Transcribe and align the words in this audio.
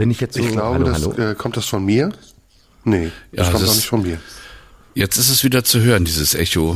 Wenn 0.00 0.10
ich 0.10 0.18
jetzt 0.18 0.34
so, 0.34 0.40
Ich 0.40 0.48
glaube, 0.52 0.76
hallo, 0.76 0.86
das, 0.86 1.02
hallo. 1.18 1.30
Äh, 1.32 1.34
kommt 1.34 1.58
das 1.58 1.66
von 1.66 1.84
mir? 1.84 2.08
Nee, 2.84 3.12
das 3.32 3.48
Ja, 3.48 3.52
kommt 3.52 3.62
das 3.64 3.70
ist- 3.72 3.76
nicht 3.76 3.88
von 3.88 4.00
mir. 4.00 4.18
Jetzt 4.94 5.18
ist 5.18 5.28
es 5.28 5.44
wieder 5.44 5.62
zu 5.62 5.82
hören, 5.82 6.06
dieses 6.06 6.34
Echo. 6.34 6.74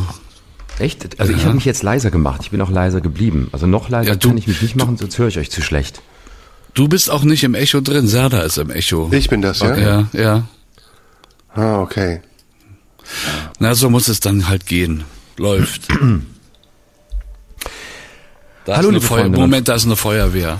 Echt? 0.78 1.18
Also 1.18 1.32
ich 1.32 1.42
habe 1.44 1.54
mich 1.54 1.64
jetzt 1.64 1.82
leiser 1.82 2.10
gemacht. 2.10 2.42
Ich 2.42 2.50
bin 2.50 2.60
auch 2.60 2.68
leiser 2.68 3.00
geblieben. 3.00 3.48
Also 3.52 3.66
noch 3.66 3.88
leiser 3.88 4.10
Ja, 4.10 4.16
du- 4.16 4.28
kann 4.28 4.36
ich 4.36 4.46
mich 4.46 4.60
nicht 4.60 4.76
machen, 4.76 4.98
sonst 4.98 5.16
höre 5.18 5.28
ich 5.28 5.38
euch 5.38 5.50
zu 5.50 5.62
schlecht. 5.62 6.02
Du 6.74 6.86
bist 6.86 7.10
auch 7.10 7.24
nicht 7.24 7.44
im 7.44 7.54
Echo 7.54 7.80
drin, 7.80 8.06
Serda 8.06 8.42
ist 8.42 8.58
im 8.58 8.70
Echo. 8.70 9.08
Ich 9.10 9.30
bin 9.30 9.40
das, 9.40 9.60
ja? 9.60 9.74
Ja, 9.74 10.08
ja. 10.12 10.48
Ah, 11.54 11.80
okay. 11.80 12.20
Na, 13.58 13.74
so 13.74 13.88
muss 13.88 14.08
es 14.08 14.20
dann 14.20 14.48
halt 14.50 14.66
gehen. 14.66 15.04
Läuft. 15.38 15.88
Da 18.66 18.76
Hallo, 18.76 18.88
ist 18.88 18.88
eine 18.88 18.98
liebe 18.98 19.06
Freunde. 19.06 19.38
Moment, 19.38 19.68
da 19.68 19.74
ist 19.74 19.84
eine 19.84 19.96
Feuerwehr. 19.96 20.58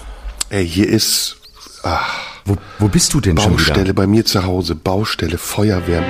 Ey, 0.51 0.67
hier 0.69 0.87
ist 0.89 1.37
ah, 1.85 2.01
Wo, 2.45 2.57
wo 2.79 2.89
bist 2.89 3.15
du 3.15 3.21
denn 3.21 3.39
schon 3.39 3.53
Baustelle 3.53 3.95
bei 3.95 4.07
mir 4.07 4.25
zu 4.25 4.45
Hause. 4.45 4.75
Baustelle, 4.75 5.39
Feuerwehr. 5.39 6.03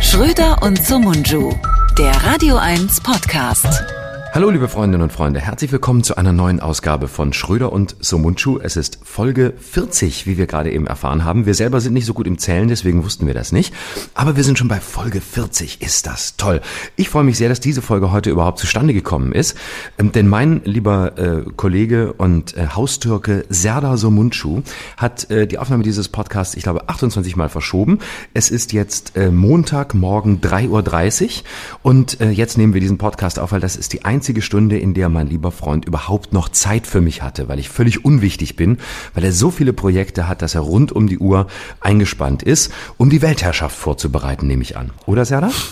Schröder 0.00 0.62
und 0.62 0.84
Sumunju, 0.86 1.54
der 1.98 2.12
Radio 2.24 2.56
1 2.56 3.00
Podcast. 3.00 4.03
Hallo 4.34 4.50
liebe 4.50 4.66
Freundinnen 4.66 5.04
und 5.04 5.12
Freunde, 5.12 5.38
herzlich 5.38 5.70
willkommen 5.70 6.02
zu 6.02 6.16
einer 6.16 6.32
neuen 6.32 6.58
Ausgabe 6.58 7.06
von 7.06 7.32
Schröder 7.32 7.72
und 7.72 7.94
Somunchu. 8.00 8.58
Es 8.60 8.74
ist 8.74 8.98
Folge 9.04 9.54
40, 9.56 10.26
wie 10.26 10.36
wir 10.36 10.48
gerade 10.48 10.72
eben 10.72 10.88
erfahren 10.88 11.24
haben. 11.24 11.46
Wir 11.46 11.54
selber 11.54 11.80
sind 11.80 11.92
nicht 11.92 12.04
so 12.04 12.14
gut 12.14 12.26
im 12.26 12.36
Zählen, 12.38 12.66
deswegen 12.66 13.04
wussten 13.04 13.28
wir 13.28 13.34
das 13.34 13.52
nicht. 13.52 13.72
Aber 14.12 14.34
wir 14.34 14.42
sind 14.42 14.58
schon 14.58 14.66
bei 14.66 14.80
Folge 14.80 15.20
40. 15.20 15.80
Ist 15.82 16.08
das 16.08 16.36
toll. 16.36 16.62
Ich 16.96 17.10
freue 17.10 17.22
mich 17.22 17.38
sehr, 17.38 17.48
dass 17.48 17.60
diese 17.60 17.80
Folge 17.80 18.10
heute 18.10 18.30
überhaupt 18.30 18.58
zustande 18.58 18.92
gekommen 18.92 19.30
ist. 19.30 19.56
Ähm, 19.98 20.10
denn 20.10 20.26
mein 20.26 20.62
lieber 20.64 21.16
äh, 21.16 21.44
Kollege 21.56 22.12
und 22.14 22.56
äh, 22.56 22.66
Haustürke 22.74 23.44
Serdar 23.50 23.96
Somunchu 23.98 24.62
hat 24.96 25.30
äh, 25.30 25.46
die 25.46 25.58
Aufnahme 25.58 25.84
dieses 25.84 26.08
Podcasts, 26.08 26.56
ich 26.56 26.64
glaube, 26.64 26.88
28 26.88 27.36
Mal 27.36 27.50
verschoben. 27.50 28.00
Es 28.34 28.50
ist 28.50 28.72
jetzt 28.72 29.16
äh, 29.16 29.30
Montagmorgen 29.30 30.40
3.30 30.40 31.22
Uhr 31.22 31.42
und 31.84 32.20
äh, 32.20 32.30
jetzt 32.30 32.58
nehmen 32.58 32.74
wir 32.74 32.80
diesen 32.80 32.98
Podcast 32.98 33.38
auf, 33.38 33.52
weil 33.52 33.60
das 33.60 33.76
ist 33.76 33.92
die 33.92 34.04
einzige 34.04 34.23
Stunde, 34.42 34.78
in 34.78 34.94
der 34.94 35.08
mein 35.08 35.26
lieber 35.26 35.52
Freund 35.52 35.84
überhaupt 35.84 36.32
noch 36.32 36.48
Zeit 36.48 36.86
für 36.86 37.00
mich 37.00 37.22
hatte, 37.22 37.48
weil 37.48 37.58
ich 37.58 37.68
völlig 37.68 38.04
unwichtig 38.04 38.56
bin, 38.56 38.78
weil 39.14 39.24
er 39.24 39.32
so 39.32 39.50
viele 39.50 39.72
Projekte 39.72 40.28
hat, 40.28 40.42
dass 40.42 40.54
er 40.54 40.62
rund 40.62 40.92
um 40.92 41.06
die 41.06 41.18
Uhr 41.18 41.46
eingespannt 41.80 42.42
ist, 42.42 42.72
um 42.96 43.10
die 43.10 43.22
Weltherrschaft 43.22 43.76
vorzubereiten, 43.76 44.46
nehme 44.46 44.62
ich 44.62 44.76
an. 44.76 44.90
Oder 45.06 45.24
Serdar? 45.24 45.52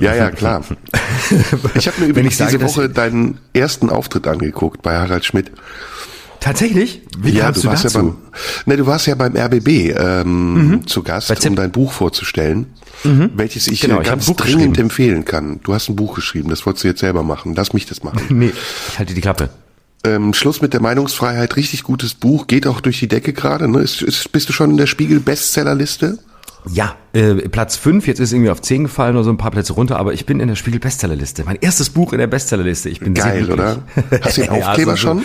Ja, 0.00 0.14
ja, 0.14 0.30
klar. 0.30 0.62
Ich 1.74 1.86
habe 1.86 2.00
mir 2.00 2.06
Wenn 2.06 2.10
übrigens 2.10 2.32
ich 2.32 2.38
sage, 2.38 2.58
diese 2.58 2.64
Woche 2.64 2.88
deinen 2.88 3.38
ersten 3.52 3.90
Auftritt 3.90 4.26
angeguckt 4.26 4.82
bei 4.82 4.96
Harald 4.96 5.24
Schmidt. 5.24 5.50
Tatsächlich? 6.40 7.02
Wie 7.18 7.30
ja, 7.30 7.46
kamst 7.46 7.64
du 7.64 7.68
warst 7.68 7.84
dazu? 7.84 7.98
ja 7.98 8.02
beim, 8.04 8.16
ne, 8.66 8.76
du 8.76 8.86
warst 8.86 9.06
ja 9.06 9.14
beim 9.16 9.36
RBB 9.36 9.68
ähm, 9.96 10.82
zu 10.86 11.02
Gast, 11.02 11.46
um 11.46 11.56
dein 11.56 11.72
Buch 11.72 11.92
vorzustellen, 11.92 12.66
welches 13.02 13.66
ich 13.68 13.80
Genau, 13.80 14.00
ich 14.00 14.06
ganz 14.06 14.26
dringend 14.34 14.78
empfehlen 14.78 15.24
kann. 15.24 15.60
Du 15.64 15.74
hast 15.74 15.88
ein 15.88 15.96
Buch 15.96 16.14
geschrieben, 16.14 16.48
das 16.50 16.64
wolltest 16.64 16.84
du 16.84 16.88
jetzt 16.88 17.00
selber 17.00 17.22
machen. 17.22 17.54
Lass 17.56 17.72
mich 17.72 17.86
das 17.86 18.02
machen. 18.04 18.20
Nee, 18.30 18.52
ich 18.92 18.98
halte 18.98 19.14
die 19.14 19.20
Klappe. 19.20 19.50
ähm, 20.04 20.32
Schluss 20.32 20.62
mit 20.62 20.72
der 20.74 20.80
Meinungsfreiheit, 20.80 21.56
richtig 21.56 21.82
gutes 21.82 22.14
Buch, 22.14 22.46
geht 22.46 22.66
auch 22.68 22.80
durch 22.80 22.98
die 23.00 23.08
Decke 23.08 23.32
gerade. 23.32 23.68
Ne? 23.68 23.80
Ist, 23.80 24.00
ist, 24.02 24.30
bist 24.30 24.48
du 24.48 24.52
schon 24.52 24.70
in 24.70 24.76
der 24.76 24.86
Spiegel-Bestsellerliste? 24.86 26.18
Ja, 26.72 26.96
äh, 27.14 27.34
Platz 27.48 27.76
5, 27.76 28.06
jetzt 28.06 28.18
ist 28.20 28.28
es 28.28 28.32
irgendwie 28.32 28.50
auf 28.50 28.60
10 28.60 28.84
gefallen 28.84 29.16
oder 29.16 29.24
so 29.24 29.30
ein 29.30 29.38
paar 29.38 29.50
Plätze 29.50 29.72
runter, 29.72 29.96
aber 29.98 30.12
ich 30.12 30.26
bin 30.26 30.38
in 30.40 30.48
der 30.48 30.56
Spiegel 30.56 30.80
Bestsellerliste. 30.80 31.44
Mein 31.44 31.56
erstes 31.60 31.88
Buch 31.90 32.12
in 32.12 32.18
der 32.18 32.26
Bestsellerliste. 32.26 32.88
Ich 32.90 33.00
bin 33.00 33.14
sehr 33.16 33.24
Geil, 33.24 33.44
glücklich. 33.44 33.54
oder? 33.58 33.82
Hast 34.22 34.36
du 34.38 34.42
den 34.42 34.54
Ja, 34.54 34.68
Aufkleber 34.70 34.92
so- 34.92 34.96
schon? 34.98 35.22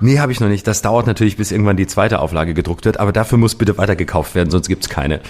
Nee, 0.00 0.18
habe 0.20 0.32
ich 0.32 0.40
noch 0.40 0.48
nicht. 0.48 0.66
Das 0.66 0.82
dauert 0.82 1.06
natürlich, 1.06 1.36
bis 1.36 1.50
irgendwann 1.52 1.76
die 1.76 1.86
zweite 1.86 2.20
Auflage 2.20 2.54
gedruckt 2.54 2.84
wird, 2.84 3.00
aber 3.00 3.12
dafür 3.12 3.38
muss 3.38 3.54
bitte 3.54 3.78
weitergekauft 3.78 4.34
werden, 4.34 4.50
sonst 4.50 4.68
gibt's 4.68 4.88
keine. 4.88 5.20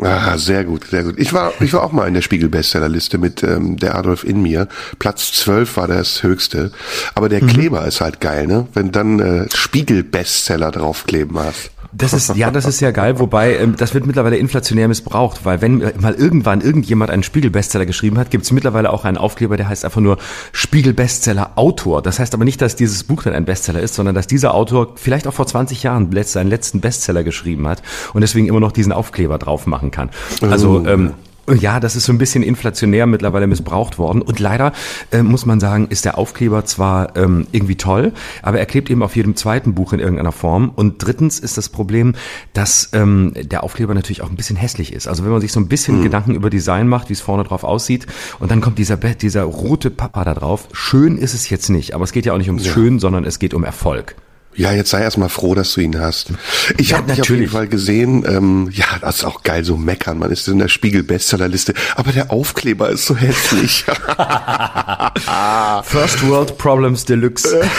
Ah, 0.00 0.38
sehr 0.38 0.62
gut, 0.64 0.84
sehr 0.84 1.02
gut. 1.02 1.14
Ich 1.18 1.32
war, 1.32 1.52
ich 1.58 1.72
war 1.72 1.82
auch 1.82 1.90
mal 1.90 2.06
in 2.06 2.14
der 2.14 2.22
Spiegel-Bestsellerliste 2.22 3.18
mit 3.18 3.42
ähm, 3.42 3.76
der 3.78 3.96
Adolf 3.96 4.22
in 4.22 4.40
mir. 4.42 4.68
Platz 5.00 5.32
12 5.32 5.76
war 5.76 5.88
das 5.88 6.22
höchste. 6.22 6.70
Aber 7.16 7.26
Mhm. 7.26 7.30
der 7.30 7.40
Kleber 7.40 7.84
ist 7.84 8.00
halt 8.00 8.20
geil, 8.20 8.46
ne? 8.46 8.68
Wenn 8.74 8.92
dann 8.92 9.18
äh, 9.18 9.46
Spiegel-Bestseller 9.52 10.70
draufkleben 10.70 11.36
hast. 11.40 11.70
Das 11.92 12.12
ist, 12.12 12.36
ja, 12.36 12.50
das 12.50 12.66
ist 12.66 12.80
ja 12.80 12.90
geil, 12.90 13.18
wobei 13.18 13.56
ähm, 13.56 13.74
das 13.76 13.94
wird 13.94 14.06
mittlerweile 14.06 14.36
inflationär 14.36 14.88
missbraucht, 14.88 15.44
weil 15.44 15.62
wenn 15.62 15.78
mal 16.00 16.14
irgendwann 16.14 16.60
irgendjemand 16.60 17.10
einen 17.10 17.22
Spiegel-Bestseller 17.22 17.86
geschrieben 17.86 18.18
hat, 18.18 18.30
gibt's 18.30 18.52
mittlerweile 18.52 18.92
auch 18.92 19.06
einen 19.06 19.16
Aufkleber, 19.16 19.56
der 19.56 19.68
heißt 19.68 19.86
einfach 19.86 20.00
nur 20.00 20.18
Spiegel-Bestseller-Autor. 20.52 22.02
Das 22.02 22.18
heißt 22.18 22.34
aber 22.34 22.44
nicht, 22.44 22.60
dass 22.60 22.76
dieses 22.76 23.04
Buch 23.04 23.22
dann 23.22 23.32
ein 23.32 23.46
Bestseller 23.46 23.80
ist, 23.80 23.94
sondern 23.94 24.14
dass 24.14 24.26
dieser 24.26 24.54
Autor 24.54 24.92
vielleicht 24.96 25.26
auch 25.26 25.32
vor 25.32 25.46
20 25.46 25.82
Jahren 25.82 26.10
seinen 26.24 26.48
letzten 26.48 26.80
Bestseller 26.80 27.24
geschrieben 27.24 27.66
hat 27.66 27.82
und 28.12 28.20
deswegen 28.20 28.48
immer 28.48 28.60
noch 28.60 28.72
diesen 28.72 28.92
Aufkleber 28.92 29.38
drauf 29.38 29.66
machen 29.66 29.90
kann. 29.90 30.10
Also 30.42 30.84
ähm, 30.86 31.14
ja, 31.54 31.80
das 31.80 31.96
ist 31.96 32.04
so 32.04 32.12
ein 32.12 32.18
bisschen 32.18 32.42
inflationär 32.42 33.06
mittlerweile 33.06 33.46
missbraucht 33.46 33.98
worden. 33.98 34.22
Und 34.22 34.38
leider 34.38 34.72
äh, 35.10 35.22
muss 35.22 35.46
man 35.46 35.60
sagen, 35.60 35.86
ist 35.88 36.04
der 36.04 36.18
Aufkleber 36.18 36.64
zwar 36.64 37.16
ähm, 37.16 37.46
irgendwie 37.52 37.76
toll, 37.76 38.12
aber 38.42 38.58
er 38.58 38.66
klebt 38.66 38.90
eben 38.90 39.02
auf 39.02 39.16
jedem 39.16 39.36
zweiten 39.36 39.74
Buch 39.74 39.92
in 39.92 40.00
irgendeiner 40.00 40.32
Form. 40.32 40.70
Und 40.74 41.04
drittens 41.04 41.38
ist 41.38 41.56
das 41.56 41.68
Problem, 41.68 42.14
dass 42.52 42.90
ähm, 42.92 43.32
der 43.34 43.64
Aufkleber 43.64 43.94
natürlich 43.94 44.22
auch 44.22 44.30
ein 44.30 44.36
bisschen 44.36 44.56
hässlich 44.56 44.92
ist. 44.92 45.08
Also 45.08 45.24
wenn 45.24 45.32
man 45.32 45.40
sich 45.40 45.52
so 45.52 45.60
ein 45.60 45.68
bisschen 45.68 46.02
Gedanken 46.02 46.34
über 46.34 46.50
Design 46.50 46.88
macht, 46.88 47.08
wie 47.08 47.14
es 47.14 47.20
vorne 47.20 47.44
drauf 47.44 47.64
aussieht, 47.64 48.06
und 48.38 48.50
dann 48.50 48.60
kommt 48.60 48.78
dieser, 48.78 48.96
Be- 48.96 49.14
dieser 49.14 49.42
rote 49.44 49.90
Papa 49.90 50.24
da 50.24 50.34
drauf. 50.34 50.68
Schön 50.72 51.18
ist 51.18 51.34
es 51.34 51.50
jetzt 51.50 51.68
nicht, 51.70 51.94
aber 51.94 52.04
es 52.04 52.12
geht 52.12 52.26
ja 52.26 52.32
auch 52.32 52.38
nicht 52.38 52.48
ums 52.48 52.66
Schön, 52.66 52.98
sondern 52.98 53.24
es 53.24 53.38
geht 53.38 53.54
um 53.54 53.64
Erfolg. 53.64 54.14
Ja, 54.58 54.72
jetzt 54.72 54.90
sei 54.90 55.00
erst 55.02 55.16
mal 55.18 55.28
froh, 55.28 55.54
dass 55.54 55.72
du 55.72 55.80
ihn 55.80 55.98
hast. 56.00 56.32
Ich 56.76 56.90
Ja, 56.90 56.98
habe 56.98 57.06
dich 57.12 57.20
auf 57.20 57.28
jeden 57.28 57.42
natürlich. 57.44 57.50
Fall 57.52 57.68
gesehen. 57.68 58.24
Ähm, 58.28 58.68
ja, 58.72 58.84
das 59.00 59.18
ist 59.18 59.24
auch 59.24 59.42
geil, 59.44 59.64
so 59.64 59.76
meckern. 59.76 60.18
Man 60.18 60.30
ist 60.32 60.48
in 60.48 60.58
der 60.58 60.66
Spiegel-Bestsellerliste. 60.68 61.74
Aber 61.94 62.10
der 62.12 62.32
Aufkleber 62.32 62.90
ist 62.90 63.06
so 63.06 63.16
hässlich. 63.16 63.84
First 65.84 66.26
World 66.28 66.58
Problems 66.58 67.04
Deluxe. 67.04 67.60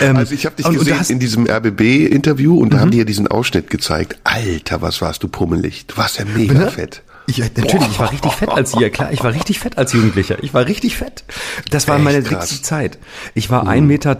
Ähm, 0.00 0.16
Also 0.16 0.34
ich 0.34 0.46
habe 0.46 0.56
dich 0.56 0.66
und- 0.66 0.72
und 0.78 0.84
gesehen 0.86 0.96
Mhm. 0.98 1.10
in 1.10 1.18
diesem 1.20 1.46
RBB-Interview 1.46 2.58
und 2.58 2.72
da 2.72 2.80
haben 2.80 2.90
die 2.90 2.98
ja 2.98 3.04
diesen 3.04 3.28
Ausschnitt 3.28 3.70
gezeigt. 3.70 4.16
Alter, 4.24 4.82
was 4.82 5.00
warst 5.02 5.22
du 5.22 5.28
pummelig. 5.28 5.86
Du 5.86 5.96
warst 5.96 6.18
ja 6.18 6.24
mega 6.24 6.68
fett. 6.68 7.02
Ja, 7.28 7.46
natürlich, 7.56 7.88
ich 7.88 7.98
war 7.98 8.10
richtig 8.12 8.32
fett 8.32 8.48
als 8.48 8.74
ja 8.78 8.88
klar, 8.90 9.12
ich 9.12 9.22
war 9.22 9.32
richtig 9.32 9.60
fett 9.60 9.78
als 9.78 9.92
Jugendlicher. 9.92 10.42
Ich 10.42 10.52
war 10.54 10.66
richtig 10.66 10.96
fett. 10.96 11.24
Das 11.70 11.86
war 11.88 11.96
Echt 11.96 12.04
meine 12.04 12.22
dickste 12.22 12.60
Zeit. 12.62 12.98
Ich 13.34 13.48
war 13.50 13.66
1,83 13.68 13.80
Meter 13.82 14.14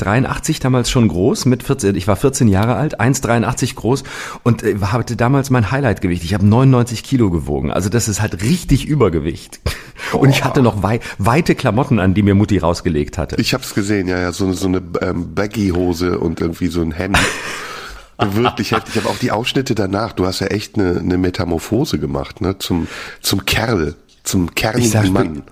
damals 0.62 0.90
schon 0.90 1.08
groß, 1.08 1.44
mit 1.46 1.62
14, 1.62 1.94
ich 1.96 2.06
war 2.06 2.16
14 2.16 2.48
Jahre 2.48 2.76
alt, 2.76 3.00
1,83 3.00 3.74
groß 3.74 4.04
und 4.44 4.62
äh, 4.62 4.76
hatte 4.80 5.16
damals 5.16 5.50
mein 5.50 5.70
Highlightgewicht. 5.70 6.22
Ich 6.24 6.34
habe 6.34 6.46
99 6.46 7.02
Kilo 7.02 7.30
gewogen. 7.30 7.70
Also 7.72 7.88
das 7.88 8.08
ist 8.08 8.20
halt 8.22 8.42
richtig 8.42 8.86
Übergewicht. 8.86 9.60
Und 10.12 10.30
ich 10.30 10.42
hatte 10.44 10.62
noch 10.62 10.82
wei 10.82 10.98
weite 11.18 11.54
Klamotten 11.54 11.98
an, 12.00 12.12
die 12.12 12.22
mir 12.22 12.34
Mutti 12.34 12.58
rausgelegt 12.58 13.18
hatte. 13.18 13.36
Ich 13.40 13.54
hab's 13.54 13.72
gesehen, 13.72 14.08
ja, 14.08 14.18
ja, 14.18 14.32
so, 14.32 14.44
eine- 14.44 14.54
so 14.54 14.66
eine 14.66 14.82
ähm, 15.00 15.34
Baggy-Hose 15.34 16.18
und 16.18 16.40
irgendwie 16.40 16.66
so 16.66 16.82
ein 16.82 16.90
Hemd. 16.92 17.18
Wirklich 18.30 18.72
heftig, 18.72 18.98
aber 18.98 19.10
auch 19.10 19.18
die 19.18 19.30
Ausschnitte 19.30 19.74
danach. 19.74 20.12
Du 20.12 20.26
hast 20.26 20.40
ja 20.40 20.48
echt 20.48 20.78
eine, 20.78 20.98
eine 20.98 21.18
Metamorphose 21.18 21.98
gemacht, 21.98 22.40
ne, 22.40 22.58
zum 22.58 22.88
zum 23.20 23.44
Kerl, 23.44 23.94
zum 24.22 24.48
Ich 24.48 24.54
kernigen 24.54 24.90
sag, 24.90 25.10
Mann. 25.10 25.42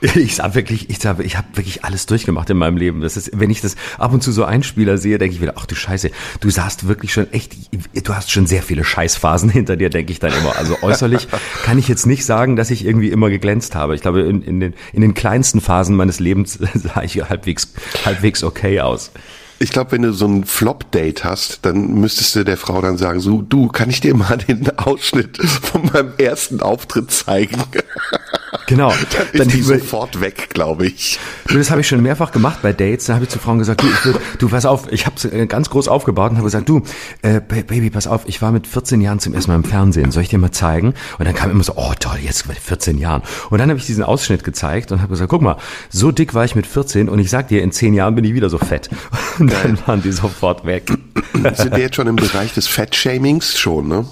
Ich 0.00 0.36
sah 0.36 0.54
wirklich, 0.54 0.90
ich 0.90 1.00
sag, 1.00 1.18
ich 1.18 1.36
habe 1.36 1.48
wirklich 1.54 1.84
alles 1.84 2.06
durchgemacht 2.06 2.48
in 2.50 2.56
meinem 2.56 2.76
Leben. 2.76 3.00
Das 3.00 3.16
ist, 3.16 3.32
wenn 3.34 3.50
ich 3.50 3.60
das 3.60 3.74
ab 3.98 4.12
und 4.12 4.22
zu 4.22 4.30
so 4.30 4.44
Einspieler 4.44 4.96
sehe, 4.96 5.18
denke 5.18 5.34
ich 5.34 5.42
wieder, 5.42 5.54
ach 5.56 5.66
du 5.66 5.74
Scheiße, 5.74 6.12
du 6.38 6.50
sahst 6.50 6.86
wirklich 6.86 7.12
schon 7.12 7.32
echt, 7.32 7.56
du 8.06 8.14
hast 8.14 8.30
schon 8.30 8.46
sehr 8.46 8.62
viele 8.62 8.84
Scheißphasen 8.84 9.50
hinter 9.50 9.76
dir, 9.76 9.90
denke 9.90 10.12
ich 10.12 10.20
dann 10.20 10.32
immer. 10.32 10.56
Also 10.56 10.76
äußerlich 10.82 11.26
kann 11.64 11.78
ich 11.78 11.88
jetzt 11.88 12.06
nicht 12.06 12.24
sagen, 12.24 12.54
dass 12.54 12.70
ich 12.70 12.84
irgendwie 12.84 13.08
immer 13.08 13.28
geglänzt 13.28 13.74
habe. 13.74 13.96
Ich 13.96 14.02
glaube, 14.02 14.20
in, 14.20 14.42
in, 14.42 14.60
den, 14.60 14.74
in 14.92 15.00
den 15.00 15.14
kleinsten 15.14 15.60
Phasen 15.60 15.96
meines 15.96 16.20
Lebens 16.20 16.58
sah 16.74 17.02
ich 17.02 17.16
halbwegs, 17.28 17.72
halbwegs 18.04 18.44
okay 18.44 18.80
aus. 18.80 19.10
Ich 19.60 19.70
glaube, 19.70 19.92
wenn 19.92 20.02
du 20.02 20.12
so 20.12 20.26
ein 20.26 20.44
Flop-Date 20.44 21.24
hast, 21.24 21.60
dann 21.62 21.94
müsstest 21.94 22.36
du 22.36 22.44
der 22.44 22.56
Frau 22.56 22.80
dann 22.80 22.96
sagen, 22.96 23.18
so, 23.18 23.42
du, 23.42 23.68
kann 23.68 23.90
ich 23.90 24.00
dir 24.00 24.14
mal 24.14 24.36
den 24.36 24.78
Ausschnitt 24.78 25.36
von 25.38 25.86
meinem 25.92 26.12
ersten 26.16 26.60
Auftritt 26.60 27.10
zeigen? 27.10 27.62
Genau. 28.66 28.92
Dann 29.34 29.48
ist 29.48 29.54
die 29.54 29.60
über- 29.60 29.78
sofort 29.78 30.20
weg, 30.20 30.48
glaube 30.50 30.86
ich. 30.86 31.18
Du, 31.48 31.56
das 31.58 31.70
habe 31.70 31.80
ich 31.80 31.88
schon 31.88 32.02
mehrfach 32.02 32.32
gemacht 32.32 32.60
bei 32.62 32.72
Dates. 32.72 33.06
Da 33.06 33.14
habe 33.14 33.24
ich 33.24 33.30
zu 33.30 33.38
Frauen 33.38 33.58
gesagt, 33.58 33.82
du, 33.82 33.86
ich 33.88 34.04
würd, 34.04 34.20
du 34.38 34.48
pass 34.48 34.66
auf, 34.66 34.90
ich 34.92 35.06
habe 35.06 35.46
ganz 35.46 35.70
groß 35.70 35.88
aufgebaut 35.88 36.30
und 36.30 36.36
habe 36.36 36.46
gesagt, 36.46 36.68
du, 36.68 36.82
äh, 37.22 37.40
Ba- 37.40 37.62
Baby, 37.66 37.90
pass 37.90 38.06
auf, 38.06 38.22
ich 38.26 38.40
war 38.42 38.52
mit 38.52 38.66
14 38.66 39.00
Jahren 39.00 39.18
zum 39.18 39.34
ersten 39.34 39.50
Mal 39.50 39.56
im 39.56 39.64
Fernsehen. 39.64 40.10
Soll 40.10 40.22
ich 40.22 40.28
dir 40.28 40.38
mal 40.38 40.50
zeigen? 40.52 40.94
Und 41.18 41.24
dann 41.26 41.34
kam 41.34 41.50
immer 41.50 41.64
so, 41.64 41.74
oh 41.76 41.92
toll, 41.98 42.18
jetzt 42.22 42.46
mit 42.48 42.58
14 42.58 42.98
Jahren. 42.98 43.22
Und 43.50 43.58
dann 43.58 43.68
habe 43.70 43.78
ich 43.78 43.86
diesen 43.86 44.02
Ausschnitt 44.04 44.44
gezeigt 44.44 44.92
und 44.92 44.98
habe 45.00 45.10
gesagt, 45.10 45.30
guck 45.30 45.42
mal, 45.42 45.56
so 45.90 46.10
dick 46.12 46.34
war 46.34 46.44
ich 46.44 46.54
mit 46.54 46.66
14 46.66 47.08
und 47.08 47.18
ich 47.18 47.30
sag 47.30 47.48
dir, 47.48 47.62
in 47.62 47.72
10 47.72 47.94
Jahren 47.94 48.14
bin 48.14 48.24
ich 48.24 48.34
wieder 48.34 48.50
so 48.50 48.58
fett. 48.58 48.88
Und 49.38 49.52
dann 49.52 49.78
waren 49.86 50.02
die 50.02 50.10
sofort 50.10 50.64
weg. 50.66 50.90
Sind 51.54 51.70
wir 51.70 51.78
jetzt 51.78 51.94
schon 51.96 52.08
im 52.08 52.16
Bereich 52.16 52.54
des 52.54 52.66
Fettshamings 52.66 53.56
schon, 53.58 53.86
ne? 53.88 54.04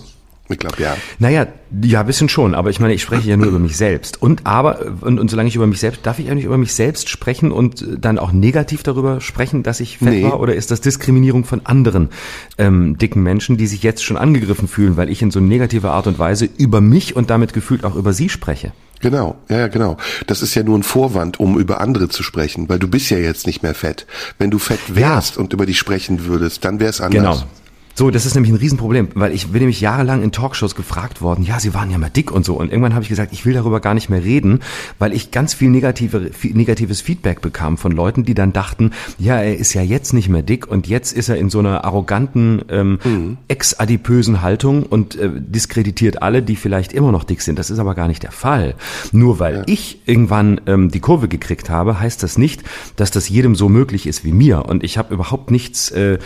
Ich 0.49 0.59
glaube, 0.59 0.81
ja. 0.81 0.97
Naja, 1.19 1.47
ja, 1.83 2.03
bisschen 2.05 2.29
schon, 2.29 2.55
aber 2.55 2.71
ich 2.71 2.79
meine, 2.79 2.95
ich 2.95 3.03
spreche 3.03 3.29
ja 3.29 3.37
nur 3.37 3.49
über 3.49 3.59
mich 3.59 3.77
selbst. 3.77 4.23
Und 4.23 4.47
aber, 4.47 4.79
und, 5.01 5.19
und 5.19 5.29
solange 5.29 5.49
ich 5.49 5.57
über 5.57 5.67
mich 5.67 5.81
selbst, 5.81 6.07
darf 6.07 6.21
ich 6.21 6.31
eigentlich 6.31 6.45
über 6.45 6.57
mich 6.59 6.73
selbst 6.73 7.09
sprechen 7.09 7.51
und 7.51 7.85
dann 7.99 8.19
auch 8.21 8.31
negativ 8.31 8.85
darüber 8.85 9.21
sprechen, 9.21 9.65
dass 9.65 9.81
ich 9.81 9.99
fett 9.99 10.09
Nee. 10.09 10.23
war? 10.23 10.39
Oder 10.39 10.55
ist 10.55 10.71
das 10.71 10.81
Diskriminierung 10.81 11.45
von 11.45 11.67
anderen 11.67 12.11
ähm, 12.59 12.97
dicken 12.97 13.23
Menschen, 13.25 13.57
die 13.57 13.67
sich 13.67 13.83
jetzt 13.83 14.05
schon 14.05 14.17
angegriffen 14.17 14.69
fühlen, 14.69 14.97
weil 14.97 15.11
ich 15.11 15.21
in 15.21 15.33
so 15.33 15.41
negativer 15.41 15.91
Art 15.93 16.07
und 16.07 16.19
Weise 16.19 16.49
über 16.57 16.81
mich 16.81 17.17
und 17.17 17.29
damit 17.31 17.53
gefühlt 17.53 17.85
auch 17.85 17.97
über 17.97 18.13
sie 18.13 18.29
spreche? 18.29 18.73
Genau, 19.01 19.37
ja, 19.51 19.59
ja, 19.59 19.69
genau. 19.69 19.97
Das 20.27 20.41
ist 20.41 20.55
ja 20.55 20.63
nur 20.63 20.79
ein 20.79 20.83
Vorwand, 20.83 21.39
um 21.39 21.59
über 21.59 21.81
andere 21.81 22.09
zu 22.09 22.23
sprechen, 22.23 22.69
weil 22.69 22.79
du 22.79 22.89
bist 22.89 23.11
ja 23.11 23.19
jetzt 23.19 23.47
nicht 23.47 23.63
mehr 23.63 23.75
fett. 23.75 24.07
Wenn 24.39 24.51
du 24.51 24.59
fett 24.59 24.81
wärst 24.95 25.37
und 25.37 25.53
über 25.53 25.67
dich 25.67 25.79
sprechen 25.79 26.25
würdest, 26.25 26.65
dann 26.65 26.81
wäre 26.81 26.91
es 26.91 27.01
anders. 27.01 27.41
Genau. 27.41 27.51
So, 27.99 28.11
das 28.11 28.27
ist 28.27 28.35
nämlich 28.35 28.53
ein 28.53 28.59
Riesenproblem, 28.59 29.09
weil 29.15 29.33
ich 29.33 29.49
bin 29.49 29.61
nämlich 29.61 29.81
jahrelang 29.81 30.23
in 30.23 30.31
Talkshows 30.31 30.75
gefragt 30.75 31.23
worden, 31.23 31.47
ja, 31.47 31.59
sie 31.59 31.73
waren 31.73 31.91
ja 31.91 31.97
mal 31.97 32.11
dick 32.11 32.31
und 32.31 32.45
so. 32.45 32.55
Und 32.55 32.71
irgendwann 32.71 32.93
habe 32.93 33.03
ich 33.03 33.09
gesagt, 33.09 33.33
ich 33.33 33.47
will 33.47 33.55
darüber 33.55 33.81
gar 33.81 33.95
nicht 33.95 34.11
mehr 34.11 34.23
reden, 34.23 34.61
weil 34.99 35.15
ich 35.15 35.31
ganz 35.31 35.55
viel 35.55 35.71
negative, 35.71 36.31
negatives 36.43 37.01
Feedback 37.01 37.41
bekam 37.41 37.79
von 37.79 37.93
Leuten, 37.93 38.27
die 38.27 38.35
dann 38.35 38.53
dachten, 38.53 38.91
ja, 39.19 39.39
er 39.39 39.57
ist 39.57 39.73
ja 39.73 39.81
jetzt 39.81 40.13
nicht 40.13 40.29
mehr 40.29 40.43
dick 40.43 40.67
und 40.67 40.87
jetzt 40.87 41.13
ist 41.13 41.31
er 41.31 41.39
in 41.39 41.49
so 41.49 41.59
einer 41.61 41.85
arroganten, 41.85 42.61
ähm, 42.69 42.99
Mhm. 43.03 43.39
ex-adipösen 43.49 44.43
Haltung 44.43 44.83
und 44.83 45.17
äh, 45.17 45.31
diskreditiert 45.35 46.21
alle, 46.21 46.43
die 46.43 46.57
vielleicht 46.57 46.93
immer 46.93 47.13
noch 47.13 47.25
dick 47.25 47.41
sind. 47.41 47.59
Das 47.59 47.71
ist 47.71 47.79
aber 47.79 47.95
gar 47.95 48.09
nicht 48.09 48.23
der 48.23 48.33
Fall. 48.33 48.75
Nur 49.13 49.39
weil 49.39 49.63
ich 49.69 50.01
irgendwann 50.05 50.61
ähm, 50.67 50.91
die 50.91 51.01
Kurve 51.01 51.29
gekriegt 51.29 51.71
habe, 51.71 51.99
heißt 51.99 52.23
das 52.23 52.37
nicht, 52.37 52.63
dass 52.97 53.11
das 53.11 53.31
jedem 53.31 53.55
so 53.55 53.71
möglich 53.71 54.07
ist 54.07 54.23
wie 54.23 54.33
mir. 54.33 54.67
Und 54.67 54.85
ich 54.85 54.99
habe 54.99 55.15
überhaupt 55.15 55.51
nichts 55.51 55.91
äh, 55.93 56.19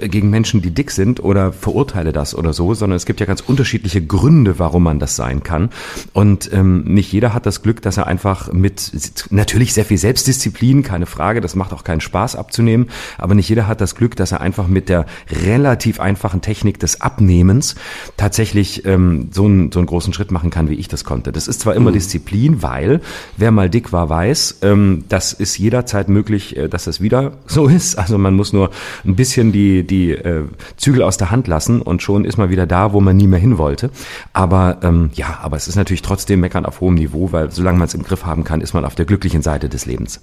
gegen 0.00 0.30
Menschen, 0.30 0.62
die 0.62 0.70
dick 0.70 0.92
sind 0.92 1.07
oder 1.16 1.52
verurteile 1.52 2.12
das 2.12 2.34
oder 2.34 2.52
so, 2.52 2.74
sondern 2.74 2.96
es 2.96 3.06
gibt 3.06 3.20
ja 3.20 3.26
ganz 3.26 3.40
unterschiedliche 3.40 4.04
Gründe, 4.04 4.58
warum 4.58 4.82
man 4.82 4.98
das 4.98 5.16
sein 5.16 5.42
kann. 5.42 5.70
Und 6.12 6.50
ähm, 6.52 6.84
nicht 6.84 7.12
jeder 7.12 7.34
hat 7.34 7.46
das 7.46 7.62
Glück, 7.62 7.82
dass 7.82 7.96
er 7.96 8.06
einfach 8.06 8.52
mit 8.52 8.92
natürlich 9.30 9.74
sehr 9.74 9.84
viel 9.84 9.98
Selbstdisziplin, 9.98 10.82
keine 10.82 11.06
Frage, 11.06 11.40
das 11.40 11.54
macht 11.54 11.72
auch 11.72 11.84
keinen 11.84 12.00
Spaß 12.00 12.36
abzunehmen, 12.36 12.88
aber 13.16 13.34
nicht 13.34 13.48
jeder 13.48 13.66
hat 13.66 13.80
das 13.80 13.94
Glück, 13.94 14.16
dass 14.16 14.32
er 14.32 14.40
einfach 14.40 14.68
mit 14.68 14.88
der 14.88 15.06
relativ 15.30 16.00
einfachen 16.00 16.40
Technik 16.40 16.78
des 16.78 17.00
Abnehmens 17.00 17.74
tatsächlich 18.16 18.84
ähm, 18.84 19.28
so, 19.32 19.44
einen, 19.44 19.72
so 19.72 19.78
einen 19.78 19.86
großen 19.86 20.12
Schritt 20.12 20.30
machen 20.30 20.50
kann, 20.50 20.68
wie 20.68 20.74
ich 20.74 20.88
das 20.88 21.04
konnte. 21.04 21.32
Das 21.32 21.48
ist 21.48 21.60
zwar 21.60 21.74
immer 21.74 21.92
Disziplin, 21.92 22.62
weil 22.62 23.00
wer 23.36 23.50
mal 23.50 23.70
dick 23.70 23.92
war, 23.92 24.08
weiß, 24.08 24.58
ähm, 24.62 25.04
das 25.08 25.32
ist 25.32 25.58
jederzeit 25.58 26.08
möglich, 26.08 26.56
äh, 26.56 26.68
dass 26.68 26.84
das 26.84 27.00
wieder 27.00 27.32
so 27.46 27.66
ist. 27.68 27.96
Also 27.96 28.18
man 28.18 28.34
muss 28.34 28.52
nur 28.52 28.70
ein 29.04 29.16
bisschen 29.16 29.52
die, 29.52 29.86
die 29.86 30.12
äh, 30.12 30.44
Zügel 30.76 30.97
aus 31.02 31.16
der 31.16 31.30
Hand 31.30 31.46
lassen 31.48 31.82
und 31.82 32.02
schon 32.02 32.24
ist 32.24 32.38
man 32.38 32.50
wieder 32.50 32.66
da, 32.66 32.92
wo 32.92 33.00
man 33.00 33.16
nie 33.16 33.26
mehr 33.26 33.38
hin 33.38 33.58
wollte. 33.58 33.90
Aber 34.32 34.78
ähm, 34.82 35.10
ja, 35.14 35.38
aber 35.42 35.56
es 35.56 35.68
ist 35.68 35.76
natürlich 35.76 36.02
trotzdem 36.02 36.40
meckern 36.40 36.66
auf 36.66 36.80
hohem 36.80 36.94
Niveau, 36.94 37.32
weil 37.32 37.50
solange 37.50 37.78
man 37.78 37.88
es 37.88 37.94
im 37.94 38.02
Griff 38.02 38.24
haben 38.24 38.44
kann, 38.44 38.60
ist 38.60 38.74
man 38.74 38.84
auf 38.84 38.94
der 38.94 39.04
glücklichen 39.04 39.42
Seite 39.42 39.68
des 39.68 39.86
Lebens. 39.86 40.20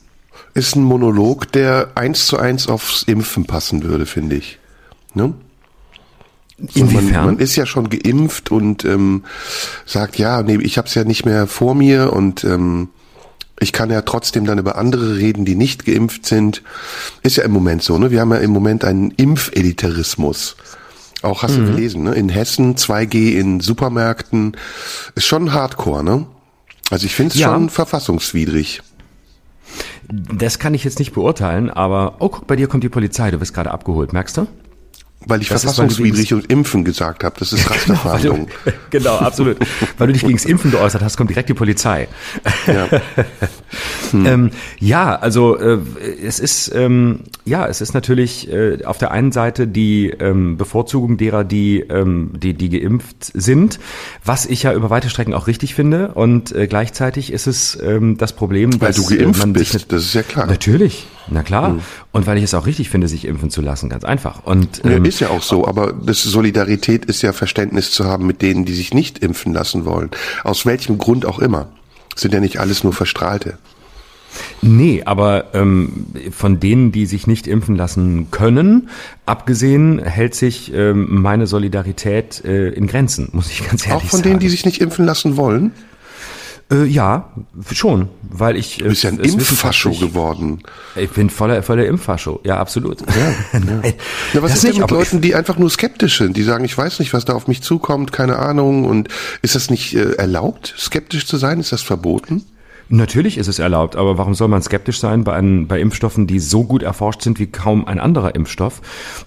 Ist 0.54 0.76
ein 0.76 0.84
Monolog, 0.84 1.52
der 1.52 1.90
eins 1.96 2.28
zu 2.28 2.38
eins 2.38 2.68
aufs 2.68 3.04
Impfen 3.04 3.46
passen 3.46 3.84
würde, 3.84 4.06
finde 4.06 4.36
ich. 4.36 4.60
Ne? 5.14 5.34
Inwiefern? 6.58 7.12
Man, 7.12 7.26
man 7.26 7.40
ist 7.40 7.56
ja 7.56 7.66
schon 7.66 7.90
geimpft 7.90 8.52
und 8.52 8.86
ähm, 8.86 9.24
sagt, 9.86 10.18
ja, 10.18 10.42
nee, 10.42 10.58
ich 10.62 10.78
habe 10.78 10.88
es 10.88 10.96
ja 10.96 11.04
nicht 11.04 11.26
mehr 11.26 11.48
vor 11.48 11.76
mir 11.76 12.14
und 12.14 12.44
ähm, 12.46 12.90
ich 13.60 13.72
kann 13.72 13.90
ja 13.90 14.02
trotzdem 14.02 14.46
dann 14.46 14.60
über 14.60 14.78
andere 14.78 15.18
reden, 15.18 15.46
die 15.46 15.56
nicht 15.56 15.86
geimpft 15.86 16.26
sind. 16.26 16.62
Ist 17.24 17.38
ja 17.38 17.44
im 17.44 17.52
Moment 17.52 17.84
so, 17.84 17.98
ne? 17.98 18.12
Wir 18.12 18.22
haben 18.22 18.32
ja 18.32 18.38
im 18.40 18.52
Moment 18.52 18.84
einen 18.84 19.12
Impfelitarismus. 19.12 20.56
Auch 21.22 21.42
hast 21.44 21.58
Mhm. 21.58 21.66
du 21.66 21.72
gelesen, 21.72 22.04
ne? 22.04 22.14
In 22.16 22.30
Hessen 22.30 22.76
2G 22.76 23.38
in 23.40 23.60
Supermärkten 23.62 24.58
ist 25.16 25.26
schon 25.26 25.54
Hardcore, 25.54 26.04
ne? 26.04 26.26
Also 26.92 27.06
ich 27.06 27.16
finde 27.16 27.34
es 27.34 27.40
Ja. 27.40 27.48
schon 27.54 27.70
verfassungswidrig. 27.70 28.82
Das 30.08 30.60
kann 30.60 30.74
ich 30.76 30.84
jetzt 30.84 31.00
nicht 31.00 31.14
beurteilen, 31.14 31.70
aber 31.72 32.18
oh, 32.20 32.30
guck, 32.30 32.46
bei 32.48 32.56
dir 32.56 32.68
kommt 32.68 32.84
die 32.84 32.90
Polizei, 32.90 33.32
du 33.32 33.40
wirst 33.40 33.54
gerade 33.54 33.72
abgeholt, 33.72 34.14
merkst 34.14 34.38
du? 34.38 34.48
Weil 35.28 35.42
ich 35.42 35.50
Das 35.50 35.64
verfassungswidrig 35.64 36.34
und 36.34 36.52
impfen 36.52 36.84
gesagt 36.84 37.24
habe. 37.24 37.36
Das 37.40 37.54
ist 37.54 37.70
Rasterverhandlung. 37.70 38.48
genau, 38.90 39.18
absolut. 39.18 39.58
Weil 39.98 40.08
du 40.08 40.14
dich 40.14 40.24
gegens 40.24 40.46
Impfen 40.46 40.72
geäußert 40.72 41.02
hast, 41.02 41.18
kommt 41.18 41.30
direkt 41.30 41.50
die 41.50 41.54
Polizei. 41.54 42.08
ja. 42.68 42.88
Ähm, 44.14 44.52
ja, 44.80 45.16
also 45.16 45.58
äh, 45.58 45.80
es 46.24 46.40
ist 46.40 46.72
ähm, 46.74 47.22
ja, 47.44 47.68
es 47.68 47.82
ist 47.82 47.94
natürlich 47.94 48.52
äh, 48.52 48.84
auf 48.86 48.98
der 48.98 49.12
einen 49.12 49.32
Seite 49.32 49.68
die 49.68 50.10
ähm, 50.10 50.58
Bevorzugung 50.58 51.18
derer, 51.18 51.44
die 51.44 51.82
ähm, 51.82 52.32
die 52.36 52.54
die 52.54 52.70
geimpft 52.70 53.32
sind, 53.34 53.80
was 54.24 54.46
ich 54.46 54.64
ja 54.64 54.74
über 54.74 54.90
weite 54.90 55.10
Strecken 55.10 55.34
auch 55.34 55.48
richtig 55.48 55.76
finde. 55.76 56.10
Und 56.10 56.54
äh, 56.54 56.68
gleichzeitig 56.68 57.34
ist 57.34 57.48
es 57.48 57.78
ähm, 57.82 58.18
das 58.18 58.34
Problem, 58.34 58.80
Weil 58.80 58.90
dass 58.90 58.98
du 58.98 59.16
geimpft 59.16 59.46
äh, 59.46 59.50
bist, 59.50 59.92
das 59.92 60.04
ist 60.04 60.14
ja 60.14 60.24
klar. 60.24 60.48
Natürlich, 60.48 61.08
na 61.30 61.44
klar. 61.44 61.78
Und 62.12 62.28
weil 62.28 62.38
ich 62.38 62.44
es 62.44 62.54
auch 62.54 62.66
richtig 62.66 62.90
finde, 62.90 63.08
sich 63.08 63.26
impfen 63.26 63.50
zu 63.50 63.62
lassen, 63.62 63.90
ganz 63.90 64.04
einfach. 64.04 64.44
Und 64.44 64.82
Ja, 64.84 64.92
ähm, 64.92 65.06
ist 65.06 65.20
ja 65.20 65.30
auch 65.30 65.42
so, 65.42 65.68
aber 65.68 65.94
das 65.94 66.24
Solidarität 66.24 67.06
ist 67.06 67.22
ja 67.22 67.34
Verständnis 67.34 67.92
zu 67.92 68.06
haben 68.06 68.28
mit 68.28 68.42
denen, 68.42 68.66
die 68.66 68.74
sich 68.74 68.94
nicht 68.94 69.20
impfen 69.20 69.54
lassen 69.54 69.86
wollen. 69.86 70.12
Aus 70.44 70.66
welchem 70.66 70.98
Grund 70.98 71.26
auch 71.26 71.40
immer. 71.40 71.68
Sind 72.16 72.34
ja 72.34 72.40
nicht 72.40 72.60
alles 72.60 72.84
nur 72.84 72.94
Verstrahlte. 72.94 73.58
Nee, 74.62 75.04
aber 75.06 75.54
ähm, 75.54 76.08
von 76.32 76.60
denen, 76.60 76.92
die 76.92 77.06
sich 77.06 77.28
nicht 77.28 77.48
impfen 77.48 77.76
lassen 77.76 78.32
können, 78.32 78.90
abgesehen 79.26 80.00
hält 80.00 80.36
sich 80.36 80.74
ähm, 80.74 81.08
meine 81.10 81.48
Solidarität 81.48 82.44
äh, 82.44 82.70
in 82.70 82.88
Grenzen, 82.88 83.30
muss 83.32 83.50
ich 83.50 83.68
ganz 83.68 83.86
ehrlich 83.88 84.04
auch 84.04 84.10
von 84.10 84.20
sagen. 84.20 84.30
denen, 84.30 84.40
die 84.40 84.50
sich 84.50 84.66
nicht 84.66 84.82
impfen 84.82 85.06
lassen 85.06 85.38
wollen. 85.38 85.72
Äh, 86.72 86.86
ja, 86.86 87.30
schon, 87.72 88.10
weil 88.24 88.56
ich 88.56 88.78
Du 88.78 88.86
bist 88.86 89.04
ja 89.04 89.12
ein 89.12 89.20
Impffascho 89.20 89.92
geworden. 89.92 90.64
Ich 90.96 91.12
bin 91.12 91.30
voller 91.30 91.62
voller 91.62 91.86
Impffascho, 91.86 92.40
ja 92.44 92.58
absolut. 92.58 93.02
Ja, 93.02 93.60
Ja, 94.34 94.42
was 94.42 94.52
das 94.52 94.64
ist 94.64 94.74
denn 94.74 94.82
mit 94.82 94.90
Leuten, 94.90 95.22
die 95.22 95.36
einfach 95.36 95.58
nur 95.58 95.70
skeptisch 95.70 96.18
sind, 96.18 96.36
die 96.36 96.44
sagen, 96.44 96.66
ich 96.66 96.76
weiß 96.76 97.00
nicht, 97.00 97.14
was 97.14 97.24
da 97.26 97.34
auf 97.34 97.48
mich 97.48 97.62
zukommt, 97.62 98.12
keine 98.12 98.38
Ahnung. 98.38 98.86
Und 98.86 99.10
ist 99.44 99.54
das 99.54 99.70
nicht 99.70 99.96
äh, 99.96 100.14
erlaubt, 100.14 100.74
skeptisch 100.78 101.28
zu 101.28 101.38
sein? 101.38 101.60
Ist 101.60 101.72
das 101.72 101.84
verboten? 101.84 102.44
Natürlich 102.90 103.38
ist 103.38 103.48
es 103.48 103.58
erlaubt, 103.58 103.96
aber 103.96 104.18
warum 104.18 104.36
soll 104.36 104.48
man 104.48 104.62
skeptisch 104.62 105.00
sein 105.00 105.24
bei, 105.24 105.34
einem, 105.34 105.68
bei 105.68 105.80
Impfstoffen, 105.80 106.28
die 106.28 106.40
so 106.40 106.64
gut 106.64 106.84
erforscht 106.84 107.24
sind 107.24 107.40
wie 107.40 107.48
kaum 107.48 107.88
ein 107.88 108.00
anderer 108.00 108.36
Impfstoff? 108.36 108.82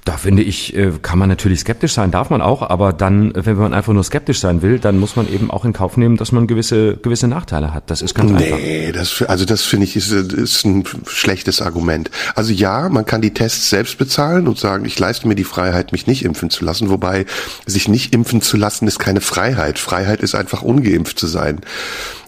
Da 0.04 0.16
finde 0.16 0.42
ich, 0.42 0.76
äh, 0.76 0.92
kann 1.02 1.18
man 1.18 1.28
natürlich 1.28 1.60
skeptisch 1.60 1.92
sein, 1.92 2.12
darf 2.12 2.30
man 2.30 2.40
auch, 2.40 2.62
aber 2.62 2.92
dann, 2.92 3.32
wenn 3.34 3.56
man 3.56 3.74
einfach 3.74 3.92
nur 3.92 4.04
skeptisch 4.04 4.38
sein 4.38 4.62
will, 4.62 4.78
dann 4.78 4.98
muss 4.98 5.16
man 5.16 5.32
eben 5.32 5.50
auch 5.50 5.64
in 5.64 5.72
Kauf 5.72 5.96
nehmen, 5.96 6.16
dass 6.16 6.30
man 6.30 6.46
gewisse, 6.46 6.96
gewisse 6.98 7.26
Nachteile 7.26 7.74
hat. 7.74 7.90
Das 7.90 8.00
ist 8.00 8.14
ganz 8.14 8.30
einfach. 8.30 8.58
Nee, 8.58 8.92
das, 8.92 9.22
also 9.22 9.44
das 9.44 9.62
finde 9.62 9.86
ich 9.86 9.96
ist, 9.96 10.12
ist 10.12 10.64
ein 10.64 10.84
schlechtes 11.06 11.60
Argument. 11.60 12.10
Also 12.36 12.52
ja, 12.52 12.88
man 12.88 13.06
kann 13.06 13.22
die 13.22 13.34
Tests 13.34 13.70
selbst 13.70 13.98
bezahlen 13.98 14.46
und 14.46 14.58
sagen, 14.58 14.84
ich 14.84 14.98
leiste 14.98 15.26
mir 15.26 15.34
die 15.34 15.44
Freiheit, 15.44 15.90
mich 15.90 16.06
nicht 16.06 16.24
impfen 16.24 16.50
zu 16.50 16.64
lassen. 16.64 16.90
Wobei 16.90 17.26
sich 17.66 17.88
nicht 17.88 18.14
impfen 18.14 18.40
zu 18.40 18.56
lassen 18.56 18.86
ist 18.86 19.00
keine 19.00 19.20
Freiheit. 19.20 19.80
Freiheit 19.80 20.20
ist 20.20 20.36
einfach 20.36 20.62
ungeimpft 20.62 21.18
zu 21.18 21.26
sein. 21.26 21.60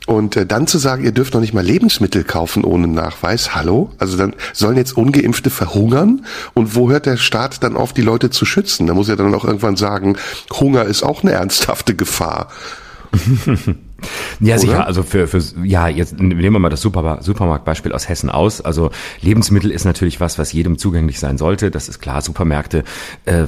Und 0.06 0.36
äh, 0.36 0.46
dann 0.46 0.66
zu 0.66 0.78
sagen, 0.78 1.04
ihr 1.04 1.12
dürft 1.12 1.34
noch 1.34 1.40
nicht 1.40 1.52
mal 1.52 1.64
Lebensmittel 1.64 2.24
kaufen 2.24 2.64
ohne 2.64 2.88
Nachweis, 2.88 3.54
hallo? 3.54 3.90
Also 3.98 4.16
dann 4.16 4.34
sollen 4.52 4.76
jetzt 4.76 4.96
Ungeimpfte 4.96 5.50
verhungern? 5.50 6.24
Und 6.54 6.74
wo 6.74 6.90
hört 6.90 7.06
der 7.06 7.16
Staat 7.16 7.62
dann 7.62 7.76
auf, 7.76 7.92
die 7.92 8.02
Leute 8.02 8.30
zu 8.30 8.44
schützen? 8.44 8.86
Da 8.86 8.94
muss 8.94 9.08
er 9.08 9.16
dann 9.16 9.34
auch 9.34 9.44
irgendwann 9.44 9.76
sagen, 9.76 10.16
Hunger 10.52 10.84
ist 10.84 11.02
auch 11.02 11.22
eine 11.22 11.32
ernsthafte 11.32 11.94
Gefahr. 11.94 12.48
Ja, 14.40 14.54
Oder? 14.54 14.58
sicher. 14.60 14.86
Also 14.86 15.02
für, 15.02 15.26
für 15.28 15.42
ja, 15.64 15.88
jetzt 15.88 16.18
nehmen 16.18 16.40
wir 16.40 16.58
mal 16.58 16.68
das 16.68 16.80
Super, 16.80 17.18
Supermarktbeispiel 17.22 17.92
aus 17.92 18.08
Hessen 18.08 18.30
aus. 18.30 18.60
Also 18.60 18.90
Lebensmittel 19.22 19.70
ist 19.70 19.84
natürlich 19.84 20.20
was, 20.20 20.38
was 20.38 20.52
jedem 20.52 20.78
zugänglich 20.78 21.18
sein 21.20 21.38
sollte. 21.38 21.70
Das 21.70 21.88
ist 21.88 22.00
klar. 22.00 22.22
Supermärkte, 22.22 22.84
äh, 23.24 23.44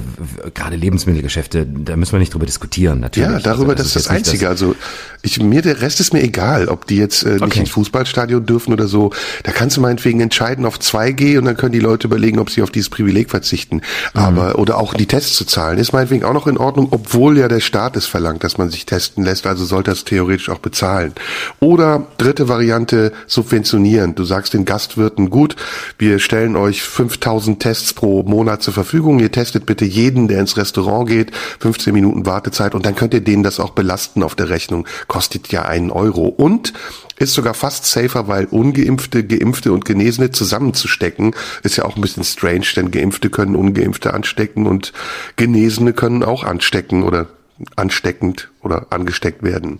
gerade 0.53 0.75
Lebensmittelgeschäfte, 0.75 1.65
da 1.65 1.95
müssen 1.95 2.13
wir 2.13 2.19
nicht 2.19 2.33
drüber 2.33 2.45
diskutieren. 2.45 2.99
Natürlich. 2.99 3.29
Ja, 3.29 3.39
darüber, 3.39 3.71
Also 3.73 3.83
das, 3.83 3.87
ist 3.87 3.95
das 3.95 4.09
nicht 4.09 4.17
Einzige. 4.19 4.49
also 4.49 4.75
ich, 5.21 5.41
mir 5.41 5.61
der 5.61 5.81
Rest 5.81 5.99
ist 5.99 6.13
mir 6.13 6.21
egal, 6.21 6.67
ob 6.67 6.87
die 6.87 6.97
jetzt 6.97 7.23
äh, 7.23 7.33
nicht 7.33 7.43
Okay. 7.43 7.59
ins 7.61 7.69
Fußballstadion 7.71 8.45
dürfen 8.45 8.73
oder 8.73 8.87
so. 8.87 9.11
Da 9.43 9.51
kannst 9.51 9.77
du 9.77 9.81
meinetwegen 9.81 10.19
entscheiden 10.21 10.65
auf 10.65 10.77
2G 10.79 11.37
und 11.37 11.45
dann 11.45 11.55
können 11.57 11.71
die 11.73 11.79
Leute 11.79 12.07
überlegen, 12.07 12.39
ob 12.39 12.49
sie 12.49 12.61
auf 12.61 12.71
dieses 12.71 12.89
Privileg 12.89 13.29
verzichten. 13.29 13.77
Mhm. 13.77 13.81
Aber 14.13 14.59
oder 14.59 14.77
auch 14.77 14.93
die 14.93 15.05
Tests 15.05 15.35
zu 15.35 15.45
zahlen 15.45 15.77
ist 15.77 15.93
meinetwegen 15.93 16.23
auch 16.23 16.33
noch 16.33 16.47
in 16.47 16.57
Ordnung, 16.57 16.87
obwohl 16.91 17.37
ja 17.37 17.47
der 17.47 17.59
Staat 17.59 17.95
es 17.95 18.05
verlangt, 18.05 18.43
dass 18.43 18.57
man 18.57 18.69
sich 18.69 18.85
testen 18.85 19.23
lässt. 19.23 19.45
Also 19.47 19.65
sollte 19.65 19.91
das 19.91 20.03
theoretisch 20.03 20.42
auch 20.49 20.59
bezahlen. 20.59 21.13
Oder 21.59 22.07
dritte 22.17 22.47
Variante 22.47 23.11
subventionieren. 23.27 24.15
Du 24.15 24.23
sagst 24.23 24.53
den 24.53 24.65
Gastwirten 24.65 25.29
gut, 25.29 25.55
wir 25.97 26.19
stellen 26.19 26.55
euch 26.55 26.81
5000 26.81 27.59
Tests 27.59 27.93
pro 27.93 28.23
Monat 28.23 28.63
zur 28.63 28.73
Verfügung. 28.73 29.19
Ihr 29.19 29.31
testet 29.31 29.65
bitte 29.65 29.85
jeden, 29.85 30.27
der 30.27 30.39
ins 30.39 30.57
Restaurant 30.57 31.07
geht, 31.07 31.31
15 31.59 31.93
Minuten 31.93 32.25
Wartezeit 32.25 32.75
und 32.75 32.85
dann 32.85 32.95
könnt 32.95 33.13
ihr 33.13 33.21
denen 33.21 33.43
das 33.43 33.59
auch 33.59 33.71
belasten 33.71 34.23
auf 34.23 34.35
der 34.35 34.49
Rechnung. 34.49 34.87
Kostet 35.07 35.51
ja 35.51 35.63
einen 35.63 35.91
Euro 35.91 36.27
und 36.27 36.73
ist 37.17 37.33
sogar 37.33 37.53
fast 37.53 37.85
safer, 37.85 38.27
weil 38.27 38.45
ungeimpfte, 38.45 39.23
geimpfte 39.23 39.71
und 39.71 39.85
Genesene 39.85 40.31
zusammenzustecken, 40.31 41.35
ist 41.63 41.77
ja 41.77 41.85
auch 41.85 41.95
ein 41.95 42.01
bisschen 42.01 42.23
strange, 42.23 42.65
denn 42.75 42.91
Geimpfte 42.91 43.29
können 43.29 43.55
Ungeimpfte 43.55 44.13
anstecken 44.13 44.67
und 44.67 44.93
Genesene 45.35 45.93
können 45.93 46.23
auch 46.23 46.43
anstecken 46.43 47.03
oder 47.03 47.27
ansteckend 47.75 48.49
oder 48.61 48.87
angesteckt 48.89 49.43
werden. 49.43 49.79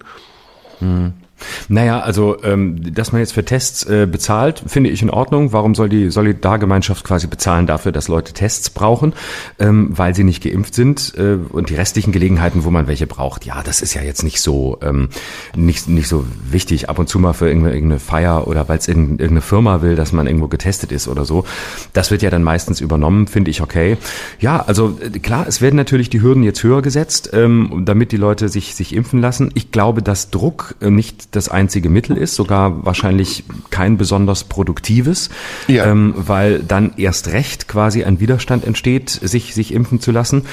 Hm. 0.83 1.22
Naja, 1.67 1.99
also 1.99 2.43
ähm, 2.43 2.93
dass 2.93 3.11
man 3.11 3.21
jetzt 3.21 3.33
für 3.33 3.45
Tests 3.45 3.83
äh, 3.85 4.07
bezahlt, 4.09 4.63
finde 4.65 4.89
ich 4.89 5.01
in 5.01 5.09
Ordnung. 5.09 5.53
Warum 5.53 5.75
soll 5.75 5.89
die 5.89 6.09
Solidargemeinschaft 6.09 7.03
quasi 7.03 7.27
bezahlen 7.27 7.67
dafür, 7.67 7.91
dass 7.91 8.07
Leute 8.07 8.33
Tests 8.33 8.69
brauchen, 8.69 9.13
ähm, 9.59 9.89
weil 9.91 10.15
sie 10.15 10.23
nicht 10.23 10.43
geimpft 10.43 10.75
sind 10.75 11.13
äh, 11.17 11.37
und 11.49 11.69
die 11.69 11.75
restlichen 11.75 12.11
Gelegenheiten, 12.11 12.63
wo 12.63 12.71
man 12.71 12.87
welche 12.87 13.07
braucht, 13.07 13.45
ja, 13.45 13.61
das 13.63 13.81
ist 13.81 13.93
ja 13.93 14.01
jetzt 14.01 14.23
nicht 14.23 14.41
so 14.41 14.77
ähm, 14.81 15.09
nicht 15.55 15.87
nicht 15.87 16.07
so 16.07 16.25
wichtig. 16.49 16.89
Ab 16.89 16.99
und 16.99 17.09
zu 17.09 17.19
mal 17.19 17.33
für 17.33 17.47
irgendeine, 17.47 17.99
Feier 17.99 18.47
oder 18.47 18.67
weil 18.67 18.77
es 18.77 18.87
irgendeine 18.87 19.41
Firma 19.41 19.81
will, 19.81 19.95
dass 19.95 20.11
man 20.11 20.27
irgendwo 20.27 20.47
getestet 20.47 20.91
ist 20.91 21.07
oder 21.07 21.25
so. 21.25 21.45
Das 21.93 22.11
wird 22.11 22.21
ja 22.21 22.29
dann 22.29 22.43
meistens 22.43 22.81
übernommen, 22.81 23.27
finde 23.27 23.51
ich 23.51 23.61
okay. 23.61 23.97
Ja, 24.39 24.61
also 24.61 24.97
äh, 25.01 25.19
klar, 25.19 25.45
es 25.47 25.61
werden 25.61 25.75
natürlich 25.75 26.09
die 26.09 26.21
Hürden 26.21 26.43
jetzt 26.43 26.63
höher 26.63 26.81
gesetzt, 26.81 27.29
ähm, 27.33 27.83
damit 27.85 28.11
die 28.11 28.17
Leute 28.17 28.49
sich 28.49 28.75
sich 28.75 28.95
impfen 28.95 29.21
lassen. 29.21 29.51
Ich 29.53 29.71
glaube, 29.71 30.01
dass 30.01 30.29
Druck 30.29 30.75
äh, 30.81 30.89
nicht 31.33 31.35
das 31.35 31.49
einzige 31.49 31.89
Mittel 31.89 32.17
ist, 32.17 32.35
sogar 32.35 32.85
wahrscheinlich 32.85 33.43
kein 33.69 33.97
besonders 33.97 34.43
produktives, 34.43 35.29
ja. 35.67 35.85
ähm, 35.85 36.13
weil 36.15 36.59
dann 36.59 36.93
erst 36.97 37.29
recht 37.29 37.67
quasi 37.67 38.03
ein 38.03 38.19
Widerstand 38.19 38.65
entsteht, 38.65 39.09
sich, 39.09 39.53
sich 39.53 39.73
impfen 39.73 39.99
zu 39.99 40.11
lassen. 40.11 40.43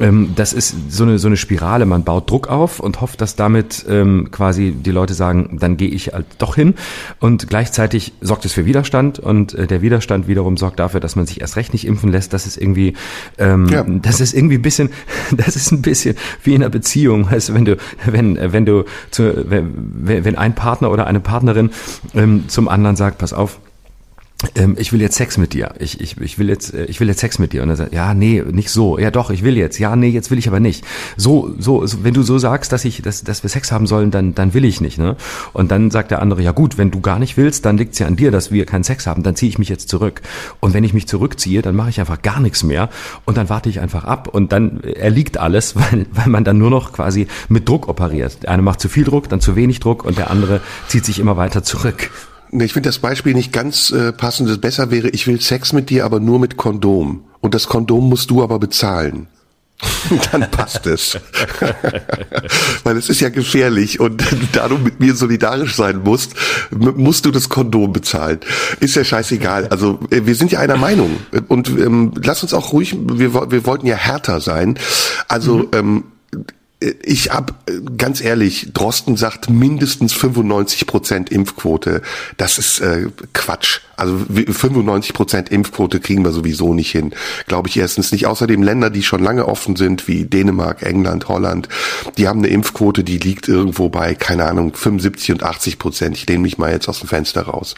Ähm, 0.00 0.32
das 0.34 0.52
ist 0.52 0.74
so 0.90 1.04
eine, 1.04 1.18
so 1.18 1.28
eine 1.28 1.36
Spirale. 1.36 1.86
Man 1.86 2.04
baut 2.04 2.30
Druck 2.30 2.48
auf 2.48 2.80
und 2.80 3.00
hofft, 3.00 3.20
dass 3.20 3.36
damit 3.36 3.84
ähm, 3.88 4.28
quasi 4.30 4.72
die 4.72 4.90
Leute 4.90 5.14
sagen, 5.14 5.58
dann 5.60 5.76
gehe 5.76 5.88
ich 5.88 6.12
halt 6.12 6.26
doch 6.38 6.54
hin. 6.54 6.74
Und 7.20 7.48
gleichzeitig 7.48 8.12
sorgt 8.20 8.44
es 8.44 8.52
für 8.52 8.64
Widerstand 8.64 9.18
und 9.18 9.54
äh, 9.54 9.66
der 9.66 9.82
Widerstand 9.82 10.28
wiederum 10.28 10.56
sorgt 10.56 10.78
dafür, 10.78 11.00
dass 11.00 11.16
man 11.16 11.26
sich 11.26 11.40
erst 11.40 11.56
recht 11.56 11.72
nicht 11.72 11.86
impfen 11.86 12.10
lässt. 12.10 12.32
Das 12.32 12.46
ist 12.46 12.56
irgendwie, 12.56 12.94
ähm, 13.38 13.68
ja. 13.68 13.84
das 13.84 14.20
ist 14.20 14.34
irgendwie 14.34 14.56
ein 14.56 14.62
bisschen, 14.62 14.90
das 15.36 15.56
ist 15.56 15.72
ein 15.72 15.82
bisschen 15.82 16.16
wie 16.42 16.54
in 16.54 16.62
einer 16.62 16.70
Beziehung. 16.70 17.28
Also 17.28 17.54
wenn 17.54 17.64
du, 17.64 17.76
wenn, 18.06 18.38
wenn 18.40 18.64
du 18.64 18.84
zu, 19.10 19.50
wenn, 19.50 19.72
wenn 20.04 20.21
ein 20.36 20.54
Partner 20.54 20.90
oder 20.90 21.06
eine 21.06 21.20
Partnerin 21.20 21.70
ähm, 22.14 22.48
zum 22.48 22.68
anderen 22.68 22.96
sagt, 22.96 23.18
pass 23.18 23.32
auf, 23.32 23.58
ich 24.76 24.92
will 24.92 25.00
jetzt 25.00 25.16
Sex 25.16 25.38
mit 25.38 25.52
dir. 25.52 25.72
Ich, 25.78 26.00
ich, 26.00 26.18
ich 26.20 26.38
will 26.38 26.48
jetzt, 26.48 26.74
äh, 26.74 26.84
ich 26.86 27.00
will 27.00 27.08
jetzt 27.08 27.20
Sex 27.20 27.38
mit 27.38 27.52
dir. 27.52 27.62
Und 27.62 27.70
er 27.70 27.76
sagt, 27.76 27.92
ja, 27.92 28.14
nee, 28.14 28.42
nicht 28.50 28.70
so. 28.70 28.98
Ja, 28.98 29.10
doch, 29.10 29.30
ich 29.30 29.42
will 29.42 29.56
jetzt. 29.56 29.78
Ja, 29.78 29.96
nee, 29.96 30.08
jetzt 30.08 30.30
will 30.30 30.38
ich 30.38 30.48
aber 30.48 30.60
nicht. 30.60 30.84
So, 31.16 31.54
so, 31.58 31.86
so 31.86 32.04
wenn 32.04 32.14
du 32.14 32.22
so 32.22 32.38
sagst, 32.38 32.72
dass 32.72 32.84
ich, 32.84 33.02
dass, 33.02 33.24
dass 33.24 33.42
wir 33.42 33.50
Sex 33.50 33.72
haben 33.72 33.86
sollen, 33.86 34.10
dann, 34.10 34.34
dann 34.34 34.54
will 34.54 34.64
ich 34.64 34.80
nicht, 34.80 34.98
ne? 34.98 35.16
Und 35.52 35.70
dann 35.70 35.90
sagt 35.90 36.10
der 36.10 36.20
andere, 36.20 36.42
ja 36.42 36.52
gut, 36.52 36.78
wenn 36.78 36.90
du 36.90 37.00
gar 37.00 37.18
nicht 37.18 37.36
willst, 37.36 37.64
dann 37.64 37.78
liegt's 37.78 37.98
ja 37.98 38.06
an 38.06 38.16
dir, 38.16 38.30
dass 38.30 38.50
wir 38.50 38.66
keinen 38.66 38.84
Sex 38.84 39.06
haben. 39.06 39.22
Dann 39.22 39.36
ziehe 39.36 39.48
ich 39.48 39.58
mich 39.58 39.68
jetzt 39.68 39.88
zurück. 39.88 40.22
Und 40.60 40.74
wenn 40.74 40.84
ich 40.84 40.94
mich 40.94 41.06
zurückziehe, 41.06 41.62
dann 41.62 41.76
mache 41.76 41.90
ich 41.90 42.00
einfach 42.00 42.22
gar 42.22 42.40
nichts 42.40 42.62
mehr. 42.62 42.88
Und 43.24 43.36
dann 43.36 43.48
warte 43.48 43.68
ich 43.68 43.80
einfach 43.80 44.04
ab. 44.04 44.28
Und 44.28 44.52
dann 44.52 44.80
erliegt 44.82 45.38
alles, 45.38 45.76
weil, 45.76 46.06
weil 46.12 46.28
man 46.28 46.44
dann 46.44 46.58
nur 46.58 46.70
noch 46.70 46.92
quasi 46.92 47.26
mit 47.48 47.68
Druck 47.68 47.88
operiert. 47.88 48.42
Der 48.42 48.50
eine 48.50 48.62
macht 48.62 48.80
zu 48.80 48.88
viel 48.88 49.04
Druck, 49.04 49.28
dann 49.28 49.40
zu 49.40 49.56
wenig 49.56 49.80
Druck 49.80 50.04
und 50.04 50.18
der 50.18 50.30
andere 50.30 50.60
zieht 50.88 51.04
sich 51.04 51.18
immer 51.18 51.36
weiter 51.36 51.62
zurück. 51.62 52.10
Ich 52.52 52.74
finde 52.74 52.88
das 52.88 52.98
Beispiel 52.98 53.34
nicht 53.34 53.52
ganz 53.52 53.90
äh, 53.90 54.12
passend. 54.12 54.60
Besser 54.60 54.90
wäre, 54.90 55.08
ich 55.08 55.26
will 55.26 55.40
Sex 55.40 55.72
mit 55.72 55.88
dir, 55.88 56.04
aber 56.04 56.20
nur 56.20 56.38
mit 56.38 56.58
Kondom. 56.58 57.24
Und 57.40 57.54
das 57.54 57.66
Kondom 57.66 58.08
musst 58.08 58.30
du 58.30 58.42
aber 58.42 58.58
bezahlen. 58.58 59.26
Dann 60.30 60.50
passt 60.50 60.86
es. 60.86 61.18
Weil 62.84 62.96
es 62.96 63.08
ist 63.08 63.20
ja 63.20 63.30
gefährlich 63.30 64.00
und 64.00 64.22
da 64.52 64.68
du 64.68 64.76
mit 64.78 65.00
mir 65.00 65.14
solidarisch 65.14 65.74
sein 65.74 66.02
musst, 66.04 66.34
musst 66.70 67.24
du 67.24 67.30
das 67.30 67.48
Kondom 67.48 67.92
bezahlen. 67.92 68.40
Ist 68.80 68.96
ja 68.96 69.04
scheißegal. 69.04 69.68
Also 69.68 70.00
äh, 70.10 70.22
wir 70.24 70.34
sind 70.34 70.52
ja 70.52 70.60
einer 70.60 70.76
Meinung 70.76 71.18
und 71.48 71.68
ähm, 71.68 72.12
lass 72.22 72.42
uns 72.42 72.54
auch 72.54 72.72
ruhig, 72.72 72.96
wir, 73.00 73.50
wir 73.50 73.66
wollten 73.66 73.86
ja 73.86 73.96
härter 73.96 74.40
sein. 74.40 74.78
Also 75.26 75.56
mhm. 75.58 75.68
ähm, 75.72 76.04
ich 77.02 77.30
hab 77.30 77.54
ganz 77.96 78.20
ehrlich, 78.20 78.72
Drosten 78.72 79.16
sagt 79.16 79.48
mindestens 79.48 80.12
95 80.12 80.86
Prozent 80.86 81.30
Impfquote. 81.30 82.02
Das 82.36 82.58
ist 82.58 82.80
äh, 82.80 83.08
Quatsch. 83.32 83.80
Also 84.02 84.16
95 84.16 85.14
Prozent 85.14 85.48
Impfquote 85.50 86.00
kriegen 86.00 86.24
wir 86.24 86.32
sowieso 86.32 86.74
nicht 86.74 86.90
hin. 86.90 87.12
Glaube 87.46 87.68
ich 87.68 87.76
erstens 87.76 88.10
nicht. 88.10 88.26
Außerdem 88.26 88.60
Länder, 88.60 88.90
die 88.90 89.04
schon 89.04 89.22
lange 89.22 89.46
offen 89.46 89.76
sind, 89.76 90.08
wie 90.08 90.24
Dänemark, 90.24 90.82
England, 90.82 91.28
Holland, 91.28 91.68
die 92.18 92.26
haben 92.26 92.40
eine 92.40 92.48
Impfquote, 92.48 93.04
die 93.04 93.18
liegt 93.18 93.46
irgendwo 93.46 93.90
bei, 93.90 94.16
keine 94.16 94.46
Ahnung, 94.46 94.74
75 94.74 95.30
und 95.30 95.44
80 95.44 95.78
Prozent. 95.78 96.16
Ich 96.16 96.26
lehne 96.28 96.40
mich 96.40 96.58
mal 96.58 96.72
jetzt 96.72 96.88
aus 96.88 96.98
dem 96.98 97.08
Fenster 97.08 97.42
raus. 97.42 97.76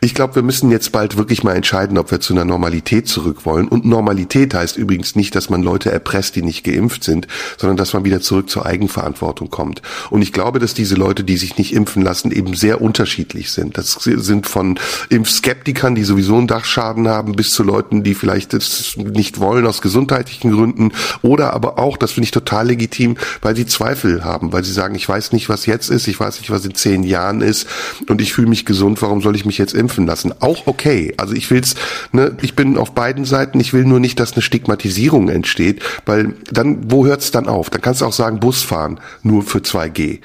Ich 0.00 0.14
glaube, 0.14 0.36
wir 0.36 0.42
müssen 0.42 0.70
jetzt 0.70 0.92
bald 0.92 1.18
wirklich 1.18 1.44
mal 1.44 1.54
entscheiden, 1.54 1.98
ob 1.98 2.10
wir 2.10 2.20
zu 2.20 2.32
einer 2.32 2.46
Normalität 2.46 3.06
zurück 3.06 3.44
wollen. 3.44 3.68
Und 3.68 3.84
Normalität 3.84 4.54
heißt 4.54 4.78
übrigens 4.78 5.14
nicht, 5.14 5.34
dass 5.34 5.50
man 5.50 5.62
Leute 5.62 5.92
erpresst, 5.92 6.36
die 6.36 6.42
nicht 6.42 6.64
geimpft 6.64 7.04
sind, 7.04 7.28
sondern 7.58 7.76
dass 7.76 7.92
man 7.92 8.06
wieder 8.06 8.22
zurück 8.22 8.48
zur 8.48 8.64
Eigenverantwortung 8.64 9.50
kommt. 9.50 9.82
Und 10.08 10.22
ich 10.22 10.32
glaube, 10.32 10.58
dass 10.58 10.72
diese 10.72 10.94
Leute, 10.94 11.22
die 11.22 11.36
sich 11.36 11.58
nicht 11.58 11.74
impfen 11.74 12.02
lassen, 12.02 12.32
eben 12.32 12.54
sehr 12.54 12.80
unterschiedlich 12.80 13.52
sind. 13.52 13.76
Das 13.76 13.92
sind 14.02 14.46
von 14.46 14.78
Impfskeptikern, 15.10 15.49
die 15.94 16.04
sowieso 16.04 16.36
einen 16.36 16.46
Dachschaden 16.46 17.08
haben, 17.08 17.32
bis 17.32 17.52
zu 17.52 17.62
Leuten, 17.62 18.02
die 18.02 18.14
vielleicht 18.14 18.52
das 18.52 18.96
nicht 18.96 19.40
wollen 19.40 19.66
aus 19.66 19.82
gesundheitlichen 19.82 20.52
Gründen 20.52 20.92
oder 21.22 21.52
aber 21.52 21.78
auch, 21.78 21.96
das 21.96 22.12
finde 22.12 22.24
ich 22.24 22.30
total 22.30 22.68
legitim, 22.68 23.16
weil 23.42 23.56
sie 23.56 23.66
Zweifel 23.66 24.24
haben, 24.24 24.52
weil 24.52 24.64
sie 24.64 24.72
sagen, 24.72 24.94
ich 24.94 25.08
weiß 25.08 25.32
nicht, 25.32 25.48
was 25.48 25.66
jetzt 25.66 25.90
ist, 25.90 26.08
ich 26.08 26.18
weiß 26.18 26.40
nicht, 26.40 26.50
was 26.50 26.64
in 26.64 26.74
zehn 26.74 27.02
Jahren 27.02 27.40
ist 27.40 27.66
und 28.08 28.20
ich 28.20 28.32
fühle 28.32 28.48
mich 28.48 28.64
gesund, 28.64 29.02
warum 29.02 29.22
soll 29.22 29.36
ich 29.36 29.44
mich 29.44 29.58
jetzt 29.58 29.74
impfen 29.74 30.06
lassen? 30.06 30.34
Auch 30.40 30.66
okay. 30.66 31.14
Also 31.16 31.34
ich 31.34 31.50
will's, 31.50 31.74
ne, 32.12 32.36
ich 32.42 32.54
bin 32.54 32.76
auf 32.76 32.92
beiden 32.92 33.24
Seiten, 33.24 33.60
ich 33.60 33.72
will 33.72 33.84
nur 33.84 34.00
nicht, 34.00 34.20
dass 34.20 34.32
eine 34.32 34.42
Stigmatisierung 34.42 35.28
entsteht, 35.28 35.82
weil 36.06 36.34
dann, 36.50 36.90
wo 36.90 37.06
hört's 37.06 37.30
dann 37.30 37.48
auf? 37.48 37.70
Dann 37.70 37.80
kannst 37.80 38.00
du 38.00 38.06
auch 38.06 38.12
sagen, 38.12 38.40
Bus 38.40 38.62
fahren, 38.62 39.00
nur 39.22 39.42
für 39.42 39.58
2G. 39.58 40.20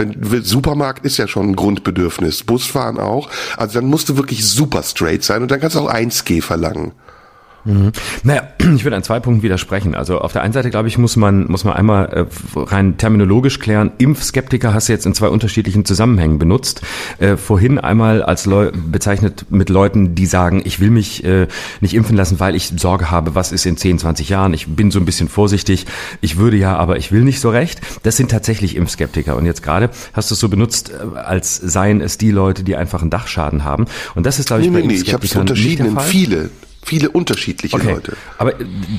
Wenn, 0.00 0.42
Supermarkt 0.44 1.04
ist 1.04 1.18
ja 1.18 1.28
schon 1.28 1.50
ein 1.50 1.56
Grundbedürfnis, 1.56 2.42
Busfahren 2.42 2.98
auch. 2.98 3.30
Also 3.56 3.80
dann 3.80 3.88
musst 3.88 4.08
du 4.08 4.16
wirklich 4.16 4.44
super 4.44 4.82
straight 4.82 5.22
sein 5.22 5.42
und 5.42 5.50
dann 5.50 5.60
kannst 5.60 5.76
du 5.76 5.80
auch 5.80 5.92
1G 5.92 6.42
verlangen. 6.42 6.92
Mhm. 7.64 7.92
Naja, 8.22 8.48
ich 8.58 8.84
würde 8.84 8.96
an 8.96 9.02
zwei 9.02 9.20
Punkten 9.20 9.42
widersprechen. 9.42 9.94
Also 9.94 10.18
auf 10.18 10.32
der 10.32 10.42
einen 10.42 10.52
Seite, 10.52 10.70
glaube 10.70 10.88
ich, 10.88 10.98
muss 10.98 11.16
man, 11.16 11.46
muss 11.50 11.64
man 11.64 11.74
einmal 11.74 12.06
äh, 12.06 12.26
rein 12.56 12.96
terminologisch 12.96 13.58
klären, 13.58 13.92
Impfskeptiker 13.98 14.74
hast 14.74 14.88
du 14.88 14.92
jetzt 14.92 15.06
in 15.06 15.14
zwei 15.14 15.28
unterschiedlichen 15.28 15.84
Zusammenhängen 15.84 16.38
benutzt. 16.38 16.82
Äh, 17.18 17.36
vorhin 17.36 17.78
einmal 17.78 18.22
als 18.22 18.46
Leu 18.46 18.70
bezeichnet 18.72 19.46
mit 19.50 19.68
Leuten, 19.68 20.14
die 20.14 20.26
sagen, 20.26 20.62
ich 20.64 20.80
will 20.80 20.90
mich 20.90 21.24
äh, 21.24 21.48
nicht 21.80 21.94
impfen 21.94 22.16
lassen, 22.16 22.40
weil 22.40 22.54
ich 22.54 22.72
Sorge 22.76 23.10
habe, 23.10 23.34
was 23.34 23.52
ist 23.52 23.66
in 23.66 23.76
10, 23.76 23.98
20 23.98 24.28
Jahren. 24.28 24.54
Ich 24.54 24.66
bin 24.68 24.90
so 24.90 24.98
ein 24.98 25.04
bisschen 25.04 25.28
vorsichtig. 25.28 25.86
Ich 26.20 26.36
würde 26.36 26.56
ja, 26.56 26.76
aber 26.76 26.96
ich 26.96 27.12
will 27.12 27.22
nicht 27.22 27.40
so 27.40 27.50
recht. 27.50 27.80
Das 28.02 28.16
sind 28.16 28.30
tatsächlich 28.30 28.76
Impfskeptiker. 28.76 29.36
Und 29.36 29.46
jetzt 29.46 29.62
gerade 29.62 29.90
hast 30.12 30.30
du 30.30 30.34
es 30.34 30.40
so 30.40 30.48
benutzt, 30.48 30.90
äh, 30.90 31.18
als 31.18 31.56
seien 31.56 32.00
es 32.00 32.18
die 32.18 32.30
Leute, 32.30 32.64
die 32.64 32.76
einfach 32.76 33.02
einen 33.02 33.10
Dachschaden 33.10 33.64
haben. 33.64 33.86
Und 34.14 34.26
das 34.26 34.38
ist, 34.38 34.46
glaube 34.46 34.62
ich, 34.62 34.68
nee, 34.68 34.80
bei 34.80 34.86
nee, 34.86 34.94
Impfskeptikern 34.94 35.24
ich 35.24 35.36
habe 35.36 35.52
es 35.52 35.52
unterschieden 35.52 35.86
in 35.86 36.00
viele 36.00 36.50
viele 36.82 37.10
unterschiedliche 37.10 37.76
okay. 37.76 37.92
Leute. 37.92 38.16
Aber 38.38 38.54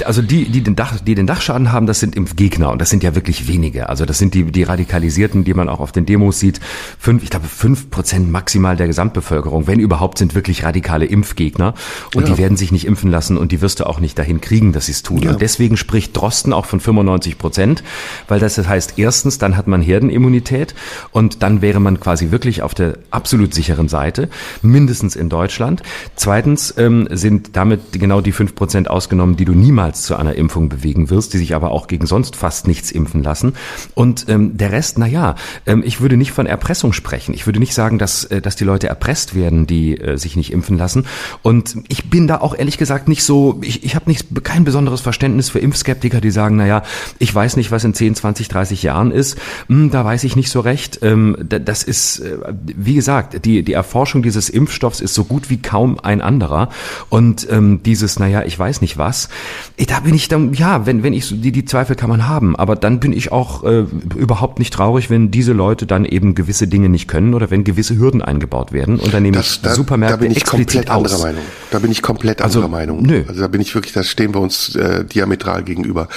also 0.06 0.22
die, 0.22 0.46
die 0.46 0.62
den 0.62 0.76
Dach, 0.76 1.00
die 1.00 1.16
den 1.16 1.28
Dachschaden 1.28 1.72
haben, 1.72 1.88
das 1.88 2.00
sind 2.00 2.16
Impfgegner 2.16 2.72
und 2.72 2.80
das 2.80 2.90
sind 2.90 3.04
ja 3.04 3.16
wirklich 3.16 3.48
wenige. 3.48 3.90
Also 3.90 4.06
das 4.06 4.18
sind 4.18 4.34
die, 4.34 4.44
die 4.46 4.64
Radikalisierten, 4.64 5.44
die 5.44 5.54
man 5.54 5.68
auch 5.68 5.80
auf 5.80 5.92
den 5.92 6.06
Demos 6.06 6.40
sieht. 6.40 6.60
Fünf, 7.00 7.24
ich 7.24 7.30
glaube 7.30 7.48
fünf 7.48 7.90
Prozent 7.90 8.32
maximal 8.32 8.76
der 8.76 8.88
Gesamtbevölkerung, 8.88 9.68
wenn 9.68 9.80
überhaupt, 9.80 10.18
sind 10.18 10.36
wirklich 10.36 10.64
radikale 10.64 11.06
Impfgegner 11.06 11.74
und 12.16 12.28
ja. 12.28 12.34
die 12.34 12.38
werden 12.38 12.56
sich 12.56 12.72
nicht 12.72 12.86
impfen 12.86 13.10
lassen 13.10 13.38
und 13.38 13.52
die 13.52 13.62
wirst 13.62 13.80
du 13.80 13.88
auch 13.88 14.00
nicht 14.00 14.18
dahin 14.18 14.42
kriegen, 14.42 14.74
dass 14.74 14.86
sie 14.86 14.92
es 14.92 15.04
tun. 15.04 15.24
Ja. 15.24 15.32
Und 15.32 15.42
deswegen 15.42 15.76
spricht 15.76 16.16
Drosten 16.16 16.54
auch 16.54 16.66
von 16.66 16.80
95 16.80 17.38
Prozent, 17.38 17.84
weil 18.28 18.40
das 18.40 18.58
heißt, 18.58 18.94
erstens, 18.98 19.38
dann 19.38 19.58
hat 19.58 19.68
man 19.68 19.82
Herdenimmunität 19.82 20.76
und 21.12 21.42
dann 21.42 21.62
wäre 21.62 21.80
man 21.80 22.00
quasi 22.00 22.32
wirklich 22.32 22.62
auf 22.62 22.74
der 22.74 22.98
absolut 23.10 23.54
sicheren 23.54 23.88
Seite, 23.88 24.30
mindestens 24.62 25.16
in 25.16 25.30
Deutschland. 25.30 25.82
Zweitens 26.16 26.74
ähm, 26.78 27.08
sind 27.12 27.56
damit 27.56 27.71
damit 27.72 27.94
genau 27.94 28.22
die 28.22 28.32
fünf 28.32 28.56
Prozent 28.56 28.90
ausgenommen, 28.90 29.38
die 29.38 29.46
du 29.46 29.54
niemals 29.54 30.04
zu 30.04 30.16
einer 30.16 30.36
Impfung 30.36 30.70
bewegen 30.70 31.10
wirst, 31.10 31.34
die 31.34 31.38
sich 31.38 31.56
aber 31.56 31.72
auch 31.72 31.88
gegen 31.88 32.06
sonst 32.06 32.36
fast 32.36 32.68
nichts 32.68 32.92
impfen 32.92 33.24
lassen. 33.24 33.54
Und 33.96 34.26
ähm, 34.30 34.58
der 34.58 34.72
Rest, 34.72 34.98
na 34.98 35.36
ähm, 35.66 35.84
ich 35.86 36.02
würde 36.02 36.18
nicht 36.18 36.32
von 36.32 36.46
Erpressung 36.46 36.94
sprechen. 36.94 37.34
Ich 37.34 37.46
würde 37.46 37.60
nicht 37.60 37.74
sagen, 37.74 37.98
dass, 37.98 38.26
äh, 38.26 38.42
dass 38.42 38.56
die 38.56 38.64
Leute 38.64 38.88
erpresst 38.88 39.36
werden, 39.36 39.68
die 39.68 39.98
äh, 39.98 40.18
sich 40.18 40.36
nicht 40.36 40.52
impfen 40.52 40.78
lassen. 40.78 41.06
Und 41.42 41.78
ich 41.88 42.10
bin 42.10 42.28
da 42.28 42.42
auch 42.42 42.56
ehrlich 42.58 42.78
gesagt 42.78 43.08
nicht 43.08 43.24
so, 43.24 43.60
ich, 43.62 43.84
ich 43.84 43.96
habe 43.96 44.10
nicht 44.10 44.44
kein 44.44 44.64
besonderes 44.64 45.02
Verständnis 45.02 45.50
für 45.50 45.60
Impfskeptiker, 45.60 46.22
die 46.22 46.32
sagen, 46.32 46.58
na 46.58 46.68
ja, 46.68 46.84
ich 47.20 47.34
weiß 47.34 47.56
nicht, 47.58 47.72
was 47.72 47.84
in 47.84 47.94
10, 47.94 48.16
20, 48.16 48.48
30 48.50 48.84
Jahren 48.84 49.12
ist. 49.12 49.38
Hm, 49.68 49.92
da 49.92 50.04
weiß 50.04 50.24
ich 50.26 50.36
nicht 50.36 50.50
so 50.50 50.60
recht. 50.60 51.00
Ähm, 51.02 51.38
das 51.40 51.84
ist, 51.84 52.20
äh, 52.20 52.38
wie 52.64 52.96
gesagt, 52.96 53.46
die, 53.46 53.64
die 53.64 53.74
Erforschung 53.74 54.24
dieses 54.24 54.50
Impfstoffs 54.50 55.00
ist 55.00 55.14
so 55.14 55.24
gut 55.24 55.50
wie 55.50 55.62
kaum 55.62 56.00
ein 56.00 56.22
anderer. 56.22 56.70
Und 57.10 57.48
ähm, 57.50 57.61
ähm, 57.62 57.84
dieses, 57.84 58.20
naja, 58.20 58.44
ich 58.46 58.58
weiß 58.58 58.82
nicht 58.82 58.98
was, 58.98 59.30
da 59.88 60.00
bin 60.02 60.14
ich 60.16 60.28
dann, 60.28 60.54
ja, 60.54 60.86
wenn, 60.86 61.04
wenn 61.04 61.14
ich, 61.14 61.26
so- 61.26 61.36
die, 61.36 61.52
die 61.52 61.66
Zweifel 61.66 61.96
kann 61.96 62.10
man 62.10 62.28
haben, 62.28 62.56
aber 62.56 62.76
dann 62.76 63.00
bin 63.00 63.14
ich 63.14 63.32
auch 63.32 63.64
äh, 63.64 63.86
überhaupt 64.16 64.60
nicht 64.60 64.74
traurig, 64.74 65.10
wenn 65.10 65.32
diese 65.32 65.54
Leute 65.54 65.86
dann 65.86 66.06
eben 66.06 66.36
gewisse 66.36 66.68
Dinge 66.68 66.90
nicht 66.90 67.08
können 67.08 67.34
oder 67.34 67.50
wenn 67.52 67.64
gewisse 67.64 67.98
Hürden 67.98 68.22
eingebaut 68.22 68.72
werden 68.72 69.00
und 69.00 69.14
dann 69.14 69.24
nehme 69.24 69.38
Das, 69.38 69.52
ich 69.56 69.62
da, 69.62 69.74
Supermärkte 69.74 70.18
da 70.18 70.22
bin 70.24 70.32
ich 70.32 70.46
komplett 70.46 70.90
aus. 70.90 71.06
anderer 71.14 71.20
Meinung. 71.28 71.42
Da 71.72 71.80
bin 71.80 71.92
ich 71.92 72.02
komplett 72.02 72.42
Also, 72.42 72.60
anderer 72.60 72.72
Meinung. 72.80 73.02
nö. 73.04 73.24
Also 73.28 73.42
da 73.42 73.48
bin 73.48 73.62
ich 73.62 73.74
wirklich, 73.76 73.94
da 73.94 74.04
stehen 74.04 74.34
wir 74.34 74.42
uns 74.42 74.76
äh, 74.76 75.06
diametral 75.06 75.64
gegenüber. 75.64 76.08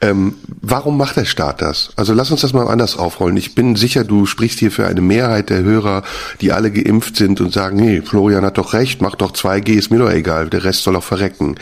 Ähm, 0.00 0.34
warum 0.60 0.96
macht 0.98 1.16
der 1.16 1.24
Staat 1.24 1.62
das? 1.62 1.90
Also 1.96 2.12
lass 2.14 2.30
uns 2.30 2.40
das 2.42 2.52
mal 2.52 2.66
anders 2.68 2.96
aufrollen. 2.96 3.36
Ich 3.36 3.54
bin 3.54 3.76
sicher, 3.76 4.04
du 4.04 4.26
sprichst 4.26 4.58
hier 4.58 4.70
für 4.70 4.86
eine 4.86 5.00
Mehrheit 5.00 5.50
der 5.50 5.62
Hörer, 5.62 6.02
die 6.40 6.52
alle 6.52 6.70
geimpft 6.70 7.16
sind 7.16 7.40
und 7.40 7.52
sagen, 7.52 7.76
nee, 7.76 8.02
Florian 8.02 8.44
hat 8.44 8.58
doch 8.58 8.72
recht, 8.72 9.00
mach 9.02 9.14
doch 9.14 9.32
2G, 9.32 9.70
ist 9.72 9.90
mir 9.90 9.98
doch 9.98 10.10
egal, 10.10 10.48
der 10.50 10.64
Rest 10.64 10.81
soll 10.82 10.96
auch 10.96 11.04
verrecken. 11.04 11.56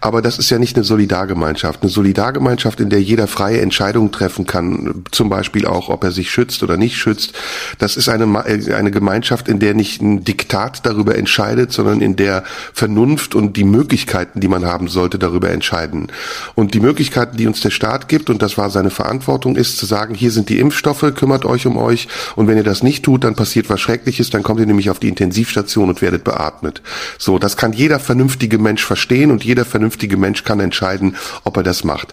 Aber 0.00 0.22
das 0.22 0.38
ist 0.38 0.50
ja 0.50 0.58
nicht 0.58 0.76
eine 0.76 0.84
Solidargemeinschaft. 0.84 1.82
Eine 1.82 1.90
Solidargemeinschaft, 1.90 2.80
in 2.80 2.90
der 2.90 3.02
jeder 3.02 3.26
freie 3.26 3.60
Entscheidungen 3.60 4.12
treffen 4.12 4.46
kann, 4.46 5.04
zum 5.10 5.28
Beispiel 5.28 5.66
auch, 5.66 5.88
ob 5.88 6.04
er 6.04 6.12
sich 6.12 6.30
schützt 6.30 6.62
oder 6.62 6.76
nicht 6.76 6.96
schützt. 6.96 7.32
Das 7.78 7.96
ist 7.96 8.08
eine, 8.08 8.24
äh, 8.46 8.74
eine 8.74 8.90
Gemeinschaft, 8.90 9.48
in 9.48 9.58
der 9.58 9.74
nicht 9.74 10.02
ein 10.02 10.24
Diktat 10.24 10.84
darüber 10.86 11.16
entscheidet, 11.16 11.72
sondern 11.72 12.00
in 12.00 12.16
der 12.16 12.44
Vernunft 12.72 13.34
und 13.34 13.56
die 13.56 13.64
Möglichkeiten, 13.64 14.40
die 14.40 14.48
man 14.48 14.64
haben 14.64 14.88
sollte, 14.88 15.18
darüber 15.18 15.50
entscheiden. 15.50 16.08
Und 16.54 16.74
die 16.74 16.80
Möglichkeiten, 16.80 17.36
die 17.36 17.46
uns 17.46 17.60
der 17.60 17.70
Staat 17.70 18.08
gibt, 18.08 18.30
und 18.30 18.42
das 18.42 18.58
war 18.58 18.70
seine 18.70 18.90
Verantwortung, 18.90 19.56
ist 19.56 19.78
zu 19.78 19.86
sagen, 19.86 20.14
hier 20.14 20.30
sind 20.30 20.48
die 20.48 20.58
Impfstoffe, 20.58 21.12
kümmert 21.14 21.44
euch 21.44 21.66
um 21.66 21.76
euch. 21.76 22.08
Und 22.36 22.46
wenn 22.48 22.56
ihr 22.56 22.64
das 22.64 22.82
nicht 22.82 23.04
tut, 23.04 23.24
dann 23.24 23.34
passiert 23.34 23.70
was 23.70 23.80
Schreckliches, 23.80 24.30
dann 24.30 24.42
kommt 24.42 24.60
ihr 24.60 24.66
nämlich 24.66 24.90
auf 24.90 24.98
die 24.98 25.08
Intensivstation 25.08 25.88
und 25.88 26.02
werdet 26.02 26.24
beatmet. 26.24 26.82
So, 27.18 27.38
das 27.38 27.56
kann 27.56 27.72
jeder 27.72 27.98
vernünftige 27.98 28.51
Mensch 28.58 28.84
verstehen 28.84 29.30
und 29.30 29.44
jeder 29.44 29.64
vernünftige 29.64 30.16
Mensch 30.16 30.44
kann 30.44 30.60
entscheiden, 30.60 31.16
ob 31.44 31.56
er 31.56 31.62
das 31.62 31.84
macht. 31.84 32.12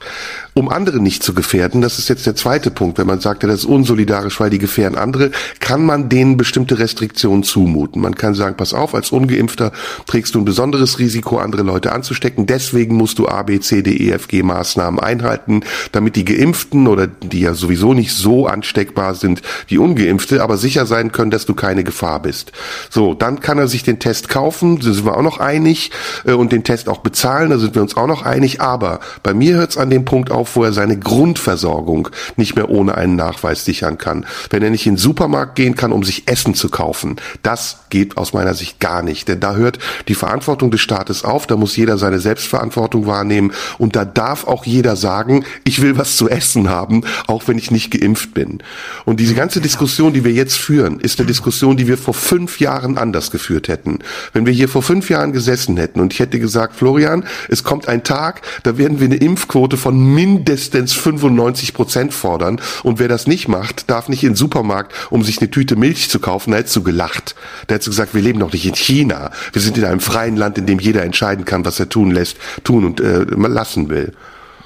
Um 0.53 0.69
andere 0.69 0.99
nicht 0.99 1.23
zu 1.23 1.33
gefährden, 1.33 1.81
das 1.81 1.99
ist 1.99 2.09
jetzt 2.09 2.25
der 2.25 2.35
zweite 2.35 2.71
Punkt, 2.71 2.97
wenn 2.97 3.07
man 3.07 3.21
sagt, 3.21 3.43
das 3.43 3.61
ist 3.61 3.65
unsolidarisch, 3.65 4.39
weil 4.39 4.49
die 4.49 4.59
gefährden 4.59 4.97
andere, 4.97 5.31
kann 5.59 5.85
man 5.85 6.09
denen 6.09 6.37
bestimmte 6.37 6.79
Restriktionen 6.79 7.43
zumuten. 7.43 8.01
Man 8.01 8.15
kann 8.15 8.35
sagen, 8.35 8.57
pass 8.57 8.73
auf, 8.73 8.93
als 8.93 9.11
Ungeimpfter 9.11 9.71
trägst 10.05 10.35
du 10.35 10.39
ein 10.39 10.45
besonderes 10.45 10.99
Risiko, 10.99 11.37
andere 11.37 11.63
Leute 11.63 11.91
anzustecken, 11.91 12.45
deswegen 12.45 12.95
musst 12.95 13.19
du 13.19 13.27
A, 13.27 13.43
B, 13.43 13.59
C, 13.59 13.81
D, 13.81 13.91
E, 13.91 14.11
F, 14.11 14.27
G 14.27 14.43
Maßnahmen 14.43 14.99
einhalten, 14.99 15.61
damit 15.91 16.15
die 16.15 16.25
Geimpften 16.25 16.87
oder 16.87 17.07
die 17.07 17.41
ja 17.41 17.53
sowieso 17.53 17.93
nicht 17.93 18.13
so 18.13 18.47
ansteckbar 18.47 19.15
sind 19.15 19.41
wie 19.67 19.77
Ungeimpfte, 19.77 20.43
aber 20.43 20.57
sicher 20.57 20.85
sein 20.85 21.11
können, 21.11 21.31
dass 21.31 21.45
du 21.45 21.53
keine 21.53 21.83
Gefahr 21.83 22.21
bist. 22.21 22.51
So, 22.89 23.13
dann 23.13 23.39
kann 23.39 23.57
er 23.57 23.67
sich 23.67 23.83
den 23.83 23.99
Test 23.99 24.29
kaufen, 24.29 24.79
da 24.79 24.91
sind 24.91 25.05
wir 25.05 25.17
auch 25.17 25.21
noch 25.21 25.39
einig, 25.39 25.91
und 26.37 26.51
den 26.51 26.63
Test 26.63 26.89
auch 26.89 26.99
bezahlen, 26.99 27.49
da 27.49 27.57
sind 27.57 27.75
wir 27.75 27.81
uns 27.81 27.97
auch 27.97 28.07
noch 28.07 28.23
einig, 28.23 28.61
aber 28.61 28.99
bei 29.23 29.33
mir 29.33 29.55
hört 29.55 29.71
es 29.71 29.77
an 29.77 29.89
dem 29.89 30.05
Punkt 30.05 30.31
auf, 30.31 30.55
wo 30.55 30.63
er 30.63 30.73
seine 30.73 30.97
Grundversorgung 30.97 32.09
nicht 32.35 32.55
mehr 32.55 32.69
ohne 32.69 32.95
einen 32.95 33.15
Nachweis 33.15 33.65
sichern 33.65 33.97
kann. 33.97 34.25
Wenn 34.49 34.63
er 34.63 34.69
nicht 34.69 34.85
in 34.85 34.93
den 34.93 34.97
Supermarkt 34.99 35.55
gehen 35.55 35.75
kann, 35.75 35.91
um 35.91 36.03
sich 36.03 36.27
Essen 36.27 36.53
zu 36.53 36.69
kaufen, 36.69 37.17
das 37.43 37.79
geht 37.89 38.17
aus 38.17 38.33
meiner 38.33 38.53
Sicht 38.53 38.79
gar 38.79 39.01
nicht, 39.01 39.27
denn 39.27 39.39
da 39.39 39.55
hört 39.55 39.79
die 40.07 40.15
Verantwortung 40.15 40.71
des 40.71 40.81
Staates 40.81 41.23
auf, 41.23 41.47
da 41.47 41.57
muss 41.57 41.75
jeder 41.75 41.97
seine 41.97 42.19
Selbstverantwortung 42.19 43.07
wahrnehmen 43.07 43.51
und 43.77 43.95
da 43.95 44.05
darf 44.05 44.45
auch 44.47 44.65
jeder 44.65 44.95
sagen, 44.95 45.45
ich 45.63 45.81
will 45.81 45.97
was 45.97 46.17
zu 46.17 46.29
essen 46.29 46.69
haben, 46.69 47.03
auch 47.27 47.47
wenn 47.47 47.57
ich 47.57 47.71
nicht 47.71 47.91
geimpft 47.91 48.33
bin. 48.33 48.61
Und 49.05 49.19
diese 49.19 49.35
ganze 49.35 49.61
Diskussion, 49.61 50.13
die 50.13 50.23
wir 50.23 50.31
jetzt 50.31 50.57
führen, 50.57 50.99
ist 50.99 51.19
eine 51.19 51.27
Diskussion, 51.27 51.77
die 51.77 51.87
wir 51.87 51.97
vor 51.97 52.13
fünf 52.13 52.59
Jahren 52.59 52.97
anders 52.97 53.31
geführt 53.31 53.67
hätten. 53.67 53.99
Wenn 54.33 54.45
wir 54.45 54.53
hier 54.53 54.69
vor 54.69 54.81
fünf 54.81 55.09
Jahren 55.09 55.33
gesessen 55.33 55.77
hätten 55.77 55.99
und 55.99 56.13
ich 56.19 56.21
hätte 56.21 56.39
gesagt, 56.41 56.75
Florian, 56.75 57.23
es 57.47 57.63
kommt 57.63 57.87
ein 57.87 58.03
Tag, 58.03 58.41
da 58.63 58.77
werden 58.77 58.99
wir 58.99 59.05
eine 59.05 59.15
Impfquote 59.15 59.77
von 59.77 59.97
mindestens 60.13 60.91
95 60.91 61.73
Prozent 61.73 62.13
fordern 62.13 62.59
und 62.83 62.99
wer 62.99 63.07
das 63.07 63.25
nicht 63.25 63.47
macht, 63.47 63.89
darf 63.89 64.09
nicht 64.09 64.23
in 64.23 64.31
den 64.31 64.35
Supermarkt, 64.35 64.91
um 65.11 65.23
sich 65.23 65.39
eine 65.39 65.49
Tüte 65.49 65.77
Milch 65.77 66.09
zu 66.09 66.19
kaufen, 66.19 66.51
da 66.51 66.57
hättest 66.57 66.75
du 66.75 66.83
gelacht. 66.83 67.35
Da 67.67 67.75
hättest 67.75 67.87
du 67.87 67.91
gesagt, 67.91 68.13
wir 68.13 68.21
leben 68.21 68.39
doch 68.39 68.51
nicht 68.51 68.65
in 68.65 68.75
China. 68.75 69.31
Wir 69.53 69.61
sind 69.61 69.77
in 69.77 69.85
einem 69.85 70.01
freien 70.01 70.35
Land, 70.35 70.57
in 70.57 70.65
dem 70.65 70.79
jeder 70.79 71.03
entscheiden 71.03 71.45
kann, 71.45 71.63
was 71.63 71.79
er 71.79 71.87
tun 71.87 72.11
lässt, 72.11 72.35
tun 72.65 72.83
und 72.83 72.99
äh, 72.99 73.23
lassen 73.23 73.87
will. 73.87 74.11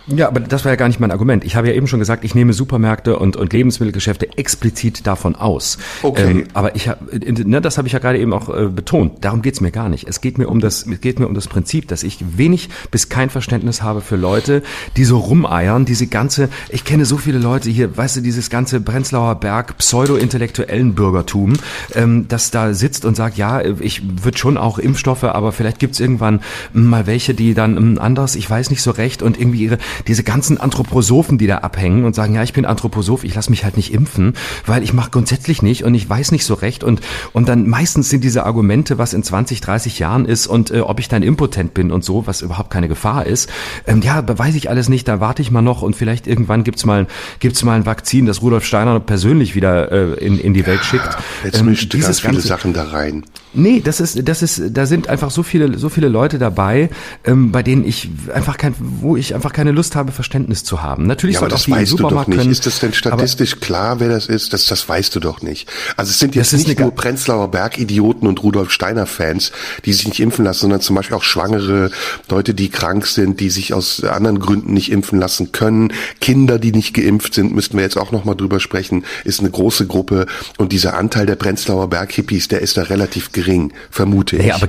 Ja, 0.08 0.28
aber 0.28 0.42
das 0.42 0.66
war 0.66 0.72
ja 0.72 0.76
gar 0.76 0.88
nicht 0.88 1.00
mein 1.00 1.12
Argument. 1.12 1.46
Ich 1.46 1.56
habe 1.56 1.68
ja 1.68 1.74
eben 1.74 1.88
schon 1.88 2.00
gesagt, 2.00 2.26
ich 2.26 2.36
nehme 2.36 2.52
Supermärkte 2.52 3.18
und, 3.18 3.38
und 3.38 3.54
Lebensmittelgeschäfte 3.54 4.38
explizit 4.38 5.08
davon 5.08 5.36
aus. 5.36 5.78
Okay. 6.02 6.30
Ähm, 6.30 6.48
aber 6.54 6.76
ich 6.76 6.90
hab, 6.90 7.02
ne, 7.12 7.62
das 7.62 7.78
habe 7.78 7.88
ich 7.88 7.94
ja 7.94 8.00
gerade 8.00 8.20
eben 8.20 8.34
auch 8.34 8.50
äh, 8.50 8.68
betont. 8.68 9.24
Darum 9.24 9.42
geht's 9.42 9.62
mir 9.62 9.72
gar 9.72 9.88
nicht. 9.88 10.08
Es 10.08 10.20
geht 10.20 10.38
mir 10.38 10.50
um 10.50 10.60
das, 10.60 10.86
es 10.86 11.00
geht 11.00 11.20
mir 11.20 11.28
um 11.28 11.34
das 11.34 11.48
Prinzip, 11.48 11.88
dass 11.88 12.04
ich 12.04 12.38
wenig 12.38 12.70
bis 12.92 13.08
kein 13.08 13.30
Verständnis 13.30 13.82
habe 13.82 14.02
für 14.02 14.18
Leute, 14.18 14.62
die 14.98 15.06
so 15.06 15.20
rumeiern, 15.20 15.86
diese 15.86 16.08
ganze, 16.08 16.50
ich 16.70 16.84
kenne 16.84 17.06
so 17.06 17.18
viele 17.18 17.40
Leute 17.40 17.70
hier, 17.70 17.96
weißt 17.96 18.18
du, 18.18 18.22
dieses 18.22 18.50
ganze 18.50 18.82
Prenzlauer 18.82 19.36
Berg 19.36 19.78
pseudo-intellektuellen 19.78 20.96
Bürgertum, 20.96 21.54
ähm, 21.96 22.26
das 22.28 22.52
da 22.52 22.74
sitzt 22.74 23.06
und 23.06 23.16
sagt, 23.16 23.38
ja, 23.38 23.62
ich 23.62 24.02
würde 24.24 24.38
schon 24.38 24.58
auch 24.58 24.80
Impfstoffe, 24.80 25.24
aber 25.24 25.54
vielleicht 25.54 25.80
gibt's 25.80 26.02
irgendwann 26.02 26.42
mal 26.74 27.08
welche, 27.08 27.34
die 27.34 27.54
dann 27.54 27.78
ähm, 27.78 28.00
anders, 28.02 28.36
ich 28.36 28.50
weiß 28.50 28.70
nicht 28.70 28.82
so 28.82 28.92
recht 28.92 29.22
und 29.22 29.40
irgendwie 29.40 29.64
ihre, 29.64 29.78
diese 30.08 30.24
ganzen 30.24 30.60
Anthroposophen, 30.60 31.38
die 31.38 31.48
da 31.48 31.60
abhängen 31.60 32.06
und 32.06 32.16
sagen, 32.16 32.34
ja, 32.36 32.44
ich 32.44 32.54
bin 32.54 32.66
Anthroposoph, 32.66 33.24
ich 33.24 33.36
lasse 33.36 33.50
mich 33.50 33.64
halt 33.64 33.78
nicht 33.78 33.94
impfen, 33.94 34.34
weil 34.66 34.84
ich 34.84 34.94
mache 34.94 35.12
grundsätzlich 35.12 35.62
nicht 35.62 35.84
und 35.84 35.96
ich 35.96 36.10
weiß 36.10 36.32
nicht 36.32 36.46
so 36.46 36.54
recht 36.54 36.84
und 36.84 37.02
und 37.34 37.48
dann 37.50 37.68
meistens 37.68 38.10
sind 38.10 38.24
diese 38.24 38.46
Argumente, 38.46 38.98
was 38.98 39.14
in 39.14 39.24
20, 39.24 39.62
30 39.62 40.00
Jahren 40.00 40.26
ist 40.26 40.48
und 40.48 40.72
äh, 40.72 40.80
ob 40.82 41.00
ich 41.00 41.08
dann 41.10 41.24
impotent 41.24 41.74
bin 41.74 41.92
und 41.92 42.04
so, 42.04 42.28
was 42.28 42.42
überhaupt 42.42 42.70
keine 42.70 42.88
Gefahr 42.88 43.26
ist. 43.26 43.50
Ähm, 43.88 44.02
ja, 44.02 44.24
weiß 44.28 44.56
ich 44.56 44.70
alles 44.70 44.90
nicht, 44.90 45.08
da 45.08 45.20
warte 45.20 45.42
ich 45.42 45.52
mal 45.52 45.62
noch 45.62 45.82
und 45.82 45.96
vielleicht 45.96 46.28
irgendwann 46.28 46.64
gibt's 46.64 46.86
mal 46.86 47.08
gibt's 47.40 47.64
mal 47.64 47.76
ein 47.76 47.86
Vakzin, 47.86 48.26
das 48.26 48.42
Rudolf 48.42 48.66
Steiner 48.66 49.00
persönlich 49.00 49.56
wieder 49.56 49.92
äh, 49.92 50.14
in, 50.26 50.40
in 50.40 50.54
die 50.54 50.66
Welt 50.66 50.84
schickt. 50.86 51.18
Jetzt 51.44 51.60
Ähm, 51.60 51.66
mischt 51.68 51.92
ganz 51.92 52.20
viele 52.20 52.34
ganze- 52.34 52.48
Sachen 52.48 52.74
da 52.74 52.84
rein. 52.84 53.26
Nee, 53.56 53.82
das 53.84 54.00
ist, 54.00 54.28
das 54.28 54.42
ist, 54.42 54.62
da 54.72 54.86
sind 54.86 55.10
einfach 55.10 55.30
so 55.30 55.44
viele, 55.44 55.78
so 55.78 55.90
viele 55.90 56.08
Leute 56.08 56.40
dabei, 56.40 56.90
ähm, 57.24 57.52
bei 57.52 57.62
denen 57.62 57.86
ich 57.86 58.10
einfach 58.34 58.58
kein, 58.58 58.74
wo 58.80 59.16
ich 59.16 59.36
einfach 59.36 59.54
keine 59.54 59.72
Lust 59.72 59.83
habe, 59.96 60.12
Verständnis 60.12 60.64
zu 60.64 60.82
haben. 60.82 61.06
Natürlich 61.06 61.36
Ja, 61.36 61.40
soll 61.42 61.50
auch 61.50 61.54
das 61.54 61.68
im 61.68 61.74
weißt 61.74 61.92
du 61.94 61.98
doch 61.98 62.28
nicht. 62.28 62.38
können. 62.40 62.52
ist 62.52 62.66
das 62.66 62.80
denn 62.80 62.94
statistisch 62.94 63.60
klar, 63.60 64.00
wer 64.00 64.10
das 64.10 64.28
ist? 64.28 64.54
Das, 64.54 64.66
das 64.66 64.88
weißt 64.88 65.16
du 65.16 65.20
doch 65.20 65.42
nicht. 65.42 65.70
Also 65.98 66.10
es 66.12 66.20
sind 66.20 66.36
jetzt 66.36 66.54
nicht 66.54 66.80
nur 66.80 66.92
Prenzlauer 66.92 67.52
Berg-Idioten 67.52 68.28
und 68.28 68.42
Rudolf 68.44 68.72
Steiner-Fans, 68.72 69.52
die 69.86 69.94
sich 69.94 70.08
nicht 70.08 70.20
impfen 70.20 70.46
lassen, 70.46 70.62
sondern 70.62 70.82
zum 70.82 70.96
Beispiel 70.96 71.16
auch 71.18 71.24
Schwangere, 71.24 71.92
Leute, 72.30 72.54
die 72.54 72.70
krank 72.70 73.06
sind, 73.06 73.40
die 73.40 73.50
sich 73.50 73.74
aus 73.74 74.04
anderen 74.04 74.40
Gründen 74.40 74.74
nicht 74.74 74.92
impfen 74.92 75.20
lassen 75.20 75.52
können, 75.52 75.94
Kinder, 76.22 76.60
die 76.60 76.72
nicht 76.72 76.94
geimpft 76.94 77.34
sind, 77.34 77.54
müssten 77.54 77.78
wir 77.78 77.84
jetzt 77.84 77.98
auch 77.98 78.12
nochmal 78.12 78.36
drüber 78.36 78.60
sprechen, 78.60 79.06
ist 79.24 79.40
eine 79.40 79.52
große 79.52 79.88
Gruppe 79.88 80.26
und 80.58 80.72
dieser 80.72 80.96
Anteil 80.98 81.26
der 81.26 81.36
Prenzlauer 81.36 81.90
Berg-Hippies, 81.90 82.48
der 82.48 82.62
ist 82.62 82.78
da 82.78 82.84
relativ 82.84 83.32
gering, 83.32 83.74
vermute 83.92 84.38
ich. 84.38 84.44
Nee, 84.44 84.52
aber 84.52 84.68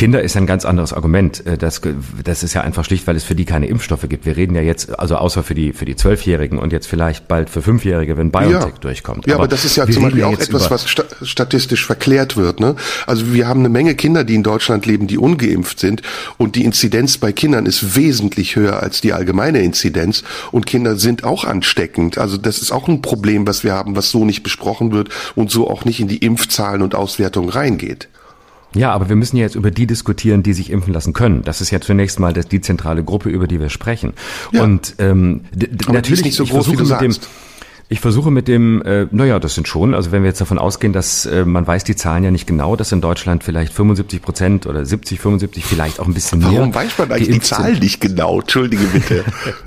Kinder 0.00 0.22
ist 0.22 0.34
ein 0.34 0.46
ganz 0.46 0.64
anderes 0.64 0.94
Argument. 0.94 1.44
Äh, 1.44 1.58
Das, 1.58 1.82
das 2.24 2.42
ist 2.42 2.54
ja 2.54 2.62
einfach 2.62 2.86
schlicht, 2.86 3.06
weil 3.06 3.16
es 3.16 3.24
für 3.24 3.34
die 3.34 3.44
keine 3.44 3.66
Impfstoffe 3.66 4.08
gibt. 4.08 4.24
Wir 4.24 4.34
reden 4.34 4.54
ja 4.54 4.62
jetzt, 4.62 4.98
also 4.98 5.16
außer 5.16 5.42
für 5.42 5.54
die 5.54 5.74
für 5.74 5.84
die 5.84 5.94
Zwölfjährigen 5.94 6.58
und 6.58 6.72
jetzt 6.72 6.86
vielleicht 6.86 7.28
bald 7.28 7.50
für 7.50 7.60
Fünfjährige, 7.60 8.16
wenn 8.16 8.30
BioNTech 8.30 8.78
durchkommt. 8.80 9.26
Ja, 9.26 9.34
aber, 9.34 9.46
das 9.46 9.66
ist 9.66 9.76
ja 9.76 9.86
zum 9.86 10.04
Beispiel 10.04 10.24
auch 10.24 10.38
etwas, 10.38 10.70
was 10.70 10.88
sta 10.88 11.04
statistisch 11.22 11.84
verklärt 11.84 12.38
wird. 12.38 12.60
Ne? 12.60 12.76
Also 13.06 13.34
wir 13.34 13.46
haben 13.46 13.60
eine 13.60 13.68
Menge 13.68 13.94
Kinder, 13.94 14.24
die 14.24 14.36
in 14.36 14.42
Deutschland 14.42 14.86
leben, 14.86 15.06
die 15.06 15.18
ungeimpft 15.18 15.78
sind 15.78 16.00
und 16.38 16.56
die 16.56 16.64
Inzidenz 16.64 17.18
bei 17.18 17.32
Kindern 17.32 17.66
ist 17.66 17.94
wesentlich 17.94 18.56
höher 18.56 18.82
als 18.82 19.02
die 19.02 19.12
allgemeine 19.12 19.60
Inzidenz 19.60 20.24
und 20.50 20.64
Kinder 20.64 20.96
sind 20.96 21.24
auch 21.24 21.44
ansteckend. 21.44 22.16
Also 22.16 22.38
das 22.38 22.56
ist 22.62 22.72
auch 22.72 22.88
ein 22.88 23.02
Problem, 23.02 23.46
was 23.46 23.64
wir 23.64 23.74
haben, 23.74 23.96
was 23.96 24.10
so 24.10 24.24
nicht 24.24 24.44
besprochen 24.44 24.92
wird 24.92 25.10
und 25.34 25.50
so 25.50 25.68
auch 25.68 25.84
nicht 25.84 26.00
in 26.00 26.08
die 26.08 26.24
Impfzahlen 26.24 26.80
und 26.80 26.94
Auswertung 26.94 27.50
reingeht. 27.50 28.08
Ja, 28.74 28.92
aber 28.92 29.08
wir 29.08 29.16
müssen 29.16 29.36
ja 29.36 29.42
jetzt 29.42 29.56
über 29.56 29.70
die 29.70 29.86
diskutieren, 29.86 30.42
die 30.42 30.52
sich 30.52 30.70
impfen 30.70 30.92
lassen 30.92 31.12
können. 31.12 31.42
Das 31.42 31.60
ist 31.60 31.70
ja 31.70 31.80
zunächst 31.80 32.20
mal 32.20 32.32
das, 32.32 32.46
die 32.46 32.60
zentrale 32.60 33.02
Gruppe, 33.02 33.28
über 33.28 33.46
die 33.46 33.58
wir 33.58 33.68
sprechen. 33.68 34.12
Ja. 34.52 34.62
Und 34.62 34.94
ähm, 34.98 35.42
die 35.52 35.66
ist 35.66 35.88
natürlich, 35.88 36.24
nicht 36.24 36.36
so 36.36 36.44
groß, 36.44 36.70
wie 36.70 36.76
du 36.76 36.84
mit 36.84 37.00
dem, 37.00 37.12
sagst. 37.12 37.28
Ich 37.92 38.00
versuche 38.00 38.30
mit 38.30 38.46
dem, 38.48 38.80
äh, 38.82 39.06
naja, 39.10 39.38
das 39.40 39.54
sind 39.56 39.66
schon, 39.68 39.94
also 39.94 40.12
wenn 40.12 40.22
wir 40.22 40.28
jetzt 40.28 40.40
davon 40.40 40.58
ausgehen, 40.58 40.92
dass 40.92 41.26
äh, 41.26 41.44
man 41.44 41.66
weiß 41.66 41.82
die 41.84 41.96
Zahlen 41.96 42.22
ja 42.24 42.30
nicht 42.30 42.46
genau, 42.46 42.76
dass 42.76 42.92
in 42.92 43.00
Deutschland 43.00 43.42
vielleicht 43.44 43.72
75 43.72 44.22
Prozent 44.22 44.66
oder 44.66 44.86
70, 44.86 45.20
75, 45.20 45.64
vielleicht 45.64 45.98
auch 45.98 46.06
ein 46.06 46.14
bisschen 46.14 46.38
mehr. 46.38 46.52
Warum 46.52 46.72
weiß 46.74 46.96
man 46.98 47.10
eigentlich 47.10 47.26
die 47.26 47.30
geimpft 47.32 47.48
sind. 47.48 47.56
Zahlen 47.58 47.78
nicht 47.80 48.00
genau? 48.00 48.40
Entschuldige 48.40 48.84
bitte. 48.84 49.24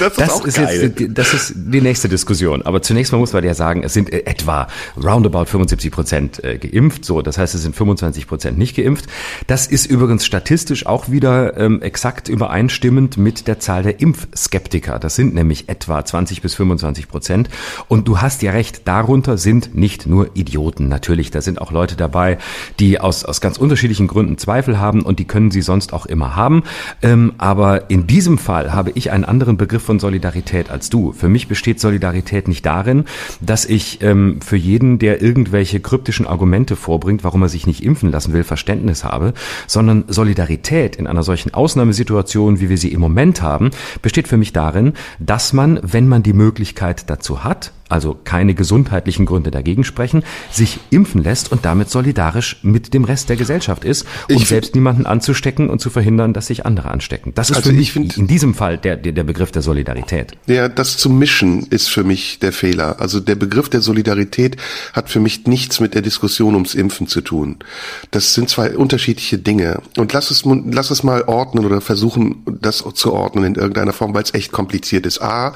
das 0.00 0.08
ist 0.12 0.18
Das 0.20 0.30
auch 0.30 0.44
ist, 0.46 0.56
geil. 0.56 0.80
jetzt, 0.82 0.98
die- 0.98 1.12
das 1.12 1.34
ist 1.34 1.52
die 1.56 1.80
nächste 1.82 2.08
Diskussion. 2.08 2.62
Aber 2.62 2.80
zunächst 2.82 3.12
mal 3.12 3.18
muss 3.18 3.32
man 3.34 3.44
ja 3.44 3.52
sagen, 3.54 3.82
es 3.84 3.92
sind 3.92 4.10
äh, 4.12 4.24
etwa 4.24 4.66
roundabout 4.96 5.44
75 5.44 5.90
Prozent 5.92 6.42
äh, 6.44 6.56
geimpft. 6.58 7.04
So, 7.04 7.20
das 7.22 7.36
heißt, 7.38 7.54
es 7.54 7.62
sind 7.62 7.76
25 7.76 8.26
Prozent 8.26 8.56
nicht 8.56 8.76
geimpft. 8.76 9.06
Das 9.46 9.66
ist 9.66 9.86
übrigens 9.86 10.24
statistisch 10.24 10.86
auch 10.86 11.10
wieder 11.10 11.56
ähm, 11.58 11.82
exakt 11.82 12.28
übereinstimmend 12.30 13.18
mit 13.18 13.46
der 13.46 13.60
Zahl 13.60 13.82
der 13.82 14.00
Impfskeptiker. 14.00 14.98
Das 14.98 15.16
sind 15.16 15.34
nämlich 15.34 15.68
etwa 15.68 16.02
20 16.02 16.40
bis 16.40 16.54
25 16.54 17.08
Prozent. 17.08 17.41
Prozent. 17.42 17.48
Und 17.88 18.08
du 18.08 18.20
hast 18.20 18.42
ja 18.42 18.52
recht, 18.52 18.82
darunter 18.86 19.38
sind 19.38 19.74
nicht 19.74 20.06
nur 20.06 20.30
Idioten. 20.34 20.88
Natürlich, 20.88 21.30
da 21.30 21.40
sind 21.40 21.60
auch 21.60 21.72
Leute 21.72 21.96
dabei, 21.96 22.38
die 22.78 23.00
aus, 23.00 23.24
aus 23.24 23.40
ganz 23.40 23.58
unterschiedlichen 23.58 24.06
Gründen 24.06 24.38
Zweifel 24.38 24.78
haben 24.78 25.02
und 25.02 25.18
die 25.18 25.24
können 25.24 25.50
sie 25.50 25.62
sonst 25.62 25.92
auch 25.92 26.06
immer 26.06 26.36
haben. 26.36 26.62
Ähm, 27.02 27.34
aber 27.38 27.90
in 27.90 28.06
diesem 28.06 28.38
Fall 28.38 28.72
habe 28.72 28.92
ich 28.94 29.10
einen 29.10 29.24
anderen 29.24 29.56
Begriff 29.56 29.82
von 29.82 29.98
Solidarität 29.98 30.70
als 30.70 30.90
du. 30.90 31.12
Für 31.12 31.28
mich 31.28 31.48
besteht 31.48 31.80
Solidarität 31.80 32.48
nicht 32.48 32.64
darin, 32.64 33.04
dass 33.40 33.64
ich 33.64 34.02
ähm, 34.02 34.40
für 34.40 34.56
jeden, 34.56 34.98
der 34.98 35.22
irgendwelche 35.22 35.80
kryptischen 35.80 36.26
Argumente 36.26 36.76
vorbringt, 36.76 37.24
warum 37.24 37.42
er 37.42 37.48
sich 37.48 37.66
nicht 37.66 37.82
impfen 37.82 38.10
lassen 38.10 38.32
will, 38.32 38.44
Verständnis 38.44 39.04
habe, 39.04 39.34
sondern 39.66 40.04
Solidarität 40.08 40.96
in 40.96 41.06
einer 41.06 41.22
solchen 41.22 41.54
Ausnahmesituation, 41.54 42.60
wie 42.60 42.68
wir 42.68 42.78
sie 42.78 42.92
im 42.92 43.00
Moment 43.00 43.42
haben, 43.42 43.70
besteht 44.00 44.28
für 44.28 44.36
mich 44.36 44.52
darin, 44.52 44.94
dass 45.18 45.52
man, 45.52 45.80
wenn 45.82 46.08
man 46.08 46.22
die 46.22 46.32
Möglichkeit 46.32 47.10
dazu 47.10 47.31
hat, 47.40 47.72
also 47.92 48.18
keine 48.24 48.54
gesundheitlichen 48.54 49.26
Gründe 49.26 49.50
dagegen 49.50 49.84
sprechen, 49.84 50.24
sich 50.50 50.78
impfen 50.90 51.22
lässt 51.22 51.52
und 51.52 51.64
damit 51.64 51.90
solidarisch 51.90 52.56
mit 52.62 52.94
dem 52.94 53.04
Rest 53.04 53.28
der 53.28 53.36
Gesellschaft 53.36 53.84
ist, 53.84 54.06
um 54.28 54.36
Ich- 54.36 54.48
selbst 54.48 54.74
niemanden 54.74 55.06
anzustecken 55.06 55.68
und 55.70 55.80
zu 55.80 55.90
verhindern, 55.90 56.32
dass 56.32 56.46
sich 56.48 56.66
andere 56.66 56.90
anstecken. 56.90 57.32
Das 57.34 57.50
ist 57.50 57.56
Also 57.56 57.68
für 57.70 57.74
ich 57.74 57.78
mich 57.80 57.92
find- 57.92 58.16
in 58.16 58.26
diesem 58.26 58.54
Fall 58.54 58.78
der, 58.78 58.96
der, 58.96 59.12
der 59.12 59.24
Begriff 59.24 59.52
der 59.52 59.62
Solidarität. 59.62 60.32
Ja, 60.46 60.68
das 60.68 60.96
zu 60.96 61.08
mischen 61.10 61.66
ist 61.68 61.88
für 61.88 62.04
mich 62.04 62.38
der 62.40 62.52
Fehler. 62.52 63.00
Also 63.00 63.20
der 63.20 63.34
Begriff 63.36 63.68
der 63.68 63.80
Solidarität 63.80 64.56
hat 64.92 65.10
für 65.10 65.20
mich 65.20 65.46
nichts 65.46 65.80
mit 65.80 65.94
der 65.94 66.02
Diskussion 66.02 66.54
ums 66.54 66.74
Impfen 66.74 67.06
zu 67.06 67.20
tun. 67.20 67.56
Das 68.10 68.34
sind 68.34 68.48
zwei 68.48 68.76
unterschiedliche 68.76 69.38
Dinge. 69.38 69.80
Und 69.96 70.12
lass 70.12 70.30
es, 70.30 70.44
lass 70.44 70.90
es 70.90 71.02
mal 71.02 71.22
ordnen 71.22 71.64
oder 71.66 71.80
versuchen, 71.80 72.42
das 72.60 72.84
zu 72.94 73.12
ordnen 73.12 73.44
in 73.44 73.54
irgendeiner 73.54 73.92
Form, 73.92 74.14
weil 74.14 74.22
es 74.22 74.34
echt 74.34 74.52
kompliziert 74.52 75.06
ist. 75.06 75.20
A, 75.22 75.54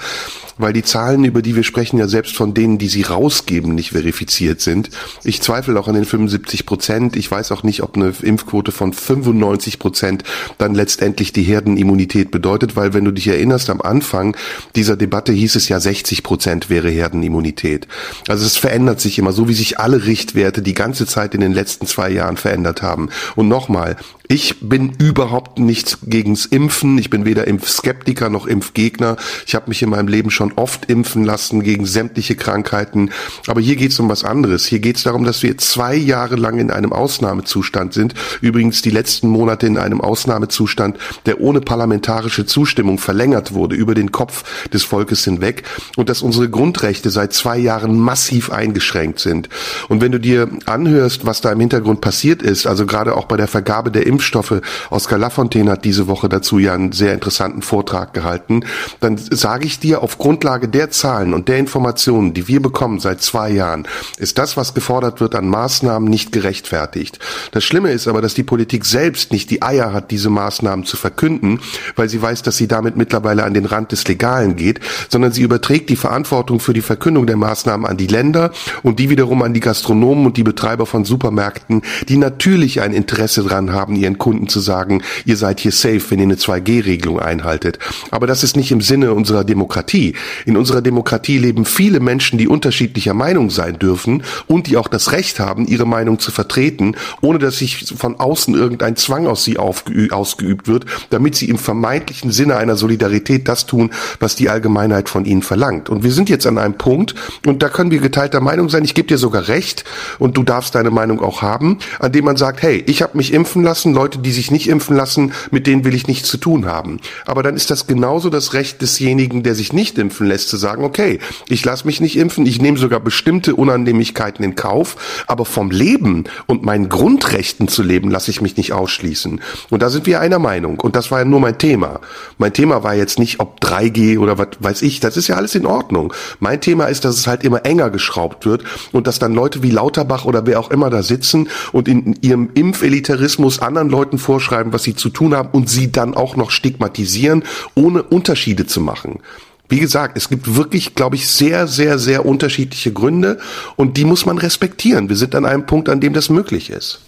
weil 0.59 0.73
die 0.73 0.83
Zahlen, 0.83 1.25
über 1.25 1.43
die 1.43 1.55
wir 1.57 1.63
sprechen, 1.65 1.99
ja 1.99 2.09
selbst 2.09 2.26
von 2.35 2.55
denen, 2.55 2.79
die 2.79 2.89
sie 2.89 3.03
rausgeben, 3.03 3.75
nicht 3.75 3.91
verifiziert 3.91 4.61
sind. 4.61 4.91
Ich 5.25 5.43
zweifle 5.43 5.79
auch 5.79 5.89
an 5.89 5.95
den 5.95 6.05
75 6.05 6.67
Prozent. 6.67 7.17
Ich 7.17 7.31
weiß 7.31 7.53
auch 7.53 7.63
nicht, 7.63 7.83
ob 7.83 7.97
eine 7.97 8.13
Impfquote 8.23 8.73
von 8.73 8.93
95 8.93 9.79
Prozent 9.79 10.25
dann 10.59 10.75
letztendlich 10.75 11.33
die 11.33 11.43
Herdenimmunität 11.43 12.31
bedeutet, 12.31 12.77
weil 12.77 12.95
wenn 12.95 13.05
du 13.05 13.11
dich 13.13 13.29
erinnerst, 13.29 13.71
am 13.71 13.81
Anfang 13.81 14.37
dieser 14.75 14.97
Debatte 14.97 15.33
hieß 15.33 15.57
es 15.57 15.69
ja 15.69 15.81
60 15.81 16.23
Prozent 16.23 16.71
wäre 16.71 16.89
Herdenimmunität. 16.89 17.87
Also 18.29 18.47
es 18.47 18.57
verändert 18.57 19.01
sich 19.01 19.19
immer, 19.19 19.33
so 19.33 19.49
wie 19.49 19.55
sich 19.55 19.79
alle 19.79 20.07
Richtwerte 20.07 20.63
die 20.63 20.75
ganze 20.75 21.07
Zeit 21.07 21.35
in 21.35 21.41
den 21.41 21.53
letzten 21.53 21.87
zwei 21.87 22.11
Jahren 22.11 22.37
verändert 22.37 22.83
haben. 22.83 23.11
Und 23.35 23.49
nochmal, 23.49 23.97
ich 24.29 24.61
bin 24.61 24.93
überhaupt 24.99 25.61
nichts 25.61 25.99
gegens 26.03 26.47
Impfen. 26.47 26.99
Ich 26.99 27.11
bin 27.11 27.25
weder 27.25 27.47
Impfskeptiker 27.47 28.29
noch 28.29 28.47
Impfgegner. 28.47 29.17
Ich 29.47 29.55
habe 29.55 29.69
mich 29.69 29.83
in 29.83 29.91
meinem 29.91 30.09
Leben 30.09 30.31
schon 30.31 30.53
oft 30.55 30.87
impfen 30.87 31.23
lassen 31.25 31.63
gegen 31.63 31.87
sämtliche 31.87 32.16
Krankheiten. 32.23 33.11
Aber 33.47 33.61
hier 33.61 33.77
geht 33.77 33.93
es 33.93 34.01
um 34.01 34.09
was 34.09 34.25
anderes. 34.25 34.67
Hier 34.67 34.79
geht 34.79 34.97
es 34.97 35.03
darum, 35.03 35.25
dass 35.25 35.43
wir 35.43 35.59
zwei 35.59 35.95
Jahre 35.95 36.37
lang 36.37 36.59
in 36.59 36.71
einem 36.71 36.93
Ausnahmezustand 36.93 37.93
sind. 37.93 38.15
Übrigens 38.41 38.83
die 38.83 38.91
letzten 38.91 39.29
Monate 39.29 39.67
in 39.67 39.79
einem 39.79 40.01
Ausnahmezustand, 40.01 40.99
der 41.27 41.41
ohne 41.41 41.61
parlamentarische 41.61 42.47
Zustimmung 42.47 42.99
verlängert 42.99 43.53
wurde 43.53 43.77
über 43.77 43.95
den 43.95 44.13
Kopf 44.13 44.45
des 44.69 44.85
Volkes 44.85 45.25
hinweg. 45.25 45.65
Und 45.97 46.09
dass 46.09 46.23
unsere 46.23 46.49
Grundrechte 46.49 47.11
seit 47.11 47.33
zwei 47.33 47.59
Jahren 47.59 47.99
massiv 47.99 48.51
eingeschränkt 48.51 49.21
sind. 49.21 49.49
Und 49.89 50.01
wenn 50.01 50.13
du 50.13 50.21
dir 50.21 50.49
anhörst, 50.65 51.27
was 51.27 51.41
da 51.41 51.53
im 51.53 51.61
Hintergrund 51.61 52.01
passiert 52.01 52.43
ist, 52.43 52.67
also 52.67 52.87
gerade 52.87 53.17
auch 53.17 53.27
bei 53.27 53.37
der 53.37 53.49
Vergabe 53.49 53.91
der 53.91 54.07
Impfstoffe, 54.07 54.61
Oskar 54.91 55.19
Lafontaine 55.19 55.71
hat 55.71 55.85
diese 55.85 56.07
Woche 56.07 56.29
dazu 56.29 56.59
ja 56.59 56.75
einen 56.75 56.93
sehr 56.93 57.15
interessanten 57.15 57.63
Vortrag 57.63 58.15
gehalten, 58.15 58.65
dann 59.01 59.17
sage 59.19 59.67
ich 59.67 59.79
dir, 59.79 60.03
auf 60.03 60.19
Grundlage 60.19 60.69
der 60.69 60.91
Zahlen 60.91 61.35
und 61.35 61.49
der 61.49 61.59
Informationen, 61.59 61.96
die 62.05 62.49
wir 62.49 62.61
bekommen 62.61 63.01
seit 63.01 63.23
zwei 63.23 63.51
Jahren, 63.51 63.87
ist 64.19 64.39
das, 64.39 64.57
was 64.57 64.75
gefordert 64.75 65.21
wird 65.21 65.35
an 65.35 65.49
Maßnahmen, 65.49 66.09
nicht 66.09 66.33
gerechtfertigt. 66.33 67.19
Das 67.53 67.65
Schlimme 67.65 67.91
ist 67.91 68.09
aber, 68.09 68.23
dass 68.23 68.35
die 68.35 68.43
Politik 68.43 68.85
selbst 68.85 69.33
nicht 69.33 69.51
die 69.51 69.63
Eier 69.63 69.93
hat, 69.93 70.11
diese 70.11 70.31
Maßnahmen 70.31 70.85
zu 70.85 70.97
verkünden, 70.97 71.61
weil 71.97 72.09
sie 72.09 72.21
weiß, 72.21 72.43
dass 72.43 72.57
sie 72.57 72.69
damit 72.69 72.97
mittlerweile 72.97 73.45
an 73.45 73.55
den 73.55 73.65
Rand 73.65 73.93
des 73.93 74.07
Legalen 74.09 74.57
geht, 74.57 74.81
sondern 75.09 75.33
sie 75.33 75.43
überträgt 75.43 75.91
die 75.91 75.97
Verantwortung 75.97 76.61
für 76.61 76.73
die 76.73 76.83
Verkündung 76.83 77.27
der 77.27 77.37
Maßnahmen 77.37 77.87
an 77.87 77.97
die 77.97 78.07
Länder 78.07 78.53
und 78.83 78.99
die 78.99 79.11
wiederum 79.11 79.43
an 79.43 79.55
die 79.55 79.61
Gastronomen 79.61 80.27
und 80.27 80.37
die 80.37 80.43
Betreiber 80.43 80.87
von 80.87 81.05
Supermärkten, 81.05 81.83
die 82.09 82.17
natürlich 82.17 82.81
ein 82.81 82.93
Interesse 82.93 83.43
daran 83.43 83.73
haben, 83.73 83.97
ihren 83.97 84.19
Kunden 84.19 84.49
zu 84.49 84.61
sagen, 84.61 85.03
ihr 85.25 85.37
seid 85.37 85.61
hier 85.61 85.73
safe, 85.73 86.03
wenn 86.11 86.19
ihr 86.19 86.25
eine 86.25 86.35
2G-Regelung 86.35 87.19
einhaltet. 87.21 87.79
Aber 88.11 88.27
das 88.27 88.43
ist 88.43 88.57
nicht 88.57 88.71
im 88.73 88.81
Sinne 88.81 89.15
unserer 89.15 89.45
Demokratie. 89.45 90.15
In 90.45 90.57
unserer 90.57 90.83
Demokratie 90.83 91.39
leben 91.39 91.65
viele 91.65 91.86
Menschen, 91.91 92.39
die 92.39 92.49
unterschiedlicher 92.49 93.15
Meinung 93.15 93.51
sein 93.51 93.79
dürfen 93.79 94.23
und 94.47 94.67
die 94.67 94.77
auch 94.77 94.89
das 94.89 95.13
Recht 95.13 95.41
haben, 95.41 95.67
ihre 95.67 95.87
Meinung 95.87 96.19
zu 96.19 96.31
vertreten, 96.31 96.97
ohne 97.21 97.39
dass 97.39 97.59
sich 97.59 97.93
von 97.97 98.19
außen 98.19 98.55
irgendein 98.55 98.97
Zwang 98.97 99.27
aus 99.27 99.45
sie 99.45 99.59
ausgeübt 99.59 100.69
wird, 100.69 100.87
damit 101.11 101.37
sie 101.37 101.49
im 101.49 101.59
vermeintlichen 101.59 102.31
Sinne 102.31 102.57
einer 102.57 102.77
Solidarität 102.77 103.49
das 103.49 103.67
tun, 103.67 103.91
was 104.21 104.37
die 104.37 104.49
Allgemeinheit 104.49 105.09
von 105.09 105.25
ihnen 105.25 105.43
verlangt. 105.43 105.89
Und 105.89 106.03
wir 106.03 106.13
sind 106.13 106.29
jetzt 106.29 106.47
an 106.47 106.59
einem 106.59 106.75
Punkt, 106.75 107.15
und 107.47 107.63
da 107.63 107.69
können 107.69 107.91
wir 107.91 107.99
geteilter 107.99 108.41
Meinung 108.41 108.69
sein, 108.69 108.85
ich 108.85 108.95
gebe 108.95 109.09
dir 109.09 109.19
sogar 109.19 109.49
recht, 109.49 109.85
und 110.19 110.37
du 110.37 110.43
darfst 110.43 110.75
deine 110.75 110.91
Meinung 110.91 111.21
auch 111.21 111.43
haben, 111.43 111.79
an 111.99 112.13
dem 112.13 112.25
man 112.25 112.37
sagt, 112.37 112.63
hey, 112.63 112.83
ich 112.87 113.03
habe 113.03 113.17
mich 113.17 113.33
impfen 113.33 113.63
lassen, 113.63 113.95
Leute, 113.95 114.19
die 114.19 114.33
sich 114.33 114.51
nicht 114.51 114.69
impfen 114.69 114.97
lassen, 114.97 115.33
mit 115.51 115.67
denen 115.67 115.85
will 115.85 115.95
ich 115.95 116.07
nichts 116.07 116.29
zu 116.29 116.39
tun 116.39 116.67
haben. 116.67 117.01
Aber 117.27 117.43
dann 117.43 117.57
ist 117.57 117.71
das 117.71 117.87
genauso 117.87 118.31
das 118.31 118.53
Recht 118.55 118.81
desjenigen, 118.83 119.43
der 119.43 119.55
sich 119.55 119.73
nicht 119.73 119.99
impfen 119.99 120.27
lässt, 120.27 120.49
zu 120.49 120.57
sagen, 120.57 120.85
okay, 120.85 121.19
ich 121.49 121.65
lasse 121.65 121.76
mich 121.85 122.01
nicht 122.01 122.17
impfen, 122.17 122.47
ich 122.47 122.61
nehme 122.61 122.79
sogar 122.79 123.01
bestimmte 123.01 123.55
Unannehmlichkeiten 123.55 124.45
in 124.45 124.55
Kauf, 124.55 125.25
aber 125.27 125.45
vom 125.45 125.71
Leben 125.71 126.25
und 126.47 126.63
meinen 126.63 126.89
Grundrechten 126.89 127.69
zu 127.69 127.83
leben, 127.83 128.11
lasse 128.11 128.31
ich 128.31 128.41
mich 128.41 128.57
nicht 128.57 128.73
ausschließen. 128.73 129.41
Und 129.71 129.83
da 129.83 129.91
sind 129.91 130.07
wir 130.07 130.21
einer 130.21 130.39
Meinung. 130.39 130.81
Und 130.81 130.97
das 130.97 131.11
war 131.11 131.21
ja 131.21 131.25
nur 131.25 131.41
mein 131.41 131.59
Thema. 131.59 132.01
Mein 132.39 132.53
Thema 132.53 132.83
war 132.83 132.95
jetzt 132.95 133.19
nicht, 133.19 133.41
ob 133.41 133.61
3G 133.61 134.19
oder 134.19 134.39
was 134.39 134.49
weiß 134.61 134.83
ich, 134.83 135.01
das 135.01 135.17
ist 135.17 135.29
ja 135.29 135.37
alles 135.37 135.55
in 135.55 135.67
Ordnung. 135.67 136.13
Mein 136.41 136.61
Thema 136.61 136.87
ist, 136.87 137.05
dass 137.05 137.17
es 137.17 137.27
halt 137.27 137.45
immer 137.45 137.65
enger 137.65 137.91
geschraubt 137.91 138.47
wird 138.47 138.65
und 138.93 139.07
dass 139.07 139.19
dann 139.19 139.35
Leute 139.35 139.63
wie 139.63 139.71
Lauterbach 139.71 140.25
oder 140.25 140.47
wer 140.47 140.61
auch 140.61 140.71
immer 140.71 140.91
da 140.91 141.03
sitzen 141.03 141.49
und 141.73 141.89
in 141.89 142.17
ihrem 142.23 142.51
Impfelitarismus 142.55 143.61
anderen 143.61 143.89
Leuten 143.89 144.19
vorschreiben, 144.19 144.73
was 144.73 144.83
sie 144.83 144.95
zu 144.95 145.11
tun 145.11 145.35
haben 145.35 145.51
und 145.53 145.69
sie 145.69 145.93
dann 145.93 146.15
auch 146.15 146.37
noch 146.37 146.51
stigmatisieren, 146.51 147.45
ohne 147.75 148.03
Unterschiede 148.03 148.67
zu 148.67 148.81
machen. 148.81 149.21
Wie 149.69 149.81
gesagt, 149.81 150.17
es 150.17 150.29
gibt 150.29 150.57
wirklich, 150.57 150.95
glaube 150.95 151.17
ich, 151.17 151.29
sehr, 151.29 151.67
sehr, 151.67 151.99
sehr 151.99 152.25
unterschiedliche 152.25 152.93
Gründe 152.93 153.39
und 153.77 153.97
die 153.97 154.05
muss 154.05 154.27
man 154.27 154.39
respektieren. 154.39 155.09
Wir 155.09 155.17
sind 155.17 155.35
an 155.35 155.45
einem 155.45 155.67
Punkt, 155.67 155.89
an 155.89 156.01
dem 156.01 156.13
das 156.13 156.31
möglich 156.31 156.71
ist. 156.71 157.01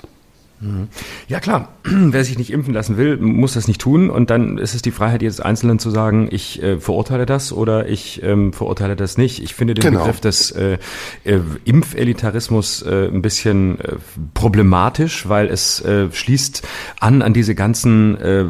Ja 1.29 1.39
klar, 1.39 1.69
wer 1.85 2.25
sich 2.25 2.37
nicht 2.37 2.51
impfen 2.51 2.75
lassen 2.75 2.97
will, 2.97 3.17
muss 3.17 3.55
das 3.55 3.69
nicht 3.69 3.81
tun 3.81 4.11
und 4.11 4.29
dann 4.29 4.59
ist 4.59 4.75
es 4.75 4.83
die 4.83 4.91
Freiheit 4.91 5.23
jedes 5.23 5.39
Einzelnen 5.41 5.79
zu 5.79 5.91
sagen, 5.91 6.29
ich 6.33 6.61
äh, 6.61 6.81
verurteile 6.81 7.27
das 7.27 7.53
oder 7.53 7.89
ich 7.89 8.23
ähm, 8.25 8.53
verurteile 8.53 8.97
das 8.97 9.19
nicht. 9.19 9.41
Ich 9.41 9.55
finde 9.55 9.75
den 9.75 9.83
Genau. 9.85 10.01
Begriff 10.01 10.21
des 10.21 10.51
äh, 10.51 10.79
äh, 11.23 11.39
Impfelitarismus 11.65 12.83
äh, 12.83 13.07
ein 13.07 13.23
bisschen 13.23 13.81
äh, 13.81 13.93
problematisch, 14.35 15.29
weil 15.29 15.47
es 15.47 15.81
äh, 15.83 16.11
schließt 16.11 16.67
an 16.99 17.23
an 17.23 17.35
diese 17.35 17.55
ganzen 17.55 18.21
äh, 18.21 18.47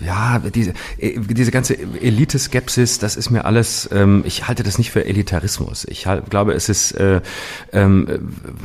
ja, 0.00 0.40
diese, 0.54 0.72
äh, 0.98 1.18
diese 1.18 1.50
ganze 1.50 1.76
Elite-Skepsis, 1.78 2.98
das 2.98 3.16
ist 3.16 3.30
mir 3.30 3.44
alles, 3.44 3.88
ähm, 3.92 4.22
ich 4.26 4.48
halte 4.48 4.62
das 4.62 4.78
nicht 4.78 4.90
für 4.90 5.04
Elitarismus. 5.04 5.86
Ich 5.88 6.06
halt, 6.06 6.30
glaube, 6.30 6.52
es 6.54 6.68
ist, 6.68 6.92
äh, 6.92 7.20
ähm, 7.72 8.06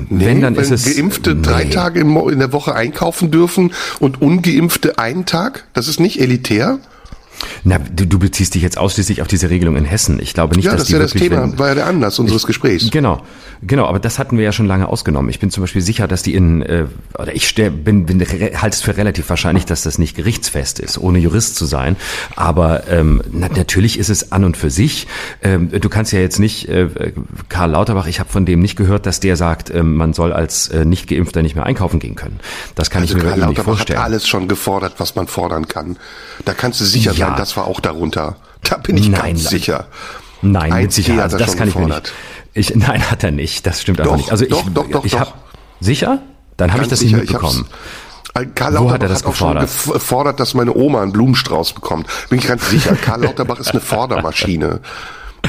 wenn, 0.10 0.42
dann 0.42 0.56
ist 0.56 0.72
es... 0.72 0.96
Geimpfte 0.96 1.36
drei 1.36 1.66
Nee. 1.66 1.70
Tage 1.72 2.00
im 2.00 2.08
Mo- 2.08 2.30
in 2.30 2.40
der 2.40 2.54
Woche 2.54 2.74
einkaufen 2.76 3.32
dürfen 3.32 3.74
und 4.00 4.22
Ungeimpfte 4.22 4.98
einen 4.98 5.26
Tag? 5.26 5.66
Das 5.74 5.88
ist 5.88 6.00
nicht 6.00 6.20
elitär? 6.22 6.80
Na, 7.66 7.80
du, 7.80 8.08
du 8.08 8.18
beziehst 8.18 8.56
dich 8.56 8.62
jetzt 8.62 8.78
ausschließlich 8.78 9.22
auf 9.22 9.28
diese 9.28 9.50
Regelung 9.50 9.76
in 9.76 9.84
Hessen. 9.84 10.22
Ich 10.22 10.34
glaube 10.34 10.56
nicht, 10.56 10.66
Ja, 10.66 10.72
dass 10.72 10.82
das 10.82 10.84
ist 10.84 10.90
die 10.90 10.94
ja 10.94 11.00
das 11.00 11.14
wirklich, 11.16 11.30
Thema, 11.32 11.42
wenn- 11.44 11.60
war 11.60 11.68
ja 11.68 11.76
der 11.76 11.86
Anlass 11.88 12.18
unseres 12.18 12.48
Gesprächs. 12.48 12.90
Genau, 12.92 13.22
genau, 13.68 13.86
aber 13.86 14.00
das 14.00 14.20
hatten 14.20 14.38
wir 14.38 14.44
ja 14.46 14.52
schon 14.52 14.66
lange 14.66 14.88
ausgenommen. 14.88 15.30
Ich 15.30 15.40
bin 15.40 15.50
zum 15.52 15.62
Beispiel 15.64 15.82
sicher, 15.82 16.08
dass 16.08 16.24
die 16.24 16.34
in, 16.36 16.62
äh, 16.62 16.86
oder 17.18 17.36
ich 17.36 17.48
steh, 17.48 17.70
bin, 17.70 18.06
bin 18.06 18.20
halte 18.22 18.76
es 18.76 18.82
für 18.82 18.96
relativ 18.98 19.30
wahrscheinlich, 19.30 19.66
dass 19.66 19.84
das 19.84 19.98
nicht 19.98 20.16
gerichtsfest 20.16 20.80
ist, 20.80 20.98
ohne 20.98 21.20
Jurist 21.20 21.56
zu 21.56 21.66
sein. 21.66 21.96
Aber 22.36 22.88
ähm, 22.90 23.22
na, 23.32 23.48
natürlich 23.50 24.00
ist 24.00 24.10
es 24.10 24.32
an 24.32 24.44
und 24.44 24.58
für 24.58 24.70
sich. 24.70 25.08
Ähm, 25.42 25.70
du 25.72 25.90
kannst 25.90 26.12
ja 26.14 26.20
jetzt 26.20 26.40
nicht, 26.40 26.68
äh, 26.70 26.90
Karl 27.50 27.72
Lauterbach, 27.72 28.08
ich 28.08 28.20
habe 28.20 28.30
von 28.30 28.46
dem 28.46 28.60
nicht 28.60 28.76
gehört, 28.76 29.06
dass 29.06 29.20
der 29.20 29.36
sagt, 29.38 29.70
ähm, 29.74 29.96
man 29.96 30.14
soll 30.14 30.34
als 30.34 30.68
äh, 30.70 30.86
nicht 30.86 31.08
geimpfter 31.08 31.42
nicht 31.42 31.56
mehr 31.56 31.66
einkaufen 31.66 32.00
gehen 32.00 32.16
können. 32.16 32.40
Das 32.76 32.90
kann 32.90 33.02
Also 33.02 33.16
ich 33.18 33.24
mir 33.24 33.30
Karl 33.30 33.38
wirklich 33.40 33.50
nicht 33.50 33.58
Lauterbach 33.58 33.80
hat 33.80 33.88
vorstellen. 33.88 34.00
alles 34.00 34.28
schon 34.28 34.48
gefordert, 34.48 34.94
was 34.98 35.16
man 35.16 35.28
fordern 35.28 35.68
kann. 35.68 35.98
Da 36.46 36.54
kannst 36.54 36.80
du 36.82 36.86
sicher 36.86 37.14
Ja. 37.14 37.28
sein, 37.28 37.36
das 37.38 37.58
war 37.58 37.66
auch 37.68 37.80
darunter. 37.80 38.36
Da 38.64 38.78
bin 38.78 38.98
ich 38.98 39.10
Nein, 39.10 39.22
ganz 39.34 39.44
nein. 39.44 39.52
sicher. 39.52 39.88
Nein, 40.42 40.72
Ein 40.74 40.82
mit 40.84 40.92
Sicherheit. 40.94 41.22
Also 41.24 41.38
das 41.38 41.56
kann 41.58 41.68
ich 41.68 41.76
mir 41.76 41.82
gefordert. 41.86 42.04
nicht. 42.06 42.14
Ich, 42.56 42.74
nein, 42.74 43.12
hat 43.12 43.24
er 43.24 43.32
nicht. 43.32 43.68
Das 43.68 43.82
stimmt 43.82 44.00
einfach 44.00 44.14
Doch, 44.14 44.18
nicht. 44.18 44.32
Also 44.32 44.46
doch, 44.46 44.66
ich, 44.66 44.74
doch, 44.74 44.90
doch, 44.90 45.06
ich 45.06 45.20
habe 45.20 45.34
sicher. 45.80 46.20
Dann 46.58 46.72
habe 46.72 46.84
ich 46.84 46.88
das 46.90 47.02
nicht 47.02 47.10
sicher, 47.12 47.22
mitbekommen. 47.22 47.68
Karl 48.56 48.74
Wo 48.74 48.76
Lauterbach 48.76 48.94
hat 48.94 49.04
er 49.04 49.10
das 49.10 49.26
auch 49.26 49.36
schon 49.36 49.60
gefordert? 49.60 49.94
gefordert, 49.94 50.40
dass 50.40 50.54
meine 50.56 50.74
Oma 50.74 51.02
einen 51.02 51.12
Blumenstrauß 51.12 51.74
bekommt. 51.74 52.08
Bin 52.30 52.40
ich 52.40 52.48
ganz 52.48 52.70
sicher. 52.70 52.96
Karl 52.96 53.24
Lauterbach 53.24 53.60
ist 53.60 53.72
eine 53.72 53.82
Vordermaschine. 53.82 54.80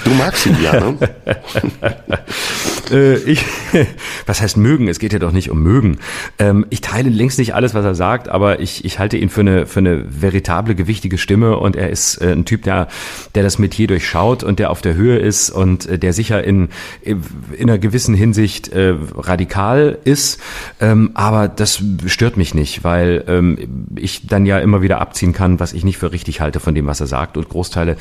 Du 0.05 0.11
magst 0.11 0.47
ihn 0.47 0.57
ja, 0.63 0.73
ne? 0.73 0.99
äh, 2.91 3.17
ich, 3.19 3.45
was 4.27 4.41
heißt 4.41 4.57
mögen? 4.57 4.89
Es 4.89 4.99
geht 4.99 5.13
ja 5.13 5.19
doch 5.19 5.33
nicht 5.33 5.51
um 5.51 5.63
mögen. 5.63 5.99
Ähm, 6.39 6.67
ich 6.71 6.81
teile 6.81 7.11
längst 7.11 7.39
nicht 7.39 7.55
alles, 7.55 7.75
was 7.75 7.85
er 7.85 7.95
sagt, 7.95 8.29
aber 8.29 8.61
ich, 8.61 8.85
ich 8.85 8.99
halte 8.99 9.17
ihn 9.17 9.29
für 9.29 9.41
eine, 9.41 9.67
für 9.67 9.81
eine 9.81 10.05
veritable, 10.09 10.75
gewichtige 10.75 11.19
Stimme 11.19 11.57
und 11.59 11.77
er 11.77 11.91
ist 11.91 12.21
äh, 12.21 12.33
ein 12.33 12.45
Typ, 12.45 12.63
der, 12.63 12.89
der 13.35 13.43
das 13.43 13.59
Metier 13.59 13.87
durchschaut 13.87 14.43
und 14.43 14.59
der 14.59 14.71
auf 14.71 14.83
der 14.83 14.95
Höhe 14.95 15.19
ist 15.19 15.51
und 15.51 15.87
äh, 15.87 15.99
der 15.99 16.13
sicher 16.13 16.43
in, 16.45 16.69
in 17.03 17.23
einer 17.63 17.79
gewissen 17.79 18.15
Hinsicht 18.15 18.69
äh, 18.69 18.95
radikal 19.17 19.99
ist. 20.05 20.41
Ähm, 20.81 21.11
aber 21.15 21.49
das 21.49 21.83
stört 22.07 22.37
mich 22.37 22.55
nicht, 22.55 22.85
weil 22.85 23.25
ähm, 23.29 23.89
ich 23.97 24.27
dann 24.27 24.47
ja 24.47 24.59
immer 24.59 24.83
wieder 24.83 25.01
abziehen 25.01 25.33
kann, 25.33 25.61
was 25.61 25.73
ich 25.73 25.85
nicht 25.85 25.99
für 25.99 26.13
richtig 26.13 26.41
halte 26.41 26.61
von 26.61 26.75
dem, 26.75 26.87
was 26.87 27.01
er 27.01 27.07
sagt. 27.07 27.37
Und 27.37 27.49
Großteile 27.49 27.97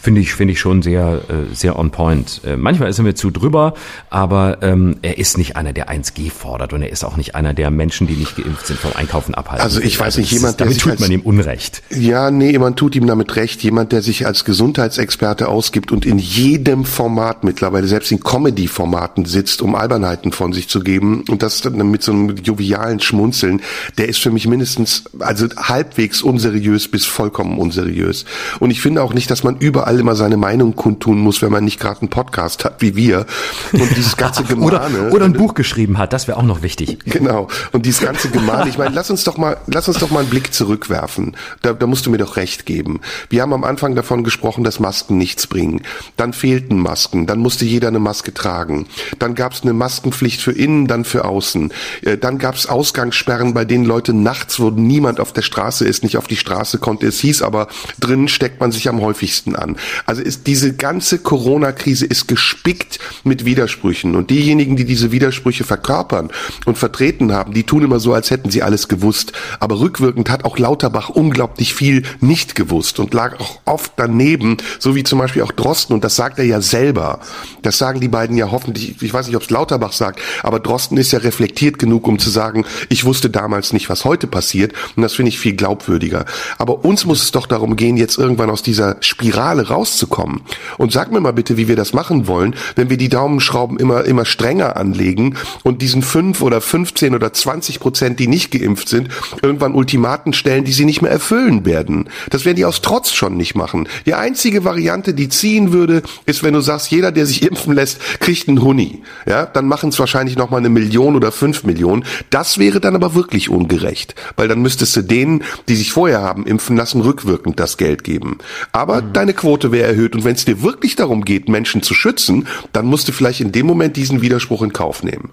finde 0.00 0.20
ich, 0.20 0.34
finde 0.34 0.52
ich 0.52 0.60
schon 0.60 0.82
sehr, 0.82 1.22
sehr 1.52 1.78
on 1.78 1.90
point. 1.90 2.40
Äh, 2.44 2.56
manchmal 2.56 2.90
ist 2.90 2.98
er 2.98 3.04
mir 3.04 3.14
zu 3.14 3.30
drüber, 3.30 3.74
aber 4.08 4.58
ähm, 4.62 4.96
er 5.02 5.18
ist 5.18 5.38
nicht 5.38 5.56
einer, 5.56 5.72
der 5.72 5.88
1G 5.88 6.30
fordert 6.30 6.72
und 6.72 6.82
er 6.82 6.90
ist 6.90 7.04
auch 7.04 7.16
nicht 7.16 7.34
einer, 7.34 7.54
der 7.54 7.70
Menschen, 7.70 8.06
die 8.06 8.14
nicht 8.14 8.36
geimpft 8.36 8.66
sind, 8.66 8.78
vom 8.78 8.92
Einkaufen 8.94 9.34
abhalten. 9.34 9.62
Also 9.62 9.80
ich 9.80 9.98
weiß 9.98 10.18
nicht, 10.18 10.32
jemand, 10.32 10.52
ist, 10.52 10.60
damit 10.60 10.80
tut 10.80 11.00
man 11.00 11.10
ihm 11.10 11.20
Unrecht. 11.20 11.82
Ja, 11.90 12.30
nee, 12.30 12.58
man 12.58 12.76
tut 12.76 12.96
ihm 12.96 13.06
damit 13.06 13.36
recht. 13.36 13.62
Jemand, 13.62 13.92
der 13.92 14.02
sich 14.02 14.26
als 14.26 14.44
Gesundheitsexperte 14.44 15.48
ausgibt 15.48 15.92
und 15.92 16.06
in 16.06 16.18
jedem 16.18 16.84
Format 16.84 17.44
mittlerweile, 17.44 17.86
selbst 17.86 18.10
in 18.12 18.20
Comedy-Formaten 18.20 19.24
sitzt, 19.24 19.62
um 19.62 19.74
Albernheiten 19.74 20.32
von 20.32 20.52
sich 20.52 20.68
zu 20.68 20.80
geben 20.80 21.24
und 21.28 21.42
das 21.42 21.60
dann 21.60 21.90
mit 21.90 22.02
so 22.02 22.12
einem 22.12 22.36
jovialen 22.36 23.00
Schmunzeln, 23.00 23.60
der 23.98 24.08
ist 24.08 24.18
für 24.18 24.30
mich 24.30 24.46
mindestens, 24.46 25.04
also 25.18 25.46
halbwegs 25.56 26.22
unseriös 26.22 26.88
bis 26.88 27.06
vollkommen 27.06 27.58
unseriös. 27.58 28.24
Und 28.58 28.70
ich 28.70 28.80
finde 28.80 29.02
auch 29.02 29.14
nicht, 29.14 29.30
dass 29.30 29.44
man 29.44 29.56
überall 29.58 29.98
immer 29.98 30.14
seine 30.14 30.36
Meinung 30.36 30.76
kundtun 30.76 31.19
muss, 31.20 31.42
wenn 31.42 31.52
man 31.52 31.64
nicht 31.64 31.80
gerade 31.80 32.00
einen 32.00 32.10
Podcast 32.10 32.64
hat 32.64 32.80
wie 32.80 32.96
wir. 32.96 33.26
Und 33.72 33.96
dieses 33.96 34.16
ganze 34.16 34.44
Gemahne. 34.50 35.02
oder, 35.02 35.12
oder 35.12 35.24
ein 35.24 35.32
Buch 35.32 35.54
geschrieben 35.54 35.98
hat, 35.98 36.12
das 36.12 36.28
wäre 36.28 36.38
auch 36.38 36.42
noch 36.42 36.62
wichtig. 36.62 36.98
Genau. 37.04 37.48
Und 37.72 37.86
dieses 37.86 38.00
ganze 38.00 38.30
Gemahne, 38.30 38.68
ich 38.68 38.78
meine, 38.78 38.94
lass 38.94 39.10
uns 39.10 39.24
doch 39.24 39.36
mal, 39.36 39.58
lass 39.66 39.88
uns 39.88 39.98
doch 39.98 40.10
mal 40.10 40.20
einen 40.20 40.30
Blick 40.30 40.52
zurückwerfen. 40.54 41.36
Da, 41.62 41.72
da 41.72 41.86
musst 41.86 42.06
du 42.06 42.10
mir 42.10 42.18
doch 42.18 42.36
recht 42.36 42.66
geben. 42.66 43.00
Wir 43.28 43.42
haben 43.42 43.52
am 43.52 43.64
Anfang 43.64 43.94
davon 43.94 44.24
gesprochen, 44.24 44.64
dass 44.64 44.80
Masken 44.80 45.18
nichts 45.18 45.46
bringen. 45.46 45.82
Dann 46.16 46.32
fehlten 46.32 46.78
Masken, 46.78 47.26
dann 47.26 47.38
musste 47.38 47.64
jeder 47.64 47.88
eine 47.88 47.98
Maske 47.98 48.32
tragen. 48.32 48.86
Dann 49.18 49.34
gab 49.34 49.52
es 49.52 49.62
eine 49.62 49.72
Maskenpflicht 49.72 50.40
für 50.40 50.52
innen, 50.52 50.86
dann 50.86 51.04
für 51.04 51.24
außen. 51.24 51.72
Äh, 52.02 52.18
dann 52.18 52.38
gab 52.38 52.54
es 52.54 52.66
Ausgangssperren, 52.66 53.54
bei 53.54 53.64
denen 53.64 53.84
Leute 53.84 54.12
nachts, 54.12 54.60
wo 54.60 54.70
niemand 54.70 55.20
auf 55.20 55.32
der 55.32 55.42
Straße 55.42 55.84
ist, 55.84 56.02
nicht 56.02 56.16
auf 56.16 56.26
die 56.26 56.36
Straße 56.36 56.78
konnte. 56.78 57.06
Es 57.06 57.20
hieß 57.20 57.42
aber, 57.42 57.68
drinnen 57.98 58.28
steckt 58.28 58.60
man 58.60 58.72
sich 58.72 58.88
am 58.88 59.00
häufigsten 59.00 59.56
an. 59.56 59.76
Also 60.06 60.22
ist 60.22 60.46
diese 60.46 60.74
ganze 60.74 61.09
Corona-Krise 61.18 62.06
ist 62.06 62.28
gespickt 62.28 62.98
mit 63.24 63.44
Widersprüchen. 63.44 64.16
Und 64.16 64.30
diejenigen, 64.30 64.76
die 64.76 64.84
diese 64.84 65.12
Widersprüche 65.12 65.64
verkörpern 65.64 66.30
und 66.66 66.78
vertreten 66.78 67.32
haben, 67.32 67.52
die 67.52 67.64
tun 67.64 67.82
immer 67.82 68.00
so, 68.00 68.12
als 68.12 68.30
hätten 68.30 68.50
sie 68.50 68.62
alles 68.62 68.88
gewusst. 68.88 69.32
Aber 69.58 69.80
rückwirkend 69.80 70.30
hat 70.30 70.44
auch 70.44 70.58
Lauterbach 70.58 71.08
unglaublich 71.08 71.74
viel 71.74 72.02
nicht 72.20 72.54
gewusst 72.54 72.98
und 72.98 73.14
lag 73.14 73.38
auch 73.40 73.60
oft 73.64 73.92
daneben, 73.96 74.56
so 74.78 74.94
wie 74.94 75.04
zum 75.04 75.18
Beispiel 75.18 75.42
auch 75.42 75.52
Drosten. 75.52 75.94
Und 75.94 76.04
das 76.04 76.16
sagt 76.16 76.38
er 76.38 76.44
ja 76.44 76.60
selber. 76.60 77.20
Das 77.62 77.78
sagen 77.78 78.00
die 78.00 78.08
beiden 78.08 78.36
ja 78.36 78.50
hoffentlich, 78.50 79.02
ich 79.02 79.12
weiß 79.12 79.26
nicht, 79.26 79.36
ob 79.36 79.42
es 79.42 79.50
Lauterbach 79.50 79.92
sagt, 79.92 80.20
aber 80.42 80.60
Drosten 80.60 80.96
ist 80.96 81.12
ja 81.12 81.18
reflektiert 81.18 81.78
genug, 81.78 82.06
um 82.06 82.18
zu 82.18 82.30
sagen, 82.30 82.64
ich 82.88 83.04
wusste 83.04 83.30
damals 83.30 83.72
nicht, 83.72 83.88
was 83.88 84.04
heute 84.04 84.26
passiert. 84.26 84.72
Und 84.96 85.02
das 85.02 85.14
finde 85.14 85.30
ich 85.30 85.38
viel 85.38 85.54
glaubwürdiger. 85.54 86.24
Aber 86.58 86.84
uns 86.84 87.04
muss 87.04 87.22
es 87.22 87.32
doch 87.32 87.46
darum 87.46 87.76
gehen, 87.76 87.96
jetzt 87.96 88.18
irgendwann 88.18 88.50
aus 88.50 88.62
dieser 88.62 88.96
Spirale 89.00 89.68
rauszukommen. 89.68 90.42
Und 90.78 90.89
sag 90.92 91.10
mir 91.12 91.20
mal 91.20 91.32
bitte, 91.32 91.56
wie 91.56 91.68
wir 91.68 91.76
das 91.76 91.92
machen 91.92 92.26
wollen, 92.26 92.54
wenn 92.76 92.90
wir 92.90 92.96
die 92.96 93.08
Daumenschrauben 93.08 93.78
immer, 93.78 94.04
immer 94.04 94.24
strenger 94.24 94.76
anlegen 94.76 95.36
und 95.62 95.82
diesen 95.82 96.02
fünf 96.02 96.42
oder 96.42 96.60
15 96.60 97.14
oder 97.14 97.32
20 97.32 97.80
Prozent, 97.80 98.20
die 98.20 98.28
nicht 98.28 98.50
geimpft 98.50 98.88
sind, 98.88 99.08
irgendwann 99.42 99.74
Ultimaten 99.74 100.32
stellen, 100.32 100.64
die 100.64 100.72
sie 100.72 100.84
nicht 100.84 101.02
mehr 101.02 101.10
erfüllen 101.10 101.64
werden. 101.64 102.08
Das 102.30 102.44
werden 102.44 102.56
die 102.56 102.64
aus 102.64 102.80
Trotz 102.80 103.12
schon 103.12 103.36
nicht 103.36 103.54
machen. 103.54 103.88
Die 104.06 104.14
einzige 104.14 104.64
Variante, 104.64 105.14
die 105.14 105.28
ziehen 105.28 105.72
würde, 105.72 106.02
ist, 106.26 106.42
wenn 106.42 106.54
du 106.54 106.60
sagst, 106.60 106.90
jeder, 106.90 107.12
der 107.12 107.26
sich 107.26 107.42
impfen 107.48 107.74
lässt, 107.74 108.00
kriegt 108.20 108.48
einen 108.48 108.62
Huni. 108.62 109.02
Ja, 109.26 109.46
dann 109.46 109.66
machen 109.66 109.90
es 109.90 109.98
wahrscheinlich 109.98 110.36
noch 110.36 110.50
mal 110.50 110.58
eine 110.58 110.68
Million 110.68 111.16
oder 111.16 111.32
fünf 111.32 111.64
Millionen. 111.64 112.04
Das 112.30 112.58
wäre 112.58 112.80
dann 112.80 112.94
aber 112.94 113.14
wirklich 113.14 113.50
ungerecht, 113.50 114.14
weil 114.36 114.48
dann 114.48 114.62
müsstest 114.62 114.96
du 114.96 115.02
denen, 115.02 115.42
die 115.68 115.76
sich 115.76 115.92
vorher 115.92 116.22
haben 116.22 116.46
impfen 116.46 116.76
lassen, 116.76 117.00
rückwirkend 117.00 117.60
das 117.60 117.76
Geld 117.76 118.04
geben. 118.04 118.38
Aber 118.72 119.02
mhm. 119.02 119.12
deine 119.12 119.34
Quote 119.34 119.72
wäre 119.72 119.88
erhöht 119.88 120.14
und 120.14 120.24
wenn 120.24 120.34
es 120.34 120.44
dir 120.44 120.62
wirklich 120.62 120.79
darum 120.96 121.24
geht, 121.24 121.48
Menschen 121.48 121.82
zu 121.82 121.94
schützen, 121.94 122.46
dann 122.72 122.86
musst 122.86 123.08
du 123.08 123.12
vielleicht 123.12 123.40
in 123.40 123.52
dem 123.52 123.66
Moment 123.66 123.96
diesen 123.96 124.22
Widerspruch 124.22 124.62
in 124.62 124.72
Kauf 124.72 125.02
nehmen. 125.02 125.30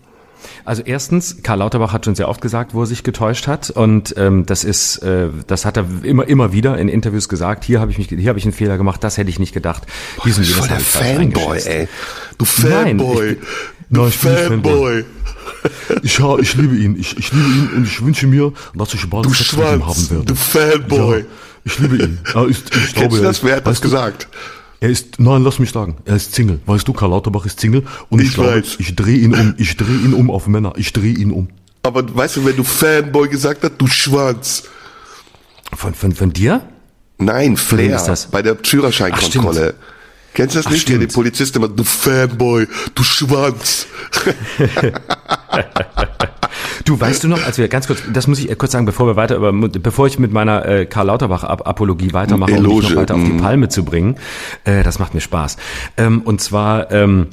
Also 0.68 0.84
erstens, 0.86 1.38
Karl 1.44 1.60
Lauterbach 1.60 1.94
hat 1.94 2.04
schon 2.04 2.16
sehr 2.16 2.28
oft 2.28 2.42
gesagt, 2.42 2.74
wo 2.74 2.82
er 2.82 2.86
sich 2.86 3.04
getäuscht 3.04 3.48
hat 3.48 3.70
und 3.70 4.14
ähm, 4.18 4.46
das 4.46 4.66
ist, 4.66 4.98
äh, 4.98 5.30
das 5.48 5.64
hat 5.64 5.78
er 5.78 5.86
immer 6.04 6.28
immer 6.28 6.52
wieder 6.52 6.78
in 6.78 6.90
Interviews 6.90 7.30
gesagt. 7.30 7.64
Hier 7.64 7.80
habe 7.80 7.90
ich 7.92 7.98
mich, 7.98 8.10
hier 8.10 8.28
habe 8.28 8.38
ich 8.38 8.44
einen 8.44 8.54
Fehler 8.54 8.78
gemacht. 8.78 9.02
Das 9.02 9.18
hätte 9.18 9.30
ich 9.30 9.40
nicht 9.40 9.54
gedacht. 9.54 9.84
Diesen 10.26 10.44
Boah, 10.44 10.54
voll 10.54 10.68
der 10.68 10.80
Fanboy, 10.80 11.60
ey. 11.60 11.88
Du 12.38 12.44
Fanboy. 12.44 13.38
Nein, 13.90 14.08
ich, 14.10 14.20
du 14.20 14.28
Fanboy. 14.28 15.06
Ich, 16.04 16.20
ich 16.20 16.56
liebe 16.56 16.76
ihn. 16.76 17.00
Ich, 17.00 17.18
ich 17.18 17.32
liebe 17.32 17.48
ihn 17.48 17.70
und 17.78 17.86
ich 17.86 18.04
wünsche 18.04 18.28
mir, 18.28 18.52
dass 18.76 18.94
ich 18.94 19.10
bald 19.10 19.26
du 19.26 19.34
Sex 19.34 19.56
mit 19.56 19.66
ihm 19.66 19.88
haben 19.88 20.10
werde. 20.10 20.26
Du 20.26 20.36
Fanboy. 20.36 21.20
Ja, 21.20 21.26
ich 21.64 21.80
liebe 21.80 21.96
ihn. 21.96 22.20
Er 22.34 22.46
ist, 22.46 22.76
ich 22.76 22.94
glaube, 22.94 23.20
das? 23.22 23.42
Wer 23.44 23.56
hat 23.56 23.68
das 23.68 23.80
gesagt? 23.80 24.28
Er 24.80 24.90
ist, 24.90 25.20
nein, 25.20 25.44
lass 25.44 25.58
mich 25.58 25.72
sagen, 25.72 25.98
er 26.06 26.18
ist 26.18 26.36
Single. 26.36 26.60
Weißt 26.66 26.88
du, 26.88 26.94
Karl 26.94 27.10
Lauterbach 27.10 27.46
ist 27.46 27.60
Single 27.60 27.84
und 28.10 28.22
ich, 28.22 28.28
ich 28.28 28.34
glaube, 28.36 28.64
ich 28.78 28.96
drehe 28.96 29.18
ihn 29.18 29.34
um, 29.34 29.56
ich 29.58 29.76
drehe 29.76 29.98
ihn 29.98 30.14
um 30.14 30.30
auf 30.30 30.48
Männer, 30.48 30.74
ich 30.78 30.94
drehe 30.94 31.14
ihn 31.14 31.32
um. 31.32 31.50
Aber 31.82 32.16
weißt 32.16 32.38
du, 32.38 32.46
wenn 32.46 32.56
du 32.56 32.64
Fanboy 32.64 33.28
gesagt 33.28 33.64
hast, 33.64 33.74
du 33.78 33.88
Schwanz. 33.88 34.64
Von, 35.74 35.94
von, 35.94 36.12
von 36.14 36.32
dir? 36.32 36.62
Nein, 37.18 37.58
Flair, 37.58 37.96
ist 37.96 38.06
das? 38.06 38.28
bei 38.28 38.42
der 38.42 38.56
Führerscheinkontrolle. 38.62 39.74
Kennst 40.34 40.54
du 40.54 40.60
das 40.60 40.68
Ach, 40.68 40.72
nicht? 40.72 40.84
Stimmt. 40.84 41.02
Der 41.02 41.08
Polizist 41.08 41.56
immer, 41.56 41.68
du 41.68 41.84
Fanboy, 41.84 42.68
du 42.94 43.04
Schwanz. 43.04 43.88
Du 46.86 47.00
weißt 47.00 47.24
du 47.24 47.28
noch, 47.28 47.46
als 47.46 47.58
wir 47.58 47.68
ganz 47.68 47.88
kurz, 47.88 48.02
das 48.12 48.28
muss 48.28 48.40
ich 48.40 48.58
kurz 48.58 48.72
sagen, 48.72 48.86
bevor 48.86 49.08
wir 49.08 49.16
weiter 49.16 49.36
über, 49.36 49.52
bevor 49.52 50.08
ich 50.08 50.20
mit 50.20 50.32
meiner 50.32 50.66
äh, 50.66 50.86
Karl 50.86 51.08
Lauterbach 51.08 51.44
Apologie 51.44 52.14
weitermache, 52.14 52.52
Eloge. 52.54 52.70
um 52.70 52.82
dich 52.82 52.90
noch 52.92 52.98
weiter 52.98 53.16
auf 53.16 53.24
die 53.24 53.34
mhm. 53.34 53.38
Palme 53.38 53.70
zu 53.70 53.84
bringen, 53.84 54.18
äh, 54.64 54.84
das 54.84 55.00
macht 55.00 55.14
mir 55.14 55.22
Spaß. 55.22 55.58
Ähm, 55.98 56.22
und 56.22 56.42
zwar 56.42 56.92
ähm, 56.92 57.28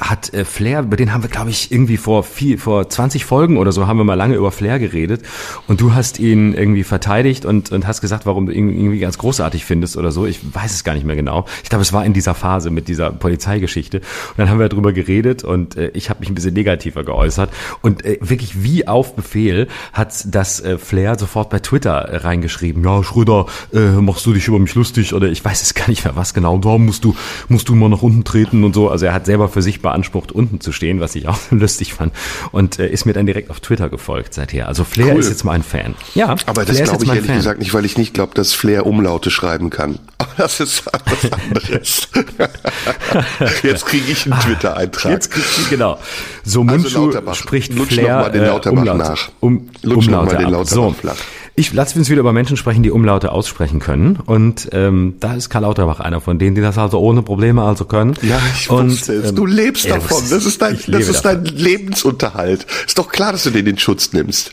hat 0.00 0.32
äh, 0.34 0.44
Flair, 0.44 0.80
über 0.80 0.96
den 0.96 1.12
haben 1.12 1.22
wir, 1.22 1.30
glaube 1.30 1.50
ich, 1.50 1.70
irgendwie 1.70 1.96
vor 1.96 2.22
viel, 2.22 2.58
vor 2.58 2.88
20 2.88 3.24
Folgen 3.24 3.56
oder 3.56 3.72
so 3.72 3.86
haben 3.86 3.98
wir 3.98 4.04
mal 4.04 4.14
lange 4.14 4.34
über 4.34 4.50
Flair 4.50 4.78
geredet 4.78 5.22
und 5.66 5.80
du 5.80 5.94
hast 5.94 6.18
ihn 6.18 6.54
irgendwie 6.54 6.84
verteidigt 6.84 7.44
und, 7.44 7.72
und 7.72 7.86
hast 7.86 8.00
gesagt, 8.00 8.26
warum 8.26 8.46
du 8.46 8.52
ihn 8.52 8.68
irgendwie 8.68 8.98
ganz 8.98 9.18
großartig 9.18 9.64
findest 9.64 9.96
oder 9.96 10.12
so. 10.12 10.26
Ich 10.26 10.40
weiß 10.54 10.74
es 10.74 10.84
gar 10.84 10.94
nicht 10.94 11.06
mehr 11.06 11.16
genau. 11.16 11.44
Ich 11.62 11.68
glaube, 11.68 11.82
es 11.82 11.92
war 11.92 12.04
in 12.04 12.12
dieser 12.12 12.34
Phase 12.34 12.70
mit 12.70 12.88
dieser 12.88 13.10
Polizeigeschichte. 13.10 13.98
Und 13.98 14.38
dann 14.38 14.48
haben 14.48 14.58
wir 14.58 14.68
darüber 14.68 14.92
geredet 14.92 15.44
und 15.44 15.76
äh, 15.76 15.88
ich 15.94 16.10
habe 16.10 16.20
mich 16.20 16.28
ein 16.28 16.34
bisschen 16.34 16.54
negativer 16.54 17.04
geäußert. 17.04 17.50
Und 17.82 18.04
äh, 18.04 18.18
wirklich 18.20 18.62
wie 18.62 18.86
auf 18.86 19.14
Befehl 19.16 19.68
hat 19.92 20.24
das 20.26 20.60
äh, 20.60 20.78
Flair 20.78 21.18
sofort 21.18 21.50
bei 21.50 21.58
Twitter 21.58 21.96
äh, 21.96 22.16
reingeschrieben. 22.18 22.84
Ja, 22.84 23.02
Schröder, 23.02 23.46
äh, 23.72 23.90
machst 24.00 24.26
du 24.26 24.32
dich 24.32 24.48
über 24.48 24.58
mich 24.58 24.74
lustig 24.74 25.14
oder 25.14 25.28
ich 25.28 25.44
weiß 25.44 25.62
es 25.62 25.74
gar 25.74 25.88
nicht 25.88 26.04
mehr 26.04 26.16
was 26.16 26.34
genau. 26.34 26.58
Da 26.58 26.78
musst 26.78 27.04
du, 27.04 27.14
musst 27.48 27.68
du 27.68 27.74
mal 27.74 27.88
nach 27.88 28.02
unten 28.02 28.24
treten 28.24 28.64
und 28.64 28.74
so. 28.74 28.88
Also 28.88 29.06
er 29.06 29.14
hat 29.14 29.26
selber 29.26 29.48
für 29.48 29.62
sich 29.62 29.73
sich 29.74 29.82
beansprucht, 29.82 30.32
unten 30.32 30.60
zu 30.60 30.72
stehen, 30.72 31.00
was 31.00 31.14
ich 31.14 31.28
auch 31.28 31.38
lustig 31.50 31.92
fand. 31.92 32.12
Und 32.52 32.78
äh, 32.78 32.88
ist 32.88 33.04
mir 33.04 33.12
dann 33.12 33.26
direkt 33.26 33.50
auf 33.50 33.60
Twitter 33.60 33.88
gefolgt 33.88 34.34
seither. 34.34 34.68
Also 34.68 34.84
Flair 34.84 35.14
cool. 35.14 35.20
ist 35.20 35.28
jetzt 35.28 35.44
mein 35.44 35.62
Fan. 35.62 35.94
Ja, 36.14 36.36
aber 36.46 36.64
das 36.64 36.82
glaube 36.82 37.04
ich 37.04 37.10
ehrlich 37.10 37.26
Fan. 37.26 37.36
gesagt 37.36 37.58
nicht, 37.58 37.74
weil 37.74 37.84
ich 37.84 37.98
nicht 37.98 38.14
glaube, 38.14 38.34
dass 38.34 38.52
Flair 38.52 38.86
Umlaute 38.86 39.30
schreiben 39.30 39.70
kann. 39.70 39.98
Aber 40.18 40.32
das 40.38 40.60
ist 40.60 40.84
was 40.86 41.32
anderes. 41.32 42.08
jetzt 43.62 43.86
kriege 43.86 44.10
ich 44.10 44.30
einen 44.30 44.40
Twitter-Eintrag. 44.40 45.12
Jetzt 45.12 45.30
kriegst 45.30 45.58
du, 45.58 45.68
genau. 45.68 45.98
So 46.44 46.62
Mundschuh 46.64 47.10
also 47.10 47.34
spricht 47.34 47.74
Flair 47.74 48.16
noch 48.16 48.24
mal 48.24 48.30
den 48.30 48.44
Lauterbach 48.44 48.82
äh, 48.82 48.94
nach. 48.94 49.30
Um, 49.40 49.70
Lutsch 49.82 50.06
Umlaute 50.06 50.10
noch 50.10 50.32
mal 50.32 50.38
den 50.38 50.50
Lauterbach 50.50 50.74
so. 50.74 50.92
flach. 50.92 51.16
Ich 51.56 51.72
lasse 51.72 51.96
uns 51.96 52.10
wieder 52.10 52.20
über 52.20 52.32
Menschen 52.32 52.56
sprechen, 52.56 52.82
die 52.82 52.90
Umlaute 52.90 53.30
aussprechen 53.30 53.78
können. 53.78 54.18
Und 54.26 54.68
ähm, 54.72 55.14
da 55.20 55.34
ist 55.34 55.50
Karl 55.50 55.62
Lauterbach 55.62 56.00
einer 56.00 56.20
von 56.20 56.40
denen, 56.40 56.56
die 56.56 56.60
das 56.60 56.78
also 56.78 56.98
ohne 56.98 57.22
Probleme 57.22 57.62
also 57.62 57.84
können. 57.84 58.14
Ja, 58.22 58.40
ich 58.56 58.68
und, 58.68 58.90
wusste 58.90 59.12
es. 59.12 59.30
Ähm, 59.30 59.36
du 59.36 59.46
lebst 59.46 59.88
davon. 59.88 60.20
Das 60.30 60.44
ist 60.44 60.60
dein, 60.60 60.78
das 60.88 61.08
ist 61.08 61.22
dein 61.22 61.44
Lebensunterhalt. 61.44 62.66
Ist 62.86 62.98
doch 62.98 63.08
klar, 63.08 63.30
dass 63.30 63.44
du 63.44 63.50
den 63.50 63.66
in 63.68 63.78
Schutz 63.78 64.12
nimmst. 64.12 64.52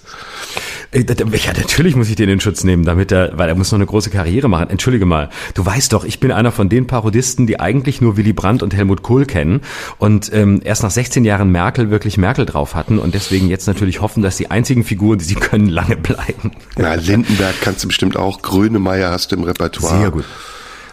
Äh, 0.92 1.06
ja, 1.08 1.54
natürlich 1.54 1.96
muss 1.96 2.10
ich 2.10 2.16
den 2.16 2.28
in 2.28 2.42
Schutz 2.42 2.64
nehmen, 2.64 2.84
damit 2.84 3.12
er, 3.12 3.38
weil 3.38 3.48
er 3.48 3.56
muss 3.56 3.72
noch 3.72 3.80
eine 3.80 3.86
große 3.86 4.10
Karriere 4.10 4.50
machen. 4.50 4.70
Entschuldige 4.70 5.06
mal, 5.06 5.30
du 5.54 5.66
weißt 5.66 5.94
doch, 5.94 6.04
ich 6.04 6.20
bin 6.20 6.32
einer 6.32 6.52
von 6.52 6.68
den 6.68 6.86
Parodisten, 6.86 7.48
die 7.48 7.60
eigentlich 7.60 8.02
nur 8.02 8.18
Willy 8.18 8.34
Brandt 8.34 8.62
und 8.62 8.74
Helmut 8.76 9.02
Kohl 9.02 9.26
kennen 9.26 9.62
und 10.00 10.32
ähm, 10.34 10.62
erst 10.64 10.84
nach 10.84 10.92
16 10.92 11.24
Jahren 11.24 11.50
Merkel 11.52 11.90
wirklich 11.90 12.18
Merkel 12.18 12.46
drauf 12.46 12.76
hatten 12.76 13.00
und 13.00 13.16
deswegen 13.16 13.48
jetzt 13.48 13.68
natürlich 13.68 14.02
hoffen, 14.02 14.22
dass 14.22 14.36
die 14.36 14.52
einzigen 14.52 14.84
Figuren, 14.84 15.20
die 15.20 15.26
sie 15.26 15.36
können, 15.36 15.70
lange 15.70 15.96
bleiben. 15.96 16.52
Ja, 16.78 16.96
Lindenberg 16.96 17.56
kannst 17.62 17.84
du 17.84 17.88
bestimmt 17.88 18.18
auch. 18.18 18.42
Grönemeyer 18.42 19.12
hast 19.12 19.32
du 19.32 19.38
im 19.38 19.44
Repertoire. 19.44 20.00
Sehr 20.00 20.12
gut. 20.12 20.26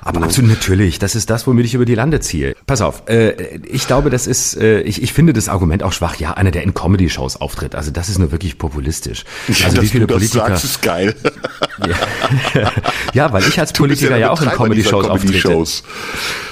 Aber 0.08 0.22
absolut 0.22 0.48
natürlich, 0.48 0.98
das 0.98 1.14
ist 1.14 1.28
das, 1.28 1.46
womit 1.46 1.66
ich 1.66 1.74
über 1.74 1.84
die 1.84 1.94
Lande 1.94 2.20
ziehe. 2.20 2.56
Pass 2.66 2.80
auf, 2.80 3.02
äh, 3.10 3.58
ich 3.66 3.86
glaube, 3.86 4.08
das 4.08 4.26
ist, 4.26 4.56
äh, 4.56 4.80
ich, 4.80 5.02
ich 5.02 5.12
finde 5.12 5.34
das 5.34 5.50
Argument 5.50 5.82
auch 5.82 5.92
schwach. 5.92 6.16
Ja, 6.16 6.32
einer, 6.32 6.50
der 6.50 6.62
in 6.62 6.72
Comedy-Shows 6.72 7.36
auftritt, 7.36 7.74
also 7.74 7.90
das 7.90 8.08
ist 8.08 8.18
nur 8.18 8.32
wirklich 8.32 8.56
populistisch. 8.56 9.24
Also 9.64 9.82
wie 9.82 9.86
viele 9.86 10.06
du 10.06 10.14
das 10.14 10.30
Sagst, 10.30 10.64
ist 10.64 10.80
geil. 10.80 11.14
Ja. 11.86 12.72
ja, 13.12 13.32
weil 13.34 13.42
ich 13.46 13.60
als 13.60 13.74
Politiker 13.74 14.12
ja, 14.12 14.16
ja 14.16 14.30
auch 14.30 14.40
in 14.40 14.48
Comedy-Shows 14.48 15.08
Comedy 15.08 15.42
auftrete. 15.42 15.64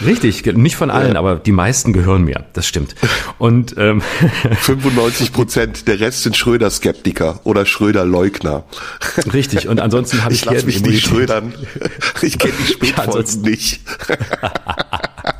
Richtig, 0.05 0.45
nicht 0.55 0.77
von 0.77 0.91
allen, 0.91 1.15
ja. 1.15 1.19
aber 1.19 1.37
die 1.37 1.53
meisten 1.53 1.95
gehören 1.95 2.25
mir. 2.25 2.45
Das 2.53 2.67
stimmt. 2.67 2.95
Und 3.39 3.75
ähm, 3.79 4.03
95 4.61 5.33
Prozent, 5.33 5.89
der 5.89 5.99
Rest 5.99 6.25
sind 6.25 6.37
Schröder-Skeptiker 6.37 7.41
oder 7.45 7.65
Schröder-Leugner. 7.65 8.65
Richtig. 9.33 9.67
Und 9.67 9.81
ansonsten 9.81 10.23
habe 10.23 10.35
ich, 10.35 10.41
ich 10.41 10.45
lasse 10.45 10.67
mich 10.67 10.83
nicht 10.83 11.07
schrödern. 11.07 11.55
Ich 12.21 12.39
kenne 12.39 12.53
die 12.61 12.73
Spätfolgen 12.73 13.45
ja, 13.45 13.46
nicht. 13.47 13.81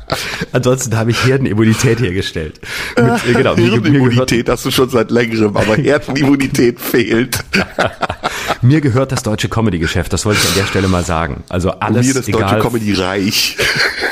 Ansonsten 0.51 0.97
habe 0.97 1.11
ich 1.11 1.25
Herdenimmunität 1.25 1.99
hergestellt. 1.99 2.59
Mit, 2.95 3.05
äh, 3.27 3.33
genau, 3.33 3.55
Herdenimmunität 3.55 4.49
hast 4.49 4.65
du 4.65 4.71
schon 4.71 4.89
seit 4.89 5.11
längerem, 5.11 5.55
aber 5.55 5.75
Herdenimmunität 5.77 6.79
fehlt. 6.79 7.43
mir 8.61 8.81
gehört 8.81 9.11
das 9.11 9.23
deutsche 9.23 9.49
Comedy-Geschäft, 9.49 10.13
das 10.13 10.25
wollte 10.25 10.39
ich 10.43 10.49
an 10.49 10.55
der 10.55 10.65
Stelle 10.65 10.87
mal 10.87 11.03
sagen. 11.03 11.43
Also 11.49 11.71
alles 11.71 12.07
mir 12.07 12.13
das 12.13 12.27
egal, 12.27 12.41
deutsche 12.41 12.59
Comedy-Reich. 12.59 13.57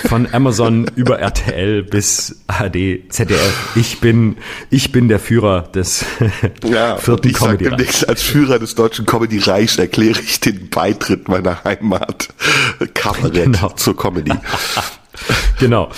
Von 0.07 0.27
Amazon 0.31 0.85
über 0.95 1.19
RTL 1.19 1.81
bis 1.81 2.35
ARD, 2.47 3.09
ZDF. 3.09 3.75
Ich 3.75 3.99
bin, 3.99 4.37
ich 4.69 4.91
bin 4.91 5.07
der 5.07 5.19
Führer 5.19 5.63
des 5.63 6.05
ja, 6.63 6.97
vierten 6.97 7.33
comedy 7.33 7.65
sag 7.91 8.09
Als 8.09 8.21
Führer 8.21 8.59
des 8.59 8.75
deutschen 8.75 9.05
Comedy-Reichs 9.07 9.77
erkläre 9.77 10.19
ich 10.19 10.39
den 10.39 10.69
Beitritt 10.69 11.27
meiner 11.27 11.63
Heimat 11.63 12.29
Kabarett 12.93 13.33
genau. 13.33 13.69
zur 13.69 13.97
Comedy. 13.97 14.31
Genau. 15.59 15.89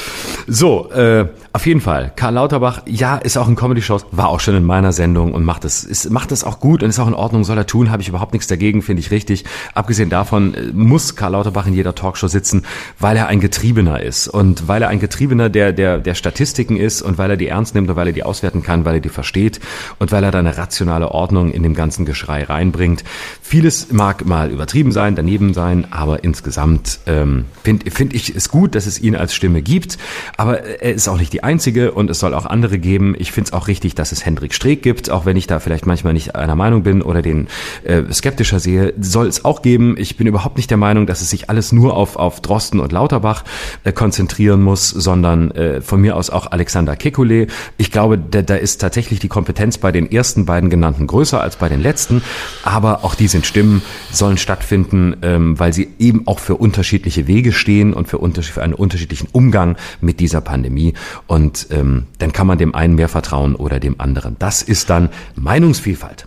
So, 0.48 0.92
äh, 0.92 1.26
auf 1.58 1.66
jeden 1.66 1.82
Fall. 1.82 2.12
Karl 2.16 2.36
Lauterbach, 2.36 2.84
ja, 2.86 3.18
ist 3.18 3.36
auch 3.36 3.48
in 3.48 3.56
Comedy-Shows, 3.56 4.06
war 4.12 4.30
auch 4.30 4.40
schon 4.40 4.56
in 4.56 4.64
meiner 4.64 4.92
Sendung 4.92 5.34
und 5.34 5.44
macht 5.44 5.66
es, 5.66 5.84
ist, 5.84 6.12
macht 6.12 6.32
es 6.32 6.44
auch 6.44 6.60
gut 6.60 6.84
und 6.84 6.90
ist 6.90 7.00
auch 7.00 7.08
in 7.08 7.16
Ordnung, 7.16 7.44
soll 7.44 7.58
er 7.58 7.66
tun, 7.66 7.90
habe 7.90 8.04
ich 8.04 8.10
überhaupt 8.10 8.34
nichts 8.34 8.46
dagegen, 8.46 8.84
finde 8.84 9.00
ich 9.00 9.10
richtig. 9.10 9.44
Abgesehen 9.74 10.12
davon 10.12 10.54
äh, 10.54 10.68
muss 10.72 11.16
Karl 11.16 11.32
Lauterbach 11.32 11.66
in 11.66 11.74
jeder 11.74 11.96
Talkshow 11.96 12.28
sitzen, 12.28 12.64
weil 13.00 13.18
er 13.18 13.26
ein 13.26 13.40
Getriebener 13.40 14.04
ist 14.04 14.28
und 14.28 14.68
weil 14.68 14.84
er 14.84 14.90
ein 14.90 15.00
Getriebener 15.00 15.50
der, 15.50 15.74
der, 15.74 15.98
der 15.98 16.14
Statistiken 16.14 16.78
ist 16.78 17.02
und 17.02 17.18
weil 17.18 17.32
er 17.32 17.38
die 17.38 17.48
ernst 17.48 17.74
nimmt 17.74 17.90
und 17.90 17.96
weil 17.96 18.06
er 18.06 18.14
die 18.14 18.22
auswerten 18.22 18.62
kann, 18.62 18.86
weil 18.86 18.94
er 18.94 19.02
die 19.02 19.10
versteht 19.10 19.60
und 19.98 20.12
weil 20.12 20.24
er 20.24 20.30
da 20.30 20.38
eine 20.38 20.60
rationale 20.60 21.10
Ordnung 21.10 21.50
in 21.50 21.64
dem 21.64 21.74
ganzen 21.74 22.06
Geschrei 22.06 22.44
reinbringt. 22.44 23.04
Vieles 23.42 23.92
mag 23.92 24.28
mal 24.28 24.52
übertrieben 24.52 24.92
sein, 24.92 25.16
daneben 25.16 25.56
sein, 25.56 25.88
aber 25.90 26.24
insgesamt 26.24 27.00
ähm, 27.08 27.46
finde 27.64 27.90
find 27.90 28.14
ich 28.14 28.36
es 28.36 28.50
gut, 28.50 28.76
dass 28.76 28.86
es 28.86 29.02
ihn 29.02 29.16
als 29.16 29.34
Stimme 29.34 29.64
gibt, 29.64 29.98
aber 30.38 30.62
er 30.62 30.94
ist 30.94 31.08
auch 31.08 31.18
nicht 31.18 31.34
die 31.34 31.47
einzige 31.48 31.94
und 31.94 32.10
es 32.10 32.20
soll 32.20 32.34
auch 32.34 32.46
andere 32.46 32.78
geben. 32.78 33.16
Ich 33.18 33.32
finde 33.32 33.48
es 33.48 33.54
auch 33.54 33.70
richtig, 33.70 33.96
dass 33.96 34.12
es 34.12 34.26
Hendrik 34.26 34.54
Streeck 34.54 34.84
gibt, 34.84 35.10
auch 35.10 35.26
wenn 35.26 35.38
ich 35.38 35.48
da 35.48 35.60
vielleicht 35.62 35.86
manchmal 35.86 36.12
nicht 36.12 36.36
einer 36.36 36.58
Meinung 36.58 36.84
bin 36.84 37.02
oder 37.02 37.22
den 37.22 37.48
äh, 37.86 38.04
skeptischer 38.12 38.60
sehe, 38.60 38.94
soll 39.00 39.28
es 39.28 39.46
auch 39.46 39.62
geben. 39.62 39.96
Ich 39.98 40.18
bin 40.18 40.28
überhaupt 40.28 40.58
nicht 40.58 40.70
der 40.70 40.78
Meinung, 40.78 41.08
dass 41.08 41.22
es 41.22 41.30
sich 41.30 41.50
alles 41.50 41.72
nur 41.72 41.96
auf, 41.96 42.18
auf 42.18 42.42
Drosten 42.42 42.82
und 42.82 42.92
Lauterbach 42.92 43.46
äh, 43.86 43.94
konzentrieren 43.94 44.62
muss, 44.62 44.90
sondern 44.90 45.52
äh, 45.52 45.80
von 45.80 46.02
mir 46.02 46.18
aus 46.18 46.30
auch 46.30 46.52
Alexander 46.52 46.96
Kekulé. 46.96 47.48
Ich 47.78 47.94
glaube, 47.94 48.18
da, 48.18 48.42
da 48.42 48.56
ist 48.56 48.82
tatsächlich 48.82 49.20
die 49.20 49.30
Kompetenz 49.30 49.78
bei 49.78 49.94
den 49.94 50.12
ersten 50.12 50.46
beiden 50.46 50.70
genannten 50.70 51.08
größer 51.08 51.42
als 51.42 51.56
bei 51.56 51.70
den 51.70 51.82
letzten, 51.82 52.22
aber 52.64 53.06
auch 53.06 53.16
die 53.16 53.30
sind 53.30 53.46
Stimmen, 53.46 53.82
sollen 54.12 54.38
stattfinden, 54.38 55.16
ähm, 55.22 55.58
weil 55.58 55.72
sie 55.72 55.88
eben 55.98 56.28
auch 56.28 56.40
für 56.40 56.56
unterschiedliche 56.56 57.26
Wege 57.26 57.54
stehen 57.54 57.94
und 57.94 58.10
für, 58.10 58.18
unter, 58.18 58.44
für 58.44 58.64
einen 58.64 58.74
unterschiedlichen 58.74 59.30
Umgang 59.32 59.78
mit 60.02 60.20
dieser 60.20 60.42
Pandemie. 60.42 60.94
Und 61.28 61.37
und 61.38 61.68
ähm, 61.70 62.08
dann 62.18 62.34
kann 62.34 62.48
man 62.48 62.58
dem 62.58 62.74
einen 62.74 62.96
mehr 62.96 63.10
vertrauen 63.10 63.54
oder 63.54 63.80
dem 63.80 64.02
anderen. 64.02 64.38
Das 64.40 64.64
ist 64.64 64.90
dann 64.90 65.10
Meinungsvielfalt. 65.36 66.26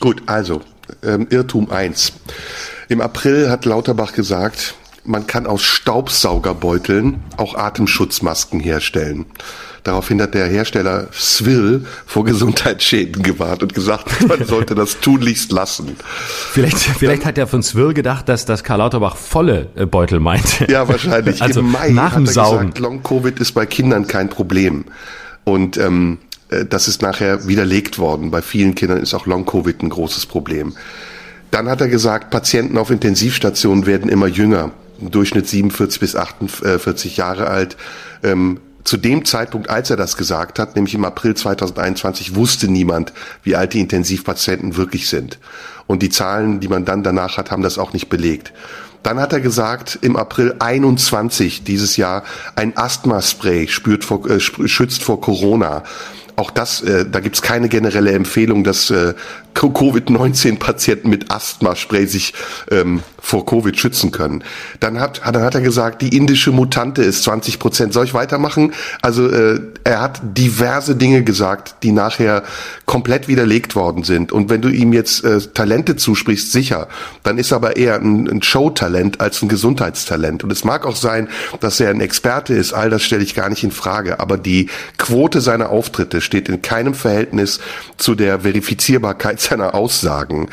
Gut, 0.00 0.24
also 0.26 0.62
ähm, 1.04 1.28
Irrtum 1.30 1.70
eins. 1.70 2.14
Im 2.88 3.00
April 3.00 3.50
hat 3.50 3.64
Lauterbach 3.66 4.14
gesagt, 4.14 4.74
man 5.04 5.28
kann 5.28 5.46
aus 5.46 5.62
Staubsaugerbeuteln 5.62 7.22
auch 7.36 7.54
Atemschutzmasken 7.54 8.58
herstellen. 8.58 9.26
Daraufhin 9.84 10.22
hat 10.22 10.34
der 10.34 10.46
Hersteller 10.46 11.08
Swill 11.12 11.84
vor 12.06 12.24
Gesundheitsschäden 12.24 13.22
gewarnt 13.22 13.62
und 13.62 13.74
gesagt, 13.74 14.08
man 14.28 14.44
sollte 14.44 14.74
das 14.74 15.00
tunlichst 15.00 15.50
lassen. 15.50 15.96
Vielleicht, 16.52 16.78
vielleicht 16.78 17.24
hat 17.24 17.36
er 17.36 17.48
von 17.48 17.62
Swill 17.62 17.92
gedacht, 17.92 18.28
dass 18.28 18.44
das 18.44 18.62
Karl 18.62 18.78
Lauterbach 18.78 19.16
volle 19.16 19.68
äh, 19.74 19.86
Beutel 19.86 20.20
meint. 20.20 20.42
Ja, 20.72 20.88
wahrscheinlich. 20.88 21.42
Also 21.42 21.60
Im 21.60 21.72
Mai 21.72 21.90
nach 21.90 22.14
dem 22.14 22.22
hat 22.22 22.28
er 22.28 22.32
Saugen. 22.32 22.58
gesagt, 22.58 22.78
Long-Covid 22.78 23.40
ist 23.40 23.52
bei 23.52 23.66
Kindern 23.66 24.06
kein 24.06 24.28
Problem. 24.30 24.84
Und 25.44 25.76
ähm, 25.76 26.18
äh, 26.48 26.64
das 26.64 26.88
ist 26.88 27.02
nachher 27.02 27.48
widerlegt 27.48 27.98
worden. 27.98 28.30
Bei 28.30 28.40
vielen 28.42 28.74
Kindern 28.74 28.98
ist 28.98 29.12
auch 29.12 29.26
Long-Covid 29.26 29.82
ein 29.82 29.88
großes 29.88 30.26
Problem. 30.26 30.74
Dann 31.50 31.68
hat 31.68 31.80
er 31.80 31.88
gesagt, 31.88 32.30
Patienten 32.30 32.78
auf 32.78 32.90
Intensivstationen 32.90 33.86
werden 33.86 34.08
immer 34.08 34.26
jünger. 34.26 34.70
Im 35.00 35.10
Durchschnitt 35.10 35.48
47 35.48 36.00
bis 36.00 36.16
48 36.16 37.16
Jahre 37.16 37.48
alt. 37.48 37.76
Ähm, 38.22 38.60
zu 38.84 38.96
dem 38.96 39.24
Zeitpunkt, 39.24 39.70
als 39.70 39.90
er 39.90 39.96
das 39.96 40.16
gesagt 40.16 40.58
hat, 40.58 40.76
nämlich 40.76 40.94
im 40.94 41.04
April 41.04 41.34
2021, 41.34 42.34
wusste 42.34 42.68
niemand, 42.68 43.12
wie 43.42 43.56
alt 43.56 43.74
die 43.74 43.80
Intensivpatienten 43.80 44.76
wirklich 44.76 45.08
sind. 45.08 45.38
Und 45.86 46.02
die 46.02 46.10
Zahlen, 46.10 46.60
die 46.60 46.68
man 46.68 46.84
dann 46.84 47.02
danach 47.02 47.36
hat, 47.36 47.50
haben 47.50 47.62
das 47.62 47.78
auch 47.78 47.92
nicht 47.92 48.08
belegt. 48.08 48.52
Dann 49.02 49.18
hat 49.18 49.32
er 49.32 49.40
gesagt, 49.40 49.98
im 50.00 50.16
April 50.16 50.54
21 50.58 51.64
dieses 51.64 51.96
Jahr, 51.96 52.22
ein 52.54 52.76
Asthmaspray 52.76 53.66
vor, 54.00 54.28
äh, 54.30 54.38
schützt 54.40 55.02
vor 55.02 55.20
Corona 55.20 55.82
auch 56.36 56.50
das, 56.50 56.82
äh, 56.82 57.04
da 57.08 57.20
gibt's 57.20 57.42
keine 57.42 57.68
generelle 57.68 58.12
Empfehlung, 58.12 58.64
dass 58.64 58.90
äh, 58.90 59.14
Covid-19-Patienten 59.54 61.08
mit 61.10 61.30
Asthma-Spray 61.30 62.06
sich 62.06 62.32
ähm, 62.70 63.02
vor 63.22 63.46
Covid 63.46 63.78
schützen 63.78 64.10
können. 64.10 64.42
Dann 64.80 65.00
hat, 65.00 65.22
dann 65.24 65.42
hat 65.42 65.54
er 65.54 65.60
gesagt, 65.60 66.02
die 66.02 66.14
indische 66.14 66.50
Mutante 66.50 67.02
ist 67.02 67.22
20 67.22 67.60
Prozent. 67.60 67.92
Soll 67.94 68.04
ich 68.04 68.14
weitermachen? 68.14 68.74
Also 69.00 69.28
äh, 69.28 69.60
er 69.84 70.00
hat 70.00 70.20
diverse 70.22 70.96
Dinge 70.96 71.22
gesagt, 71.22 71.76
die 71.84 71.92
nachher 71.92 72.42
komplett 72.84 73.28
widerlegt 73.28 73.76
worden 73.76 74.02
sind. 74.02 74.32
Und 74.32 74.50
wenn 74.50 74.60
du 74.60 74.68
ihm 74.68 74.92
jetzt 74.92 75.24
äh, 75.24 75.40
Talente 75.40 75.96
zusprichst, 75.96 76.50
sicher, 76.50 76.88
dann 77.22 77.38
ist 77.38 77.52
er 77.52 77.56
aber 77.56 77.76
eher 77.76 77.94
ein, 77.94 78.28
ein 78.28 78.42
Showtalent 78.42 79.20
als 79.20 79.40
ein 79.40 79.48
Gesundheitstalent. 79.48 80.42
Und 80.42 80.50
es 80.50 80.64
mag 80.64 80.84
auch 80.84 80.96
sein, 80.96 81.28
dass 81.60 81.78
er 81.78 81.90
ein 81.90 82.00
Experte 82.00 82.54
ist. 82.54 82.72
All 82.72 82.90
das 82.90 83.04
stelle 83.04 83.22
ich 83.22 83.36
gar 83.36 83.48
nicht 83.48 83.62
in 83.62 83.70
Frage. 83.70 84.18
Aber 84.18 84.36
die 84.36 84.68
Quote 84.98 85.40
seiner 85.40 85.70
Auftritte 85.70 86.20
steht 86.20 86.48
in 86.48 86.60
keinem 86.60 86.94
Verhältnis 86.94 87.60
zu 87.96 88.16
der 88.16 88.40
Verifizierbarkeit 88.40 89.40
seiner 89.40 89.74
Aussagen. 89.74 90.48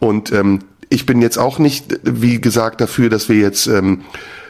Und 0.00 0.32
ähm, 0.32 0.60
ich 0.94 1.06
bin 1.06 1.20
jetzt 1.20 1.38
auch 1.38 1.58
nicht, 1.58 2.00
wie 2.04 2.40
gesagt, 2.40 2.80
dafür, 2.80 3.10
dass 3.10 3.28
wir 3.28 3.36
jetzt 3.36 3.66
ähm, 3.66 4.02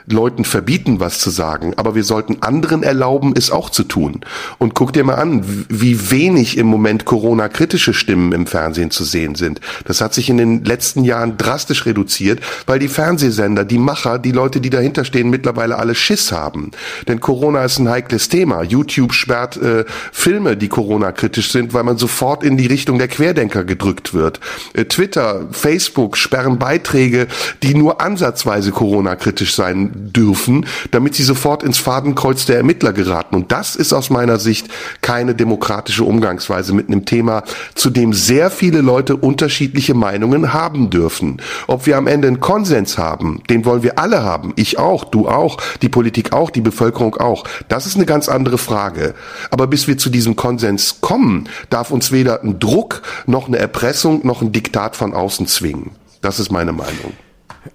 Leuten 0.07 0.45
verbieten, 0.45 1.01
was 1.01 1.19
zu 1.19 1.31
sagen, 1.31 1.73
aber 1.77 1.95
wir 1.95 2.05
sollten 2.05 2.43
anderen 2.43 2.83
erlauben, 2.83 3.33
es 3.37 3.51
auch 3.51 3.71
zu 3.71 3.85
tun. 3.85 4.21
Und 4.59 4.75
guck 4.75 4.93
dir 4.93 5.05
mal 5.05 5.15
an, 5.15 5.67
wie 5.69 6.11
wenig 6.11 6.59
im 6.59 6.67
Moment 6.67 7.07
Corona-kritische 7.07 7.95
Stimmen 7.95 8.33
im 8.33 8.47
Fernsehen 8.47 8.91
zu 8.91 9.05
sehen 9.05 9.35
sind. 9.35 9.61
Das 9.87 10.03
hat 10.03 10.13
sich 10.13 10.29
in 10.29 10.37
den 10.37 10.65
letzten 10.65 11.05
Jahren 11.05 11.39
drastisch 11.39 11.87
reduziert, 11.87 12.41
weil 12.67 12.79
die 12.79 12.89
Fernsehsender, 12.89 13.65
die 13.65 13.79
Macher, 13.79 14.19
die 14.19 14.33
Leute, 14.33 14.61
die 14.61 14.71
dahinter 14.71 15.07
stehen, 15.07 15.31
mittlerweile 15.31 15.79
alle 15.79 15.95
Schiss 15.95 16.33
haben. 16.33 16.73
Denn 17.09 17.21
Corona 17.21 17.65
ist 17.65 17.79
ein 17.79 17.89
heikles 17.89 18.29
Thema. 18.29 18.63
YouTube 18.63 19.15
sperrt 19.15 19.57
äh, 19.57 19.85
Filme, 20.13 20.57
die 20.57 20.69
Corona-kritisch 20.69 21.51
sind, 21.51 21.73
weil 21.73 21.85
man 21.85 21.97
sofort 21.97 22.45
in 22.45 22.59
die 22.59 22.67
Richtung 22.67 22.99
der 22.99 23.09
Querdenker 23.09 23.65
gedrückt 23.65 24.13
wird. 24.13 24.41
Äh, 24.75 24.85
Twitter, 24.85 25.47
Facebook 25.51 26.19
sperren 26.19 26.59
Beiträge, 26.59 27.27
die 27.63 27.75
nur 27.75 28.03
ansatzweise 28.03 28.71
Corona-kritisch 28.71 29.55
sein 29.55 29.94
dürfen, 29.95 30.67
damit 30.91 31.15
sie 31.15 31.23
sofort 31.23 31.63
ins 31.63 31.79
Fadenkreuz 31.79 32.47
der 32.47 32.57
Ermittler 32.57 32.93
geraten. 32.93 33.35
Und 33.35 33.53
das 33.53 33.77
ist 33.77 33.93
aus 33.93 34.11
meiner 34.11 34.39
Sicht 34.39 34.69
keine 35.01 35.35
demokratische 35.35 36.05
Umgangsweise 36.05 36.75
mit 36.75 36.89
einem 36.89 37.05
Thema, 37.05 37.45
zu 37.75 37.91
dem 37.91 38.13
sehr 38.13 38.51
viele 38.51 38.81
Leute 38.81 39.17
unterschiedliche 39.17 39.95
Meinungen 39.95 40.53
haben 40.53 40.91
dürfen. 40.91 41.41
Ob 41.67 41.87
wir 41.87 41.97
am 41.97 42.07
Ende 42.07 42.29
einen 42.29 42.41
Konsens 42.41 42.99
haben, 42.99 43.43
den 43.49 43.65
wollen 43.65 43.83
wir 43.83 43.99
alle 43.99 44.23
haben. 44.23 44.53
Ich 44.57 44.79
auch, 44.79 45.05
du 45.05 45.29
auch, 45.29 45.59
die 45.83 45.89
Politik 45.89 46.33
auch, 46.33 46.51
die 46.51 46.61
Bevölkerung 46.61 47.17
auch. 47.17 47.45
Das 47.69 47.87
ist 47.87 47.97
eine 47.97 48.07
ganz 48.07 48.29
andere 48.29 48.59
Frage. 48.59 49.15
Aber 49.51 49.67
bis 49.67 49.87
wir 49.87 49.99
zu 49.99 50.11
diesem 50.11 50.37
Konsens 50.37 51.01
kommen, 51.01 51.49
darf 51.71 51.91
uns 51.91 52.13
weder 52.13 52.43
ein 52.43 52.59
Druck 52.59 53.03
noch 53.27 53.49
eine 53.49 53.59
Erpressung 53.59 54.25
noch 54.25 54.43
ein 54.43 54.53
Diktat 54.53 54.97
von 54.97 55.15
außen 55.15 55.47
zwingen. 55.47 55.91
Das 56.21 56.41
ist 56.41 56.51
meine 56.51 56.73
Meinung. 56.73 57.13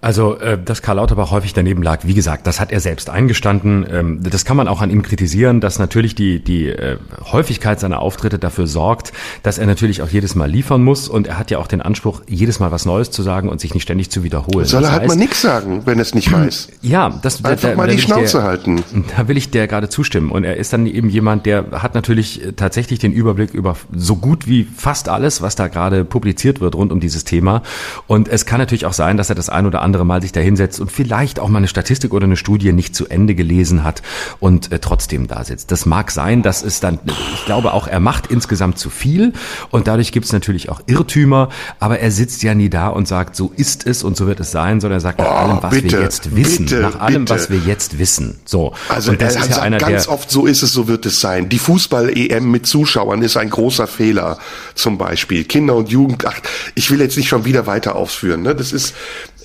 Also, 0.01 0.37
äh, 0.37 0.57
dass 0.63 0.81
Karl 0.81 0.97
Lauterbach 0.97 1.31
häufig 1.31 1.53
daneben 1.53 1.83
lag, 1.83 2.01
wie 2.03 2.13
gesagt, 2.13 2.47
das 2.47 2.59
hat 2.59 2.71
er 2.71 2.79
selbst 2.79 3.09
eingestanden. 3.09 3.85
Ähm, 3.91 4.19
das 4.23 4.45
kann 4.45 4.55
man 4.55 4.67
auch 4.67 4.81
an 4.81 4.89
ihm 4.89 5.01
kritisieren, 5.01 5.61
dass 5.61 5.79
natürlich 5.79 6.15
die, 6.15 6.43
die 6.43 6.67
äh, 6.67 6.97
Häufigkeit 7.31 7.79
seiner 7.79 7.99
Auftritte 7.99 8.39
dafür 8.39 8.67
sorgt, 8.67 9.11
dass 9.43 9.57
er 9.57 9.65
natürlich 9.65 10.01
auch 10.01 10.09
jedes 10.09 10.35
Mal 10.35 10.49
liefern 10.49 10.83
muss. 10.83 11.09
Und 11.09 11.27
er 11.27 11.39
hat 11.39 11.51
ja 11.51 11.57
auch 11.57 11.67
den 11.67 11.81
Anspruch, 11.81 12.21
jedes 12.27 12.59
Mal 12.59 12.71
was 12.71 12.85
Neues 12.85 13.11
zu 13.11 13.23
sagen 13.23 13.49
und 13.49 13.59
sich 13.59 13.73
nicht 13.73 13.83
ständig 13.83 14.11
zu 14.11 14.23
wiederholen. 14.23 14.65
Soll 14.65 14.83
er 14.83 14.91
halt 14.91 15.07
mal 15.07 15.15
nichts 15.15 15.41
sagen, 15.41 15.81
wenn 15.85 15.97
er 15.97 16.03
es 16.03 16.13
nicht 16.13 16.31
weiß. 16.31 16.69
Ja, 16.81 17.09
das 17.21 17.43
Einfach 17.43 17.69
da, 17.71 17.75
mal 17.75 17.87
da 17.87 17.93
die 17.93 17.99
Schnauze 17.99 18.37
der, 18.37 18.47
halten. 18.47 18.83
Da 19.17 19.27
will 19.27 19.37
ich 19.37 19.49
der 19.49 19.67
gerade 19.67 19.89
zustimmen. 19.89 20.31
Und 20.31 20.43
er 20.43 20.57
ist 20.57 20.71
dann 20.71 20.85
eben 20.85 21.09
jemand, 21.09 21.45
der 21.45 21.65
hat 21.71 21.93
natürlich 21.93 22.41
tatsächlich 22.55 22.99
den 22.99 23.11
Überblick 23.11 23.53
über 23.53 23.75
so 23.93 24.15
gut 24.15 24.47
wie 24.47 24.63
fast 24.63 25.09
alles, 25.09 25.41
was 25.41 25.55
da 25.55 25.67
gerade 25.67 26.05
publiziert 26.05 26.61
wird 26.61 26.75
rund 26.75 26.91
um 26.91 26.99
dieses 26.99 27.25
Thema. 27.25 27.63
Und 28.07 28.27
es 28.27 28.45
kann 28.45 28.59
natürlich 28.59 28.85
auch 28.85 28.93
sein, 28.93 29.17
dass 29.17 29.29
er 29.29 29.35
das 29.35 29.49
ein 29.49 29.65
oder 29.65 29.78
andere 29.81 30.05
Mal 30.05 30.21
sich 30.21 30.31
da 30.31 30.39
hinsetzt 30.39 30.79
und 30.79 30.91
vielleicht 30.91 31.39
auch 31.39 31.47
mal 31.47 31.57
eine 31.57 31.67
Statistik 31.67 32.13
oder 32.13 32.25
eine 32.25 32.37
Studie 32.37 32.73
nicht 32.73 32.95
zu 32.95 33.07
Ende 33.07 33.35
gelesen 33.35 33.83
hat 33.83 34.01
und 34.39 34.71
äh, 34.71 34.79
trotzdem 34.79 35.27
da 35.27 35.43
sitzt. 35.43 35.71
Das 35.71 35.85
mag 35.85 36.11
sein, 36.11 36.43
das 36.43 36.61
ist 36.61 36.83
dann, 36.83 36.99
ich 37.33 37.45
glaube 37.45 37.73
auch, 37.73 37.87
er 37.87 37.99
macht 37.99 38.27
insgesamt 38.27 38.77
zu 38.77 38.89
viel 38.89 39.33
und 39.71 39.87
dadurch 39.87 40.11
gibt 40.11 40.25
es 40.25 40.33
natürlich 40.33 40.69
auch 40.69 40.81
Irrtümer, 40.85 41.49
aber 41.79 41.99
er 41.99 42.11
sitzt 42.11 42.43
ja 42.43 42.53
nie 42.53 42.69
da 42.69 42.89
und 42.89 43.07
sagt, 43.07 43.35
so 43.35 43.51
ist 43.55 43.85
es 43.85 44.03
und 44.03 44.17
so 44.17 44.27
wird 44.27 44.39
es 44.39 44.51
sein, 44.51 44.81
sondern 44.81 44.97
er 44.97 45.01
sagt 45.01 45.19
nach 45.19 45.29
Oh, 45.29 45.31
allem, 45.31 45.63
was 45.63 45.71
bitte, 45.71 45.97
wir 45.97 46.01
jetzt 46.03 46.35
wissen, 46.35 46.65
bitte, 46.65 46.81
nach 46.81 46.99
allem, 46.99 47.25
bitte. 47.25 47.33
was 47.33 47.49
wir 47.49 47.59
jetzt 47.59 47.99
wissen. 47.99 48.39
So. 48.45 48.73
Also 48.89 49.11
und 49.11 49.21
das 49.21 49.35
er 49.35 49.41
ist 49.41 49.49
ja 49.51 49.61
einer 49.61 49.77
ganz 49.77 50.05
der, 50.05 50.13
oft, 50.13 50.31
so 50.31 50.45
ist 50.45 50.63
es, 50.63 50.73
so 50.73 50.87
wird 50.87 51.05
es 51.05 51.21
sein. 51.21 51.49
Die 51.49 51.59
Fußball-EM 51.59 52.49
mit 52.49 52.65
Zuschauern 52.65 53.21
ist 53.21 53.37
ein 53.37 53.49
großer 53.49 53.87
Fehler, 53.87 54.37
zum 54.75 54.97
Beispiel. 54.97 55.43
Kinder 55.43 55.75
und 55.75 55.89
Jugend, 55.89 56.25
ach, 56.25 56.39
ich 56.75 56.89
will 56.91 56.99
jetzt 56.99 57.17
nicht 57.17 57.27
schon 57.27 57.45
wieder 57.45 57.67
weiter 57.67 57.95
ausführen. 57.95 58.41
Ne? 58.41 58.55
Das 58.55 58.73
ist, 58.73 58.93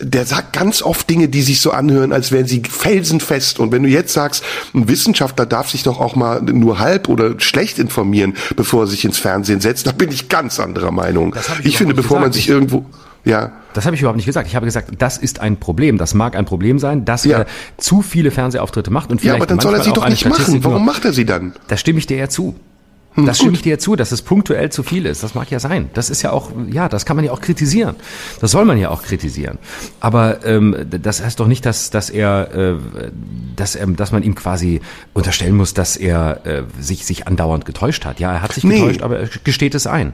der 0.01 0.27
sagt 0.27 0.53
ganz 0.53 0.83
oft 0.83 1.09
Dinge, 1.09 1.29
die 1.29 1.43
sich 1.43 1.61
so 1.61 1.71
anhören, 1.71 2.13
als 2.13 2.33
wären 2.33 2.47
sie 2.47 2.63
felsenfest. 2.69 3.61
Und 3.61 3.73
wenn 3.73 3.83
du 3.83 3.89
jetzt 3.89 4.13
sagst, 4.13 4.43
ein 4.75 4.89
Wissenschaftler 4.89 5.47
darf 5.47 5.71
sich 5.71 5.83
doch 5.83 6.01
auch 6.01 6.17
mal 6.17 6.43
nur 6.43 6.79
halb 6.79 7.09
oder 7.09 7.39
schlecht 7.41 7.79
informieren, 7.79 8.35
bevor 8.57 8.85
er 8.85 8.87
sich 8.87 9.05
ins 9.05 9.19
Fernsehen 9.19 9.61
setzt, 9.61 9.87
da 9.87 9.93
bin 9.93 10.11
ich 10.11 10.29
ganz 10.29 10.59
anderer 10.61 10.91
Meinung. 10.91 11.35
Ich 11.61 11.67
Ich, 11.67 11.79
finde, 11.79 11.95
bevor 11.95 12.19
man 12.19 12.31
gesagt. 12.31 12.35
sich 12.35 12.49
irgendwo, 12.49 12.85
ja, 13.25 13.53
Das 13.73 13.87
habe 13.87 13.97
ich 13.97 14.03
überhaupt 14.03 14.17
nicht 14.17 14.27
gesagt. 14.27 14.47
Ich 14.49 14.55
habe 14.55 14.67
gesagt, 14.67 14.91
das 14.99 15.17
ist 15.19 15.41
ein 15.41 15.57
Problem. 15.59 15.99
Das 15.99 16.15
mag 16.15 16.37
ein 16.37 16.45
Problem 16.45 16.79
sein, 16.79 17.05
dass 17.05 17.25
Ja. 17.25 17.39
er 17.41 17.47
zu 17.77 18.03
viele 18.03 18.31
Fernsehauftritte 18.31 18.91
macht 18.93 19.11
und 19.11 19.17
ja, 19.19 19.23
vielleicht 19.23 19.37
aber 19.43 19.47
dann 19.47 19.61
soll 19.61 19.75
er 19.75 19.83
sie 19.83 19.93
doch 19.93 20.09
nicht 20.09 20.27
machen. 20.29 20.63
Warum 20.63 20.85
macht 20.85 21.05
er 21.05 21.13
sie 21.13 21.25
dann? 21.25 21.55
Da 21.69 21.77
stimme 21.77 21.99
ich 21.99 22.07
dir 22.07 22.17
ja 22.17 22.29
zu. 22.29 22.55
Hm, 23.15 23.27
Das 23.27 23.39
stimme 23.39 23.53
ich 23.55 23.63
dir 23.63 23.71
ja 23.71 23.79
zu, 23.79 23.97
dass 23.97 24.13
es 24.13 24.23
punktuell 24.23 24.71
zu 24.71 24.83
viel 24.83 25.07
ist. 25.07 25.23
Das 25.23 25.35
mag 25.35 25.51
ja 25.51 25.61
sein. 25.61 25.91
Das 25.95 26.11
ist 26.11 26.23
ja 26.23 26.33
auch, 26.33 26.51
ja, 26.71 26.89
das 26.89 27.07
kann 27.07 27.17
man 27.17 27.25
ja 27.25 27.33
auch 27.33 27.41
kritisieren. 27.41 27.95
Das 28.41 28.51
soll 28.51 28.65
man 28.65 28.77
ja 28.79 28.91
auch 28.91 29.03
kritisieren. 29.03 29.59
Aber 30.01 30.45
ähm, 30.45 30.77
das 30.91 31.23
heißt 31.23 31.39
doch 31.39 31.47
nicht, 31.47 31.65
dass, 31.65 31.91
dass 31.91 32.11
er, 32.11 32.55
äh, 32.55 32.75
dass, 33.57 33.77
er, 33.77 33.87
dass 33.89 34.11
man 34.13 34.23
ihm 34.23 34.35
quasi 34.35 34.81
unterstellen 35.13 35.57
muss, 35.57 35.75
dass 35.75 35.97
er 35.97 36.45
äh, 36.45 36.63
sich, 36.81 37.05
sich 37.07 37.27
andauernd 37.29 37.65
getäuscht 37.65 38.05
hat. 38.05 38.19
Ja, 38.21 38.33
er 38.33 38.43
hat 38.43 38.53
sich 38.53 38.65
Nee. 38.65 38.81
getäuscht, 38.81 39.03
aber 39.03 39.19
er 39.21 39.29
gesteht 39.45 39.75
es 39.75 39.87
ein. 39.87 40.13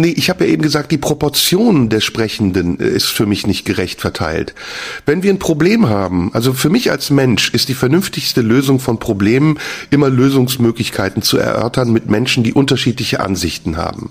Nee, 0.00 0.14
ich 0.16 0.30
habe 0.30 0.46
ja 0.46 0.50
eben 0.50 0.62
gesagt, 0.62 0.92
die 0.92 0.98
Proportion 0.98 1.90
der 1.90 2.00
Sprechenden 2.00 2.80
äh, 2.80 2.88
ist 2.88 3.08
für 3.08 3.26
mich 3.26 3.46
nicht 3.46 3.66
gerecht 3.66 4.00
verteilt. 4.00 4.54
Wenn 5.04 5.22
wir 5.22 5.30
ein 5.30 5.38
Problem 5.38 5.90
haben, 5.90 6.30
also 6.32 6.54
für 6.54 6.70
mich 6.70 6.90
als 6.90 7.10
Mensch 7.10 7.50
ist 7.50 7.68
die 7.68 7.74
vernünftigste 7.74 8.40
Lösung 8.40 8.80
von 8.80 8.98
Problemen 8.98 9.58
immer 9.90 10.08
Lösungsmöglichkeiten 10.08 11.20
zu 11.20 11.36
erörtern 11.36 11.92
mit 11.92 12.08
Menschen, 12.08 12.42
die 12.44 12.54
unterschiedliche 12.54 13.20
Ansichten 13.20 13.76
haben. 13.76 14.10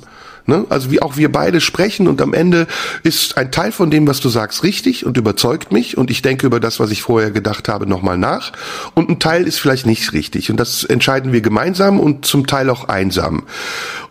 Ne? 0.50 0.66
Also 0.70 0.91
wie 0.91 1.02
auch 1.02 1.16
wir 1.16 1.32
beide 1.32 1.62
sprechen 1.62 2.08
und 2.08 2.22
am 2.22 2.34
Ende 2.34 2.68
ist 3.04 3.38
ein 3.38 3.52
Teil 3.52 3.72
von 3.72 3.91
dem, 3.91 4.08
was 4.08 4.20
du 4.20 4.30
sagst, 4.30 4.64
richtig 4.64 5.06
und 5.06 5.16
überzeugt 5.16 5.72
mich 5.72 5.95
und 5.95 6.10
ich 6.10 6.24
denke 6.24 6.47
über 6.47 6.60
das, 6.60 6.80
was 6.80 6.89
ich 6.89 7.04
vorher 7.04 7.30
gedacht 7.30 7.70
habe, 7.70 7.86
nochmal 7.86 8.18
nach 8.18 8.52
und 8.95 9.10
ein 9.10 9.20
Teil 9.20 9.47
ist 9.47 9.60
vielleicht 9.60 9.86
nicht 9.86 10.12
richtig 10.12 10.50
und 10.50 10.60
das 10.60 10.84
entscheiden 10.84 11.32
wir 11.32 11.41
gemeinsam 11.41 12.00
und 12.00 12.26
zum 12.26 12.47
Teil 12.47 12.70
auch 12.72 12.89
einsam. 12.89 13.43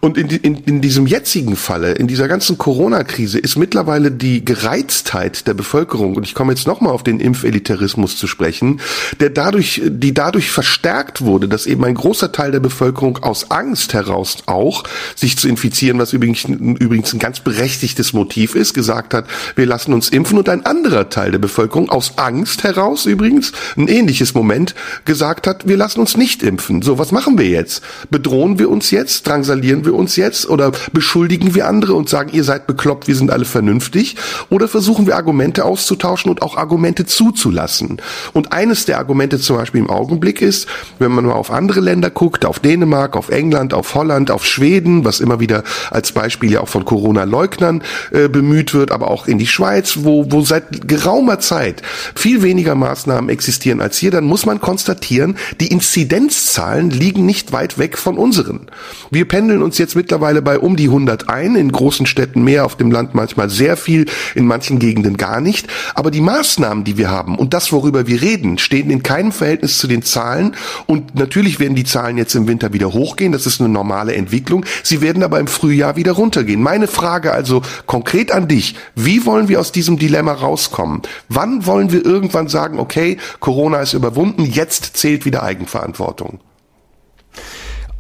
Und 0.01 0.17
in, 0.17 0.29
in, 0.29 0.55
in 0.65 0.81
diesem 0.81 1.09
jetzigen 1.09 1.57
Falle, 1.57 1.93
in 1.93 2.07
dieser 2.07 2.29
ganzen 2.29 2.57
Corona-Krise 2.57 3.41
ist 3.41 3.57
mittlerweile 3.57 4.13
die 4.13 4.45
Gereiztheit 4.45 5.49
der 5.49 5.55
Bevölkerung 5.55 6.15
und 6.15 6.23
ich 6.23 6.35
komme 6.35 6.53
jetzt 6.53 6.69
nochmal 6.69 6.93
auf 6.93 7.03
den 7.03 7.19
Impfelitarismus 7.19 8.17
zu 8.17 8.29
sprechen, 8.29 8.81
der 9.19 9.31
dadurch, 9.31 9.83
die 9.85 10.15
dadurch 10.15 10.53
verstärkt 10.53 11.23
wurde, 11.23 11.49
dass 11.49 11.67
eben 11.67 11.85
ein 11.85 11.95
großer 11.95 12.31
Teil 12.31 12.53
der 12.53 12.61
Bevölkerung 12.61 13.19
aus 13.25 13.51
Angst 13.51 13.93
heraus 13.93 14.37
auch 14.47 14.85
sich 15.17 15.37
zu 15.37 15.49
infizieren, 15.49 15.99
was 15.99 16.13
übrigens, 16.13 16.28
übrigens 16.35 17.13
ein 17.13 17.19
ganz 17.19 17.41
berechtigtes 17.41 18.13
Motiv 18.13 18.55
ist, 18.55 18.75
gesagt 18.75 19.15
hat, 19.15 19.27
wir 19.57 19.67
lassen 19.67 19.93
uns 19.93 20.09
impfen 20.09 20.39
und 20.39 20.49
ein 20.49 20.67
anderer 20.67 21.09
Teil 21.09 21.31
der 21.31 21.39
Bevölkerung 21.39 21.91
aus 21.91 22.13
Angst 22.17 22.65
heraus 22.65 23.07
übrigens, 23.07 23.53
ein 23.77 23.89
ähnliches 23.89 24.35
Moment, 24.35 24.75
gesagt 25.05 25.47
hat, 25.47 25.67
wir 25.67 25.77
lassen 25.77 26.01
uns 26.01 26.17
nicht 26.17 26.43
impfen. 26.43 26.83
So, 26.83 26.99
was 26.99 27.13
machen 27.13 27.39
wir 27.39 27.47
jetzt? 27.47 27.83
Bedrohen 28.11 28.59
wir 28.59 28.71
uns 28.71 28.91
jetzt? 28.91 29.27
Drangsalieren 29.27 29.85
wir 29.85 29.95
uns 29.95 30.17
jetzt? 30.17 30.49
Oder 30.49 30.73
beschuldigen 30.93 31.55
wir 31.55 31.67
andere 31.67 31.95
und 31.95 32.09
sagen, 32.09 32.31
ihr 32.33 32.45
seid 32.45 32.67
bekloppt, 32.67 33.09
wir 33.09 33.15
sind 33.15 33.31
alle 33.31 33.45
vernünftig? 33.45 34.17
Oder 34.51 34.69
versuchen 34.69 35.07
wir 35.07 35.17
Argumente 35.17 35.65
auszutauschen 35.65 36.31
und 36.31 36.43
auch 36.43 36.57
Argumente 36.57 37.07
zuzulassen? 37.07 38.01
Und 38.33 38.53
eines 38.53 38.85
der 38.85 38.99
Argumente 38.99 39.39
zum 39.39 39.57
Beispiel 39.57 39.81
im 39.81 39.91
Augenblick 39.91 40.43
ist, 40.43 40.69
wenn 40.99 41.13
man 41.13 41.27
mal 41.27 41.33
auf 41.33 41.51
andere 41.51 41.81
Länder 41.81 42.11
guckt, 42.11 42.45
auf 42.45 42.61
Dänemark, 42.61 43.17
auf 43.17 43.29
England, 43.29 43.75
auf 43.75 43.95
Holland, 43.95 44.31
auf 44.31 44.45
Schweden, 44.47 45.05
was 45.05 45.21
immer 45.21 45.41
wieder 45.41 45.63
als 45.91 46.08
Beispiel 46.13 46.53
ja 46.53 46.61
auch 46.61 46.69
von 46.69 46.85
Corona-Leugnern 46.85 47.83
äh, 48.13 48.29
bemüht 48.29 48.75
wird, 48.75 48.93
aber 48.93 49.11
auch 49.11 49.27
in 49.27 49.39
die 49.39 49.47
Schweiz, 49.47 49.99
wo, 50.01 50.31
wo 50.31 50.43
seit 50.43 50.89
geraumer 50.89 51.39
Zeit 51.41 51.83
viel 52.15 52.43
weniger 52.43 52.75
Maßnahmen 52.75 53.31
existieren 53.31 53.81
als 53.81 53.99
hier, 53.99 54.11
dann 54.11 54.25
muss 54.25 54.47
man 54.47 54.61
konstatieren, 54.61 55.37
die 55.61 55.69
Inzidenzzahlen 55.69 56.91
liegen 56.91 57.27
nicht 57.27 57.53
weit 57.53 57.79
weg 57.79 57.99
von 57.99 58.19
unseren. 58.19 58.67
Wir 59.11 59.27
pendeln 59.27 59.63
uns 59.63 59.79
jetzt 59.79 59.97
mittlerweile 59.97 60.43
bei 60.43 60.59
um 60.59 60.77
die 60.77 60.87
100 60.87 61.29
ein, 61.29 61.57
in 61.57 61.73
großen 61.73 62.07
Städten 62.07 62.43
mehr, 62.43 62.65
auf 62.65 62.77
dem 62.77 62.91
Land 62.91 63.15
manchmal 63.15 63.51
sehr 63.51 63.77
viel, 63.77 64.07
in 64.35 64.47
manchen 64.47 64.79
Gegenden 64.79 65.17
gar 65.17 65.41
nicht. 65.41 65.69
Aber 65.95 66.11
die 66.11 66.21
Maßnahmen, 66.21 66.85
die 66.85 66.97
wir 66.97 67.11
haben 67.11 67.37
und 67.37 67.55
das, 67.55 67.73
worüber 67.73 68.07
wir 68.07 68.23
reden, 68.23 68.59
stehen 68.59 68.91
in 68.91 69.03
keinem 69.03 69.33
Verhältnis 69.33 69.79
zu 69.79 69.87
den 69.87 70.03
Zahlen. 70.03 70.55
Und 70.87 71.15
natürlich 71.15 71.61
werden 71.61 71.75
die 71.75 71.85
Zahlen 71.85 72.19
jetzt 72.19 72.35
im 72.35 72.49
Winter 72.49 72.73
wieder 72.73 72.93
hochgehen. 72.93 73.33
Das 73.33 73.47
ist 73.47 73.61
eine 73.61 73.69
normale 73.69 74.15
Entwicklung. 74.15 74.65
Sie 74.83 75.01
werden 75.01 75.23
aber 75.23 75.41
im 75.41 75.47
Frühjahr 75.47 75.97
wieder 75.99 76.13
runtergehen. 76.13 76.63
Meine 76.63 76.89
Frage 76.89 77.33
also 77.33 77.61
konkret 77.85 78.33
an 78.33 78.49
dich. 78.49 78.75
Wie 78.95 79.27
wollen 79.27 79.49
wir 79.49 79.61
aus 79.61 79.73
diesem 79.73 79.99
Dilemma 79.99 80.33
rauskommen? 80.33 81.03
Wann 81.29 81.67
wollen 81.67 81.93
wir 81.93 82.07
irgendwann 82.07 82.49
sagen, 82.49 82.79
okay, 82.79 83.19
Corona 83.41 83.81
ist 83.81 83.93
überwunden, 83.93 84.45
jetzt 84.45 84.97
zählt 84.97 85.27
wieder 85.27 85.43
Eigenverantwortung? 85.43 86.41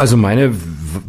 Also 0.00 0.16
meine 0.16 0.52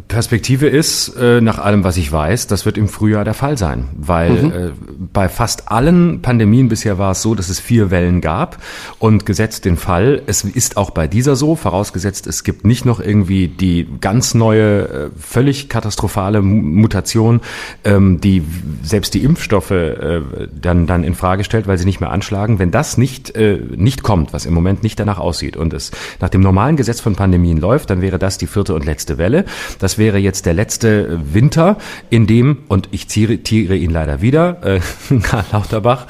Perspektive 0.08 0.66
ist, 0.66 1.14
äh, 1.16 1.40
nach 1.40 1.58
allem, 1.58 1.84
was 1.84 1.96
ich 1.96 2.10
weiß, 2.10 2.48
das 2.48 2.66
wird 2.66 2.76
im 2.76 2.88
Frühjahr 2.88 3.24
der 3.24 3.34
Fall 3.34 3.56
sein, 3.56 3.88
weil 3.96 4.32
äh, 4.36 4.70
bei 5.12 5.28
fast 5.28 5.70
allen 5.70 6.20
Pandemien 6.22 6.68
bisher 6.68 6.98
war 6.98 7.12
es 7.12 7.22
so, 7.22 7.36
dass 7.36 7.48
es 7.48 7.60
vier 7.60 7.92
Wellen 7.92 8.20
gab 8.20 8.58
und 8.98 9.24
gesetzt 9.24 9.64
den 9.64 9.76
Fall, 9.76 10.22
es 10.26 10.42
ist 10.42 10.76
auch 10.76 10.90
bei 10.90 11.06
dieser 11.06 11.36
so, 11.36 11.54
vorausgesetzt 11.54 12.26
es 12.26 12.42
gibt 12.42 12.66
nicht 12.66 12.84
noch 12.84 12.98
irgendwie 12.98 13.46
die 13.46 13.86
ganz 14.00 14.34
neue, 14.34 14.88
äh, 14.88 15.10
völlig 15.18 15.68
katastrophale 15.68 16.42
Mu- 16.42 16.60
Mutation, 16.60 17.40
ähm, 17.84 18.20
die 18.20 18.42
selbst 18.82 19.14
die 19.14 19.22
Impfstoffe 19.22 19.70
dann 19.70 20.86
dann 20.86 21.04
in 21.04 21.14
Frage 21.14 21.44
stellt, 21.44 21.68
weil 21.68 21.78
sie 21.78 21.84
nicht 21.84 22.00
mehr 22.00 22.10
anschlagen. 22.10 22.58
Wenn 22.58 22.72
das 22.72 22.98
nicht 22.98 23.32
nicht 23.76 24.02
kommt, 24.02 24.32
was 24.32 24.46
im 24.46 24.54
Moment 24.54 24.82
nicht 24.82 24.98
danach 24.98 25.18
aussieht 25.18 25.56
und 25.56 25.72
es 25.72 25.92
nach 26.20 26.28
dem 26.28 26.40
normalen 26.40 26.76
Gesetz 26.76 27.00
von 27.00 27.14
Pandemien 27.14 27.58
läuft, 27.58 27.90
dann 27.90 28.02
wäre 28.02 28.18
das 28.18 28.36
die 28.38 28.46
vierte 28.46 28.74
und 28.80 28.86
letzte 28.86 29.18
Welle. 29.18 29.44
Das 29.78 29.98
wäre 29.98 30.18
jetzt 30.18 30.46
der 30.46 30.54
letzte 30.54 31.20
Winter, 31.32 31.76
in 32.08 32.26
dem, 32.26 32.58
und 32.68 32.88
ich 32.90 33.08
zitiere 33.08 33.76
ihn 33.76 33.90
leider 33.90 34.22
wieder, 34.22 34.58
äh, 34.64 34.80
Karl 35.22 35.44
Lauterbach, 35.52 36.06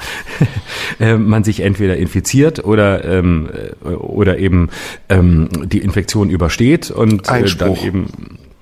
äh, 0.99 1.15
man 1.15 1.43
sich 1.43 1.61
entweder 1.61 1.97
infiziert 1.97 2.63
oder, 2.63 3.03
ähm, 3.03 3.49
äh, 3.83 3.89
oder 3.89 4.39
eben 4.39 4.69
ähm, 5.09 5.49
die 5.65 5.79
Infektion 5.79 6.29
übersteht 6.29 6.91
und 6.91 7.29
äh, 7.29 7.43
dann 7.57 7.75
eben 7.75 8.07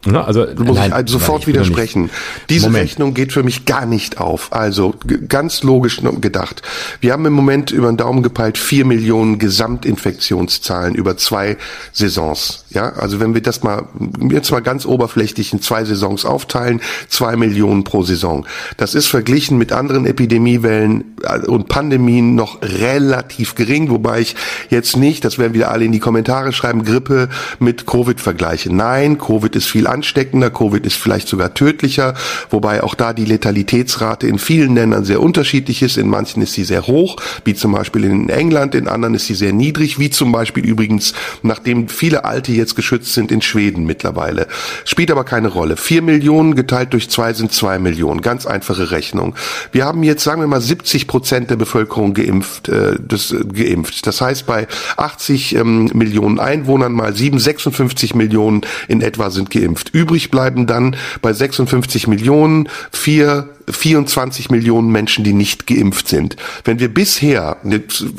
Ne, 0.05 0.23
also, 0.23 0.45
Du 0.45 0.63
musst 0.63 0.79
nein, 0.79 0.93
also 0.93 1.19
sofort 1.19 1.45
widersprechen. 1.45 2.09
Diese 2.49 2.67
Moment. 2.67 2.85
Rechnung 2.85 3.13
geht 3.13 3.33
für 3.33 3.43
mich 3.43 3.65
gar 3.65 3.85
nicht 3.85 4.17
auf. 4.17 4.53
Also 4.53 4.95
ganz 5.27 5.61
logisch 5.63 6.01
gedacht. 6.21 6.61
Wir 7.01 7.11
haben 7.11 7.25
im 7.25 7.33
Moment 7.33 7.71
über 7.71 7.91
den 7.91 7.97
Daumen 7.97 8.23
gepeilt 8.23 8.57
vier 8.57 8.85
Millionen 8.85 9.39
Gesamtinfektionszahlen 9.39 10.95
über 10.95 11.17
zwei 11.17 11.57
Saisons. 11.91 12.63
Ja, 12.69 12.93
also 12.93 13.19
wenn 13.19 13.33
wir 13.33 13.41
das 13.41 13.61
mal 13.61 13.87
jetzt 14.29 14.51
mal 14.51 14.61
ganz 14.61 14.85
oberflächlich 14.85 15.51
in 15.51 15.61
zwei 15.61 15.83
Saisons 15.83 16.23
aufteilen, 16.23 16.81
zwei 17.09 17.35
Millionen 17.35 17.83
pro 17.83 18.03
Saison. 18.03 18.45
Das 18.77 18.95
ist 18.95 19.07
verglichen 19.07 19.57
mit 19.57 19.73
anderen 19.73 20.05
Epidemiewellen 20.05 21.15
äh, 21.23 21.39
und 21.39 21.67
Pandemien 21.67 22.35
noch 22.35 22.61
relativ 22.61 23.55
gering, 23.55 23.89
wobei 23.89 24.21
ich 24.21 24.35
jetzt 24.69 24.95
nicht, 24.95 25.25
das 25.25 25.37
werden 25.37 25.53
wieder 25.53 25.71
alle 25.71 25.83
in 25.83 25.91
die 25.91 25.99
Kommentare 25.99 26.53
schreiben, 26.53 26.85
Grippe 26.85 27.27
mit 27.59 27.85
Covid 27.85 28.21
vergleiche. 28.21 28.73
Nein, 28.73 29.17
Covid 29.17 29.55
ist 29.55 29.65
viel 29.65 29.88
ansteckender. 29.89 30.49
Covid 30.49 30.85
ist 30.85 30.95
vielleicht 30.95 31.27
sogar 31.27 31.53
tödlicher, 31.53 32.13
wobei 32.49 32.83
auch 32.83 32.95
da 32.95 33.13
die 33.13 33.25
Letalitätsrate 33.25 34.27
in 34.27 34.39
vielen 34.39 34.75
Ländern 34.75 35.03
sehr 35.03 35.21
unterschiedlich 35.21 35.81
ist. 35.81 35.97
In 35.97 36.09
manchen 36.09 36.41
ist 36.41 36.53
sie 36.53 36.63
sehr 36.63 36.87
hoch, 36.87 37.17
wie 37.45 37.55
zum 37.55 37.73
Beispiel 37.73 38.05
in 38.05 38.29
England, 38.29 38.75
in 38.75 38.87
anderen 38.87 39.15
ist 39.15 39.27
sie 39.27 39.35
sehr 39.35 39.53
niedrig, 39.53 39.99
wie 39.99 40.09
zum 40.09 40.31
Beispiel 40.31 40.65
übrigens, 40.65 41.13
nachdem 41.41 41.89
viele 41.89 42.25
Alte 42.25 42.51
jetzt 42.51 42.75
geschützt 42.75 43.13
sind, 43.13 43.31
in 43.31 43.41
Schweden 43.41 43.85
mittlerweile. 43.85 44.47
Spielt 44.85 45.11
aber 45.11 45.23
keine 45.23 45.47
Rolle. 45.47 45.77
Vier 45.77 46.01
Millionen 46.01 46.55
geteilt 46.55 46.93
durch 46.93 47.09
zwei 47.09 47.33
sind 47.33 47.51
zwei 47.51 47.79
Millionen. 47.79 48.21
Ganz 48.21 48.45
einfache 48.45 48.91
Rechnung. 48.91 49.35
Wir 49.71 49.85
haben 49.85 50.03
jetzt, 50.03 50.23
sagen 50.23 50.41
wir 50.41 50.47
mal, 50.47 50.61
70 50.61 51.07
Prozent 51.07 51.49
der 51.49 51.55
Bevölkerung 51.55 52.13
geimpft, 52.13 52.69
äh, 52.69 52.97
das, 52.99 53.31
äh, 53.31 53.43
geimpft. 53.43 54.05
Das 54.05 54.21
heißt, 54.21 54.45
bei 54.45 54.67
80 54.97 55.55
ähm, 55.55 55.89
Millionen 55.93 56.39
Einwohnern 56.39 56.93
mal 56.93 57.15
7, 57.15 57.39
56 57.39 58.15
Millionen 58.15 58.61
in 58.87 59.01
etwa 59.01 59.29
sind 59.29 59.49
geimpft. 59.49 59.78
Übrig 59.87 60.31
bleiben 60.31 60.67
dann 60.67 60.95
bei 61.21 61.31
56 61.31 62.07
Millionen 62.07 62.67
vier 62.91 63.47
24 63.71 64.49
Millionen 64.49 64.91
Menschen, 64.91 65.23
die 65.23 65.33
nicht 65.33 65.67
geimpft 65.67 66.07
sind. 66.07 66.35
Wenn 66.63 66.79
wir 66.79 66.93
bisher, 66.93 67.57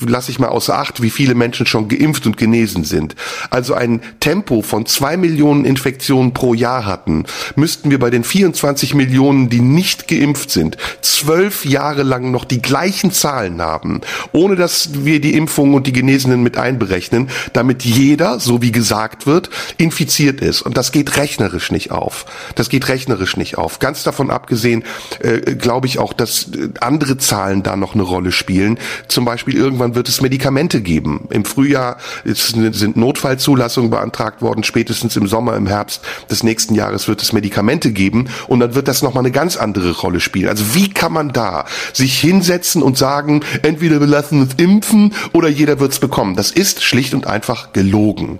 lasse 0.07 0.31
ich 0.31 0.39
mal 0.39 0.49
außer 0.49 0.79
Acht, 0.79 1.03
wie 1.03 1.11
viele 1.11 1.35
Menschen 1.35 1.67
schon 1.67 1.89
geimpft 1.89 2.27
und 2.27 2.37
genesen 2.37 2.85
sind, 2.85 3.17
also 3.51 3.75
ein 3.75 4.01
Tempo 4.21 4.63
von 4.63 4.87
zwei 4.87 5.17
Millionen 5.17 5.65
Infektionen 5.65 6.33
pro 6.33 6.55
Jahr 6.55 6.87
hatten, 6.87 7.25
müssten 7.57 7.91
wir 7.91 7.99
bei 7.99 8.11
den 8.11 8.25
24 8.25 8.95
Millionen, 8.95 9.49
die 9.49 9.61
nicht 9.61 10.09
geimpft 10.09 10.51
sind, 10.51 10.77
zwölf 11.03 11.65
Jahre 11.65 12.03
lang 12.03 12.31
noch 12.31 12.45
die 12.45 12.63
gleichen 12.63 13.13
Zahlen 13.13 13.61
haben, 13.61 14.01
ohne 14.33 14.57
dass 14.57 15.05
wir 15.05 15.21
die 15.21 15.35
Impfungen 15.35 15.75
und 15.75 15.87
die 15.87 15.93
Genesenen 15.93 16.43
mit 16.43 16.57
einberechnen, 16.57 17.29
damit 17.53 17.85
jeder, 17.85 18.41
so 18.41 18.63
wie 18.63 18.73
gesagt 18.73 19.27
wird, 19.27 19.51
infiziert 19.77 20.41
ist. 20.41 20.63
Und 20.63 20.77
das 20.77 20.93
geht 20.93 21.17
rechnerisch 21.17 21.71
nicht 21.71 21.91
auf. 21.91 22.27
Das 22.55 22.69
geht 22.69 22.89
rechnerisch 22.89 23.37
nicht 23.37 23.59
auf. 23.59 23.79
Ganz 23.79 24.03
davon 24.03 24.31
abgesehen, 24.31 24.85
äh, 25.21 25.40
glaube 25.41 25.87
ich 25.87 25.99
auch, 25.99 26.13
dass 26.13 26.49
äh, 26.55 26.71
andere 26.81 27.19
Zahlen 27.19 27.63
da 27.63 27.77
noch 27.77 27.95
eine 27.95 28.03
Rolle 28.03 28.33
spielen. 28.33 28.79
Zum 29.09 29.25
Beispiel 29.25 29.57
irgendwann 29.57 29.95
wird 29.95 30.09
es 30.09 30.21
Medikamente 30.21 30.81
geben. 30.81 31.29
Im 31.31 31.45
Frühjahr 31.45 31.99
sind 32.25 32.97
Notfallzulassungen 32.97 33.91
beantragt 33.91 34.43
worden, 34.43 34.65
spätestens 34.65 35.17
im 35.17 35.27
Sommer, 35.27 35.57
im 35.57 35.67
Herbst 35.67 36.03
des 36.31 36.43
nächsten 36.43 36.75
Jahres 36.75 37.09
wird 37.09 37.23
es 37.23 37.33
Medikamente 37.33 37.93
geben 37.93 38.29
und 38.49 38.61
dann 38.61 38.75
wird 38.75 38.89
das 38.89 39.03
nochmal 39.03 39.23
eine 39.23 39.33
ganz 39.33 39.57
andere 39.57 39.93
Rolle 39.93 40.21
spielen. 40.21 40.49
Also 40.49 40.75
wie 40.75 40.91
kann 40.91 41.13
man 41.13 41.33
da 41.33 41.65
sich 41.93 42.19
hinsetzen 42.19 42.83
und 42.83 42.99
sagen, 42.99 43.43
entweder 43.63 44.01
wir 44.01 44.07
lassen 44.07 44.41
uns 44.43 44.55
impfen 44.57 45.15
oder 45.33 45.49
jeder 45.49 45.81
wird 45.81 45.93
es 45.93 45.99
bekommen? 45.99 46.37
Das 46.37 46.51
ist 46.51 46.83
schlicht 46.83 47.15
und 47.15 47.27
einfach 47.27 47.73
gelogen. 47.73 48.39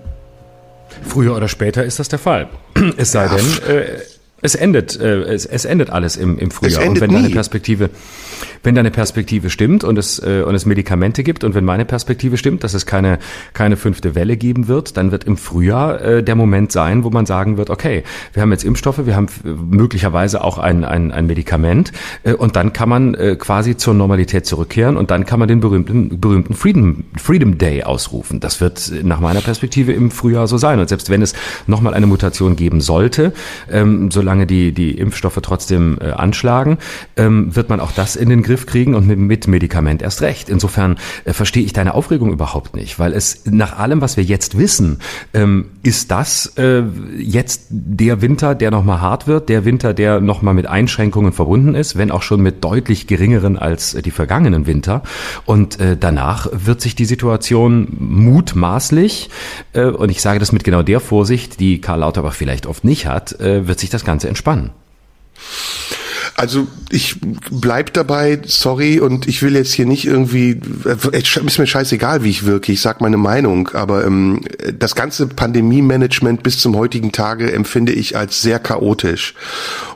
Früher 1.07 1.35
oder 1.35 1.47
später 1.47 1.83
ist 1.83 1.99
das 1.99 2.09
der 2.09 2.19
Fall. 2.19 2.49
Es 2.97 3.11
sei 3.11 3.27
denn, 3.27 3.75
äh, 3.75 3.99
es 4.41 4.55
endet, 4.55 4.99
äh, 4.99 5.21
es, 5.23 5.45
es 5.45 5.65
endet 5.65 5.89
alles 5.89 6.17
im, 6.17 6.37
im 6.37 6.51
Frühjahr. 6.51 6.87
und 6.87 6.99
wenn 7.01 7.09
nie. 7.09 7.17
deine 7.17 7.29
Perspektive, 7.29 7.89
wenn 8.63 8.75
deine 8.75 8.91
Perspektive 8.91 9.49
stimmt 9.49 9.83
und 9.83 9.97
es, 9.97 10.19
äh, 10.19 10.43
und 10.45 10.55
es 10.55 10.65
Medikamente 10.65 11.23
gibt 11.23 11.43
und 11.43 11.55
wenn 11.55 11.65
meine 11.65 11.85
Perspektive 11.85 12.37
stimmt, 12.37 12.63
dass 12.63 12.73
es 12.73 12.85
keine, 12.85 13.19
keine 13.53 13.77
fünfte 13.77 14.15
Welle 14.15 14.37
geben 14.37 14.67
wird, 14.67 14.97
dann 14.97 15.11
wird 15.11 15.23
im 15.25 15.37
Frühjahr 15.37 16.01
äh, 16.01 16.23
der 16.23 16.35
Moment 16.35 16.71
sein, 16.71 17.03
wo 17.03 17.09
man 17.09 17.25
sagen 17.25 17.57
wird, 17.57 17.69
okay, 17.69 18.03
wir 18.33 18.41
haben 18.41 18.51
jetzt 18.51 18.63
Impfstoffe, 18.63 19.05
wir 19.05 19.15
haben 19.15 19.27
möglicherweise 19.43 20.43
auch 20.43 20.57
ein, 20.57 20.83
ein, 20.83 21.11
ein 21.11 21.27
Medikament 21.27 21.91
äh, 22.23 22.33
und 22.33 22.55
dann 22.55 22.73
kann 22.73 22.89
man 22.89 23.13
äh, 23.13 23.35
quasi 23.37 23.77
zur 23.77 23.93
Normalität 23.93 24.45
zurückkehren 24.45 24.97
und 24.97 25.11
dann 25.11 25.25
kann 25.25 25.39
man 25.39 25.47
den 25.47 25.59
berühmten, 25.59 26.19
berühmten 26.19 26.53
Freedom, 26.53 27.03
Freedom 27.17 27.57
Day 27.57 27.83
ausrufen. 27.83 28.39
Das 28.39 28.61
wird 28.61 28.91
nach 29.03 29.19
meiner 29.19 29.41
Perspektive 29.41 29.93
im 29.93 30.11
Frühjahr 30.11 30.47
so 30.47 30.57
sein. 30.57 30.79
Und 30.79 30.89
selbst 30.89 31.09
wenn 31.09 31.21
es 31.21 31.33
nochmal 31.67 31.93
eine 31.93 32.07
Mutation 32.07 32.55
geben 32.55 32.81
sollte, 32.81 33.33
ähm, 33.71 34.11
solange 34.11 34.30
solange 34.31 34.47
die, 34.47 34.71
die 34.71 34.91
Impfstoffe 34.91 35.39
trotzdem 35.41 35.97
äh, 35.99 36.11
anschlagen, 36.11 36.77
ähm, 37.17 37.53
wird 37.53 37.67
man 37.67 37.81
auch 37.81 37.91
das 37.91 38.15
in 38.15 38.29
den 38.29 38.43
Griff 38.43 38.65
kriegen 38.65 38.95
und 38.95 39.05
mit, 39.05 39.19
mit 39.19 39.47
Medikament 39.47 40.01
erst 40.01 40.21
recht. 40.21 40.47
Insofern 40.47 40.95
äh, 41.25 41.33
verstehe 41.33 41.63
ich 41.63 41.73
deine 41.73 41.93
Aufregung 41.93 42.31
überhaupt 42.31 42.73
nicht, 42.73 42.97
weil 42.97 43.11
es 43.11 43.41
nach 43.43 43.77
allem, 43.77 43.99
was 43.99 44.15
wir 44.15 44.23
jetzt 44.23 44.57
wissen, 44.57 44.99
ähm, 45.33 45.65
ist 45.83 46.11
das 46.11 46.53
äh, 46.57 46.83
jetzt 47.17 47.67
der 47.71 48.21
Winter, 48.21 48.55
der 48.55 48.71
nochmal 48.71 49.01
hart 49.01 49.27
wird, 49.27 49.49
der 49.49 49.65
Winter, 49.65 49.93
der 49.93 50.21
nochmal 50.21 50.53
mit 50.53 50.65
Einschränkungen 50.65 51.33
verbunden 51.33 51.75
ist, 51.75 51.97
wenn 51.97 52.09
auch 52.09 52.21
schon 52.21 52.39
mit 52.41 52.63
deutlich 52.63 53.07
geringeren 53.07 53.57
als 53.57 53.97
die 54.05 54.11
vergangenen 54.11 54.65
Winter. 54.65 55.03
Und 55.45 55.77
äh, 55.81 55.97
danach 55.99 56.47
wird 56.53 56.79
sich 56.79 56.95
die 56.95 57.03
Situation 57.03 57.97
mutmaßlich, 57.99 59.29
äh, 59.73 59.87
und 59.87 60.09
ich 60.09 60.21
sage 60.21 60.39
das 60.39 60.53
mit 60.53 60.63
genau 60.63 60.83
der 60.83 61.01
Vorsicht, 61.01 61.59
die 61.59 61.81
Karl 61.81 61.99
Lauterbach 61.99 62.33
vielleicht 62.33 62.65
oft 62.65 62.85
nicht 62.85 63.07
hat, 63.07 63.37
äh, 63.41 63.67
wird 63.67 63.81
sich 63.81 63.89
das 63.89 64.05
Ganze 64.05 64.20
Ganze 64.21 64.27
entspannen. 64.27 64.71
Also 66.35 66.67
ich 66.89 67.17
bleib 67.51 67.93
dabei, 67.93 68.41
sorry, 68.45 68.99
und 68.99 69.27
ich 69.27 69.41
will 69.41 69.55
jetzt 69.55 69.73
hier 69.73 69.85
nicht 69.85 70.05
irgendwie, 70.05 70.59
ist 71.11 71.59
mir 71.59 71.67
scheißegal, 71.67 72.23
wie 72.23 72.29
ich 72.29 72.45
wirke, 72.45 72.71
ich 72.71 72.81
sag 72.81 73.01
meine 73.01 73.17
Meinung, 73.17 73.69
aber 73.73 74.05
ähm, 74.05 74.41
das 74.77 74.95
ganze 74.95 75.27
Pandemie-Management 75.27 76.43
bis 76.43 76.59
zum 76.59 76.75
heutigen 76.75 77.11
Tage 77.11 77.51
empfinde 77.51 77.91
ich 77.93 78.17
als 78.17 78.41
sehr 78.41 78.59
chaotisch. 78.59 79.35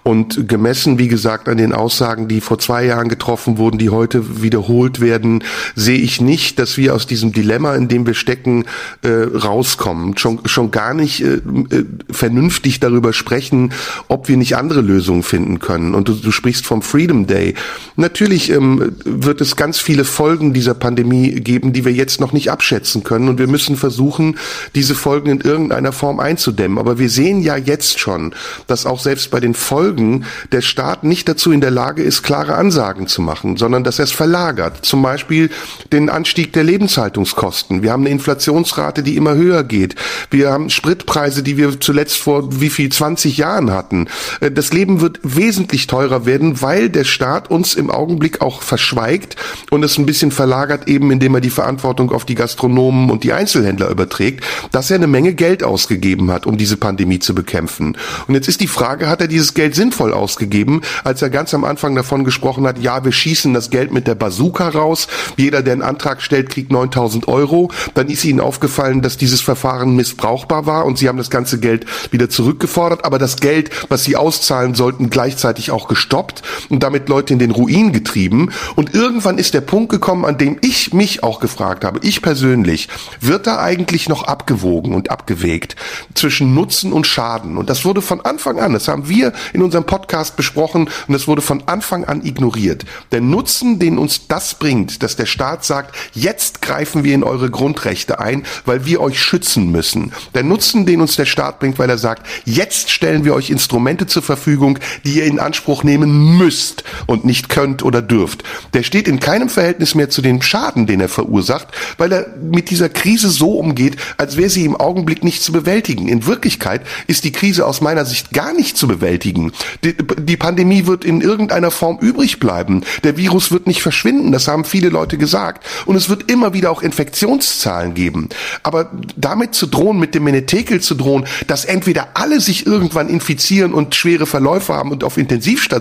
Und 0.04 0.48
gemessen, 0.48 1.00
wie 1.00 1.08
gesagt, 1.08 1.50
an 1.50 1.58
den 1.58 1.74
Aussagen, 1.74 2.28
die 2.28 2.40
vor 2.40 2.60
zwei 2.60 2.86
Jahren 2.86 3.10
getroffen 3.10 3.58
wurden, 3.58 3.80
die 3.80 3.90
heute 3.90 4.44
wiederholt 4.44 5.02
werden, 5.02 5.44
sehe 5.74 5.98
ich 5.98 6.22
nicht, 6.22 6.60
dass 6.60 6.78
wir 6.78 6.94
aus 6.94 7.08
diesem 7.08 7.32
Dilemma, 7.32 7.74
in 7.74 7.88
dem 7.88 8.06
wir 8.06 8.14
stecken, 8.14 8.66
äh, 9.02 9.10
rauskommen. 9.10 10.16
Schon, 10.18 10.42
schon 10.46 10.70
gar 10.70 10.94
nicht 10.94 11.24
äh, 11.24 11.36
äh, 11.36 11.86
vernünftig 12.12 12.80
darüber 12.80 13.14
sprechen, 13.14 13.74
ob 14.08 14.28
wir 14.28 14.38
nicht 14.38 14.56
andere 14.58 14.82
Lösungen 14.82 15.24
finden 15.24 15.58
können. 15.58 15.96
Und 15.96 16.08
du, 16.08 16.25
du 16.26 16.32
sprichst 16.32 16.66
vom 16.66 16.82
Freedom 16.82 17.28
Day. 17.28 17.56
Natürlich 17.96 18.50
ähm, 18.50 18.96
wird 19.06 19.42
es 19.42 19.56
ganz 19.56 19.80
viele 19.80 20.04
Folgen 20.04 20.54
dieser 20.54 20.74
Pandemie 20.74 21.32
geben, 21.42 21.74
die 21.74 21.86
wir 21.86 21.94
jetzt 21.94 22.20
noch 22.20 22.34
nicht 22.34 22.52
abschätzen 22.52 23.04
können. 23.04 23.30
Und 23.30 23.40
wir 23.40 23.48
müssen 23.48 23.76
versuchen, 23.76 24.38
diese 24.74 24.96
Folgen 24.96 25.30
in 25.30 25.42
irgendeiner 25.42 25.92
Form 25.92 26.20
einzudämmen. 26.20 26.78
Aber 26.78 27.00
wir 27.00 27.10
sehen 27.10 27.42
ja 27.42 27.56
jetzt 27.56 28.00
schon, 28.00 28.34
dass 28.68 28.86
auch 28.86 29.00
selbst 29.00 29.32
bei 29.32 29.40
den 29.40 29.54
Folgen 29.54 30.26
der 30.52 30.62
Staat 30.62 31.04
nicht 31.04 31.30
dazu 31.30 31.52
in 31.52 31.62
der 31.62 31.72
Lage 31.72 32.04
ist, 32.04 32.24
klare 32.24 32.56
Ansagen 32.56 33.08
zu 33.08 33.22
machen, 33.22 33.58
sondern 33.58 33.84
dass 33.84 34.00
er 34.00 34.06
es 34.06 34.12
verlagert. 34.12 34.86
Zum 34.86 35.02
Beispiel 35.02 35.50
den 35.92 36.10
Anstieg 36.10 36.54
der 36.54 36.64
Lebenshaltungskosten. 36.64 37.84
Wir 37.84 37.92
haben 37.92 38.04
eine 38.04 38.10
Inflationsrate, 38.10 39.04
die 39.04 39.16
immer 39.16 39.36
höher 39.36 39.64
geht. 39.64 39.96
Wir 40.32 40.52
haben 40.52 40.70
Spritpreise, 40.70 41.44
die 41.44 41.58
wir 41.58 41.80
zuletzt 41.80 42.18
vor 42.18 42.62
wie 42.62 42.70
viel 42.70 42.92
20 42.92 43.38
Jahren 43.38 43.72
hatten. 43.72 44.08
Äh, 44.40 44.52
das 44.52 44.74
Leben 44.74 45.02
wird 45.02 45.20
wesentlich 45.24 45.88
teurer 45.88 46.15
werden, 46.24 46.62
weil 46.62 46.90
der 46.90 47.04
Staat 47.04 47.52
uns 47.52 47.74
im 47.74 47.92
Augenblick 47.92 48.40
auch 48.42 48.62
verschweigt 48.62 49.36
und 49.72 49.84
es 49.84 49.98
ein 49.98 50.06
bisschen 50.06 50.32
verlagert, 50.32 50.88
eben 50.88 51.12
indem 51.12 51.36
er 51.36 51.42
die 51.42 51.50
Verantwortung 51.50 52.12
auf 52.12 52.24
die 52.24 52.36
Gastronomen 52.36 53.10
und 53.10 53.24
die 53.24 53.34
Einzelhändler 53.34 53.90
überträgt, 53.90 54.46
dass 54.72 54.92
er 54.92 54.96
eine 54.96 55.08
Menge 55.08 55.34
Geld 55.34 55.64
ausgegeben 55.64 56.32
hat, 56.32 56.46
um 56.46 56.58
diese 56.58 56.78
Pandemie 56.78 57.20
zu 57.20 57.36
bekämpfen. 57.36 57.98
Und 58.28 58.36
jetzt 58.36 58.48
ist 58.48 58.62
die 58.62 58.68
Frage, 58.68 59.10
hat 59.10 59.22
er 59.22 59.28
dieses 59.28 59.54
Geld 59.54 59.76
sinnvoll 59.76 60.14
ausgegeben, 60.14 60.82
als 61.04 61.22
er 61.22 61.30
ganz 61.30 61.54
am 61.54 61.66
Anfang 61.66 61.96
davon 61.96 62.24
gesprochen 62.24 62.66
hat, 62.66 62.80
ja, 62.80 63.04
wir 63.04 63.12
schießen 63.12 63.54
das 63.54 63.70
Geld 63.70 63.92
mit 63.92 64.08
der 64.08 64.16
Bazooka 64.16 64.70
raus, 64.70 65.08
jeder, 65.36 65.62
der 65.62 65.74
einen 65.74 65.82
Antrag 65.82 66.22
stellt, 66.22 66.50
kriegt 66.50 66.72
9000 66.72 67.28
Euro. 67.28 67.72
Dann 67.94 68.08
ist 68.08 68.24
ihnen 68.26 68.40
aufgefallen, 68.40 69.02
dass 69.02 69.18
dieses 69.18 69.42
Verfahren 69.42 69.96
missbrauchbar 69.96 70.66
war 70.66 70.86
und 70.86 70.98
sie 70.98 71.08
haben 71.08 71.18
das 71.18 71.30
ganze 71.30 71.60
Geld 71.60 71.86
wieder 72.12 72.30
zurückgefordert, 72.30 73.06
aber 73.06 73.18
das 73.18 73.38
Geld, 73.38 73.70
was 73.90 74.04
sie 74.04 74.16
auszahlen 74.16 74.76
sollten, 74.76 75.10
gleichzeitig 75.10 75.72
auch 75.72 75.88
gestoppt 76.06 76.44
und 76.70 76.84
damit 76.84 77.10
Leute 77.10 77.34
in 77.34 77.40
den 77.40 77.52
Ruin 77.52 77.92
getrieben. 77.92 78.52
Und 78.76 78.94
irgendwann 78.94 79.38
ist 79.38 79.54
der 79.54 79.62
Punkt 79.62 79.92
gekommen, 79.92 80.24
an 80.24 80.38
dem 80.38 80.58
ich 80.62 80.94
mich 80.94 81.24
auch 81.24 81.40
gefragt 81.40 81.84
habe, 81.84 82.00
ich 82.04 82.22
persönlich, 82.22 82.90
wird 83.20 83.48
da 83.48 83.60
eigentlich 83.60 84.08
noch 84.08 84.24
abgewogen 84.24 84.94
und 84.94 85.10
abgewägt 85.10 85.76
zwischen 86.14 86.54
Nutzen 86.54 86.94
und 86.94 87.08
Schaden? 87.08 87.58
Und 87.58 87.70
das 87.70 87.86
wurde 87.86 88.02
von 88.02 88.22
Anfang 88.22 88.60
an, 88.60 88.74
das 88.74 88.88
haben 88.88 89.10
wir 89.10 89.34
in 89.54 89.64
unserem 89.64 89.86
Podcast 89.86 90.36
besprochen 90.36 90.90
und 91.08 91.16
es 91.16 91.28
wurde 91.28 91.42
von 91.42 91.64
Anfang 91.66 92.06
an 92.06 92.24
ignoriert. 92.24 92.86
Der 93.12 93.22
Nutzen, 93.22 93.80
den 93.80 93.98
uns 93.98 94.28
das 94.28 94.56
bringt, 94.56 95.02
dass 95.02 95.16
der 95.16 95.26
Staat 95.26 95.66
sagt, 95.66 95.96
jetzt 96.14 96.62
greifen 96.62 97.04
wir 97.04 97.16
in 97.16 97.24
eure 97.24 97.50
Grundrechte 97.50 98.20
ein, 98.20 98.44
weil 98.66 98.86
wir 98.86 99.02
euch 99.02 99.20
schützen 99.20 99.72
müssen. 99.72 100.14
Der 100.36 100.44
Nutzen, 100.44 100.86
den 100.86 101.02
uns 101.02 101.16
der 101.16 101.26
Staat 101.26 101.60
bringt, 101.60 101.80
weil 101.80 101.90
er 101.90 101.98
sagt, 101.98 102.26
jetzt 102.46 102.92
stellen 102.92 103.26
wir 103.26 103.34
euch 103.34 103.50
Instrumente 103.50 104.06
zur 104.06 104.22
Verfügung, 104.22 104.78
die 105.04 105.16
ihr 105.16 105.26
in 105.26 105.40
Anspruch 105.40 105.84
nehmen 105.84 105.95
nehmen 105.98 106.38
müsst 106.38 106.84
und 107.06 107.26
nicht 107.26 107.50
könnt 107.50 107.84
oder 107.84 108.02
dürft, 108.02 108.44
der 108.74 108.84
steht 108.84 109.08
in 109.08 109.20
keinem 109.20 109.50
Verhältnis 109.50 109.96
mehr 109.96 110.10
zu 110.10 110.22
dem 110.22 110.42
Schaden, 110.42 110.88
den 110.88 111.02
er 111.02 111.10
verursacht, 111.10 111.68
weil 111.98 112.12
er 112.12 112.28
mit 112.42 112.70
dieser 112.70 112.90
Krise 112.90 113.30
so 113.30 113.54
umgeht, 113.54 113.96
als 114.18 114.38
wäre 114.38 114.50
sie 114.50 114.66
im 114.66 114.76
Augenblick 114.76 115.24
nicht 115.24 115.42
zu 115.42 115.52
bewältigen. 115.52 116.08
In 116.08 116.26
Wirklichkeit 116.26 116.82
ist 117.08 117.24
die 117.24 117.32
Krise 117.32 117.66
aus 117.66 117.82
meiner 117.82 118.06
Sicht 118.06 118.32
gar 118.32 118.54
nicht 118.54 118.78
zu 118.78 118.88
bewältigen. 118.88 119.52
Die, 119.84 119.96
die 120.20 120.38
Pandemie 120.38 120.86
wird 120.86 121.06
in 121.06 121.22
irgendeiner 121.22 121.72
Form 121.72 121.98
übrig 122.00 122.40
bleiben. 122.40 122.84
Der 123.04 123.18
Virus 123.18 123.52
wird 123.52 123.68
nicht 123.68 123.82
verschwinden, 123.82 124.32
das 124.32 124.48
haben 124.48 124.66
viele 124.66 124.90
Leute 124.90 125.18
gesagt. 125.18 125.66
Und 125.86 125.96
es 125.96 126.10
wird 126.10 126.30
immer 126.30 126.54
wieder 126.54 126.72
auch 126.72 126.82
Infektionszahlen 126.82 127.94
geben. 127.94 128.30
Aber 128.64 128.92
damit 129.16 129.56
zu 129.56 129.68
drohen, 129.68 130.00
mit 130.00 130.16
dem 130.16 130.26
Menetekel 130.26 130.82
zu 130.82 130.96
drohen, 130.96 131.26
dass 131.48 131.66
entweder 131.66 132.10
alle 132.16 132.42
sich 132.42 132.66
irgendwann 132.66 133.10
infizieren 133.10 133.74
und 133.74 133.96
schwere 133.96 134.26
Verläufe 134.26 134.74
haben 134.74 134.92
und 134.92 135.04
auf 135.04 135.18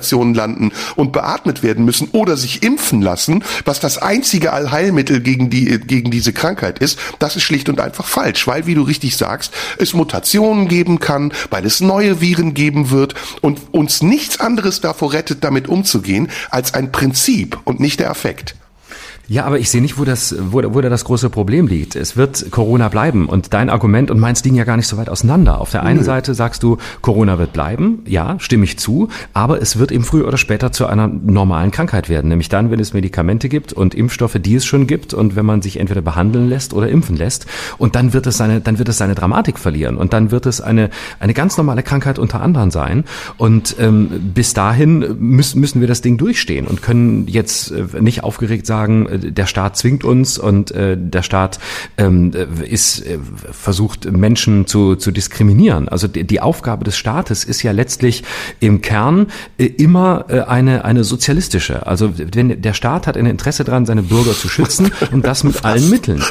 Intensivstationen 0.04 0.34
landen 0.34 0.72
und 0.96 1.12
beatmet 1.12 1.62
werden 1.62 1.84
müssen 1.84 2.08
oder 2.12 2.36
sich 2.36 2.62
impfen 2.62 3.02
lassen, 3.02 3.44
was 3.64 3.80
das 3.80 3.98
einzige 3.98 4.52
Allheilmittel 4.52 5.20
gegen 5.20 5.50
die, 5.50 5.78
gegen 5.80 6.10
diese 6.10 6.32
Krankheit 6.32 6.78
ist, 6.78 6.98
das 7.18 7.36
ist 7.36 7.42
schlicht 7.42 7.68
und 7.68 7.80
einfach 7.80 8.06
falsch, 8.06 8.46
weil, 8.46 8.66
wie 8.66 8.74
du 8.74 8.82
richtig 8.82 9.16
sagst, 9.16 9.52
es 9.78 9.94
Mutationen 9.94 10.68
geben 10.68 11.00
kann, 11.00 11.32
weil 11.50 11.64
es 11.64 11.80
neue 11.80 12.20
Viren 12.20 12.54
geben 12.54 12.90
wird 12.90 13.14
und 13.40 13.60
uns 13.72 14.02
nichts 14.02 14.40
anderes 14.40 14.80
davor 14.80 15.12
rettet, 15.12 15.42
damit 15.42 15.68
umzugehen, 15.68 16.28
als 16.50 16.74
ein 16.74 16.92
Prinzip 16.92 17.58
und 17.64 17.80
nicht 17.80 18.00
der 18.00 18.10
Affekt. 18.10 18.56
Ja, 19.26 19.44
aber 19.44 19.58
ich 19.58 19.70
sehe 19.70 19.80
nicht, 19.80 19.98
wo 19.98 20.04
das, 20.04 20.34
wo, 20.38 20.62
wo 20.74 20.80
da 20.80 20.88
das 20.88 21.04
große 21.04 21.30
Problem 21.30 21.66
liegt. 21.66 21.96
Es 21.96 22.16
wird 22.16 22.50
Corona 22.50 22.88
bleiben. 22.88 23.26
Und 23.26 23.54
dein 23.54 23.70
Argument 23.70 24.10
und 24.10 24.20
meins 24.20 24.44
liegen 24.44 24.56
ja 24.56 24.64
gar 24.64 24.76
nicht 24.76 24.86
so 24.86 24.96
weit 24.96 25.08
auseinander. 25.08 25.60
Auf 25.60 25.70
der 25.70 25.82
einen 25.82 26.00
Nö. 26.00 26.04
Seite 26.04 26.34
sagst 26.34 26.62
du, 26.62 26.76
Corona 27.00 27.38
wird 27.38 27.52
bleiben, 27.52 28.02
ja, 28.06 28.38
stimme 28.38 28.64
ich 28.64 28.78
zu, 28.78 29.08
aber 29.32 29.62
es 29.62 29.78
wird 29.78 29.92
eben 29.92 30.04
früher 30.04 30.28
oder 30.28 30.36
später 30.36 30.72
zu 30.72 30.86
einer 30.86 31.08
normalen 31.08 31.70
Krankheit 31.70 32.08
werden, 32.08 32.28
nämlich 32.28 32.48
dann, 32.48 32.70
wenn 32.70 32.80
es 32.80 32.92
Medikamente 32.92 33.48
gibt 33.48 33.72
und 33.72 33.94
Impfstoffe, 33.94 34.38
die 34.40 34.56
es 34.56 34.64
schon 34.66 34.86
gibt 34.86 35.14
und 35.14 35.36
wenn 35.36 35.46
man 35.46 35.62
sich 35.62 35.80
entweder 35.80 36.02
behandeln 36.02 36.48
lässt 36.48 36.74
oder 36.74 36.88
impfen 36.88 37.16
lässt. 37.16 37.46
Und 37.78 37.94
dann 37.96 38.12
wird 38.12 38.26
es 38.26 38.36
seine, 38.36 38.60
dann 38.60 38.78
wird 38.78 38.88
es 38.88 38.98
seine 38.98 39.14
Dramatik 39.14 39.58
verlieren. 39.58 39.96
Und 39.96 40.12
dann 40.12 40.30
wird 40.30 40.46
es 40.46 40.60
eine 40.60 40.90
eine 41.18 41.34
ganz 41.34 41.56
normale 41.56 41.82
Krankheit 41.82 42.18
unter 42.18 42.40
anderem 42.40 42.70
sein. 42.70 43.04
Und 43.36 43.76
ähm, 43.78 44.32
bis 44.34 44.54
dahin 44.54 45.16
müssen 45.18 45.60
müssen 45.60 45.80
wir 45.80 45.88
das 45.88 46.02
Ding 46.02 46.18
durchstehen 46.18 46.66
und 46.66 46.82
können 46.82 47.26
jetzt 47.26 47.70
äh, 47.70 48.00
nicht 48.00 48.22
aufgeregt 48.22 48.66
sagen 48.66 49.06
der 49.18 49.46
Staat 49.46 49.76
zwingt 49.76 50.04
uns 50.04 50.38
und 50.38 50.70
äh, 50.70 50.96
der 50.98 51.22
Staat 51.22 51.58
ähm, 51.98 52.32
ist 52.62 53.06
äh, 53.06 53.18
versucht 53.50 54.10
Menschen 54.10 54.66
zu, 54.66 54.96
zu 54.96 55.10
diskriminieren. 55.10 55.88
Also 55.88 56.08
die, 56.08 56.24
die 56.24 56.40
Aufgabe 56.40 56.84
des 56.84 56.96
Staates 56.96 57.44
ist 57.44 57.62
ja 57.62 57.72
letztlich 57.72 58.24
im 58.60 58.80
Kern 58.80 59.28
äh, 59.58 59.66
immer 59.66 60.26
äh, 60.28 60.40
eine 60.40 60.84
eine 60.84 61.04
sozialistische. 61.04 61.86
Also 61.86 62.12
wenn 62.16 62.60
der 62.60 62.74
Staat 62.74 63.06
hat 63.06 63.16
ein 63.16 63.26
Interesse 63.26 63.64
daran, 63.64 63.86
seine 63.86 64.02
Bürger 64.02 64.32
zu 64.32 64.48
schützen 64.48 64.92
und 65.12 65.26
das 65.26 65.44
mit 65.44 65.56
Was? 65.56 65.64
allen 65.64 65.90
Mitteln. 65.90 66.22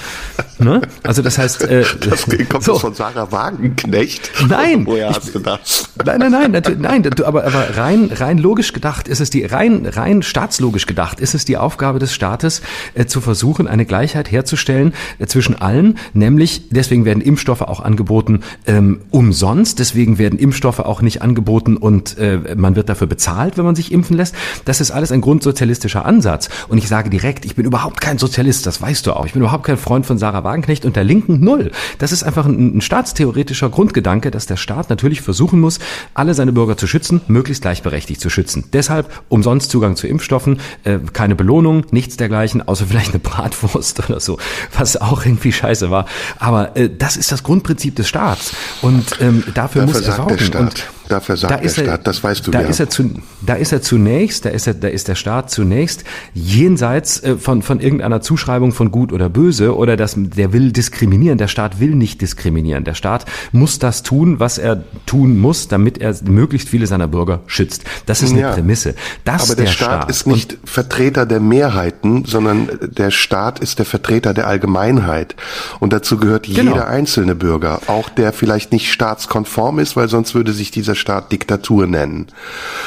Ne? 0.59 0.81
Also 1.03 1.21
das 1.21 1.37
heißt, 1.37 1.63
äh, 1.63 1.83
das 2.09 2.25
kommt 2.49 2.63
so. 2.63 2.77
von 2.77 2.93
Sarah 2.93 3.31
Wagenknecht. 3.31 4.31
Nein, 4.47 4.85
woher 4.85 5.09
ich, 5.09 5.17
hast 5.17 5.35
du 5.35 5.39
das? 5.39 5.89
Nein, 6.03 6.19
nein, 6.19 6.31
nein, 6.31 6.51
natürlich, 6.51 6.79
nein. 6.79 7.03
Aber 7.23 7.45
aber 7.45 7.77
rein 7.77 8.09
rein 8.13 8.37
logisch 8.37 8.73
gedacht 8.73 9.07
ist 9.07 9.21
es 9.21 9.29
die 9.29 9.43
rein 9.45 9.85
rein 9.85 10.21
staatslogisch 10.21 10.85
gedacht 10.85 11.19
ist 11.19 11.33
es 11.33 11.45
die 11.45 11.57
Aufgabe 11.57 11.99
des 11.99 12.13
Staates, 12.13 12.61
äh, 12.93 13.05
zu 13.05 13.21
versuchen, 13.21 13.67
eine 13.67 13.85
Gleichheit 13.85 14.31
herzustellen 14.31 14.93
äh, 15.19 15.27
zwischen 15.27 15.59
allen, 15.59 15.97
nämlich 16.13 16.69
deswegen 16.69 17.05
werden 17.05 17.21
Impfstoffe 17.21 17.61
auch 17.61 17.79
angeboten 17.79 18.41
ähm, 18.65 19.01
umsonst, 19.11 19.79
deswegen 19.79 20.17
werden 20.17 20.39
Impfstoffe 20.39 20.79
auch 20.79 21.01
nicht 21.01 21.21
angeboten 21.21 21.77
und 21.77 22.17
äh, 22.17 22.55
man 22.55 22.75
wird 22.75 22.89
dafür 22.89 23.07
bezahlt, 23.07 23.57
wenn 23.57 23.65
man 23.65 23.75
sich 23.75 23.91
impfen 23.91 24.17
lässt. 24.17 24.35
Das 24.65 24.81
ist 24.81 24.91
alles 24.91 25.11
ein 25.11 25.21
grundsozialistischer 25.21 26.05
Ansatz. 26.05 26.49
Und 26.67 26.77
ich 26.77 26.87
sage 26.87 27.09
direkt, 27.09 27.45
ich 27.45 27.55
bin 27.55 27.65
überhaupt 27.65 28.01
kein 28.01 28.17
Sozialist, 28.17 28.65
das 28.65 28.81
weißt 28.81 29.05
du 29.07 29.13
auch. 29.13 29.25
Ich 29.25 29.33
bin 29.33 29.41
überhaupt 29.41 29.65
kein 29.65 29.77
Freund 29.77 30.05
von 30.05 30.17
Sarah 30.17 30.43
Wagenknecht 30.43 30.85
und 30.85 30.95
der 30.95 31.03
Linken 31.03 31.39
null. 31.39 31.71
Das 31.97 32.11
ist 32.11 32.23
einfach 32.23 32.45
ein, 32.45 32.77
ein 32.77 32.81
staatstheoretischer 32.81 33.69
Grundgedanke, 33.69 34.31
dass 34.31 34.45
der 34.45 34.57
Staat 34.57 34.89
natürlich 34.89 35.21
versuchen 35.21 35.59
muss, 35.59 35.79
alle 36.13 36.33
seine 36.33 36.53
Bürger 36.53 36.77
zu 36.77 36.87
schützen, 36.87 37.21
möglichst 37.27 37.61
gleichberechtigt 37.61 38.21
zu 38.21 38.29
schützen. 38.29 38.65
Deshalb 38.73 39.09
umsonst 39.29 39.71
Zugang 39.71 39.95
zu 39.95 40.07
Impfstoffen, 40.07 40.59
äh, 40.83 40.99
keine 41.13 41.35
Belohnung, 41.35 41.85
nichts 41.91 42.17
dergleichen, 42.17 42.62
außer 42.65 42.85
vielleicht 42.85 43.09
eine 43.09 43.19
Bratwurst 43.19 44.09
oder 44.09 44.19
so, 44.19 44.37
was 44.77 44.97
auch 44.97 45.25
irgendwie 45.25 45.51
scheiße 45.51 45.89
war. 45.89 46.05
Aber 46.39 46.75
äh, 46.75 46.89
das 46.89 47.17
ist 47.17 47.31
das 47.31 47.43
Grundprinzip 47.43 47.95
des 47.95 48.07
Staats 48.07 48.53
und 48.81 49.05
ähm, 49.19 49.43
dafür, 49.53 49.53
dafür 49.53 49.85
muss 49.85 50.01
er 50.01 50.13
sorgen. 50.13 50.57
Und 50.57 50.85
da 51.09 51.19
versagt 51.19 51.51
da 51.51 51.57
der 51.57 51.65
er, 51.65 51.69
Staat, 51.69 52.07
das 52.07 52.23
weißt 52.23 52.47
du 52.47 52.51
da 52.51 52.61
ja. 52.61 52.67
Ist 52.67 52.79
er 52.79 52.89
zu, 52.89 53.11
da 53.41 53.55
ist 53.55 53.71
er 53.71 53.81
zunächst, 53.81 54.45
da 54.45 54.49
ist, 54.49 54.67
er, 54.67 54.73
da 54.73 54.87
ist 54.87 55.07
der 55.07 55.15
Staat 55.15 55.51
zunächst 55.51 56.03
jenseits 56.33 57.21
äh, 57.23 57.37
von, 57.37 57.61
von 57.61 57.79
irgendeiner 57.79 58.21
Zuschreibung 58.21 58.71
von 58.71 58.91
gut 58.91 59.11
oder 59.11 59.29
böse 59.29 59.75
oder 59.75 59.97
dass 59.97 60.15
der 60.17 60.53
will 60.53 60.71
diskriminieren. 60.71 61.37
Der 61.37 61.47
Staat 61.47 61.79
will 61.79 61.95
nicht 61.95 62.21
diskriminieren. 62.21 62.83
Der 62.83 62.93
Staat 62.93 63.25
muss 63.51 63.79
das 63.79 64.03
tun, 64.03 64.39
was 64.39 64.57
er 64.57 64.83
tun 65.05 65.37
muss, 65.37 65.67
damit 65.67 65.97
er 65.99 66.15
möglichst 66.23 66.69
viele 66.69 66.87
seiner 66.87 67.07
Bürger 67.07 67.41
schützt. 67.47 67.83
Das 68.05 68.21
ist 68.21 68.31
eine 68.31 68.41
ja, 68.41 68.51
Prämisse. 68.51 68.95
Das 69.25 69.43
aber 69.43 69.55
der, 69.55 69.65
der 69.65 69.71
Staat, 69.71 70.03
Staat, 70.03 70.09
ist 70.09 70.27
nicht 70.27 70.57
Vertreter 70.63 71.25
der 71.25 71.39
Mehrheiten, 71.39 72.25
sondern 72.25 72.52
der 72.81 73.11
Staat 73.11 73.59
ist 73.59 73.79
der 73.79 73.85
Vertreter 73.85 74.33
der 74.33 74.47
Allgemeinheit. 74.47 75.35
Und 75.79 75.93
dazu 75.93 76.17
gehört 76.17 76.45
genau. 76.45 76.73
jeder 76.73 76.87
einzelne 76.87 77.35
Bürger, 77.35 77.81
auch 77.87 78.09
der 78.09 78.33
vielleicht 78.33 78.71
nicht 78.71 78.91
staatskonform 78.91 79.79
ist, 79.79 79.95
weil 79.95 80.09
sonst 80.09 80.35
würde 80.35 80.53
sich 80.53 80.71
dieser 80.71 80.95
Staat 80.95 81.31
Diktatur 81.31 81.87
nennen. 81.87 82.27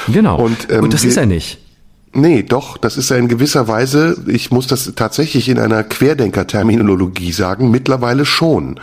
Genau. 0.09 0.37
Und, 0.37 0.71
ähm, 0.71 0.85
Und 0.85 0.95
das 0.95 1.05
ist 1.05 1.17
er 1.17 1.27
nicht. 1.27 1.59
Nee, 2.19 2.43
doch, 2.43 2.79
das 2.79 2.97
ist 2.97 3.11
ja 3.11 3.17
in 3.17 3.29
gewisser 3.29 3.69
Weise, 3.69 4.17
ich 4.27 4.51
muss 4.51 4.67
das 4.67 4.91
tatsächlich 4.97 5.51
in 5.51 5.59
einer 5.59 5.85
Querdenker-Terminologie 5.85 7.31
sagen, 7.31 7.71
mittlerweile 7.71 8.25
schon. 8.25 8.81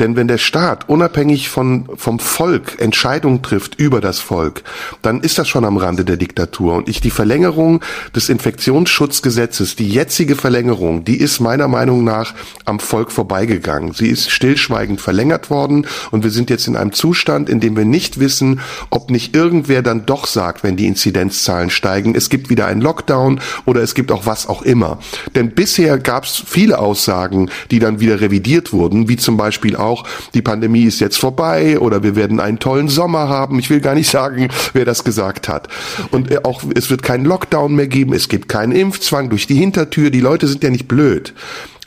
Denn 0.00 0.16
wenn 0.16 0.26
der 0.26 0.38
Staat 0.38 0.88
unabhängig 0.88 1.48
von, 1.48 1.88
vom 1.94 2.18
Volk 2.18 2.80
Entscheidungen 2.80 3.40
trifft 3.40 3.78
über 3.78 4.00
das 4.00 4.18
Volk, 4.18 4.64
dann 5.00 5.20
ist 5.20 5.38
das 5.38 5.46
schon 5.46 5.64
am 5.64 5.76
Rande 5.76 6.04
der 6.04 6.16
Diktatur. 6.16 6.74
Und 6.74 6.88
ich 6.88 7.00
die 7.00 7.12
Verlängerung 7.12 7.84
des 8.16 8.28
Infektionsschutzgesetzes, 8.28 9.76
die 9.76 9.88
jetzige 9.88 10.34
Verlängerung, 10.34 11.04
die 11.04 11.18
ist 11.18 11.38
meiner 11.38 11.68
Meinung 11.68 12.02
nach 12.02 12.34
am 12.64 12.80
Volk 12.80 13.12
vorbeigegangen. 13.12 13.92
Sie 13.92 14.08
ist 14.08 14.28
stillschweigend 14.28 15.00
verlängert 15.00 15.50
worden 15.50 15.86
und 16.10 16.24
wir 16.24 16.30
sind 16.30 16.50
jetzt 16.50 16.66
in 16.66 16.74
einem 16.74 16.92
Zustand, 16.92 17.48
in 17.48 17.60
dem 17.60 17.76
wir 17.76 17.84
nicht 17.84 18.18
wissen, 18.18 18.58
ob 18.90 19.12
nicht 19.12 19.36
irgendwer 19.36 19.82
dann 19.82 20.04
doch 20.04 20.26
sagt, 20.26 20.64
wenn 20.64 20.76
die 20.76 20.88
Inzidenzzahlen 20.88 21.70
steigen, 21.70 22.16
es 22.16 22.28
gibt 22.28 22.50
wieder 22.50 22.71
ein 22.72 22.80
Lockdown 22.80 23.40
oder 23.64 23.82
es 23.82 23.94
gibt 23.94 24.10
auch 24.10 24.26
was 24.26 24.48
auch 24.48 24.62
immer. 24.62 24.98
Denn 25.34 25.50
bisher 25.50 25.98
gab 25.98 26.24
es 26.24 26.42
viele 26.44 26.78
Aussagen, 26.78 27.50
die 27.70 27.78
dann 27.78 28.00
wieder 28.00 28.20
revidiert 28.20 28.72
wurden, 28.72 29.08
wie 29.08 29.16
zum 29.16 29.36
Beispiel 29.36 29.76
auch, 29.76 30.04
die 30.34 30.42
Pandemie 30.42 30.84
ist 30.84 31.00
jetzt 31.00 31.18
vorbei 31.18 31.78
oder 31.78 32.02
wir 32.02 32.16
werden 32.16 32.40
einen 32.40 32.58
tollen 32.58 32.88
Sommer 32.88 33.28
haben. 33.28 33.58
Ich 33.58 33.70
will 33.70 33.80
gar 33.80 33.94
nicht 33.94 34.10
sagen, 34.10 34.48
wer 34.72 34.84
das 34.84 35.04
gesagt 35.04 35.48
hat. 35.48 35.68
Und 36.10 36.30
äh, 36.30 36.40
auch 36.42 36.62
es 36.74 36.90
wird 36.90 37.02
keinen 37.02 37.24
Lockdown 37.24 37.74
mehr 37.74 37.88
geben, 37.88 38.12
es 38.12 38.28
gibt 38.28 38.48
keinen 38.48 38.72
Impfzwang 38.72 39.30
durch 39.30 39.46
die 39.46 39.54
Hintertür. 39.54 40.10
Die 40.10 40.20
Leute 40.20 40.48
sind 40.48 40.64
ja 40.64 40.70
nicht 40.70 40.88
blöd. 40.88 41.34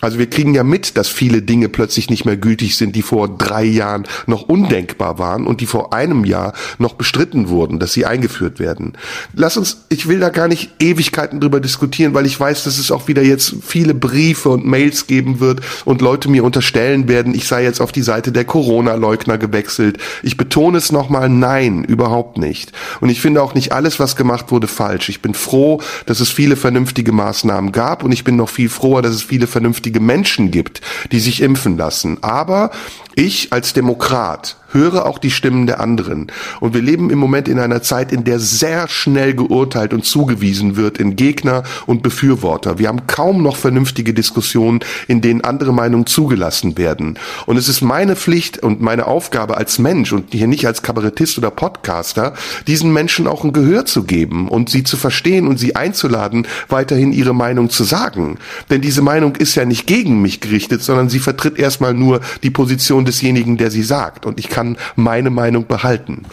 Also 0.02 0.20
wir 0.20 0.30
kriegen 0.30 0.54
ja 0.54 0.64
mit, 0.64 0.98
dass 0.98 1.08
viele 1.08 1.42
Dinge 1.42 1.70
plötzlich 1.70 2.10
nicht 2.10 2.26
mehr 2.26 2.36
gültig 2.36 2.76
sind, 2.76 2.96
die 2.96 3.02
vor 3.02 3.30
drei 3.30 3.64
Jahren 3.64 4.04
noch 4.28 4.44
undenkbar 4.44 5.20
waren 5.20 5.48
und 5.48 5.62
die 5.62 5.66
vor 5.66 5.94
einem 5.94 6.26
Jahr 6.26 6.54
noch 6.80 6.94
bestritten 6.94 7.48
wurden, 7.48 7.80
dass 7.80 7.94
sie 7.94 8.06
eingeführt 8.06 8.60
werden. 8.60 8.94
Lass 9.34 9.56
uns, 9.56 9.86
ich 9.88 10.08
will 10.08 10.20
da 10.20 10.30
gar 10.30 10.50
nicht 10.50 10.72
Ewigkeiten 10.80 11.40
drüber 11.40 11.62
diskutieren, 11.62 12.14
weil 12.14 12.26
ich 12.26 12.38
weiß, 12.38 12.66
dass 12.66 12.78
es 12.78 12.92
auch 12.92 13.08
wieder 13.08 13.24
jetzt 13.24 13.56
viele 13.66 13.94
Briefe 13.94 14.50
und 14.50 14.66
Mails 14.66 15.08
geben 15.08 15.40
wird 15.40 15.62
und 15.86 16.02
Leute 16.02 16.30
mir 16.30 16.44
unterstellen 16.44 17.08
werden, 17.08 17.34
ich 17.34 17.48
sei 17.48 17.64
jetzt 17.64 17.80
auf 17.80 17.94
die 17.94 18.04
Seite 18.04 18.34
der 18.34 18.46
Corona-Leugner 18.46 19.38
gewechselt. 19.38 19.98
Ich 20.24 20.36
betone 20.36 20.78
es 20.78 20.92
nochmal, 20.92 21.30
nein, 21.30 21.86
überhaupt 21.86 22.38
nicht. 22.38 22.74
Und 23.00 23.10
ich 23.10 23.22
finde 23.22 23.42
auch 23.42 23.56
nicht 23.56 23.72
alles, 23.72 24.00
was 24.00 24.18
gemacht 24.18 24.52
wurde, 24.52 24.68
falsch. 24.68 25.08
Ich 25.08 25.22
bin 25.22 25.34
froh, 25.34 25.82
dass 26.06 26.20
es 26.20 26.30
viele 26.30 26.58
vernünftige 26.58 27.14
Maßnahmen 27.14 27.72
gab 27.72 28.04
und 28.04 28.12
ich 28.12 28.26
bin 28.26 28.36
noch 28.36 28.50
viel 28.50 28.70
froher, 28.70 29.02
dass 29.02 29.16
es 29.16 29.24
viele 29.24 29.48
vernünftige 29.48 29.85
vernünftige 29.86 30.00
Menschen 30.00 30.52
gibt, 30.52 30.82
die 31.12 31.20
sich 31.20 31.42
impfen 31.42 31.78
lassen. 31.78 32.24
Aber 32.24 32.72
ich 33.16 33.54
als 33.54 33.74
Demokrat 33.74 34.58
höre 34.76 35.08
auch 35.08 35.18
die 35.18 35.32
Stimmen 35.32 35.66
der 35.66 35.80
anderen. 35.80 36.28
Und 36.60 36.76
wir 36.76 36.82
leben 36.82 37.10
im 37.10 37.18
Moment 37.18 37.48
in 37.48 37.58
einer 37.58 37.82
Zeit, 37.82 38.12
in 38.12 38.24
der 38.24 38.40
sehr 38.40 38.88
schnell 38.88 39.34
geurteilt 39.34 39.94
und 39.94 40.06
zugewiesen 40.06 40.76
wird 40.76 41.00
in 41.00 41.16
Gegner 41.16 41.64
und 41.88 42.04
Befürworter. 42.04 42.78
Wir 42.78 42.90
haben 42.90 43.08
kaum 43.08 43.42
noch 43.42 43.56
vernünftige 43.56 44.14
Diskussionen, 44.14 44.82
in 45.08 45.22
denen 45.22 45.42
andere 45.42 45.74
Meinungen 45.74 46.06
zugelassen 46.06 46.78
werden. 46.78 47.18
Und 47.48 47.58
es 47.58 47.70
ist 47.70 47.82
meine 47.82 48.16
Pflicht 48.16 48.62
und 48.62 48.82
meine 48.82 49.08
Aufgabe 49.08 49.58
als 49.58 49.80
Mensch 49.80 50.12
und 50.12 50.34
hier 50.34 50.48
nicht 50.48 50.68
als 50.68 50.84
Kabarettist 50.84 51.38
oder 51.38 51.50
Podcaster, 51.50 52.34
diesen 52.68 52.92
Menschen 52.94 53.28
auch 53.28 53.44
ein 53.44 53.54
Gehör 53.54 53.86
zu 53.86 54.04
geben 54.04 54.50
und 54.50 54.70
sie 54.70 54.84
zu 54.84 54.98
verstehen 54.98 55.48
und 55.48 55.58
sie 55.58 55.76
einzuladen, 55.76 56.48
weiterhin 56.68 57.14
ihre 57.14 57.34
Meinung 57.34 57.70
zu 57.70 57.84
sagen. 57.86 58.38
Denn 58.70 58.82
diese 58.82 59.02
Meinung 59.02 59.36
ist 59.38 59.56
ja 59.56 59.64
nicht 59.64 59.88
gegen 59.88 60.22
mich 60.22 60.42
gerichtet, 60.42 60.84
sondern 60.84 61.10
sie 61.10 61.20
vertritt 61.20 61.58
erstmal 61.58 61.94
nur 61.94 62.20
die 62.44 62.50
Position 62.50 63.06
desjenigen, 63.06 63.58
der 63.58 63.72
sie 63.72 63.84
sagt. 63.84 64.26
Und 64.26 64.40
ich 64.40 64.50
kann 64.50 64.65
meine 64.96 65.30
Meinung 65.30 65.68
behalten. 65.68 66.26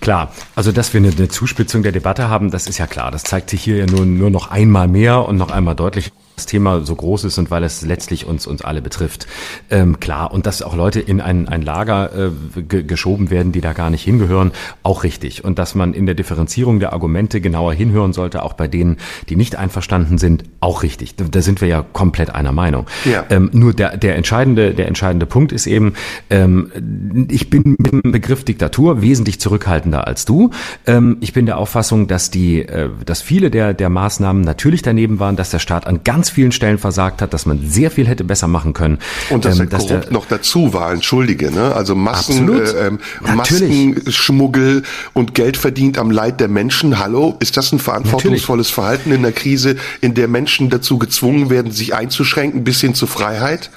Klar, 0.00 0.32
also 0.54 0.72
dass 0.72 0.92
wir 0.92 0.98
eine, 0.98 1.10
eine 1.10 1.28
Zuspitzung 1.28 1.82
der 1.82 1.92
Debatte 1.92 2.28
haben, 2.28 2.50
das 2.50 2.66
ist 2.66 2.78
ja 2.78 2.86
klar. 2.86 3.10
Das 3.10 3.24
zeigt 3.24 3.50
sich 3.50 3.62
hier 3.62 3.78
ja 3.78 3.86
nur, 3.86 4.06
nur 4.06 4.30
noch 4.30 4.50
einmal 4.50 4.88
mehr 4.88 5.26
und 5.26 5.36
noch 5.36 5.50
einmal 5.50 5.74
deutlich 5.74 6.12
das 6.36 6.46
Thema 6.46 6.84
so 6.84 6.94
groß 6.94 7.24
ist 7.24 7.38
und 7.38 7.50
weil 7.50 7.64
es 7.64 7.82
letztlich 7.82 8.26
uns 8.26 8.46
uns 8.46 8.62
alle 8.62 8.82
betrifft. 8.82 9.26
Ähm, 9.70 9.98
klar, 10.00 10.32
und 10.32 10.46
dass 10.46 10.62
auch 10.62 10.76
Leute 10.76 11.00
in 11.00 11.20
ein, 11.20 11.48
ein 11.48 11.62
Lager 11.62 12.10
äh, 12.14 12.62
geschoben 12.62 13.30
werden, 13.30 13.52
die 13.52 13.60
da 13.60 13.72
gar 13.72 13.90
nicht 13.90 14.02
hingehören, 14.02 14.52
auch 14.82 15.02
richtig. 15.02 15.44
Und 15.44 15.58
dass 15.58 15.74
man 15.74 15.94
in 15.94 16.06
der 16.06 16.14
Differenzierung 16.14 16.78
der 16.78 16.92
Argumente 16.92 17.40
genauer 17.40 17.72
hinhören 17.72 18.12
sollte, 18.12 18.42
auch 18.42 18.52
bei 18.52 18.68
denen, 18.68 18.98
die 19.28 19.36
nicht 19.36 19.56
einverstanden 19.56 20.18
sind, 20.18 20.44
auch 20.60 20.82
richtig. 20.82 21.16
Da, 21.16 21.40
sind 21.40 21.60
wir 21.60 21.68
ja 21.68 21.84
komplett 21.92 22.34
einer 22.34 22.52
Meinung. 22.52 22.86
Ja. 23.04 23.24
Ähm, 23.30 23.50
nur 23.52 23.72
der, 23.72 23.96
der, 23.96 24.16
entscheidende, 24.16 24.74
der 24.74 24.88
entscheidende 24.88 25.26
Punkt 25.26 25.52
ist 25.52 25.66
eben, 25.66 25.94
ähm, 26.28 27.26
ich 27.30 27.48
bin 27.50 27.76
mit 27.78 27.92
dem 27.92 28.12
Begriff 28.12 28.44
Diktatur 28.44 29.00
wesentlich 29.00 29.40
zurückhaltender 29.40 30.06
als 30.06 30.24
du. 30.24 30.50
Ähm, 30.86 31.16
ich 31.20 31.32
bin 31.32 31.46
der 31.46 31.58
Auffassung, 31.58 32.08
dass 32.08 32.30
die, 32.30 32.60
äh, 32.60 32.90
dass 33.04 33.22
viele 33.22 33.50
der, 33.50 33.74
der 33.74 33.88
Maßnahmen 33.88 34.42
natürlich 34.42 34.82
daneben 34.82 35.18
waren, 35.18 35.36
dass 35.36 35.50
der 35.50 35.60
Staat 35.60 35.86
an 35.86 36.00
ganz 36.04 36.25
ganz 36.26 36.34
vielen 36.34 36.50
Stellen 36.50 36.78
versagt 36.78 37.22
hat, 37.22 37.32
dass 37.32 37.46
man 37.46 37.60
sehr 37.68 37.90
viel 37.90 38.08
hätte 38.08 38.24
besser 38.24 38.48
machen 38.48 38.72
können. 38.72 38.98
Und 39.30 39.44
dass 39.44 39.60
ähm, 39.60 39.68
der 39.68 39.78
Korrupt 39.78 40.04
der, 40.06 40.12
noch 40.12 40.26
dazu 40.26 40.72
war, 40.72 40.92
entschuldige, 40.92 41.52
ne? 41.52 41.72
Also 41.74 41.94
Massen, 41.94 42.48
äh, 42.48 42.86
ähm, 42.86 42.98
Massenschmuggel 43.20 44.82
und 45.12 45.34
Geld 45.34 45.56
verdient 45.56 45.98
am 45.98 46.10
Leid 46.10 46.40
der 46.40 46.48
Menschen. 46.48 46.98
Hallo, 46.98 47.36
ist 47.38 47.56
das 47.56 47.70
ein 47.70 47.78
verantwortungsvolles 47.78 48.68
Natürlich. 48.68 48.74
Verhalten 48.74 49.12
in 49.12 49.22
der 49.22 49.32
Krise, 49.32 49.76
in 50.00 50.14
der 50.14 50.26
Menschen 50.26 50.68
dazu 50.68 50.98
gezwungen 50.98 51.48
werden, 51.48 51.70
sich 51.70 51.94
einzuschränken 51.94 52.64
bis 52.64 52.80
hin 52.80 52.94
zur 52.94 53.08
Freiheit? 53.08 53.70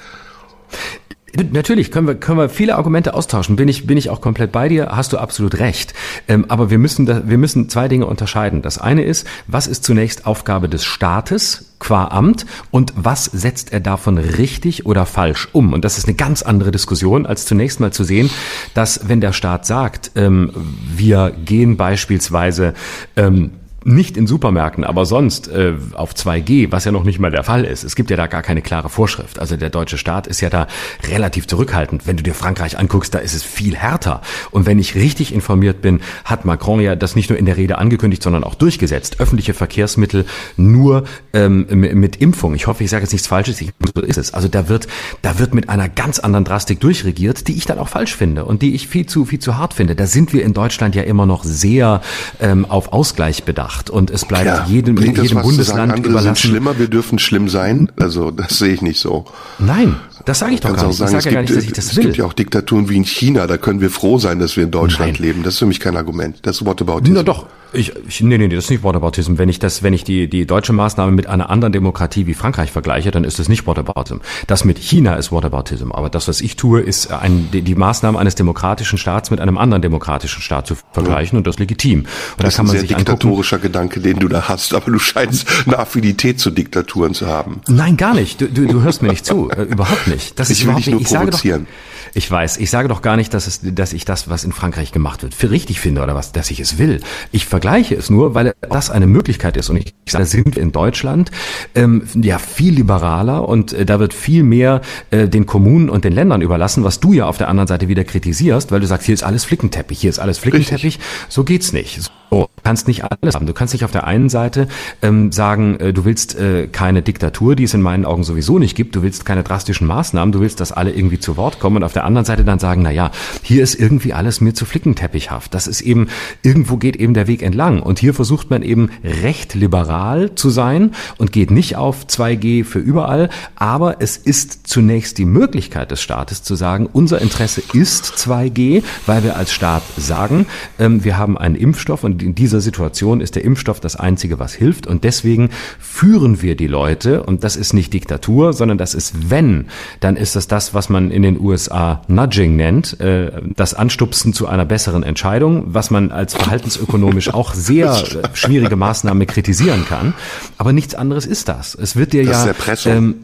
Natürlich 1.52 1.92
können 1.92 2.08
wir, 2.08 2.16
können 2.16 2.38
wir 2.38 2.48
viele 2.48 2.74
Argumente 2.74 3.14
austauschen. 3.14 3.54
Bin 3.54 3.68
ich, 3.68 3.86
bin 3.86 3.96
ich 3.96 4.10
auch 4.10 4.20
komplett 4.20 4.50
bei 4.50 4.68
dir, 4.68 4.88
hast 4.90 5.12
du 5.12 5.18
absolut 5.18 5.60
recht. 5.60 5.94
Ähm, 6.26 6.46
aber 6.48 6.70
wir 6.70 6.78
müssen, 6.78 7.06
da, 7.06 7.22
wir 7.26 7.38
müssen 7.38 7.68
zwei 7.68 7.86
Dinge 7.86 8.06
unterscheiden. 8.06 8.62
Das 8.62 8.78
eine 8.78 9.04
ist, 9.04 9.24
was 9.46 9.68
ist 9.68 9.84
zunächst 9.84 10.26
Aufgabe 10.26 10.68
des 10.68 10.84
Staates 10.84 11.69
qua 11.80 12.04
Amt 12.08 12.46
und 12.70 12.92
was 12.94 13.24
setzt 13.24 13.72
er 13.72 13.80
davon 13.80 14.18
richtig 14.18 14.86
oder 14.86 15.06
falsch 15.06 15.48
um? 15.52 15.72
Und 15.72 15.84
das 15.84 15.98
ist 15.98 16.06
eine 16.06 16.14
ganz 16.14 16.42
andere 16.42 16.70
Diskussion, 16.70 17.26
als 17.26 17.46
zunächst 17.46 17.80
mal 17.80 17.92
zu 17.92 18.04
sehen, 18.04 18.30
dass 18.74 19.08
wenn 19.08 19.20
der 19.20 19.32
Staat 19.32 19.66
sagt, 19.66 20.12
ähm, 20.14 20.52
wir 20.54 21.32
gehen 21.44 21.76
beispielsweise 21.76 22.74
ähm, 23.16 23.50
nicht 23.84 24.16
in 24.16 24.26
Supermärkten, 24.26 24.84
aber 24.84 25.06
sonst 25.06 25.48
äh, 25.48 25.72
auf 25.94 26.12
2G, 26.12 26.70
was 26.70 26.84
ja 26.84 26.92
noch 26.92 27.04
nicht 27.04 27.18
mal 27.18 27.30
der 27.30 27.44
Fall 27.44 27.64
ist. 27.64 27.82
Es 27.82 27.96
gibt 27.96 28.10
ja 28.10 28.16
da 28.16 28.26
gar 28.26 28.42
keine 28.42 28.60
klare 28.60 28.90
Vorschrift. 28.90 29.38
Also 29.38 29.56
der 29.56 29.70
deutsche 29.70 29.96
Staat 29.96 30.26
ist 30.26 30.40
ja 30.40 30.50
da 30.50 30.66
relativ 31.08 31.46
zurückhaltend. 31.46 32.06
Wenn 32.06 32.16
du 32.16 32.22
dir 32.22 32.34
Frankreich 32.34 32.78
anguckst, 32.78 33.14
da 33.14 33.18
ist 33.18 33.34
es 33.34 33.42
viel 33.42 33.76
härter. 33.76 34.20
Und 34.50 34.66
wenn 34.66 34.78
ich 34.78 34.94
richtig 34.94 35.32
informiert 35.32 35.80
bin, 35.80 36.00
hat 36.24 36.44
Macron 36.44 36.80
ja 36.80 36.94
das 36.94 37.16
nicht 37.16 37.30
nur 37.30 37.38
in 37.38 37.46
der 37.46 37.56
Rede 37.56 37.78
angekündigt, 37.78 38.22
sondern 38.22 38.44
auch 38.44 38.54
durchgesetzt. 38.54 39.18
Öffentliche 39.18 39.54
Verkehrsmittel 39.54 40.26
nur 40.56 41.04
ähm, 41.32 41.66
mit 41.70 42.16
Impfung. 42.16 42.54
Ich 42.54 42.66
hoffe, 42.66 42.84
ich 42.84 42.90
sage 42.90 43.04
jetzt 43.04 43.12
nichts 43.12 43.28
Falsches. 43.28 43.60
Ich, 43.62 43.70
so 43.94 44.02
ist 44.02 44.18
es. 44.18 44.34
Also 44.34 44.48
da 44.48 44.68
wird, 44.68 44.88
da 45.22 45.38
wird 45.38 45.54
mit 45.54 45.70
einer 45.70 45.88
ganz 45.88 46.18
anderen 46.18 46.44
Drastik 46.44 46.80
durchregiert, 46.80 47.48
die 47.48 47.56
ich 47.56 47.64
dann 47.64 47.78
auch 47.78 47.88
falsch 47.88 48.14
finde 48.14 48.44
und 48.44 48.60
die 48.60 48.74
ich 48.74 48.88
viel 48.88 49.06
zu, 49.06 49.24
viel 49.24 49.38
zu 49.38 49.56
hart 49.56 49.72
finde. 49.72 49.94
Da 49.96 50.06
sind 50.06 50.34
wir 50.34 50.44
in 50.44 50.52
Deutschland 50.52 50.94
ja 50.94 51.02
immer 51.02 51.24
noch 51.24 51.44
sehr 51.44 52.02
ähm, 52.40 52.66
auf 52.66 52.92
Ausgleich 52.92 53.44
bedacht 53.44 53.69
macht 53.70 53.90
und 53.90 54.10
es 54.10 54.24
bleibt 54.24 54.46
ja, 54.46 54.66
jedem, 54.66 54.96
jedem 54.96 55.42
Bundesland 55.42 55.92
sagen, 55.92 56.04
überlassen. 56.04 56.34
Sind 56.34 56.38
schlimmer, 56.38 56.78
wir 56.78 56.88
dürfen 56.88 57.18
schlimm 57.18 57.48
sein. 57.48 57.90
Also 57.98 58.30
das 58.30 58.58
sehe 58.58 58.72
ich 58.72 58.82
nicht 58.82 58.98
so. 58.98 59.26
Nein, 59.58 59.96
das 60.24 60.38
sage 60.38 60.54
ich 60.54 60.60
doch 60.60 60.74
gar 60.74 60.86
nicht. 60.86 60.96
Sagen, 60.96 61.16
ich 61.16 61.22
sage 61.22 61.34
ja 61.34 61.40
gar 61.40 61.42
nicht, 61.42 61.56
dass 61.56 61.64
ich 61.64 61.72
das 61.72 61.96
will. 61.96 62.02
Es 62.02 62.06
gibt 62.06 62.16
ja 62.18 62.24
auch 62.24 62.32
Diktaturen 62.32 62.88
wie 62.88 62.96
in 62.96 63.04
China, 63.04 63.46
da 63.46 63.56
können 63.56 63.80
wir 63.80 63.90
froh 63.90 64.18
sein, 64.18 64.38
dass 64.38 64.56
wir 64.56 64.64
in 64.64 64.70
Deutschland 64.70 65.14
Nein. 65.14 65.22
leben. 65.22 65.42
Das 65.42 65.54
ist 65.54 65.58
für 65.58 65.66
mich 65.66 65.80
kein 65.80 65.96
Argument. 65.96 66.38
Das 66.42 66.56
ist 66.60 66.66
Whataboutism. 66.66 67.14
Na 67.14 67.22
doch. 67.22 67.46
Ich, 67.72 67.92
ich, 68.08 68.20
nee, 68.20 68.36
nee, 68.36 68.48
nee, 68.48 68.54
das 68.56 68.64
ist 68.64 68.70
nicht 68.70 68.82
Whataboutism. 68.82 69.38
Wenn 69.38 69.48
ich 69.48 69.60
das, 69.60 69.84
wenn 69.84 69.92
ich 69.92 70.02
die, 70.02 70.28
die 70.28 70.44
deutsche 70.44 70.72
Maßnahme 70.72 71.12
mit 71.12 71.28
einer 71.28 71.50
anderen 71.50 71.72
Demokratie 71.72 72.26
wie 72.26 72.34
Frankreich 72.34 72.72
vergleiche, 72.72 73.12
dann 73.12 73.22
ist 73.22 73.38
das 73.38 73.48
nicht 73.48 73.66
Whataboutism. 73.66 74.18
Das 74.48 74.64
mit 74.64 74.78
China 74.78 75.14
ist 75.14 75.30
Whataboutism. 75.30 75.92
Aber 75.92 76.10
das, 76.10 76.26
was 76.26 76.40
ich 76.40 76.56
tue, 76.56 76.80
ist 76.80 77.12
ein, 77.12 77.48
die, 77.52 77.62
die 77.62 77.76
Maßnahme 77.76 78.18
eines 78.18 78.34
demokratischen 78.34 78.98
Staats 78.98 79.30
mit 79.30 79.40
einem 79.40 79.56
anderen 79.56 79.82
demokratischen 79.82 80.42
Staat 80.42 80.66
zu 80.66 80.76
vergleichen 80.92 81.36
ja. 81.36 81.38
und 81.38 81.46
das 81.46 81.58
legitim. 81.58 82.00
Und 82.00 82.08
das 82.38 82.54
da 82.54 82.56
kann 82.56 82.66
man 82.66 82.76
ist 82.76 82.82
ein 82.82 82.88
sehr 82.88 82.96
diktatorischer 82.96 83.56
angucken. 83.56 83.72
Gedanke, 83.72 84.00
den 84.00 84.18
du 84.18 84.26
da 84.26 84.48
hast, 84.48 84.74
aber 84.74 84.90
du 84.90 84.98
scheinst 84.98 85.46
eine 85.66 85.78
Affinität 85.78 86.40
zu 86.40 86.50
Diktaturen 86.50 87.14
zu 87.14 87.28
haben. 87.28 87.60
Nein, 87.68 87.96
gar 87.96 88.14
nicht. 88.14 88.40
Du, 88.40 88.48
du, 88.48 88.66
du 88.66 88.82
hörst 88.82 89.00
mir 89.02 89.10
nicht 89.10 89.24
zu. 89.24 89.48
Äh, 89.50 89.62
überhaupt 89.62 90.08
nicht. 90.08 90.09
Das 90.36 90.50
ich 90.50 90.58
ist 90.58 90.64
überhaupt 90.64 90.86
nur 90.86 91.00
ich 91.00 91.06
provozieren. 91.06 91.66
Doch, 91.66 91.99
ich 92.14 92.30
weiß, 92.30 92.58
ich 92.58 92.70
sage 92.70 92.88
doch 92.88 93.02
gar 93.02 93.16
nicht, 93.16 93.34
dass, 93.34 93.46
es, 93.46 93.60
dass 93.62 93.92
ich 93.92 94.04
das, 94.04 94.28
was 94.28 94.44
in 94.44 94.52
Frankreich 94.52 94.92
gemacht 94.92 95.22
wird, 95.22 95.34
für 95.34 95.50
richtig 95.50 95.80
finde 95.80 96.02
oder 96.02 96.14
was, 96.14 96.32
dass 96.32 96.50
ich 96.50 96.60
es 96.60 96.78
will. 96.78 97.00
Ich 97.32 97.46
vergleiche 97.46 97.94
es 97.94 98.10
nur, 98.10 98.34
weil 98.34 98.54
das 98.68 98.90
eine 98.90 99.06
Möglichkeit 99.06 99.56
ist. 99.56 99.70
Und 99.70 99.76
ich 99.76 99.94
sage, 100.06 100.24
da 100.24 100.28
sind 100.28 100.56
wir 100.56 100.62
in 100.62 100.72
Deutschland 100.72 101.30
ähm, 101.74 102.04
ja 102.14 102.38
viel 102.38 102.74
liberaler 102.74 103.48
und 103.48 103.72
äh, 103.72 103.84
da 103.84 104.00
wird 104.00 104.14
viel 104.14 104.42
mehr 104.42 104.80
äh, 105.10 105.28
den 105.28 105.46
Kommunen 105.46 105.90
und 105.90 106.04
den 106.04 106.12
Ländern 106.12 106.42
überlassen, 106.42 106.84
was 106.84 107.00
du 107.00 107.12
ja 107.12 107.26
auf 107.26 107.38
der 107.38 107.48
anderen 107.48 107.68
Seite 107.68 107.88
wieder 107.88 108.04
kritisierst, 108.04 108.72
weil 108.72 108.80
du 108.80 108.86
sagst, 108.86 109.06
hier 109.06 109.14
ist 109.14 109.22
alles 109.22 109.44
Flickenteppich, 109.44 110.00
hier 110.00 110.10
ist 110.10 110.18
alles 110.18 110.38
Flickenteppich. 110.38 110.84
Richtig. 110.84 111.00
So 111.28 111.44
geht's 111.44 111.72
nicht. 111.72 112.10
So, 112.30 112.42
du 112.42 112.62
kannst 112.62 112.86
nicht 112.86 113.04
alles 113.04 113.34
haben. 113.34 113.46
Du 113.46 113.52
kannst 113.52 113.74
nicht 113.74 113.84
auf 113.84 113.90
der 113.90 114.06
einen 114.06 114.28
Seite 114.28 114.68
ähm, 115.02 115.32
sagen, 115.32 115.78
äh, 115.80 115.92
du 115.92 116.04
willst 116.04 116.38
äh, 116.38 116.68
keine 116.68 117.02
Diktatur, 117.02 117.56
die 117.56 117.64
es 117.64 117.74
in 117.74 117.82
meinen 117.82 118.04
Augen 118.04 118.22
sowieso 118.22 118.58
nicht 118.58 118.76
gibt. 118.76 118.94
Du 118.94 119.02
willst 119.02 119.24
keine 119.24 119.42
drastischen 119.42 119.86
Maßnahmen. 119.86 120.30
Du 120.30 120.40
willst, 120.40 120.60
dass 120.60 120.70
alle 120.70 120.92
irgendwie 120.92 121.18
zu 121.18 121.36
Wort 121.36 121.58
kommen. 121.58 121.82
Auf 121.90 121.94
der 121.94 122.04
anderen 122.04 122.24
Seite 122.24 122.44
dann 122.44 122.60
sagen, 122.60 122.82
na 122.82 122.92
ja, 122.92 123.10
hier 123.42 123.64
ist 123.64 123.74
irgendwie 123.74 124.12
alles 124.12 124.40
mir 124.40 124.54
zu 124.54 124.64
flickenteppichhaft. 124.64 125.52
Das 125.52 125.66
ist 125.66 125.80
eben, 125.80 126.06
irgendwo 126.44 126.76
geht 126.76 126.94
eben 126.94 127.14
der 127.14 127.26
Weg 127.26 127.42
entlang. 127.42 127.82
Und 127.82 127.98
hier 127.98 128.14
versucht 128.14 128.48
man 128.48 128.62
eben 128.62 128.90
recht 129.02 129.56
liberal 129.56 130.36
zu 130.36 130.50
sein 130.50 130.92
und 131.18 131.32
geht 131.32 131.50
nicht 131.50 131.74
auf 131.74 132.04
2G 132.06 132.62
für 132.62 132.78
überall. 132.78 133.28
Aber 133.56 133.96
es 134.00 134.16
ist 134.16 134.68
zunächst 134.68 135.18
die 135.18 135.24
Möglichkeit 135.24 135.90
des 135.90 136.00
Staates 136.00 136.44
zu 136.44 136.54
sagen, 136.54 136.88
unser 136.92 137.20
Interesse 137.20 137.60
ist 137.72 138.04
2G, 138.04 138.84
weil 139.06 139.24
wir 139.24 139.36
als 139.36 139.52
Staat 139.52 139.82
sagen, 139.96 140.46
ähm, 140.78 141.02
wir 141.02 141.18
haben 141.18 141.36
einen 141.36 141.56
Impfstoff 141.56 142.04
und 142.04 142.22
in 142.22 142.36
dieser 142.36 142.60
Situation 142.60 143.20
ist 143.20 143.34
der 143.34 143.44
Impfstoff 143.44 143.80
das 143.80 143.96
Einzige, 143.96 144.38
was 144.38 144.54
hilft. 144.54 144.86
Und 144.86 145.02
deswegen 145.02 145.50
führen 145.80 146.40
wir 146.40 146.54
die 146.54 146.68
Leute, 146.68 147.24
und 147.24 147.42
das 147.42 147.56
ist 147.56 147.72
nicht 147.72 147.92
Diktatur, 147.92 148.52
sondern 148.52 148.78
das 148.78 148.94
ist 148.94 149.28
wenn, 149.28 149.66
dann 149.98 150.14
ist 150.14 150.36
das 150.36 150.46
das, 150.46 150.72
was 150.72 150.88
man 150.88 151.10
in 151.10 151.22
den 151.22 151.40
USA 151.40 151.79
Nudging 152.08 152.56
nennt, 152.56 152.98
äh, 153.00 153.30
das 153.56 153.74
Anstupsen 153.74 154.32
zu 154.32 154.46
einer 154.46 154.64
besseren 154.64 155.02
Entscheidung, 155.02 155.64
was 155.68 155.90
man 155.90 156.10
als 156.10 156.34
verhaltensökonomisch 156.34 157.28
auch 157.34 157.54
sehr 157.54 157.90
äh, 157.92 158.28
schwierige 158.34 158.76
Maßnahme 158.76 159.26
kritisieren 159.26 159.84
kann. 159.86 160.14
Aber 160.58 160.72
nichts 160.72 160.94
anderes 160.94 161.26
ist 161.26 161.48
das. 161.48 161.74
Es 161.74 161.96
wird 161.96 162.12
dir 162.12 162.24
das 162.24 162.32
ja. 162.32 162.42
Ist 162.42 162.48
Erpressung. 162.48 162.92
Ähm, 162.92 163.14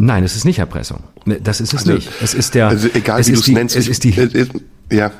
Nein, 0.00 0.22
es 0.22 0.36
ist 0.36 0.44
nicht 0.44 0.60
Erpressung. 0.60 1.00
Das 1.24 1.60
ist 1.60 1.74
es 1.74 1.80
also, 1.80 1.94
nicht. 1.94 2.08
Es 2.22 2.32
ist 2.32 2.54
der. 2.54 2.68
Also 2.68 2.88
egal 2.94 3.26
wie 3.26 3.32
du 3.32 3.40
es 3.40 3.48
nennst. 3.48 3.74
Es 3.74 3.88
ist 3.88 4.04
die. 4.04 4.14
Ja, 4.90 5.10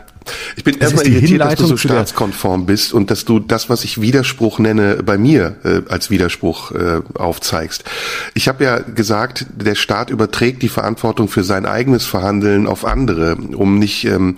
ich 0.56 0.64
bin 0.64 0.78
erstmal 0.78 1.06
irritiert, 1.06 1.40
dass 1.40 1.54
du 1.56 1.66
so 1.66 1.76
staatskonform 1.76 2.66
bist 2.66 2.92
und 2.92 3.10
dass 3.10 3.24
du 3.24 3.38
das, 3.38 3.70
was 3.70 3.84
ich 3.84 4.00
Widerspruch 4.00 4.58
nenne, 4.58 5.02
bei 5.04 5.18
mir 5.18 5.56
äh, 5.64 5.82
als 5.88 6.10
Widerspruch 6.10 6.72
äh, 6.72 7.00
aufzeigst. 7.14 7.84
Ich 8.34 8.48
habe 8.48 8.64
ja 8.64 8.78
gesagt, 8.78 9.46
der 9.54 9.74
Staat 9.74 10.10
überträgt 10.10 10.62
die 10.62 10.68
Verantwortung 10.68 11.28
für 11.28 11.44
sein 11.44 11.66
eigenes 11.66 12.06
Verhandeln 12.06 12.66
auf 12.66 12.84
andere, 12.84 13.36
um 13.36 13.78
nicht 13.78 14.04
ähm, 14.04 14.36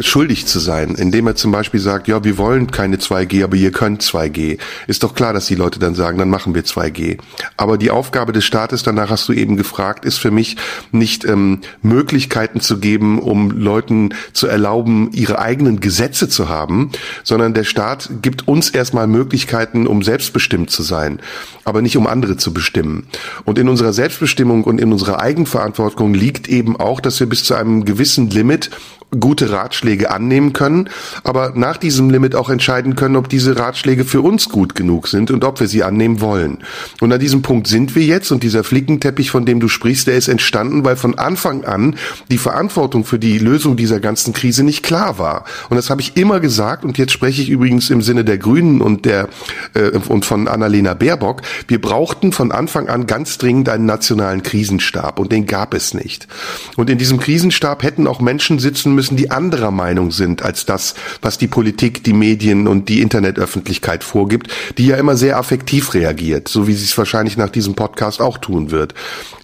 schuldig 0.00 0.46
zu 0.46 0.58
sein, 0.58 0.94
indem 0.94 1.26
er 1.26 1.36
zum 1.36 1.52
Beispiel 1.52 1.80
sagt, 1.80 2.08
ja, 2.08 2.24
wir 2.24 2.38
wollen 2.38 2.70
keine 2.70 2.96
2G, 2.96 3.44
aber 3.44 3.56
ihr 3.56 3.72
könnt 3.72 4.02
2G. 4.02 4.58
Ist 4.86 5.02
doch 5.02 5.14
klar, 5.14 5.32
dass 5.32 5.46
die 5.46 5.54
Leute 5.54 5.78
dann 5.78 5.94
sagen, 5.94 6.18
dann 6.18 6.30
machen 6.30 6.54
wir 6.54 6.64
2G. 6.64 7.18
Aber 7.56 7.78
die 7.78 7.90
Aufgabe 7.90 8.32
des 8.32 8.44
Staates, 8.44 8.82
danach 8.82 9.10
hast 9.10 9.28
du 9.28 9.32
eben 9.32 9.56
gefragt, 9.56 10.04
ist 10.04 10.18
für 10.18 10.30
mich 10.30 10.56
nicht 10.92 11.24
ähm, 11.24 11.60
Möglichkeiten 11.82 12.60
zu 12.60 12.78
geben, 12.78 13.18
um 13.18 13.50
Leuten 13.50 14.14
zu 14.32 14.46
erlauben, 14.46 15.10
ihre 15.18 15.38
eigenen 15.38 15.80
Gesetze 15.80 16.28
zu 16.28 16.48
haben, 16.48 16.90
sondern 17.24 17.54
der 17.54 17.64
Staat 17.64 18.08
gibt 18.22 18.48
uns 18.48 18.70
erstmal 18.70 19.06
Möglichkeiten, 19.06 19.86
um 19.86 20.02
selbstbestimmt 20.02 20.70
zu 20.70 20.82
sein, 20.82 21.20
aber 21.64 21.82
nicht 21.82 21.96
um 21.96 22.06
andere 22.06 22.36
zu 22.36 22.54
bestimmen. 22.54 23.06
Und 23.44 23.58
in 23.58 23.68
unserer 23.68 23.92
Selbstbestimmung 23.92 24.64
und 24.64 24.80
in 24.80 24.92
unserer 24.92 25.20
Eigenverantwortung 25.20 26.14
liegt 26.14 26.48
eben 26.48 26.76
auch, 26.76 27.00
dass 27.00 27.20
wir 27.20 27.28
bis 27.28 27.44
zu 27.44 27.54
einem 27.54 27.84
gewissen 27.84 28.30
Limit 28.30 28.70
gute 29.18 29.50
Ratschläge 29.50 30.10
annehmen 30.10 30.52
können, 30.52 30.90
aber 31.24 31.52
nach 31.54 31.78
diesem 31.78 32.10
Limit 32.10 32.34
auch 32.34 32.50
entscheiden 32.50 32.94
können, 32.94 33.16
ob 33.16 33.28
diese 33.28 33.58
Ratschläge 33.58 34.04
für 34.04 34.20
uns 34.20 34.50
gut 34.50 34.74
genug 34.74 35.08
sind 35.08 35.30
und 35.30 35.44
ob 35.44 35.60
wir 35.60 35.68
sie 35.68 35.82
annehmen 35.82 36.20
wollen. 36.20 36.58
Und 37.00 37.12
an 37.12 37.18
diesem 37.18 37.40
Punkt 37.40 37.68
sind 37.68 37.94
wir 37.94 38.04
jetzt 38.04 38.30
und 38.30 38.42
dieser 38.42 38.64
Flickenteppich, 38.64 39.30
von 39.30 39.46
dem 39.46 39.60
du 39.60 39.68
sprichst, 39.68 40.06
der 40.08 40.16
ist 40.16 40.28
entstanden, 40.28 40.84
weil 40.84 40.96
von 40.96 41.18
Anfang 41.18 41.64
an 41.64 41.96
die 42.30 42.38
Verantwortung 42.38 43.04
für 43.04 43.18
die 43.18 43.38
Lösung 43.38 43.76
dieser 43.76 43.98
ganzen 43.98 44.34
Krise 44.34 44.62
nicht 44.62 44.82
klar 44.82 45.07
war, 45.16 45.44
und 45.70 45.76
das 45.76 45.88
habe 45.88 46.02
ich 46.02 46.16
immer 46.18 46.40
gesagt, 46.40 46.84
und 46.84 46.98
jetzt 46.98 47.12
spreche 47.12 47.40
ich 47.40 47.48
übrigens 47.48 47.88
im 47.88 48.02
Sinne 48.02 48.24
der 48.24 48.36
Grünen 48.36 48.82
und 48.82 49.06
der 49.06 49.28
äh, 49.74 49.92
und 50.08 50.24
von 50.24 50.48
Annalena 50.48 50.92
Baerbock, 50.92 51.42
wir 51.68 51.80
brauchten 51.80 52.32
von 52.32 52.52
Anfang 52.52 52.88
an 52.88 53.06
ganz 53.06 53.38
dringend 53.38 53.68
einen 53.68 53.86
nationalen 53.86 54.42
Krisenstab 54.42 55.18
und 55.18 55.32
den 55.32 55.46
gab 55.46 55.72
es 55.72 55.94
nicht. 55.94 56.28
Und 56.76 56.90
in 56.90 56.98
diesem 56.98 57.18
Krisenstab 57.18 57.82
hätten 57.82 58.06
auch 58.06 58.20
Menschen 58.20 58.58
sitzen 58.58 58.94
müssen, 58.94 59.16
die 59.16 59.30
anderer 59.30 59.70
Meinung 59.70 60.10
sind 60.10 60.42
als 60.42 60.66
das, 60.66 60.94
was 61.22 61.38
die 61.38 61.46
Politik, 61.46 62.04
die 62.04 62.12
Medien 62.12 62.66
und 62.66 62.88
die 62.88 63.00
Internetöffentlichkeit 63.00 64.04
vorgibt, 64.04 64.52
die 64.76 64.86
ja 64.86 64.96
immer 64.96 65.16
sehr 65.16 65.38
affektiv 65.38 65.94
reagiert, 65.94 66.48
so 66.48 66.66
wie 66.66 66.74
sie 66.74 66.84
es 66.84 66.98
wahrscheinlich 66.98 67.36
nach 67.36 67.50
diesem 67.50 67.74
Podcast 67.74 68.20
auch 68.20 68.38
tun 68.38 68.70
wird. 68.70 68.94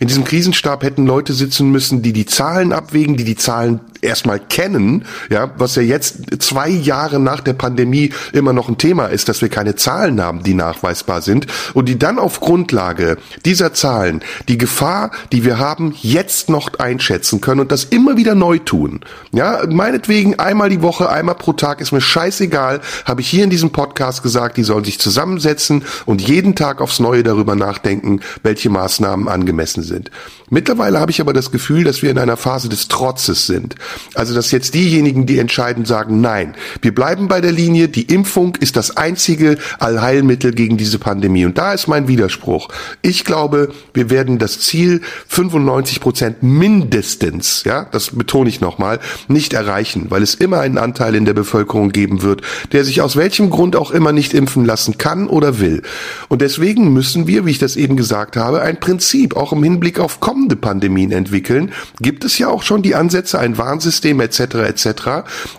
In 0.01 0.09
diesem 0.09 0.25
Krisenstab 0.25 0.83
hätten 0.83 1.07
Leute 1.07 1.33
sitzen 1.33 1.71
müssen, 1.71 2.03
die 2.03 2.13
die 2.13 2.27
Zahlen 2.27 2.73
abwägen, 2.73 3.17
die 3.17 3.25
die 3.25 3.37
Zahlen 3.37 3.81
erstmal 4.01 4.39
kennen, 4.39 5.05
ja, 5.31 5.47
was 5.57 5.77
ja 5.77 5.83
jetzt 5.83 6.43
zwei 6.43 6.69
Jahre 6.69 7.19
nach 7.21 7.41
der 7.41 7.53
Pandemie 7.53 8.13
immer 8.33 8.53
noch 8.53 8.69
ein 8.69 8.79
Thema 8.79 9.07
ist, 9.07 9.29
dass 9.29 9.43
wir 9.43 9.49
keine 9.49 9.77
Zahlen 9.77 10.21
haben, 10.21 10.43
die 10.43 10.55
nachweisbar 10.55 11.23
sind 11.23 11.47
und 11.75 11.89
die 11.89 11.99
dann 11.99 12.19
auf 12.19 12.41
Grundlage 12.41 13.17
dieser 13.45 13.73
Zahlen 13.73 14.21
die 14.49 14.59
Gefahr, 14.59 15.11
die 15.33 15.45
wir 15.45 15.59
haben, 15.59 15.95
jetzt 16.01 16.49
noch 16.49 16.75
einschätzen 16.79 17.41
können 17.41 17.61
und 17.61 17.73
das 17.73 17.85
immer 17.85 18.17
wieder 18.17 18.35
neu 18.35 18.59
tun. 18.59 19.01
Ja, 19.33 19.63
meinetwegen 19.69 20.39
einmal 20.39 20.71
die 20.71 20.83
Woche, 20.83 21.09
einmal 21.09 21.35
pro 21.35 21.53
Tag 21.53 21.81
ist 21.81 21.93
mir 21.93 22.01
scheißegal, 22.01 22.81
habe 23.05 23.21
ich 23.21 23.29
hier 23.29 23.45
in 23.45 23.51
diesem 23.51 23.71
Podcast 23.71 24.23
gesagt, 24.23 24.57
die 24.57 24.65
sollen 24.65 24.85
sich 24.85 24.99
zusammensetzen 24.99 25.85
und 26.07 26.21
jeden 26.21 26.55
Tag 26.55 26.81
aufs 26.81 27.01
Neue 27.01 27.23
darüber 27.23 27.55
nachdenken, 27.55 28.21
welche 28.43 28.71
Maßnahmen 28.71 29.29
angemessen 29.29 29.83
sind. 29.83 30.11
Mittlerweile 30.51 31.01
habe 31.01 31.11
ich 31.11 31.21
aber 31.21 31.33
das 31.33 31.51
Gefühl, 31.51 31.85
dass 31.85 32.03
wir 32.03 32.11
in 32.11 32.19
einer 32.19 32.37
Phase 32.37 32.69
des 32.69 32.89
Trotzes 32.89 33.47
sind. 33.47 33.75
Also 34.15 34.35
dass 34.35 34.51
jetzt 34.51 34.75
diejenigen, 34.75 35.27
die 35.27 35.39
entscheiden, 35.45 35.85
sagen, 35.85 36.21
nein, 36.21 36.55
wir 36.81 36.95
bleiben 36.95 37.29
bei 37.29 37.41
der 37.41 37.53
Linie, 37.53 37.89
die 37.89 38.03
Impfung 38.03 38.57
ist 38.57 38.77
das 38.77 38.97
einzige 38.97 39.59
Allheilmittel 39.79 40.53
gegen 40.53 40.77
diese 40.77 40.99
Pandemie. 40.99 41.45
Und 41.45 41.59
da 41.59 41.73
ist 41.75 41.87
mein 41.87 42.09
Widerspruch. 42.09 42.69
Ich 43.03 43.25
glaube, 43.25 43.69
wir 43.93 44.09
werden 44.09 44.39
das 44.39 44.61
Ziel 44.61 45.03
95 45.29 46.01
Prozent 46.01 46.43
mindestens, 46.43 47.65
ja, 47.65 47.87
das 47.91 48.11
betone 48.11 48.49
ich 48.49 48.61
nochmal, 48.61 49.01
nicht 49.29 49.53
erreichen, 49.53 50.07
weil 50.09 50.23
es 50.23 50.35
immer 50.35 50.61
einen 50.61 50.79
Anteil 50.79 51.15
in 51.15 51.27
der 51.27 51.35
Bevölkerung 51.35 51.91
geben 51.91 52.23
wird, 52.23 52.41
der 52.73 52.85
sich 52.85 53.03
aus 53.03 53.17
welchem 53.17 53.51
Grund 53.51 53.77
auch 53.77 53.91
immer 53.91 54.13
nicht 54.13 54.33
impfen 54.33 54.65
lassen 54.65 54.97
kann 54.97 55.27
oder 55.29 55.61
will. 55.61 55.83
Und 56.29 56.41
deswegen 56.41 56.93
müssen 56.93 57.27
wir, 57.27 57.45
wie 57.45 57.51
ich 57.51 57.59
das 57.59 57.77
eben 57.77 57.97
gesagt 57.97 58.37
habe, 58.37 58.63
ein 58.63 58.81
Prinzip 58.81 59.37
auch 59.37 59.53
im 59.53 59.63
Hinblick 59.63 60.01
auf 60.01 60.21
kommende 60.21 60.57
Pandemien 60.57 61.13
entwickeln. 61.13 61.73
Gibt 62.01 62.25
es 62.25 62.39
ja 62.39 62.49
auch 62.49 62.63
schon 62.63 62.83
die 62.83 62.95
Ansätze, 62.95 63.39
ein 63.39 63.59
Warnsystem 63.59 64.21
etc. 64.21 64.41
etc. 64.41 64.89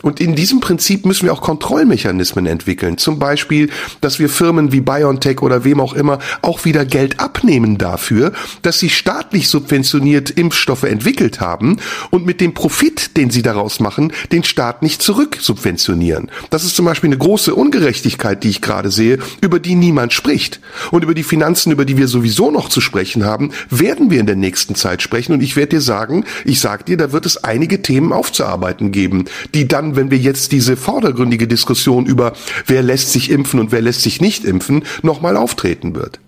Und 0.02 0.20
in 0.20 0.36
diesem 0.36 0.60
Prinzip 0.60 1.06
müssen 1.06 1.26
wir 1.26 1.34
auch 1.34 1.42
Kontrollmechanismen 1.42 2.46
entwickeln. 2.46 2.98
Zum 2.98 3.20
Beispiel, 3.20 3.70
dass 4.02 4.20
wir 4.20 4.30
Firmen 4.30 4.72
wie 4.72 4.82
BioNTech 4.82 5.42
oder 5.42 5.64
wem 5.64 5.80
auch 5.80 5.94
immer 5.94 6.20
auch 6.42 6.66
wieder 6.66 6.86
Geld 6.86 7.20
abnehmen 7.20 7.78
dafür, 7.78 8.34
dass 8.62 8.80
sie 8.80 8.90
staatlich 8.90 9.50
subventioniert 9.50 10.30
Impfstoffe 10.30 10.84
entwickelt 10.84 11.40
haben 11.40 11.78
und 12.12 12.26
mit 12.26 12.42
dem 12.42 12.54
Profit, 12.54 13.18
den 13.18 13.30
sie 13.30 13.42
daraus 13.42 13.80
machen, 13.80 14.14
den 14.32 14.44
Staat 14.44 14.82
nicht 14.82 15.02
zurück 15.02 15.38
subventionieren. 15.40 16.30
Das 16.50 16.64
ist 16.64 16.76
zum 16.76 16.86
Beispiel 16.86 17.10
eine 17.10 17.18
große 17.18 17.54
Ungerechtigkeit, 17.54 18.44
die 18.44 18.50
ich 18.50 18.62
gerade 18.62 18.92
sehe, 18.92 19.20
über 19.42 19.60
die 19.60 19.76
niemand 19.76 20.14
spricht. 20.14 20.60
Und 20.92 21.04
über 21.04 21.14
die 21.14 21.24
Finanzen, 21.24 21.72
über 21.72 21.86
die 21.86 21.98
wir 21.98 22.08
sowieso 22.08 22.52
noch 22.52 22.70
zu 22.70 22.82
sprechen 22.82 23.26
haben, 23.26 23.52
werden 23.70 24.10
wir 24.12 24.20
in 24.20 24.26
der 24.26 24.36
nächsten 24.36 24.76
Zeit 24.76 25.02
sprechen. 25.02 25.34
Und 25.34 25.42
ich 25.42 25.56
werde 25.56 25.76
dir 25.76 25.82
sagen, 25.82 26.26
ich 26.44 26.60
sag 26.60 26.86
dir, 26.86 26.98
da 26.98 27.12
wird 27.12 27.26
es 27.26 27.44
einige 27.44 27.82
Themen 27.82 28.12
aufzuarbeiten 28.12 28.92
geben, 28.92 29.26
die 29.54 29.65
dann, 29.68 29.96
wenn 29.96 30.12
wir 30.12 30.18
jetzt 30.18 30.52
diese 30.52 30.78
vordergründige 30.78 31.48
Diskussion 31.48 32.06
über 32.06 32.34
wer 32.68 32.84
lässt 32.84 33.12
sich 33.12 33.30
impfen 33.30 33.60
und 33.60 33.72
wer 33.72 33.82
lässt 33.82 34.02
sich 34.02 34.22
nicht 34.22 34.46
impfen, 34.46 34.84
nochmal 35.02 35.38
auftreten 35.38 35.96
wird. 35.96 36.20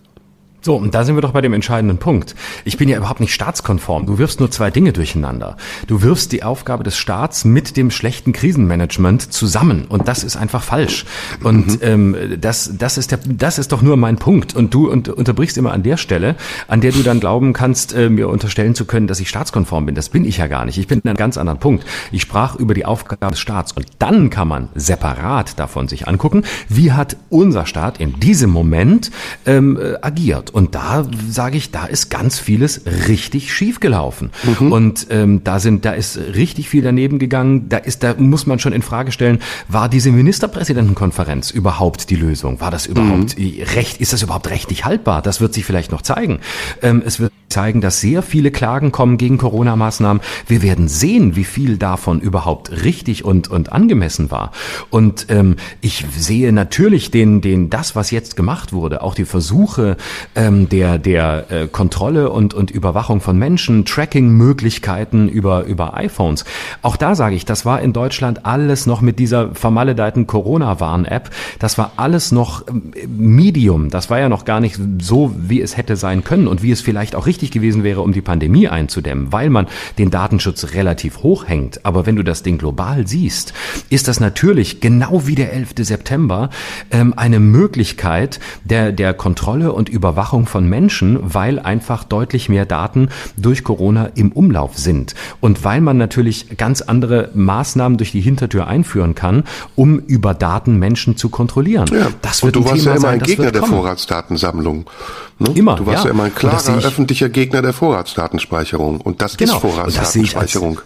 So, 0.60 0.74
und 0.74 0.92
da 0.92 1.04
sind 1.04 1.14
wir 1.14 1.22
doch 1.22 1.30
bei 1.30 1.40
dem 1.40 1.52
entscheidenden 1.52 1.98
Punkt. 1.98 2.34
Ich 2.64 2.76
bin 2.76 2.88
ja 2.88 2.96
überhaupt 2.96 3.20
nicht 3.20 3.32
staatskonform. 3.32 4.06
Du 4.06 4.18
wirfst 4.18 4.40
nur 4.40 4.50
zwei 4.50 4.72
Dinge 4.72 4.92
durcheinander. 4.92 5.56
Du 5.86 6.02
wirfst 6.02 6.32
die 6.32 6.42
Aufgabe 6.42 6.82
des 6.82 6.96
Staats 6.96 7.44
mit 7.44 7.76
dem 7.76 7.92
schlechten 7.92 8.32
Krisenmanagement 8.32 9.32
zusammen. 9.32 9.84
Und 9.88 10.08
das 10.08 10.24
ist 10.24 10.36
einfach 10.36 10.64
falsch. 10.64 11.04
Und 11.44 11.80
mhm. 11.80 12.14
ähm, 12.16 12.16
das, 12.40 12.72
das, 12.76 12.98
ist 12.98 13.12
der, 13.12 13.20
das 13.24 13.58
ist 13.58 13.70
doch 13.70 13.82
nur 13.82 13.96
mein 13.96 14.16
Punkt. 14.16 14.56
Und 14.56 14.74
du 14.74 14.90
und, 14.90 15.08
unterbrichst 15.08 15.56
immer 15.58 15.72
an 15.72 15.84
der 15.84 15.96
Stelle, 15.96 16.34
an 16.66 16.80
der 16.80 16.90
du 16.90 17.04
dann 17.04 17.20
glauben 17.20 17.52
kannst, 17.52 17.92
äh, 17.92 18.10
mir 18.10 18.28
unterstellen 18.28 18.74
zu 18.74 18.84
können, 18.84 19.06
dass 19.06 19.20
ich 19.20 19.28
staatskonform 19.28 19.86
bin. 19.86 19.94
Das 19.94 20.08
bin 20.08 20.24
ich 20.24 20.38
ja 20.38 20.48
gar 20.48 20.64
nicht. 20.64 20.76
Ich 20.76 20.88
bin 20.88 21.00
an 21.04 21.10
einem 21.10 21.16
ganz 21.16 21.38
anderen 21.38 21.60
Punkt. 21.60 21.86
Ich 22.10 22.22
sprach 22.22 22.56
über 22.56 22.74
die 22.74 22.84
Aufgabe 22.84 23.30
des 23.30 23.38
Staats. 23.38 23.70
Und 23.72 23.86
dann 24.00 24.28
kann 24.28 24.48
man 24.48 24.70
separat 24.74 25.56
davon 25.60 25.86
sich 25.86 26.08
angucken, 26.08 26.42
wie 26.68 26.90
hat 26.90 27.16
unser 27.30 27.64
Staat 27.64 28.00
in 28.00 28.18
diesem 28.18 28.50
Moment 28.50 29.12
ähm, 29.46 29.78
äh, 29.80 29.94
Und 30.50 30.74
da 30.74 31.06
sage 31.28 31.56
ich, 31.56 31.70
da 31.70 31.86
ist 31.86 32.10
ganz 32.10 32.38
vieles 32.38 32.82
richtig 33.08 33.52
schief 33.52 33.80
gelaufen. 33.80 34.30
Mhm. 34.60 34.72
Und 34.72 35.06
ähm, 35.10 35.44
da 35.44 35.58
sind, 35.58 35.84
da 35.84 35.92
ist 35.92 36.16
richtig 36.16 36.68
viel 36.68 36.82
daneben 36.82 37.18
gegangen. 37.18 37.68
Da 37.68 37.78
ist, 37.78 38.02
da 38.02 38.14
muss 38.14 38.46
man 38.46 38.58
schon 38.58 38.72
in 38.72 38.82
Frage 38.82 39.12
stellen, 39.12 39.40
war 39.68 39.88
diese 39.88 40.10
Ministerpräsidentenkonferenz 40.10 41.50
überhaupt 41.50 42.10
die 42.10 42.16
Lösung? 42.16 42.60
War 42.60 42.70
das 42.70 42.86
überhaupt 42.86 43.38
mhm. 43.38 43.62
recht? 43.74 44.00
Ist 44.00 44.12
das 44.12 44.22
überhaupt 44.22 44.50
rechtlich 44.50 44.84
haltbar? 44.84 45.22
Das 45.22 45.40
wird 45.40 45.54
sich 45.54 45.64
vielleicht 45.64 45.92
noch 45.92 46.02
zeigen. 46.02 46.40
Ähm, 46.82 47.02
es 47.04 47.20
wird 47.20 47.32
zeigen, 47.48 47.80
dass 47.80 48.00
sehr 48.00 48.22
viele 48.22 48.50
Klagen 48.50 48.92
kommen 48.92 49.16
gegen 49.16 49.38
Corona-Maßnahmen. 49.38 50.22
Wir 50.46 50.62
werden 50.62 50.88
sehen, 50.88 51.36
wie 51.36 51.44
viel 51.44 51.78
davon 51.78 52.20
überhaupt 52.20 52.70
richtig 52.84 53.24
und 53.24 53.48
und 53.48 53.72
angemessen 53.72 54.30
war. 54.30 54.52
Und 54.90 55.26
ähm, 55.30 55.56
ich 55.80 56.04
sehe 56.16 56.52
natürlich 56.52 57.10
den 57.10 57.40
den 57.40 57.70
das, 57.70 57.96
was 57.96 58.10
jetzt 58.10 58.36
gemacht 58.36 58.72
wurde, 58.72 59.02
auch 59.02 59.14
die 59.14 59.24
Versuche 59.24 59.96
ähm, 60.38 60.68
der, 60.68 60.98
der 60.98 61.50
äh, 61.50 61.66
Kontrolle 61.66 62.30
und, 62.30 62.54
und 62.54 62.70
Überwachung 62.70 63.20
von 63.20 63.36
Menschen, 63.36 63.84
Tracking-Möglichkeiten 63.84 65.28
über, 65.28 65.64
über 65.64 65.96
iPhones. 65.96 66.44
Auch 66.80 66.96
da 66.96 67.16
sage 67.16 67.34
ich, 67.34 67.44
das 67.44 67.66
war 67.66 67.82
in 67.82 67.92
Deutschland 67.92 68.46
alles 68.46 68.86
noch 68.86 69.00
mit 69.00 69.18
dieser 69.18 69.54
vermaledeiten 69.54 70.28
Corona-Warn-App, 70.28 71.30
das 71.58 71.76
war 71.76 71.92
alles 71.96 72.30
noch 72.30 72.68
ähm, 72.68 72.92
Medium. 73.08 73.90
Das 73.90 74.10
war 74.10 74.20
ja 74.20 74.28
noch 74.28 74.44
gar 74.44 74.60
nicht 74.60 74.78
so, 75.00 75.34
wie 75.36 75.60
es 75.60 75.76
hätte 75.76 75.96
sein 75.96 76.22
können 76.22 76.46
und 76.46 76.62
wie 76.62 76.70
es 76.70 76.80
vielleicht 76.80 77.16
auch 77.16 77.26
richtig 77.26 77.50
gewesen 77.50 77.82
wäre, 77.82 78.00
um 78.02 78.12
die 78.12 78.22
Pandemie 78.22 78.68
einzudämmen, 78.68 79.32
weil 79.32 79.50
man 79.50 79.66
den 79.98 80.10
Datenschutz 80.10 80.72
relativ 80.72 81.24
hoch 81.24 81.48
hängt. 81.48 81.84
Aber 81.84 82.06
wenn 82.06 82.14
du 82.14 82.22
das 82.22 82.44
Ding 82.44 82.58
global 82.58 83.08
siehst, 83.08 83.54
ist 83.90 84.06
das 84.06 84.20
natürlich 84.20 84.80
genau 84.80 85.26
wie 85.26 85.34
der 85.34 85.52
11. 85.52 85.70
September 85.80 86.50
ähm, 86.92 87.12
eine 87.16 87.40
Möglichkeit 87.40 88.38
der, 88.62 88.92
der 88.92 89.14
Kontrolle 89.14 89.72
und 89.72 89.88
Überwachung 89.88 90.27
Überwachung 90.28 90.46
von 90.46 90.68
Menschen, 90.68 91.18
weil 91.22 91.58
einfach 91.58 92.04
deutlich 92.04 92.48
mehr 92.48 92.66
Daten 92.66 93.08
durch 93.36 93.64
Corona 93.64 94.10
im 94.14 94.32
Umlauf 94.32 94.76
sind 94.76 95.14
und 95.40 95.64
weil 95.64 95.80
man 95.80 95.96
natürlich 95.96 96.56
ganz 96.56 96.82
andere 96.82 97.30
Maßnahmen 97.34 97.96
durch 97.96 98.12
die 98.12 98.20
Hintertür 98.20 98.66
einführen 98.66 99.14
kann, 99.14 99.44
um 99.74 99.98
über 99.98 100.34
Daten 100.34 100.78
Menschen 100.78 101.16
zu 101.16 101.30
kontrollieren. 101.30 101.88
Ja. 101.92 102.08
Das 102.20 102.42
wird 102.42 102.56
und 102.56 102.64
du 102.64 102.70
warst 102.70 102.82
Thema 102.82 102.90
ja 102.90 102.96
immer 102.96 103.08
ein 103.08 103.20
sein, 103.20 103.26
Gegner 103.26 103.52
der 103.52 103.62
Vorratsdatensammlung. 103.62 104.84
Ne? 105.38 105.50
Immer. 105.54 105.76
Du 105.76 105.86
warst 105.86 106.04
ja, 106.04 106.06
ja 106.06 106.10
immer 106.10 106.24
ein 106.24 106.34
klarer 106.34 106.84
öffentlicher 106.84 107.30
Gegner 107.30 107.62
der 107.62 107.72
Vorratsdatenspeicherung 107.72 109.00
und 109.00 109.22
das 109.22 109.36
genau. 109.36 109.54
ist 109.54 109.60
Vorratsdatenspeicherung. 109.60 110.80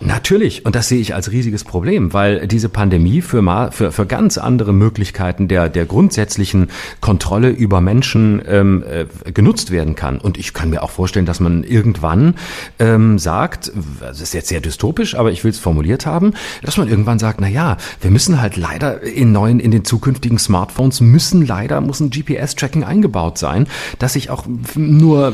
Natürlich, 0.00 0.64
und 0.64 0.76
das 0.76 0.88
sehe 0.88 1.00
ich 1.00 1.14
als 1.14 1.32
riesiges 1.32 1.64
Problem, 1.64 2.12
weil 2.12 2.46
diese 2.46 2.68
Pandemie 2.68 3.20
für, 3.20 3.70
für, 3.72 3.90
für 3.90 4.06
ganz 4.06 4.38
andere 4.38 4.72
Möglichkeiten 4.72 5.48
der, 5.48 5.68
der 5.68 5.86
grundsätzlichen 5.86 6.68
Kontrolle 7.00 7.48
über 7.48 7.80
Menschen 7.80 8.40
ähm, 8.46 8.84
äh, 8.88 9.32
genutzt 9.32 9.72
werden 9.72 9.96
kann. 9.96 10.18
Und 10.18 10.38
ich 10.38 10.54
kann 10.54 10.70
mir 10.70 10.84
auch 10.84 10.90
vorstellen, 10.90 11.26
dass 11.26 11.40
man 11.40 11.64
irgendwann 11.64 12.34
ähm, 12.78 13.18
sagt, 13.18 13.72
das 14.00 14.20
ist 14.20 14.34
jetzt 14.34 14.48
sehr 14.48 14.60
dystopisch, 14.60 15.16
aber 15.16 15.32
ich 15.32 15.42
will 15.42 15.50
es 15.50 15.58
formuliert 15.58 16.06
haben, 16.06 16.32
dass 16.62 16.76
man 16.76 16.88
irgendwann 16.88 17.18
sagt, 17.18 17.40
na 17.40 17.48
ja, 17.48 17.76
wir 18.00 18.12
müssen 18.12 18.40
halt 18.40 18.56
leider 18.56 19.02
in 19.02 19.32
neuen, 19.32 19.58
in 19.58 19.72
den 19.72 19.84
zukünftigen 19.84 20.38
Smartphones 20.38 21.00
müssen 21.00 21.44
leider, 21.44 21.80
muss 21.80 21.98
ein 21.98 22.10
GPS-Tracking 22.10 22.84
eingebaut 22.84 23.36
sein, 23.36 23.66
das 23.98 24.12
sich 24.12 24.30
auch 24.30 24.44
nur 24.76 25.32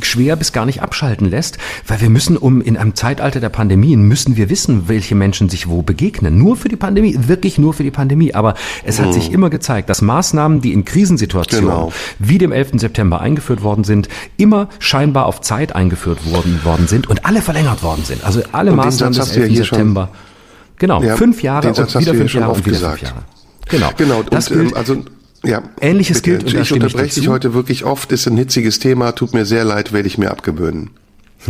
schwer 0.00 0.36
bis 0.36 0.52
gar 0.52 0.64
nicht 0.64 0.80
abschalten 0.80 1.28
lässt, 1.28 1.58
weil 1.86 2.00
wir 2.00 2.08
müssen, 2.08 2.38
um 2.38 2.62
in 2.62 2.78
einem 2.78 2.94
Zeitalter 2.94 3.40
der 3.40 3.50
Pandemie 3.50 3.97
Pandemien 3.98 4.08
müssen 4.08 4.36
wir 4.36 4.50
wissen, 4.50 4.88
welche 4.88 5.14
Menschen 5.14 5.48
sich 5.48 5.68
wo 5.68 5.82
begegnen. 5.82 6.38
Nur 6.38 6.56
für 6.56 6.68
die 6.68 6.76
Pandemie, 6.76 7.16
wirklich 7.26 7.58
nur 7.58 7.74
für 7.74 7.82
die 7.82 7.90
Pandemie. 7.90 8.34
Aber 8.34 8.54
es 8.84 8.98
hat 8.98 9.08
mhm. 9.08 9.12
sich 9.12 9.32
immer 9.32 9.50
gezeigt, 9.50 9.88
dass 9.88 10.02
Maßnahmen, 10.02 10.60
die 10.60 10.72
in 10.72 10.84
Krisensituationen 10.84 11.68
genau. 11.68 11.92
wie 12.18 12.38
dem 12.38 12.52
11. 12.52 12.72
September 12.74 13.20
eingeführt 13.20 13.62
worden 13.62 13.84
sind, 13.84 14.08
immer 14.36 14.68
scheinbar 14.78 15.26
auf 15.26 15.40
Zeit 15.40 15.74
eingeführt 15.74 16.30
worden, 16.30 16.60
worden 16.64 16.86
sind 16.86 17.08
und 17.08 17.24
alle 17.24 17.42
verlängert 17.42 17.82
worden 17.82 18.04
sind. 18.04 18.24
Also 18.24 18.42
alle 18.52 18.70
und 18.70 18.76
Maßnahmen 18.76 19.18
des 19.18 19.36
11. 19.36 19.50
Ja 19.50 19.64
September. 19.64 20.10
Genau, 20.76 21.02
ja, 21.02 21.16
fünf 21.16 21.42
Jahre 21.42 21.68
und 21.68 21.76
wieder 21.76 22.14
fünf 22.14 22.34
Jahre 22.34 22.52
und 22.52 22.64
wieder 22.64 22.78
fünf 22.78 23.02
Jahre. 23.02 23.22
Genau. 23.68 23.90
Genau. 23.96 24.22
Das 24.22 24.48
und, 24.48 24.60
ähm, 24.60 24.74
also 24.74 25.02
ja, 25.44 25.62
Ähnliches 25.80 26.22
bitte. 26.22 26.44
gilt. 26.44 26.54
Und 26.54 26.60
ich 26.62 26.72
unterbreche 26.72 27.20
dich 27.20 27.28
heute 27.28 27.52
wirklich 27.52 27.84
oft, 27.84 28.12
ist 28.12 28.26
ein 28.26 28.36
hitziges 28.36 28.78
Thema, 28.78 29.12
tut 29.12 29.34
mir 29.34 29.44
sehr 29.44 29.64
leid, 29.64 29.92
werde 29.92 30.06
ich 30.06 30.18
mir 30.18 30.30
abgewöhnen. 30.30 30.90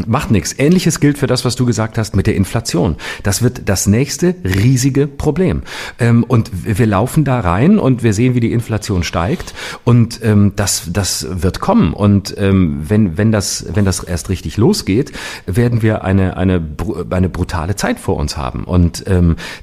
Macht 0.07 0.30
nichts. 0.30 0.55
Ähnliches 0.59 1.01
gilt 1.01 1.18
für 1.18 1.26
das, 1.26 1.45
was 1.45 1.57
du 1.57 1.64
gesagt 1.64 1.97
hast 1.99 2.14
mit 2.14 2.26
der 2.26 2.36
Inflation. 2.36 2.97
Das 3.22 3.43
wird 3.43 3.62
das 3.68 3.86
nächste 3.86 4.34
riesige 4.45 5.07
Problem. 5.07 5.62
Ähm, 5.99 6.24
und 6.24 6.51
wir 6.64 6.86
laufen 6.86 7.24
da 7.24 7.41
rein 7.41 7.78
und 7.78 8.03
wir 8.03 8.12
sehen, 8.12 8.34
wie 8.34 8.41
die 8.41 8.53
Inflation 8.53 9.03
steigt. 9.03 9.55
Und 9.84 10.20
ähm, 10.22 10.53
das, 10.57 10.91
das 10.93 11.26
wird 11.43 11.61
kommen. 11.61 11.95
Und 11.95 12.34
ähm, 12.39 12.82
wenn, 12.86 13.16
wenn, 13.16 13.32
das, 13.32 13.66
wenn 13.72 13.84
das 13.84 14.01
erst 14.01 14.28
richtig 14.28 14.57
losgeht, 14.57 15.12
werden 15.47 15.82
wir 15.82 16.05
eine, 16.05 16.36
eine, 16.36 16.62
eine 17.11 17.28
brutale 17.28 17.74
Zeit 17.74 17.99
vor 17.99 18.16
uns 18.16 18.36
haben. 18.36 18.64
Und 18.64 19.05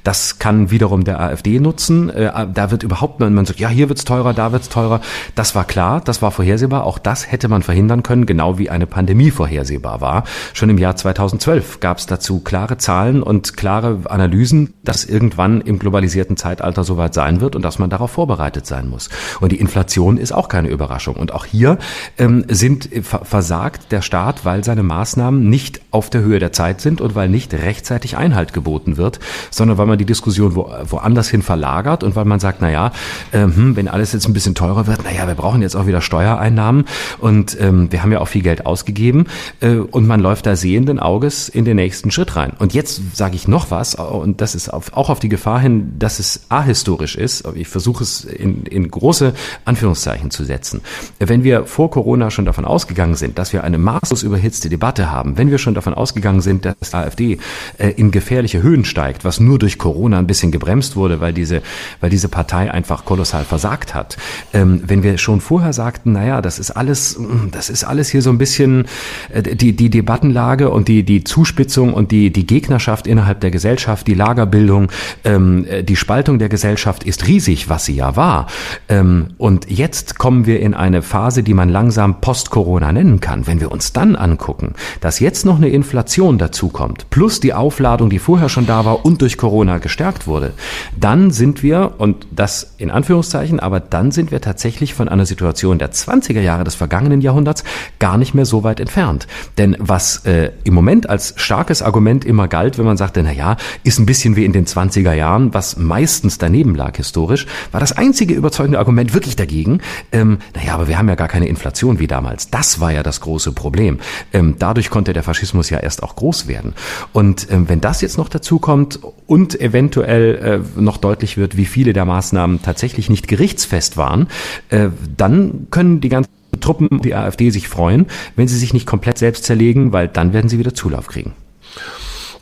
das 0.03 0.39
kann 0.39 0.71
wiederum 0.71 1.03
der 1.03 1.19
AfD 1.19 1.59
nutzen. 1.59 2.09
Äh, 2.09 2.47
da 2.53 2.71
wird 2.71 2.84
überhaupt, 2.84 3.19
man 3.19 3.45
sagt, 3.45 3.59
ja, 3.59 3.69
hier 3.69 3.89
wird's 3.89 4.05
teurer, 4.05 4.34
da 4.34 4.51
wird's 4.51 4.69
teurer. 4.69 5.01
Das 5.36 5.55
war 5.55 5.65
klar, 5.65 6.01
das 6.01 6.21
war 6.21 6.32
vorhersehbar. 6.32 6.86
Auch 6.86 6.99
das 6.99 7.32
hätte 7.32 7.47
man 7.47 7.61
verhindern 7.61 8.03
können, 8.03 8.26
genau 8.26 8.57
wie 8.57 8.69
eine 8.69 8.88
Pandemie 8.88 9.32
vorhersehbar 9.32 10.01
war. 10.01 10.24
Schon 10.53 10.69
im 10.69 10.78
Jahr 10.78 10.95
2012 10.95 11.80
gab 11.80 11.97
es 11.97 12.05
dazu 12.05 12.39
klare 12.39 12.78
Zahlen 12.78 13.23
und 13.23 13.57
klare 13.57 13.99
Analysen, 14.05 14.73
dass 14.84 15.05
irgendwann 15.05 15.61
im 15.61 15.80
globalisierten 15.80 16.38
Zeitalter 16.38 16.84
soweit 16.84 17.13
sein 17.13 17.41
wird 17.41 17.55
und 17.55 17.61
dass 17.61 17.80
man 17.80 17.89
darauf 17.89 18.11
vorbereitet 18.11 18.65
sein 18.65 18.89
muss. 18.89 19.09
Und 19.39 19.51
die 19.51 19.59
Inflation 19.59 20.17
ist 20.17 20.32
auch 20.32 20.47
keine 20.47 20.69
Überraschung. 20.69 21.15
Und 21.15 21.34
auch 21.34 21.45
hier 21.45 21.78
ähm, 22.17 22.45
sind 22.47 22.89
versagt 23.01 23.91
der 23.91 24.01
Staat, 24.01 24.45
weil 24.45 24.63
seine 24.63 24.84
Maßnahmen 24.84 25.49
nicht 25.49 25.82
auf 25.91 26.09
der 26.09 26.21
Höhe 26.21 26.39
der 26.39 26.51
Zeit 26.51 26.82
sind 26.82 27.01
und 27.01 27.15
weil 27.15 27.30
nicht 27.30 27.53
rechtzeitig 27.53 28.17
Einhalt 28.17 28.53
geboten 28.53 28.97
wird, 28.97 29.19
sondern 29.51 29.78
weil 29.78 29.86
man 29.86 29.97
die 29.97 30.05
Diskussion 30.05 30.55
wo, 30.55 30.71
woanders 30.89 31.30
hin 31.30 31.41
verlagert 31.41 32.03
und 32.03 32.15
weil 32.15 32.26
man 32.26 32.39
sagt, 32.39 32.59
na 32.61 32.69
ja, 32.69 32.91
ähm, 33.34 33.76
wenn 33.76 33.88
alles 33.88 34.13
jetzt 34.13 34.28
ein 34.28 34.34
bisschen 34.34 34.55
teurer 34.55 34.88
wird, 34.88 34.99
na 35.03 35.11
ja, 35.11 35.28
wir 35.28 35.36
brauchen 35.36 35.61
jetzt 35.61 35.76
auch 35.76 35.88
wieder 35.88 36.01
Steuereinnahmen 36.01 36.86
und 37.19 37.57
ähm, 37.59 37.91
wir 37.91 38.01
haben 38.01 38.11
ja 38.11 38.19
auch 38.19 38.28
viel 38.28 38.41
Geld 38.41 38.65
ausgegeben 38.65 39.26
äh, 39.61 39.76
und 39.76 40.05
man 40.06 40.20
läuft 40.20 40.45
da 40.45 40.56
sehenden 40.56 40.99
Auges 40.99 41.49
in 41.49 41.66
den 41.66 41.76
nächsten 41.78 42.12
Schritt 42.12 42.36
rein. 42.36 42.53
Und 42.60 42.74
jetzt 42.74 43.01
sage 43.16 43.36
ich 43.36 43.47
noch 43.47 43.72
was, 43.72 43.95
und 43.95 44.41
das 44.41 44.56
ist 44.56 44.70
auf, 44.70 44.93
auch 44.93 45.10
auf 45.10 45.20
die 45.20 45.30
Gefahr 45.30 45.60
hin, 45.60 45.93
dass 45.99 46.20
es 46.20 46.45
ahistorisch 46.49 47.16
ist. 47.16 47.43
Ich 47.56 47.68
versuche 47.68 48.03
es 48.03 48.24
in, 48.24 48.64
in 48.64 48.89
große 48.89 49.34
Anführungszeichen 49.66 50.32
zu 50.32 50.43
setzen. 50.43 50.82
Wenn 51.20 51.43
wir 51.43 51.66
vor 51.66 51.91
Corona 51.91 52.32
schon 52.32 52.45
davon 52.45 52.66
ausgegangen 52.66 53.16
sind, 53.16 53.38
dass 53.38 53.53
wir 53.53 53.64
eine 53.64 53.78
maßlos 53.78 54.24
überhitzte 54.24 54.70
Debatte 54.70 55.12
haben, 55.12 55.38
wenn 55.38 55.51
wir 55.51 55.58
schon 55.58 55.74
davon 55.74 55.93
ausgegangen 55.93 56.41
sind, 56.41 56.66
dass 56.66 56.76
die 56.91 56.95
AfD 56.95 57.38
äh, 57.78 57.89
in 57.89 58.12
gefährliche 58.12 58.62
Höhen 58.62 58.86
steigt, 58.86 59.26
was 59.26 59.39
nur 59.39 59.60
durch 59.60 59.78
Corona 59.78 60.20
ein 60.20 60.28
bisschen 60.28 60.51
gebremst 60.51 60.95
wurde, 60.95 61.22
weil 61.22 61.34
diese, 61.34 61.62
weil 61.99 62.10
diese 62.10 62.30
Partei 62.30 62.72
einfach 62.72 63.06
kolossal 63.06 63.43
versagt 63.43 63.93
hat. 63.93 64.18
Ähm, 64.53 64.82
wenn 64.86 65.03
wir 65.03 65.18
schon 65.18 65.41
vorher 65.41 65.74
sagten, 65.74 66.14
naja, 66.14 66.41
das 66.41 66.60
ist 66.60 66.72
alles, 66.72 67.20
das 67.51 67.70
ist 67.70 67.84
alles 67.84 68.10
hier 68.10 68.22
so 68.22 68.30
ein 68.30 68.38
bisschen, 68.38 68.88
äh, 69.30 69.41
die, 69.41 69.76
die 69.76 69.89
Debattenlage 69.96 70.70
und 70.70 70.89
die, 70.89 71.04
die 71.04 71.24
Zuspitzung 71.24 71.93
und 71.93 72.12
die, 72.12 72.30
die 72.30 72.46
Gegnerschaft 72.46 73.08
innerhalb 73.08 73.39
der 73.39 73.50
Gesellschaft, 73.50 74.08
die 74.08 74.14
Lagerbildung, 74.14 74.89
ähm, 75.24 75.66
äh, 75.66 75.84
die 75.84 75.96
Spaltung 75.96 76.38
der 76.38 76.50
Gesellschaft 76.50 77.04
ist 77.06 77.28
riesig, 77.28 77.70
was 77.70 77.86
sie 77.86 77.96
ja 77.96 78.18
war. 78.18 78.48
Ähm, 78.89 79.28
und 79.38 79.72
jetzt 79.72 80.18
kommen 80.18 80.46
wir 80.46 80.60
in 80.60 80.74
eine 80.74 81.02
Phase, 81.02 81.43
die 81.43 81.54
man 81.54 81.70
langsam 81.70 82.20
Post-Corona 82.20 82.91
nennen 82.91 83.22
kann. 83.22 83.48
Wenn 83.48 83.62
wir 83.62 83.72
uns 83.72 83.93
dann 83.93 84.18
angucken, 84.18 84.74
dass 85.00 85.22
jetzt 85.22 85.46
noch 85.46 85.56
eine 85.56 85.70
Inflation 85.70 86.38
dazukommt, 86.38 87.10
plus 87.10 87.39
die 87.39 87.54
Aufladung, 87.54 88.10
die 88.10 88.20
vorher 88.20 88.50
schon 88.50 88.68
da 88.68 88.84
war 88.84 89.06
und 89.06 89.22
durch 89.22 89.38
Corona 89.38 89.78
gestärkt 89.78 90.28
wurde, 90.28 90.52
dann 91.00 91.32
sind 91.32 91.64
wir, 91.64 91.93
und 92.00 92.28
das 92.32 92.76
in 92.78 92.91
Anführungszeichen, 92.91 93.62
aber 93.62 93.80
dann 93.80 94.12
sind 94.12 94.32
wir 94.32 94.41
tatsächlich 94.41 94.93
von 94.93 95.08
einer 95.08 95.26
Situation 95.26 95.80
der 95.80 95.93
20er 95.93 96.41
Jahre 96.41 96.66
des 96.66 96.76
vergangenen 96.76 97.22
Jahrhunderts 97.22 97.64
gar 98.00 98.18
nicht 98.18 98.34
mehr 98.34 98.46
so 98.46 98.64
weit 98.64 98.82
entfernt. 98.82 99.28
Denn 99.58 99.78
was 99.88 100.26
äh, 100.26 100.52
im 100.64 100.74
Moment 100.74 101.10
als 101.10 101.34
starkes 101.38 101.82
Argument 101.82 102.26
immer 102.26 102.48
galt, 102.48 102.78
wenn 102.78 102.86
man 102.86 102.98
sagte, 102.98 103.24
na 103.24 103.32
ja, 103.32 103.58
ist 103.84 104.00
ein 104.00 104.06
bisschen 104.06 104.36
wie 104.36 104.46
in 104.46 104.54
den 104.54 104.66
20er 104.66 105.14
Jahren, 105.14 105.54
was 105.54 105.78
meistens 105.78 106.38
daneben 106.38 106.76
lag 106.76 106.98
historisch, 106.98 107.46
war 107.72 107.80
das 107.80 107.92
einzige 107.94 108.34
überzeugende 108.34 108.80
Argument 108.80 109.14
wirklich 109.14 109.36
dagegen, 109.36 109.82
ähm, 110.12 110.40
naja, 110.56 110.74
aber 110.74 110.88
wir 110.88 110.98
haben 110.98 111.10
ja 111.10 111.16
gar 111.16 111.28
keine 111.28 111.48
Inflation 111.48 112.00
wie 112.00 112.08
damals. 112.08 112.50
Das 112.50 112.80
war 112.80 112.92
ja 112.92 113.04
das 113.04 113.22
große 113.22 113.52
Problem. 113.52 114.00
Ähm, 114.34 114.56
dadurch 114.60 114.90
konnte 114.90 115.14
der 115.14 115.24
Faschismus 115.24 115.70
ja 115.70 115.80
erst 115.80 116.04
auch 116.04 116.16
groß 116.16 116.48
werden. 116.48 116.74
Und 117.14 117.48
ähm, 117.52 117.70
wenn 117.70 117.82
das 117.82 118.02
jetzt 118.02 118.18
noch 118.18 118.30
dazu 118.30 118.60
kommt 118.60 119.00
und 119.28 119.60
eventuell 119.60 120.64
äh, 120.78 120.82
noch 120.82 120.98
deutlich 120.98 121.38
wird, 121.38 121.58
wie 121.58 121.66
viele 121.66 121.94
der 121.94 122.06
Maßnahmen 122.06 122.62
tatsächlich 122.62 123.10
nicht 123.10 123.28
gerichtsfest 123.28 123.98
waren, 123.98 124.28
äh, 124.70 124.90
dann 125.18 125.68
können 125.72 126.02
die 126.02 126.10
ganzen 126.10 126.30
Truppen 126.60 127.01
die 127.01 127.16
AfD 127.16 127.49
sich 127.49 127.68
freuen, 127.68 128.06
wenn 128.36 128.47
sie 128.47 128.58
sich 128.58 128.74
nicht 128.74 128.86
komplett 128.86 129.18
selbst 129.18 129.43
zerlegen, 129.43 129.93
weil 129.93 130.08
dann 130.08 130.34
werden 130.34 130.49
sie 130.49 130.60
wieder 130.60 130.74
Zulauf 130.74 131.08
kriegen. 131.08 131.34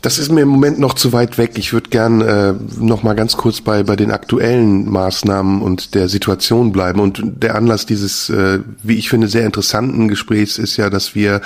Das 0.04 0.18
ist 0.18 0.30
mir 0.30 0.42
im 0.42 0.48
Moment 0.48 0.78
noch 0.78 0.92
zu 0.92 1.14
weit 1.14 1.38
weg. 1.38 1.52
Ich 1.56 1.72
würde 1.72 1.88
gern 1.88 2.20
äh, 2.20 2.52
noch 2.78 3.02
mal 3.02 3.14
ganz 3.14 3.38
kurz 3.38 3.62
bei 3.62 3.82
bei 3.84 3.96
den 3.96 4.10
aktuellen 4.10 4.90
Maßnahmen 4.90 5.62
und 5.62 5.94
der 5.94 6.10
Situation 6.10 6.72
bleiben. 6.72 7.00
Und 7.00 7.22
der 7.24 7.54
Anlass 7.54 7.86
dieses, 7.86 8.28
äh, 8.28 8.58
wie 8.82 8.96
ich 8.96 9.08
finde, 9.08 9.28
sehr 9.28 9.46
interessanten 9.46 10.08
Gesprächs 10.08 10.58
ist 10.58 10.76
ja, 10.76 10.90
dass 10.90 11.14
wir 11.14 11.40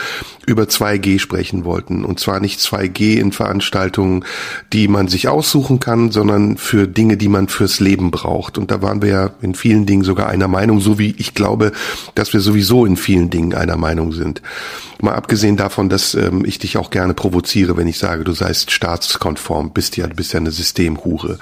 über 0.45 0.65
2G 0.65 1.21
sprechen 1.21 1.65
wollten. 1.65 2.05
Und 2.05 2.19
zwar 2.19 2.41
nicht 2.41 2.59
2G 2.59 3.19
in 3.19 3.31
Veranstaltungen, 3.31 4.25
die 4.73 4.89
man 4.89 5.07
sich 5.07 5.29
aussuchen 5.29 5.79
kann, 5.79 6.11
sondern 6.11 6.57
für 6.57 6.89
Dinge, 6.89 7.17
die 7.17 7.29
man 7.29 7.47
fürs 7.47 7.79
Leben 7.79 8.11
braucht. 8.11 8.59
Und 8.59 8.73
da 8.73 8.83
waren 8.83 9.03
wir 9.03 9.09
ja 9.09 9.31
in 9.41 9.55
vielen 9.55 9.87
Dingen 9.87 10.03
sogar 10.03 10.27
einer 10.27 10.49
Meinung, 10.49 10.81
so 10.81 10.99
wie 10.99 11.15
ich 11.17 11.33
glaube, 11.33 11.71
dass 12.17 12.33
wir 12.33 12.41
sowieso 12.41 12.87
in 12.87 12.97
vielen 12.97 13.31
Dingen 13.31 13.55
einer 13.55 13.77
Meinung 13.77 14.11
sind. 14.11 14.43
Mal 15.01 15.15
abgesehen 15.15 15.57
davon, 15.57 15.89
dass 15.89 16.15
ähm, 16.15 16.45
ich 16.45 16.59
dich 16.59 16.77
auch 16.77 16.91
gerne 16.91 17.15
provoziere, 17.15 17.77
wenn 17.77 17.87
ich 17.87 17.99
sage, 17.99 18.25
du 18.25 18.33
seist 18.49 18.71
staatskonform, 18.71 19.73
bist 19.73 19.97
ja, 19.97 20.07
bist 20.07 20.33
ja 20.33 20.41
eine 20.41 20.51
Systemhure. 20.51 21.39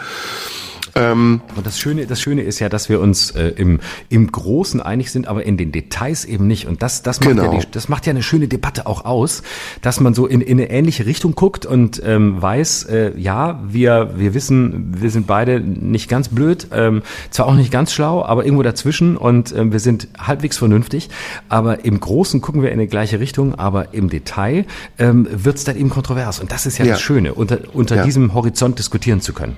Ähm, 0.97 1.43
aber 1.53 1.63
das 1.63 1.79
Schöne, 1.79 2.07
das 2.07 2.21
Schöne 2.21 2.43
ist 2.43 2.59
ja, 2.59 2.69
dass 2.71 2.89
wir 2.89 3.01
uns 3.01 3.31
äh, 3.33 3.49
im, 3.49 3.81
im 4.09 4.33
Großen 4.33 4.81
einig 4.81 5.11
sind, 5.11 5.29
aber 5.29 5.45
in 5.45 5.59
den 5.59 5.71
Details 5.71 6.25
eben 6.25 6.47
nicht. 6.47 6.67
Und 6.67 6.83
das, 6.83 7.03
das, 7.03 7.21
macht, 7.21 7.29
genau. 7.29 7.53
ja 7.53 7.59
die, 7.61 7.67
das 7.71 7.89
macht 7.89 8.07
ja 8.07 8.11
eine 8.11 8.23
schöne 8.23 8.49
Debatte 8.49 8.87
auch 8.87 9.05
aus, 9.05 9.43
dass 9.83 10.01
man 10.01 10.15
so 10.15 10.27
in, 10.27 10.41
in 10.41 10.59
eine 10.59 10.71
ähnliche 10.71 11.05
Richtung 11.05 11.35
guckt 11.35 11.67
und 11.67 12.01
ähm, 12.05 12.41
weiß, 12.41 12.85
äh, 12.85 13.13
ja, 13.19 13.61
wir, 13.69 14.13
wir 14.17 14.33
wissen, 14.33 14.95
wir 14.99 15.11
sind 15.11 15.27
beide 15.27 15.61
nicht 15.61 16.09
ganz 16.09 16.29
blöd, 16.29 16.69
ähm, 16.73 17.03
zwar 17.31 17.47
auch 17.47 17.55
nicht 17.55 17.71
ganz 17.71 17.93
schlau, 17.93 18.25
aber 18.25 18.45
irgendwo 18.45 18.63
dazwischen 18.63 19.19
und 19.19 19.55
ähm, 19.55 19.73
wir 19.73 19.81
sind 19.81 20.09
halbwegs 20.19 20.57
vernünftig. 20.57 21.11
Aber 21.51 21.85
im 21.85 22.01
Großen 22.01 22.41
gucken 22.41 22.63
wir 22.63 22.73
in 22.73 22.79
die 22.79 22.87
gleiche 22.87 23.21
Richtung, 23.21 23.55
aber 23.55 23.93
im 23.93 24.09
Detail 24.09 24.65
ähm, 24.99 25.29
wird 25.31 25.57
es 25.59 25.65
dann 25.65 25.77
eben 25.77 25.91
kontrovers. 25.91 26.41
Und 26.41 26.53
das 26.53 26.65
ist 26.65 26.79
ja, 26.79 26.87
ja. 26.87 26.93
das 26.93 27.03
Schöne, 27.03 27.35
unter, 27.35 27.59
unter 27.75 27.97
ja. 27.97 28.05
diesem 28.05 28.33
Horizont 28.33 28.79
diskutieren 28.79 29.21
zu 29.21 29.35
können. 29.35 29.57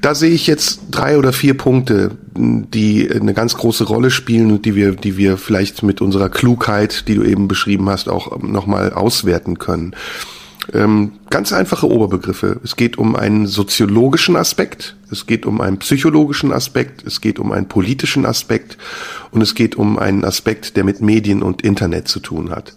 Da 0.00 0.14
sehe 0.14 0.32
ich 0.32 0.46
jetzt 0.46 0.80
drei 0.90 1.18
oder 1.18 1.32
vier 1.32 1.54
Punkte, 1.54 2.12
die 2.36 3.10
eine 3.10 3.34
ganz 3.34 3.56
große 3.56 3.84
Rolle 3.84 4.10
spielen 4.10 4.50
und 4.50 4.66
die 4.66 4.74
wir, 4.74 4.92
die 4.92 5.16
wir 5.16 5.36
vielleicht 5.36 5.82
mit 5.82 6.00
unserer 6.00 6.28
Klugheit, 6.28 7.08
die 7.08 7.14
du 7.14 7.22
eben 7.22 7.48
beschrieben 7.48 7.88
hast, 7.88 8.08
auch 8.08 8.40
nochmal 8.42 8.92
auswerten 8.92 9.58
können. 9.58 9.94
Ähm, 10.72 11.12
ganz 11.28 11.52
einfache 11.52 11.90
Oberbegriffe. 11.90 12.60
Es 12.64 12.76
geht 12.76 12.96
um 12.96 13.16
einen 13.16 13.46
soziologischen 13.46 14.34
Aspekt, 14.36 14.96
es 15.10 15.26
geht 15.26 15.44
um 15.44 15.60
einen 15.60 15.78
psychologischen 15.78 16.52
Aspekt, 16.52 17.04
es 17.06 17.20
geht 17.20 17.38
um 17.38 17.52
einen 17.52 17.68
politischen 17.68 18.24
Aspekt 18.24 18.78
und 19.30 19.42
es 19.42 19.54
geht 19.54 19.76
um 19.76 19.98
einen 19.98 20.24
Aspekt, 20.24 20.76
der 20.76 20.84
mit 20.84 21.02
Medien 21.02 21.42
und 21.42 21.62
Internet 21.62 22.08
zu 22.08 22.20
tun 22.20 22.50
hat. 22.50 22.76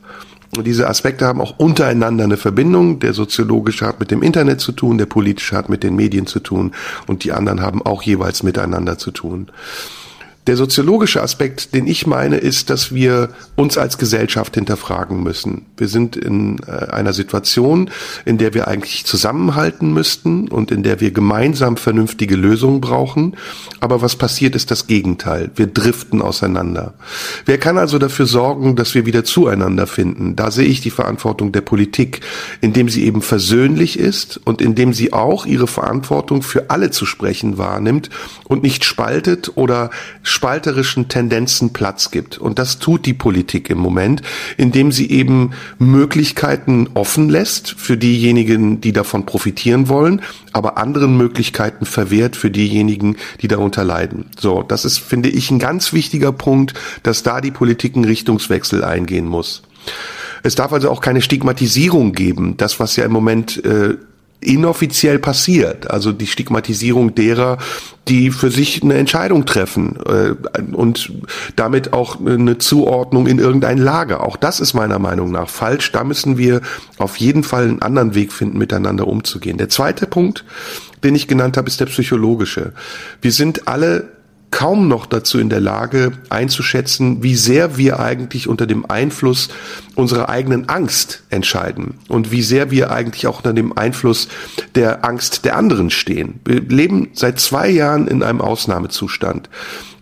Diese 0.55 0.87
Aspekte 0.87 1.25
haben 1.25 1.41
auch 1.41 1.59
untereinander 1.59 2.23
eine 2.23 2.37
Verbindung. 2.37 2.99
Der 2.99 3.13
soziologische 3.13 3.85
hat 3.85 3.99
mit 3.99 4.11
dem 4.11 4.23
Internet 4.23 4.61
zu 4.61 4.71
tun, 4.71 4.97
der 4.97 5.05
politische 5.05 5.55
hat 5.55 5.69
mit 5.69 5.83
den 5.83 5.95
Medien 5.95 6.25
zu 6.25 6.39
tun 6.39 6.73
und 7.05 7.23
die 7.23 7.31
anderen 7.31 7.61
haben 7.61 7.81
auch 7.81 8.01
jeweils 8.01 8.43
miteinander 8.43 8.97
zu 8.97 9.11
tun. 9.11 9.51
Der 10.47 10.55
soziologische 10.55 11.21
Aspekt, 11.21 11.75
den 11.75 11.87
ich 11.87 12.07
meine, 12.07 12.37
ist, 12.37 12.69
dass 12.69 12.93
wir 12.93 13.31
uns 13.57 13.77
als 13.77 13.97
Gesellschaft 13.97 14.55
hinterfragen 14.55 15.21
müssen. 15.21 15.65
Wir 15.75 15.89
sind 15.89 16.15
in 16.15 16.59
äh, 16.65 16.89
einer 16.89 17.11
Situation, 17.11 17.89
in 18.23 18.37
der 18.37 18.53
wir 18.53 18.69
eigentlich 18.69 19.03
zusammenhalten 19.03 19.93
müssten 19.93 20.47
und 20.47 20.71
in 20.71 20.83
der 20.83 21.01
wir 21.01 21.11
gemeinsam 21.11 21.75
vernünftige 21.75 22.37
Lösungen 22.37 22.79
brauchen. 22.79 23.35
Aber 23.81 24.01
was 24.01 24.15
passiert, 24.15 24.55
ist 24.55 24.71
das 24.71 24.87
Gegenteil. 24.87 25.51
Wir 25.55 25.67
driften 25.67 26.21
auseinander. 26.21 26.93
Wer 27.45 27.57
kann 27.57 27.77
also 27.77 27.99
dafür 27.99 28.25
sorgen, 28.25 28.77
dass 28.77 28.95
wir 28.95 29.05
wieder 29.05 29.25
zueinander 29.25 29.85
finden? 29.85 30.37
Da 30.37 30.49
sehe 30.49 30.67
ich 30.67 30.79
die 30.79 30.91
Verantwortung 30.91 31.51
der 31.51 31.61
Politik, 31.61 32.21
indem 32.61 32.87
sie 32.87 33.03
eben 33.03 33.21
versöhnlich 33.21 33.99
ist 33.99 34.39
und 34.45 34.61
indem 34.61 34.93
sie 34.93 35.11
auch 35.11 35.45
ihre 35.45 35.67
Verantwortung 35.67 36.41
für 36.41 36.69
alle 36.69 36.89
zu 36.89 37.05
sprechen 37.05 37.57
wahrnimmt 37.57 38.09
und 38.45 38.63
nicht 38.63 38.85
spaltet 38.85 39.51
oder 39.55 39.89
spalterischen 40.37 41.07
Tendenzen 41.07 41.73
Platz 41.73 42.11
gibt. 42.11 42.37
Und 42.37 42.59
das 42.59 42.77
tut 42.77 43.07
die 43.07 43.15
Politik 43.15 43.71
im 43.71 43.79
Moment, 43.79 44.21
indem 44.55 44.91
sie 44.91 45.09
eben 45.09 45.51
Möglichkeiten 45.79 46.89
offen 46.93 47.27
lässt 47.27 47.71
für 47.71 47.97
diejenigen, 47.97 48.79
die 48.79 48.93
davon 48.93 49.25
profitieren 49.25 49.89
wollen, 49.89 50.21
aber 50.53 50.77
anderen 50.77 51.17
Möglichkeiten 51.17 51.87
verwehrt 51.87 52.35
für 52.35 52.51
diejenigen, 52.51 53.17
die 53.41 53.47
darunter 53.47 53.83
leiden. 53.83 54.25
So, 54.39 54.61
das 54.61 54.85
ist, 54.85 54.99
finde 54.99 55.29
ich, 55.29 55.49
ein 55.49 55.57
ganz 55.57 55.91
wichtiger 55.91 56.31
Punkt, 56.31 56.75
dass 57.01 57.23
da 57.23 57.41
die 57.41 57.51
Politik 57.51 57.95
einen 57.95 58.05
Richtungswechsel 58.05 58.83
eingehen 58.83 59.25
muss. 59.25 59.63
Es 60.43 60.53
darf 60.53 60.71
also 60.71 60.91
auch 60.91 61.01
keine 61.01 61.23
Stigmatisierung 61.23 62.13
geben. 62.13 62.57
Das, 62.57 62.79
was 62.79 62.95
ja 62.95 63.05
im 63.05 63.11
Moment 63.11 63.65
äh, 63.65 63.97
inoffiziell 64.39 65.19
passiert. 65.19 65.89
Also 65.89 66.11
die 66.11 66.27
Stigmatisierung 66.27 67.15
derer, 67.15 67.57
die 68.07 68.31
für 68.31 68.51
sich 68.51 68.83
eine 68.83 68.93
Entscheidung 68.93 69.45
treffen 69.45 69.97
äh, 70.05 70.61
und 70.73 71.11
damit 71.55 71.93
auch 71.93 72.19
eine 72.19 72.57
Zuordnung 72.57 73.27
in 73.27 73.39
irgendein 73.39 73.77
Lager. 73.77 74.23
Auch 74.23 74.37
das 74.37 74.59
ist 74.59 74.73
meiner 74.73 74.99
Meinung 74.99 75.31
nach 75.31 75.49
falsch. 75.49 75.91
Da 75.91 76.03
müssen 76.03 76.37
wir 76.37 76.61
auf 76.97 77.17
jeden 77.17 77.43
Fall 77.43 77.63
einen 77.63 77.81
anderen 77.81 78.15
Weg 78.15 78.31
finden, 78.31 78.57
miteinander 78.57 79.07
umzugehen. 79.07 79.57
Der 79.57 79.69
zweite 79.69 80.05
Punkt, 80.07 80.45
den 81.03 81.15
ich 81.15 81.27
genannt 81.27 81.57
habe, 81.57 81.67
ist 81.67 81.79
der 81.79 81.87
psychologische. 81.87 82.73
Wir 83.21 83.31
sind 83.31 83.67
alle 83.67 84.16
kaum 84.51 84.87
noch 84.87 85.05
dazu 85.05 85.39
in 85.39 85.49
der 85.49 85.59
Lage 85.59 86.13
einzuschätzen, 86.29 87.21
wie 87.21 87.35
sehr 87.35 87.77
wir 87.77 87.99
eigentlich 87.99 88.47
unter 88.47 88.65
dem 88.65 88.89
Einfluss 88.89 89.49
unserer 89.95 90.29
eigenen 90.29 90.69
Angst 90.69 91.23
entscheiden 91.29 91.95
und 92.07 92.31
wie 92.31 92.41
sehr 92.41 92.71
wir 92.71 92.91
eigentlich 92.91 93.27
auch 93.27 93.37
unter 93.37 93.53
dem 93.53 93.77
Einfluss 93.77 94.29
der 94.75 95.03
Angst 95.03 95.43
der 95.43 95.57
anderen 95.57 95.89
stehen. 95.89 96.39
Wir 96.45 96.61
leben 96.61 97.09
seit 97.13 97.39
zwei 97.39 97.69
Jahren 97.69 98.07
in 98.07 98.23
einem 98.23 98.41
Ausnahmezustand. 98.41 99.49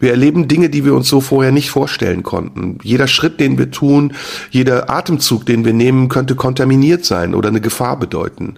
Wir 0.06 0.12
erleben 0.12 0.48
Dinge, 0.48 0.70
die 0.70 0.86
wir 0.86 0.94
uns 0.94 1.10
so 1.10 1.20
vorher 1.20 1.52
nicht 1.52 1.72
vorstellen 1.72 2.22
konnten. 2.22 2.78
Jeder 2.84 3.08
Schritt, 3.08 3.40
den 3.40 3.58
wir 3.58 3.72
tun, 3.72 4.14
jeder 4.52 4.88
Atemzug, 4.88 5.48
den 5.48 5.66
wir 5.66 5.74
nehmen, 5.74 6.10
könnte 6.10 6.36
kontaminiert 6.36 7.04
sein 7.04 7.34
oder 7.34 7.50
eine 7.50 7.60
Gefahr 7.60 7.98
bedeuten. 7.98 8.58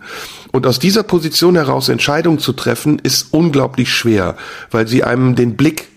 Und 0.52 0.68
aus 0.68 0.78
dieser 0.78 1.04
Position 1.04 1.56
heraus 1.56 1.88
Entscheidungen 1.88 2.40
zu 2.40 2.52
treffen, 2.52 3.00
ist 3.00 3.28
unglaublich 3.32 3.94
schwer, 3.94 4.36
weil 4.72 4.90
sie 4.90 5.06
einem 5.06 5.36
den 5.36 5.56
Blick 5.56 5.88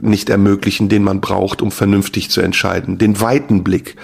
nicht 0.00 0.30
ermöglichen, 0.30 0.88
den 0.88 1.04
man 1.04 1.20
braucht, 1.20 1.62
um 1.62 1.70
vernünftig 1.70 2.30
zu 2.30 2.40
entscheiden, 2.40 2.98
den 2.98 3.20
weiten 3.20 3.62
Blick. 3.62 3.94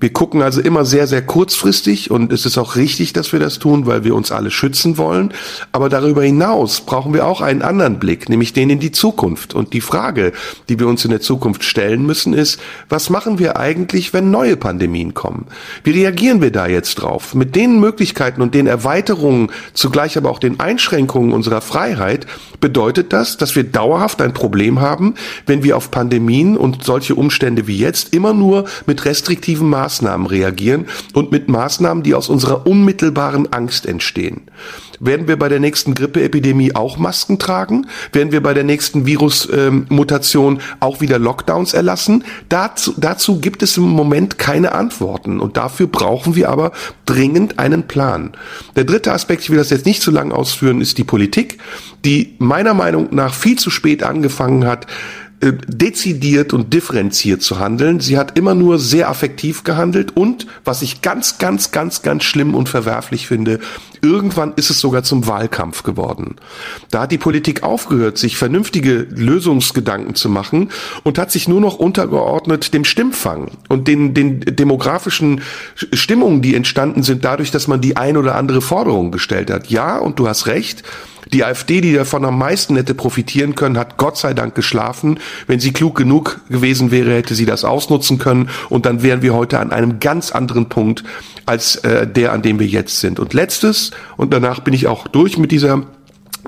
Wir 0.00 0.12
gucken 0.12 0.42
also 0.42 0.60
immer 0.60 0.84
sehr, 0.84 1.06
sehr 1.06 1.22
kurzfristig 1.22 2.10
und 2.10 2.32
es 2.32 2.46
ist 2.46 2.58
auch 2.58 2.76
richtig, 2.76 3.12
dass 3.12 3.32
wir 3.32 3.40
das 3.40 3.58
tun, 3.58 3.86
weil 3.86 4.04
wir 4.04 4.14
uns 4.14 4.32
alle 4.32 4.50
schützen 4.50 4.98
wollen. 4.98 5.32
Aber 5.72 5.88
darüber 5.88 6.22
hinaus 6.22 6.80
brauchen 6.80 7.14
wir 7.14 7.26
auch 7.26 7.40
einen 7.40 7.62
anderen 7.62 7.98
Blick, 7.98 8.28
nämlich 8.28 8.52
den 8.52 8.70
in 8.70 8.80
die 8.80 8.92
Zukunft. 8.92 9.54
Und 9.54 9.72
die 9.72 9.80
Frage, 9.80 10.32
die 10.68 10.78
wir 10.78 10.88
uns 10.88 11.04
in 11.04 11.10
der 11.10 11.20
Zukunft 11.20 11.64
stellen 11.64 12.04
müssen, 12.04 12.34
ist, 12.34 12.60
was 12.88 13.08
machen 13.08 13.38
wir 13.38 13.56
eigentlich, 13.56 14.12
wenn 14.12 14.30
neue 14.30 14.56
Pandemien 14.56 15.14
kommen? 15.14 15.46
Wie 15.84 15.92
reagieren 15.92 16.42
wir 16.42 16.50
da 16.50 16.66
jetzt 16.66 16.96
drauf? 16.96 17.34
Mit 17.34 17.56
den 17.56 17.80
Möglichkeiten 17.80 18.42
und 18.42 18.54
den 18.54 18.66
Erweiterungen, 18.66 19.50
zugleich 19.72 20.18
aber 20.18 20.30
auch 20.30 20.38
den 20.38 20.60
Einschränkungen 20.60 21.32
unserer 21.32 21.60
Freiheit, 21.60 22.26
bedeutet 22.60 23.12
das, 23.12 23.36
dass 23.36 23.56
wir 23.56 23.64
dauerhaft 23.64 24.20
ein 24.20 24.34
Problem 24.34 24.80
haben, 24.80 25.14
wenn 25.46 25.62
wir 25.62 25.76
auf 25.76 25.90
Pandemien 25.90 26.56
und 26.56 26.84
solche 26.84 27.14
Umstände 27.14 27.66
wie 27.66 27.78
jetzt 27.78 28.12
immer 28.12 28.34
nur 28.34 28.64
mit 28.86 29.04
restriktiven 29.04 29.70
Maßnahmen 29.70 29.83
Maßnahmen 29.84 30.26
reagieren 30.26 30.86
und 31.12 31.30
mit 31.30 31.48
Maßnahmen, 31.48 32.02
die 32.02 32.14
aus 32.14 32.30
unserer 32.30 32.66
unmittelbaren 32.66 33.52
Angst 33.52 33.84
entstehen. 33.84 34.42
Werden 34.98 35.28
wir 35.28 35.38
bei 35.38 35.50
der 35.50 35.60
nächsten 35.60 35.94
Grippeepidemie 35.94 36.74
auch 36.74 36.96
Masken 36.96 37.38
tragen? 37.38 37.86
Werden 38.12 38.32
wir 38.32 38.42
bei 38.42 38.54
der 38.54 38.64
nächsten 38.64 39.04
Virusmutation 39.04 40.54
ähm, 40.54 40.60
auch 40.80 41.02
wieder 41.02 41.18
Lockdowns 41.18 41.74
erlassen? 41.74 42.24
Dazu, 42.48 42.94
dazu 42.96 43.40
gibt 43.40 43.62
es 43.62 43.76
im 43.76 43.84
Moment 43.84 44.38
keine 44.38 44.72
Antworten 44.72 45.40
und 45.40 45.58
dafür 45.58 45.88
brauchen 45.88 46.34
wir 46.34 46.48
aber 46.48 46.72
dringend 47.04 47.58
einen 47.58 47.86
Plan. 47.86 48.32
Der 48.76 48.84
dritte 48.84 49.12
Aspekt, 49.12 49.42
ich 49.42 49.50
will 49.50 49.58
das 49.58 49.70
jetzt 49.70 49.84
nicht 49.84 50.00
zu 50.00 50.10
lang 50.10 50.32
ausführen, 50.32 50.80
ist 50.80 50.96
die 50.96 51.04
Politik, 51.04 51.58
die 52.04 52.36
meiner 52.38 52.72
Meinung 52.72 53.08
nach 53.10 53.34
viel 53.34 53.58
zu 53.58 53.68
spät 53.70 54.02
angefangen 54.02 54.64
hat, 54.64 54.86
dezidiert 55.52 56.52
und 56.52 56.72
differenziert 56.72 57.42
zu 57.42 57.58
handeln. 57.58 58.00
Sie 58.00 58.18
hat 58.18 58.38
immer 58.38 58.54
nur 58.54 58.78
sehr 58.78 59.08
affektiv 59.08 59.64
gehandelt 59.64 60.16
und, 60.16 60.46
was 60.64 60.82
ich 60.82 61.02
ganz, 61.02 61.38
ganz, 61.38 61.70
ganz, 61.70 62.02
ganz 62.02 62.24
schlimm 62.24 62.54
und 62.54 62.68
verwerflich 62.68 63.26
finde, 63.26 63.60
irgendwann 64.00 64.52
ist 64.56 64.70
es 64.70 64.80
sogar 64.80 65.02
zum 65.02 65.26
Wahlkampf 65.26 65.82
geworden. 65.82 66.36
Da 66.90 67.02
hat 67.02 67.12
die 67.12 67.18
Politik 67.18 67.62
aufgehört, 67.62 68.18
sich 68.18 68.36
vernünftige 68.36 69.06
Lösungsgedanken 69.10 70.14
zu 70.14 70.28
machen 70.28 70.70
und 71.02 71.18
hat 71.18 71.30
sich 71.30 71.48
nur 71.48 71.60
noch 71.60 71.76
untergeordnet 71.76 72.74
dem 72.74 72.84
Stimmfang 72.84 73.50
und 73.68 73.88
den, 73.88 74.14
den 74.14 74.40
demografischen 74.40 75.40
Stimmungen, 75.74 76.42
die 76.42 76.54
entstanden 76.54 77.02
sind 77.02 77.24
dadurch, 77.24 77.50
dass 77.50 77.66
man 77.66 77.80
die 77.80 77.96
ein 77.96 78.16
oder 78.16 78.34
andere 78.34 78.60
Forderung 78.60 79.10
gestellt 79.10 79.50
hat. 79.50 79.68
Ja, 79.68 79.98
und 79.98 80.18
du 80.18 80.28
hast 80.28 80.46
recht, 80.46 80.82
die 81.34 81.44
AfD, 81.44 81.80
die 81.80 81.92
davon 81.92 82.24
am 82.24 82.38
meisten 82.38 82.76
hätte 82.76 82.94
profitieren 82.94 83.54
können, 83.54 83.76
hat 83.76 83.96
Gott 83.96 84.16
sei 84.16 84.34
Dank 84.34 84.54
geschlafen. 84.54 85.18
Wenn 85.48 85.58
sie 85.58 85.72
klug 85.72 85.96
genug 85.96 86.40
gewesen 86.48 86.92
wäre, 86.92 87.12
hätte 87.12 87.34
sie 87.34 87.44
das 87.44 87.64
ausnutzen 87.64 88.18
können 88.18 88.48
und 88.70 88.86
dann 88.86 89.02
wären 89.02 89.20
wir 89.20 89.34
heute 89.34 89.58
an 89.58 89.72
einem 89.72 89.98
ganz 89.98 90.30
anderen 90.30 90.68
Punkt 90.68 91.02
als 91.44 91.76
äh, 91.76 92.06
der, 92.06 92.32
an 92.32 92.42
dem 92.42 92.60
wir 92.60 92.66
jetzt 92.66 93.00
sind. 93.00 93.18
Und 93.18 93.34
letztes, 93.34 93.90
und 94.16 94.32
danach 94.32 94.60
bin 94.60 94.72
ich 94.74 94.86
auch 94.86 95.08
durch 95.08 95.36
mit 95.36 95.50
dieser 95.50 95.82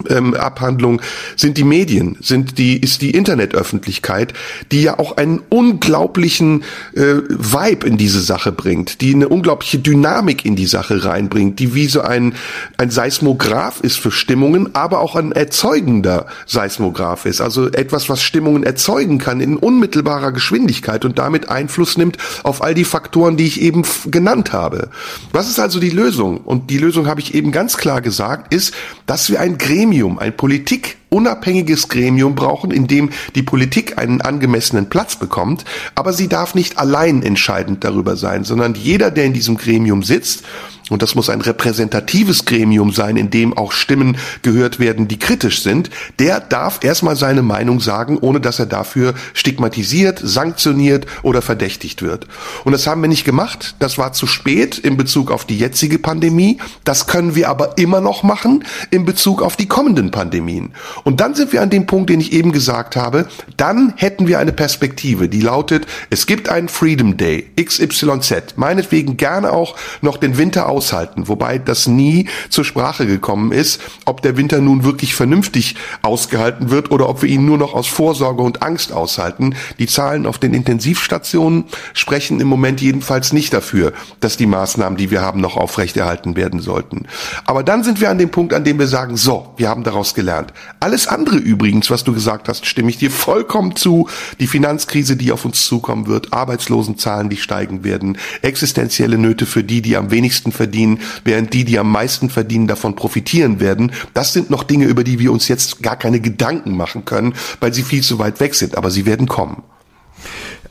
ähm, 0.08 0.34
Abhandlung 0.34 1.00
sind 1.36 1.58
die 1.58 1.64
Medien, 1.64 2.16
sind 2.20 2.58
die 2.58 2.78
ist 2.78 3.02
die 3.02 3.10
Internetöffentlichkeit, 3.10 4.32
die 4.72 4.82
ja 4.82 4.98
auch 4.98 5.16
einen 5.16 5.40
unglaublichen 5.48 6.64
äh, 6.94 7.16
Vibe 7.28 7.86
in 7.86 7.96
diese 7.96 8.20
Sache 8.20 8.52
bringt, 8.52 9.00
die 9.00 9.14
eine 9.14 9.28
unglaubliche 9.28 9.78
Dynamik 9.78 10.44
in 10.44 10.56
die 10.56 10.66
Sache 10.66 11.04
reinbringt, 11.04 11.58
die 11.58 11.74
wie 11.74 11.86
so 11.86 12.00
ein 12.00 12.34
ein 12.76 12.90
Seismograph 12.90 13.80
ist 13.80 13.98
für 13.98 14.10
Stimmungen, 14.10 14.74
aber 14.74 15.00
auch 15.00 15.16
ein 15.16 15.32
erzeugender 15.32 16.26
Seismograph 16.46 17.26
ist, 17.26 17.40
also 17.40 17.68
etwas, 17.68 18.08
was 18.08 18.22
Stimmungen 18.22 18.62
erzeugen 18.62 19.18
kann 19.18 19.40
in 19.40 19.56
unmittelbarer 19.56 20.32
Geschwindigkeit 20.32 21.04
und 21.04 21.18
damit 21.18 21.48
Einfluss 21.48 21.96
nimmt 21.96 22.18
auf 22.42 22.62
all 22.62 22.74
die 22.74 22.84
Faktoren, 22.84 23.36
die 23.36 23.46
ich 23.46 23.60
eben 23.60 23.82
genannt 24.06 24.52
habe. 24.52 24.90
Was 25.32 25.48
ist 25.48 25.58
also 25.58 25.80
die 25.80 25.90
Lösung? 25.90 26.38
Und 26.38 26.70
die 26.70 26.78
Lösung 26.78 27.06
habe 27.06 27.20
ich 27.20 27.34
eben 27.34 27.52
ganz 27.52 27.76
klar 27.76 28.00
gesagt, 28.00 28.52
ist, 28.52 28.74
dass 29.06 29.30
wir 29.30 29.40
ein 29.40 29.58
Gremium 29.58 30.18
ein 30.18 30.36
politikunabhängiges 30.36 31.88
Gremium 31.88 32.34
brauchen, 32.34 32.70
in 32.70 32.86
dem 32.86 33.10
die 33.34 33.42
Politik 33.42 33.98
einen 33.98 34.20
angemessenen 34.20 34.88
Platz 34.88 35.16
bekommt, 35.16 35.64
aber 35.94 36.12
sie 36.12 36.28
darf 36.28 36.54
nicht 36.54 36.78
allein 36.78 37.22
entscheidend 37.22 37.84
darüber 37.84 38.16
sein, 38.16 38.44
sondern 38.44 38.74
jeder, 38.74 39.10
der 39.10 39.24
in 39.24 39.32
diesem 39.32 39.56
Gremium 39.56 40.02
sitzt, 40.02 40.44
und 40.88 41.02
das 41.02 41.16
muss 41.16 41.30
ein 41.30 41.40
repräsentatives 41.40 42.44
Gremium 42.44 42.92
sein, 42.92 43.16
in 43.16 43.30
dem 43.30 43.56
auch 43.56 43.72
Stimmen 43.72 44.16
gehört 44.42 44.78
werden, 44.78 45.08
die 45.08 45.18
kritisch 45.18 45.62
sind, 45.62 45.90
der 46.20 46.38
darf 46.38 46.84
erstmal 46.84 47.16
seine 47.16 47.42
Meinung 47.42 47.80
sagen, 47.80 48.18
ohne 48.18 48.40
dass 48.40 48.60
er 48.60 48.66
dafür 48.66 49.14
stigmatisiert, 49.34 50.20
sanktioniert 50.22 51.06
oder 51.24 51.42
verdächtigt 51.42 52.02
wird. 52.02 52.28
Und 52.64 52.72
das 52.72 52.86
haben 52.86 53.00
wir 53.02 53.08
nicht 53.08 53.24
gemacht. 53.24 53.74
Das 53.80 53.98
war 53.98 54.12
zu 54.12 54.28
spät 54.28 54.78
in 54.78 54.96
Bezug 54.96 55.32
auf 55.32 55.44
die 55.44 55.58
jetzige 55.58 55.98
Pandemie. 55.98 56.58
Das 56.84 57.08
können 57.08 57.34
wir 57.34 57.48
aber 57.48 57.78
immer 57.78 58.00
noch 58.00 58.22
machen 58.22 58.64
in 58.90 59.04
Bezug 59.04 59.42
auf 59.42 59.56
die 59.56 59.66
kommenden 59.66 60.12
Pandemien. 60.12 60.72
Und 61.02 61.20
dann 61.20 61.34
sind 61.34 61.52
wir 61.52 61.62
an 61.62 61.70
dem 61.70 61.86
Punkt, 61.86 62.10
den 62.10 62.20
ich 62.20 62.32
eben 62.32 62.52
gesagt 62.52 62.94
habe. 62.94 63.26
Dann 63.56 63.92
hätten 63.96 64.28
wir 64.28 64.38
eine 64.38 64.52
Perspektive, 64.52 65.28
die 65.28 65.40
lautet, 65.40 65.86
es 66.10 66.26
gibt 66.26 66.48
einen 66.48 66.68
Freedom 66.68 67.16
Day, 67.16 67.50
XYZ, 67.60 68.54
meinetwegen 68.56 69.16
gerne 69.16 69.52
auch 69.52 69.76
noch 70.00 70.16
den 70.16 70.38
Winter 70.38 70.68
aushalten, 70.76 71.26
wobei 71.26 71.56
das 71.58 71.86
nie 71.86 72.28
zur 72.50 72.64
Sprache 72.64 73.06
gekommen 73.06 73.50
ist, 73.50 73.80
ob 74.04 74.20
der 74.20 74.36
Winter 74.36 74.60
nun 74.60 74.84
wirklich 74.84 75.14
vernünftig 75.14 75.74
ausgehalten 76.02 76.68
wird 76.70 76.90
oder 76.90 77.08
ob 77.08 77.22
wir 77.22 77.30
ihn 77.30 77.46
nur 77.46 77.56
noch 77.56 77.72
aus 77.72 77.86
Vorsorge 77.86 78.42
und 78.42 78.62
Angst 78.62 78.92
aushalten. 78.92 79.54
Die 79.78 79.86
Zahlen 79.86 80.26
auf 80.26 80.38
den 80.38 80.52
Intensivstationen 80.52 81.64
sprechen 81.94 82.40
im 82.40 82.48
Moment 82.48 82.82
jedenfalls 82.82 83.32
nicht 83.32 83.54
dafür, 83.54 83.94
dass 84.20 84.36
die 84.36 84.44
Maßnahmen, 84.44 84.98
die 84.98 85.10
wir 85.10 85.22
haben, 85.22 85.40
noch 85.40 85.56
aufrechterhalten 85.56 86.36
werden 86.36 86.60
sollten. 86.60 87.06
Aber 87.46 87.62
dann 87.62 87.82
sind 87.82 88.02
wir 88.02 88.10
an 88.10 88.18
dem 88.18 88.30
Punkt, 88.30 88.52
an 88.52 88.64
dem 88.64 88.78
wir 88.78 88.86
sagen, 88.86 89.16
so, 89.16 89.54
wir 89.56 89.70
haben 89.70 89.82
daraus 89.82 90.12
gelernt. 90.12 90.52
Alles 90.78 91.08
andere 91.08 91.36
übrigens, 91.36 91.90
was 91.90 92.04
du 92.04 92.12
gesagt 92.12 92.50
hast, 92.50 92.66
stimme 92.66 92.90
ich 92.90 92.98
dir 92.98 93.10
vollkommen 93.10 93.76
zu. 93.76 94.10
Die 94.40 94.46
Finanzkrise, 94.46 95.16
die 95.16 95.32
auf 95.32 95.46
uns 95.46 95.64
zukommen 95.64 96.06
wird, 96.06 96.34
Arbeitslosenzahlen, 96.34 97.30
die 97.30 97.38
steigen 97.38 97.82
werden, 97.82 98.18
existenzielle 98.42 99.16
Nöte 99.16 99.46
für 99.46 99.64
die, 99.64 99.80
die 99.80 99.96
am 99.96 100.10
wenigsten 100.10 100.52
verdienen, 100.52 100.65
verdienen, 100.66 100.98
während 101.24 101.54
die, 101.54 101.64
die 101.64 101.78
am 101.78 101.92
meisten 101.92 102.28
verdienen, 102.28 102.66
davon 102.66 102.96
profitieren 102.96 103.60
werden. 103.60 103.92
Das 104.14 104.32
sind 104.32 104.50
noch 104.50 104.64
Dinge, 104.64 104.86
über 104.86 105.04
die 105.04 105.20
wir 105.20 105.30
uns 105.30 105.46
jetzt 105.46 105.80
gar 105.82 105.96
keine 105.96 106.20
Gedanken 106.20 106.76
machen 106.76 107.04
können, 107.04 107.34
weil 107.60 107.72
sie 107.72 107.84
viel 107.84 108.02
zu 108.02 108.18
weit 108.18 108.40
weg 108.40 108.54
sind, 108.54 108.76
aber 108.76 108.90
sie 108.90 109.06
werden 109.06 109.28
kommen. 109.28 109.62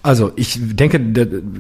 Also 0.06 0.32
ich 0.36 0.60
denke 0.62 1.00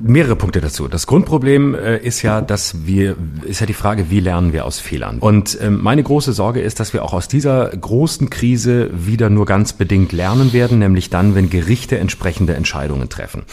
mehrere 0.04 0.36
Punkte 0.36 0.62
dazu. 0.62 0.88
Das 0.88 1.08
Grundproblem 1.08 1.74
äh, 1.74 1.98
ist 1.98 2.22
ja, 2.22 2.41
dass 2.41 2.86
wir 2.86 3.16
ist 3.41 3.60
ja 3.60 3.66
die 3.66 3.74
Frage, 3.74 4.12
wie 4.12 4.20
lernen 4.20 4.54
wir 4.54 4.66
aus 4.66 4.80
Fehlern? 4.80 5.18
Und 5.18 5.58
ähm, 5.64 5.82
meine 5.82 6.04
große 6.04 6.32
Sorge 6.32 6.62
ist, 6.62 6.80
dass 6.80 6.93
wir 6.93 7.04
auch 7.04 7.14
aus 7.14 7.28
dieser 7.28 7.70
großen 7.70 8.30
Krise 8.30 8.91
wieder 8.93 9.32
nur 9.32 9.48
ganz 9.48 9.74
bedingt 9.74 10.12
lernen 10.12 10.54
werden, 10.54 10.78
nämlich 10.78 11.10
dann, 11.10 11.34
wenn 11.34 11.50
Gerichte 11.50 11.98
entsprechende 11.98 12.54
Entscheidungen 12.54 13.10
treffen. 13.10 13.46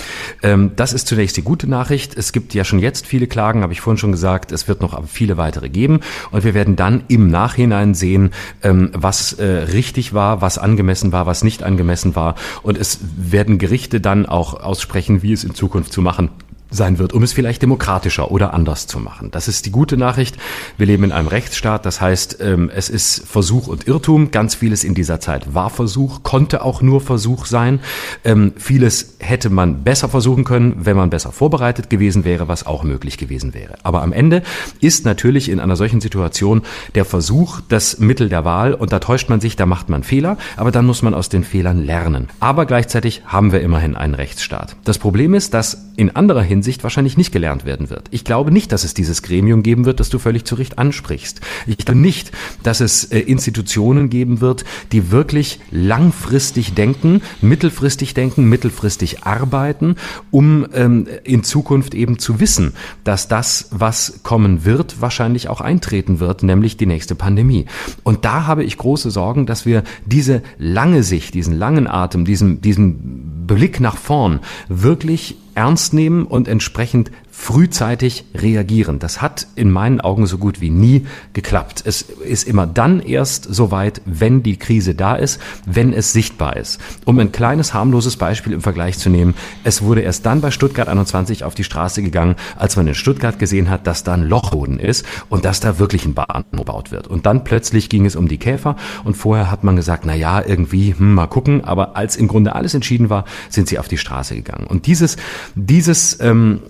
Ähm, 0.43 0.73
das 0.77 0.93
ist 0.93 1.07
zunächst 1.07 1.39
die 1.39 1.43
gute 1.43 1.71
Nachricht. 1.71 2.15
Es 2.15 2.33
gibt 2.33 2.53
ja 2.53 2.63
schon 2.63 2.79
jetzt 2.79 3.07
viele 3.07 3.27
Klagen, 3.27 3.63
habe 3.63 3.73
ich 3.73 3.81
vorhin 3.81 3.97
schon 3.97 4.13
gesagt. 4.13 4.53
Es 4.53 4.69
wird 4.69 4.83
noch 4.83 5.09
viele 5.09 5.39
weitere 5.39 5.71
geben 5.71 6.01
und 6.33 6.45
wir 6.45 6.53
werden 6.53 6.77
dann 6.77 7.05
im 7.09 7.31
Nachhinein 7.31 7.95
sehen, 7.95 8.29
ähm, 8.63 8.91
was 8.93 9.33
äh, 9.33 9.45
richtig 9.47 10.13
war, 10.13 10.43
was 10.43 10.59
angemessen 10.59 11.13
war, 11.13 11.25
was 11.25 11.45
nicht 11.45 11.63
angemessen 11.63 12.15
war 12.15 12.35
und 12.63 12.77
es 12.77 12.99
werden 13.17 13.57
Gerichte 13.57 13.99
dann 13.99 14.27
auch 14.27 14.53
aus 14.53 14.82
aussprechen, 14.83 15.23
wie 15.23 15.33
es 15.33 15.45
in 15.45 15.55
Zukunft 15.55 15.93
zu 15.93 16.03
machen 16.03 16.31
sein 16.73 16.99
wird, 16.99 17.13
um 17.13 17.23
es 17.23 17.33
vielleicht 17.33 17.63
demokratischer 17.63 18.31
oder 18.31 18.55
anders 18.55 18.87
zu 18.87 18.99
machen. 18.99 19.31
Das 19.31 19.49
ist 19.49 19.67
die 19.67 19.71
gute 19.71 19.97
Nachricht. 19.97 20.37
Wir 20.77 20.87
leben 20.87 21.05
in 21.05 21.13
einem 21.13 21.29
Rechtsstaat, 21.29 21.87
das 21.87 22.01
heißt, 22.01 22.39
ähm, 22.41 22.71
es 22.75 22.89
ist 22.89 23.27
Versuch 23.27 23.69
und 23.69 23.87
Irrtum. 23.87 24.31
Ganz 24.31 24.55
vieles 24.55 24.85
in 24.85 24.95
dieser 24.95 25.21
Zeit 25.21 25.55
war 25.55 25.71
Versuch, 25.71 26.23
konnte 26.23 26.65
auch 26.65 26.83
nur 26.83 27.01
Versuch 27.01 27.47
sein. 27.47 27.81
Ähm, 28.25 28.53
vieles 28.57 29.15
hätte 29.19 29.51
man 29.51 29.85
besser 29.85 30.09
versuchen 30.09 30.45
können, 30.45 30.77
wenn 30.79 30.97
man 30.97 31.11
besser 31.11 31.33
vorbereitet 31.33 31.91
gewesen 31.91 32.25
wäre, 32.25 32.49
was 32.49 32.67
auch 32.67 32.83
möglich 32.83 33.19
gewesen 33.19 33.55
wäre. 33.55 33.75
Aber 33.83 34.03
am 34.03 34.13
Ende 34.13 34.43
ist 34.81 35.05
natürlich 35.05 35.49
in 35.49 35.61
einer 35.61 35.77
solchen 35.77 36.01
Situation 36.01 36.63
der 36.95 37.05
Versuch 37.05 37.61
das 37.69 37.99
Mittel 37.99 38.29
der 38.29 38.45
Wahl 38.45 38.75
und 38.75 38.93
da 38.93 38.99
täuscht 38.99 39.29
man 39.29 39.41
sich, 39.41 39.57
da 39.57 39.67
macht 39.67 39.89
man 39.89 40.03
Fehler, 40.03 40.37
aber 40.57 40.71
dann 40.71 40.87
muss 40.87 41.03
man 41.03 41.15
aus 41.15 41.29
den 41.29 41.45
Fehlern 41.45 41.85
lernen. 41.85 42.29
Aber 42.41 42.67
gleichzeitig 42.67 43.23
haben 43.27 43.53
wir 43.53 43.61
immerhin 43.61 43.97
einen 43.97 44.15
Rechtsstaat. 44.15 44.77
Das 44.85 44.99
Problem 44.99 45.35
ist, 45.35 45.55
dass 45.55 45.91
in 45.97 46.17
anderer 46.17 46.43
Hinsicht 46.43 46.62
wahrscheinlich 46.83 47.17
nicht 47.17 47.33
gelernt 47.33 47.65
werden 47.65 47.91
wird. 47.91 48.09
Ich 48.11 48.25
glaube 48.25 48.51
nicht, 48.51 48.73
dass 48.73 48.85
es 48.85 48.95
dieses 48.95 49.23
Gremium 49.23 49.63
geben 49.63 49.85
wird, 49.85 50.01
das 50.01 50.11
du 50.11 50.19
völlig 50.19 50.45
zu 50.45 50.55
Recht 50.55 50.79
ansprichst. 50.79 51.41
Ich 51.67 51.79
glaube 51.79 52.01
nicht, 52.01 52.33
dass 52.63 52.81
es 52.81 53.05
äh, 53.05 53.21
Institutionen 53.21 54.11
geben 54.11 54.41
wird, 54.41 54.65
die 54.93 55.11
wirklich 55.11 55.61
langfristig 55.71 56.75
denken, 56.75 57.23
mittelfristig 57.41 58.15
denken, 58.15 58.49
mittelfristig 58.49 59.25
arbeiten, 59.25 59.97
um 60.31 60.67
ähm, 60.75 61.07
in 61.25 61.45
Zukunft 61.45 61.95
eben 61.95 62.19
zu 62.19 62.41
wissen, 62.41 62.75
dass 63.05 63.29
das, 63.29 63.69
was 63.71 64.21
kommen 64.23 64.65
wird, 64.65 65.01
wahrscheinlich 65.01 65.49
auch 65.49 65.61
eintreten 65.61 66.21
wird, 66.21 66.43
nämlich 66.43 66.77
die 66.77 66.87
nächste 66.87 67.15
Pandemie. 67.15 67.67
Und 68.03 68.25
da 68.25 68.47
habe 68.47 68.65
ich 68.65 68.77
große 68.79 69.11
Sorgen, 69.11 69.47
dass 69.47 69.67
wir 69.67 69.83
diese 70.07 70.43
lange 70.59 71.03
Sicht, 71.03 71.35
diesen 71.35 71.59
langen 71.59 71.87
Atem, 71.87 72.25
diesen, 72.25 72.61
diesen 72.61 73.47
Blick 73.47 73.81
nach 73.81 73.97
vorn 73.97 74.41
wirklich 74.69 75.37
ernst 75.55 75.95
nehmen 75.95 76.27
und 76.27 76.49
entsprechend 76.49 77.11
frühzeitig 77.43 78.25
reagieren. 78.35 79.01
Das 79.01 79.21
hat 79.21 79.49
in 79.57 79.71
meinen 79.71 80.01
Augen 80.01 80.27
so 80.27 80.39
gut 80.39 80.61
wie 80.61 80.71
nie 80.71 81.07
geklappt. 81.33 81.83
Es 81.85 82.03
ist 82.03 82.47
immer 82.47 82.67
dann 82.67 83.01
erst 83.01 83.53
soweit, 83.53 84.01
wenn 84.05 84.43
die 84.43 84.59
Krise 84.59 84.95
da 84.95 85.17
ist, 85.17 85.41
wenn 85.67 85.93
es 85.93 86.13
sichtbar 86.13 86.57
ist. 86.57 86.81
Um 87.05 87.19
ein 87.19 87.33
kleines 87.33 87.75
harmloses 87.75 88.17
Beispiel 88.17 88.53
im 88.53 88.61
Vergleich 88.61 88.99
zu 88.99 89.11
nehmen, 89.11 89.35
es 89.65 89.83
wurde 89.83 90.03
erst 90.03 90.25
dann 90.25 90.41
bei 90.41 90.51
Stuttgart 90.51 90.89
21 90.89 91.43
auf 91.45 91.55
die 91.55 91.65
Straße 91.65 92.03
gegangen, 92.03 92.37
als 92.57 92.77
man 92.77 92.87
in 92.87 92.95
Stuttgart 92.95 93.39
gesehen 93.39 93.71
hat, 93.71 93.87
dass 93.87 94.05
da 94.05 94.15
ein 94.15 94.23
Lochboden 94.23 94.79
ist 94.79 95.05
und 95.29 95.45
dass 95.45 95.61
da 95.61 95.79
wirklich 95.79 96.05
ein 96.05 96.15
Bahnhof 96.15 96.73
gebaut 96.73 96.91
wird. 96.93 97.09
Und 97.09 97.27
dann 97.27 97.45
plötzlich 97.45 97.89
ging 97.89 98.07
es 98.07 98.17
um 98.17 98.29
die 98.29 98.39
Käfer 98.39 98.77
und 99.05 99.17
vorher 99.17 99.51
hat 99.51 99.65
man 99.65 99.77
gesagt, 99.77 100.05
na 100.07 100.15
ja, 100.15 100.41
irgendwie, 100.45 100.95
hm, 100.97 101.15
mal 101.15 101.27
gucken, 101.27 101.65
aber 101.65 101.97
als 101.97 102.17
im 102.17 102.29
Grunde 102.29 102.55
alles 102.55 102.75
entschieden 102.75 103.11
war, 103.11 103.25
sind 103.51 103.69
sie 103.69 103.79
auf 103.79 103.89
die 103.89 103.99
Straße 103.99 104.35
gegangen. 104.35 104.67
Und 104.67 104.87
dieses, 104.87 105.17
dieses, 105.55 106.21
ähm, 106.21 106.61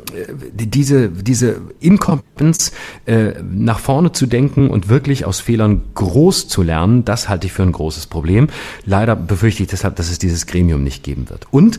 diese, 0.67 1.09
diese 1.09 1.61
Inkompetenz 1.81 2.73
äh, 3.07 3.33
nach 3.43 3.79
vorne 3.79 4.13
zu 4.13 4.27
denken 4.27 4.71
und 4.71 4.89
wirklich 4.89 5.25
aus 5.25 5.41
Fehlern 5.41 5.83
groß 5.95 6.49
zu 6.49 6.63
lernen, 6.63 7.05
das 7.05 7.29
halte 7.29 7.47
ich 7.47 7.53
für 7.53 7.63
ein 7.63 7.73
großes 7.73 8.07
Problem. 8.07 8.49
Leider 8.85 9.17
befürchte 9.17 9.63
ich 9.63 9.69
deshalb, 9.69 9.97
dass 9.97 10.11
es 10.11 10.19
dieses 10.19 10.47
Gremium 10.47 10.83
nicht 10.83 11.03
geben 11.03 11.29
wird. 11.31 11.47
Und 11.51 11.79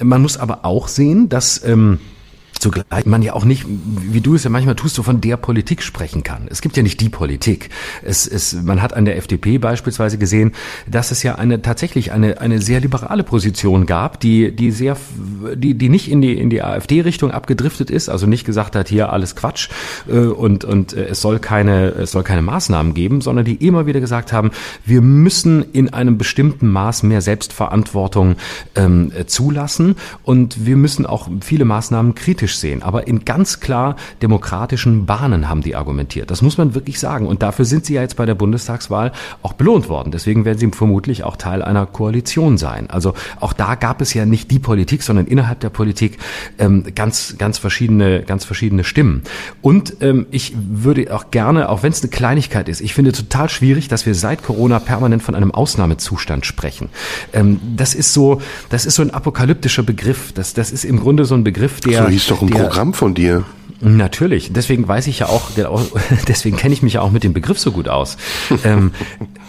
man 0.00 0.22
muss 0.22 0.36
aber 0.36 0.64
auch 0.64 0.88
sehen, 0.88 1.28
dass 1.28 1.64
ähm, 1.64 1.98
zugleich 2.62 3.04
man 3.06 3.22
ja 3.22 3.34
auch 3.34 3.44
nicht, 3.44 3.66
wie 3.66 4.20
du 4.20 4.36
es 4.36 4.44
ja 4.44 4.50
manchmal 4.50 4.76
tust, 4.76 4.94
so 4.94 5.02
von 5.02 5.20
der 5.20 5.36
Politik 5.36 5.82
sprechen 5.82 6.22
kann. 6.22 6.46
Es 6.48 6.62
gibt 6.62 6.76
ja 6.76 6.82
nicht 6.82 7.00
die 7.00 7.08
Politik. 7.08 7.70
Es, 8.02 8.26
es, 8.26 8.54
man 8.54 8.80
hat 8.80 8.94
an 8.94 9.04
der 9.04 9.16
FDP 9.16 9.58
beispielsweise 9.58 10.16
gesehen, 10.16 10.52
dass 10.86 11.10
es 11.10 11.24
ja 11.24 11.34
eine 11.34 11.60
tatsächlich 11.60 12.12
eine, 12.12 12.40
eine 12.40 12.60
sehr 12.60 12.80
liberale 12.80 13.24
Position 13.24 13.84
gab, 13.86 14.20
die, 14.20 14.54
die 14.54 14.70
sehr, 14.70 14.96
die, 15.54 15.74
die 15.74 15.88
nicht 15.88 16.08
in 16.10 16.22
die, 16.22 16.38
in 16.38 16.50
die 16.50 16.62
AfD-Richtung 16.62 17.32
abgedriftet 17.32 17.90
ist, 17.90 18.08
also 18.08 18.26
nicht 18.26 18.44
gesagt 18.44 18.76
hat, 18.76 18.88
hier 18.88 19.12
alles 19.12 19.34
Quatsch 19.34 19.68
äh, 20.08 20.18
und, 20.18 20.64
und 20.64 20.92
äh, 20.92 21.06
es 21.06 21.20
soll 21.20 21.40
keine, 21.40 21.88
es 21.88 22.12
soll 22.12 22.22
keine 22.22 22.42
Maßnahmen 22.42 22.94
geben, 22.94 23.20
sondern 23.22 23.44
die 23.44 23.56
immer 23.56 23.86
wieder 23.86 24.00
gesagt 24.00 24.32
haben, 24.32 24.52
wir 24.84 25.02
müssen 25.02 25.64
in 25.72 25.92
einem 25.92 26.16
bestimmten 26.16 26.68
Maß 26.68 27.02
mehr 27.02 27.22
Selbstverantwortung 27.22 28.36
ähm, 28.76 29.10
zulassen 29.26 29.96
und 30.22 30.64
wir 30.64 30.76
müssen 30.76 31.06
auch 31.06 31.28
viele 31.40 31.64
Maßnahmen 31.64 32.14
kritisch 32.14 32.51
kritisch 32.52 32.58
sehen, 32.58 32.82
aber 32.82 33.06
in 33.06 33.24
ganz 33.24 33.60
klar 33.60 33.96
demokratischen 34.20 35.06
Bahnen 35.06 35.48
haben 35.48 35.62
die 35.62 35.74
argumentiert. 35.74 36.30
Das 36.30 36.42
muss 36.42 36.58
man 36.58 36.74
wirklich 36.74 36.98
sagen. 36.98 37.26
Und 37.26 37.42
dafür 37.42 37.64
sind 37.64 37.86
sie 37.86 37.94
ja 37.94 38.02
jetzt 38.02 38.16
bei 38.16 38.26
der 38.26 38.34
Bundestagswahl 38.34 39.12
auch 39.42 39.54
belohnt 39.54 39.88
worden. 39.88 40.12
Deswegen 40.12 40.44
werden 40.44 40.58
sie 40.58 40.70
vermutlich 40.70 41.24
auch 41.24 41.36
Teil 41.36 41.62
einer 41.62 41.86
Koalition 41.86 42.58
sein. 42.58 42.88
Also 42.90 43.14
auch 43.40 43.52
da 43.52 43.74
gab 43.74 44.00
es 44.00 44.14
ja 44.14 44.24
nicht 44.26 44.50
die 44.50 44.58
Politik, 44.58 45.02
sondern 45.02 45.26
innerhalb 45.26 45.60
der 45.60 45.70
Politik 45.70 46.18
ähm, 46.58 46.84
ganz, 46.94 47.36
ganz 47.38 47.58
verschiedene, 47.58 48.22
ganz 48.22 48.44
verschiedene 48.44 48.84
Stimmen. 48.84 49.22
Und 49.60 49.96
ähm, 50.00 50.26
ich 50.30 50.54
würde 50.56 51.14
auch 51.14 51.30
gerne, 51.30 51.68
auch 51.68 51.82
wenn 51.82 51.92
es 51.92 52.02
eine 52.02 52.10
Kleinigkeit 52.10 52.68
ist, 52.68 52.80
ich 52.80 52.94
finde 52.94 53.12
total 53.12 53.48
schwierig, 53.48 53.88
dass 53.88 54.06
wir 54.06 54.14
seit 54.14 54.42
Corona 54.42 54.78
permanent 54.78 55.22
von 55.22 55.34
einem 55.34 55.50
Ausnahmezustand 55.50 56.46
sprechen. 56.46 56.88
Ähm, 57.32 57.60
das 57.76 57.94
ist 57.94 58.12
so, 58.12 58.40
das 58.70 58.86
ist 58.86 58.96
so 58.96 59.02
ein 59.02 59.10
apokalyptischer 59.10 59.82
Begriff. 59.82 60.32
Das, 60.32 60.54
das 60.54 60.72
ist 60.72 60.84
im 60.84 61.00
Grunde 61.00 61.24
so 61.24 61.34
ein 61.34 61.44
Begriff, 61.44 61.80
der. 61.80 62.04
So 62.04 62.08
hieß 62.08 62.26
doch 62.26 62.41
ein 62.42 62.48
der, 62.48 62.64
Programm 62.64 62.94
von 62.94 63.14
dir. 63.14 63.44
Natürlich, 63.80 64.52
deswegen 64.52 64.86
weiß 64.86 65.08
ich 65.08 65.20
ja 65.20 65.26
auch, 65.26 65.50
deswegen 66.28 66.56
kenne 66.56 66.72
ich 66.72 66.82
mich 66.82 66.94
ja 66.94 67.00
auch 67.00 67.10
mit 67.10 67.24
dem 67.24 67.32
Begriff 67.32 67.58
so 67.58 67.72
gut 67.72 67.88
aus. 67.88 68.16
ähm, 68.64 68.92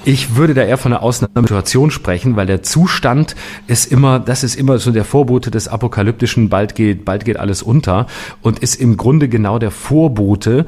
ich 0.06 0.36
würde 0.36 0.54
da 0.54 0.64
eher 0.64 0.78
von 0.78 0.94
einer 0.94 1.02
Ausnahmesituation 1.02 1.92
sprechen, 1.92 2.36
weil 2.36 2.46
der 2.46 2.64
Zustand 2.64 3.36
ist 3.68 3.92
immer, 3.92 4.20
das 4.20 4.44
ist 4.44 4.56
immer 4.56 4.78
so 4.80 4.92
der 4.92 5.06
Vorbote 5.06 5.52
des 5.52 5.68
apokalyptischen, 5.68 6.50
bald 6.50 6.76
geht, 6.76 7.06
bald 7.06 7.26
geht 7.26 7.38
alles 7.38 7.64
unter 7.64 8.08
und 8.42 8.60
ist 8.60 8.76
im 8.76 8.98
Grunde 8.98 9.30
genau 9.30 9.60
der 9.60 9.72
Vorbote, 9.72 10.66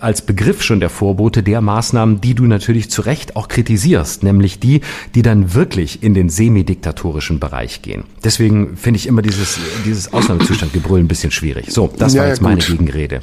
als 0.00 0.22
Begriff 0.22 0.62
schon 0.62 0.80
der 0.80 0.90
Vorbote 0.90 1.42
der 1.42 1.60
Maßnahmen, 1.60 2.20
die 2.20 2.34
du 2.34 2.44
natürlich 2.44 2.90
zu 2.90 3.02
Recht 3.02 3.36
auch 3.36 3.48
kritisierst, 3.48 4.22
nämlich 4.22 4.58
die, 4.58 4.80
die 5.14 5.22
dann 5.22 5.54
wirklich 5.54 6.02
in 6.02 6.14
den 6.14 6.28
semidiktatorischen 6.28 7.38
Bereich 7.38 7.82
gehen. 7.82 8.04
Deswegen 8.24 8.76
finde 8.76 8.98
ich 8.98 9.06
immer 9.06 9.22
dieses, 9.22 9.58
dieses 9.84 10.12
Ausnahmezustandgebrüll 10.12 11.00
ein 11.00 11.08
bisschen 11.08 11.30
schwierig. 11.30 11.66
So, 11.70 11.92
das 11.98 12.14
ja, 12.14 12.22
war 12.22 12.28
jetzt 12.28 12.42
meine 12.42 12.60
Gegenrede. 12.60 13.20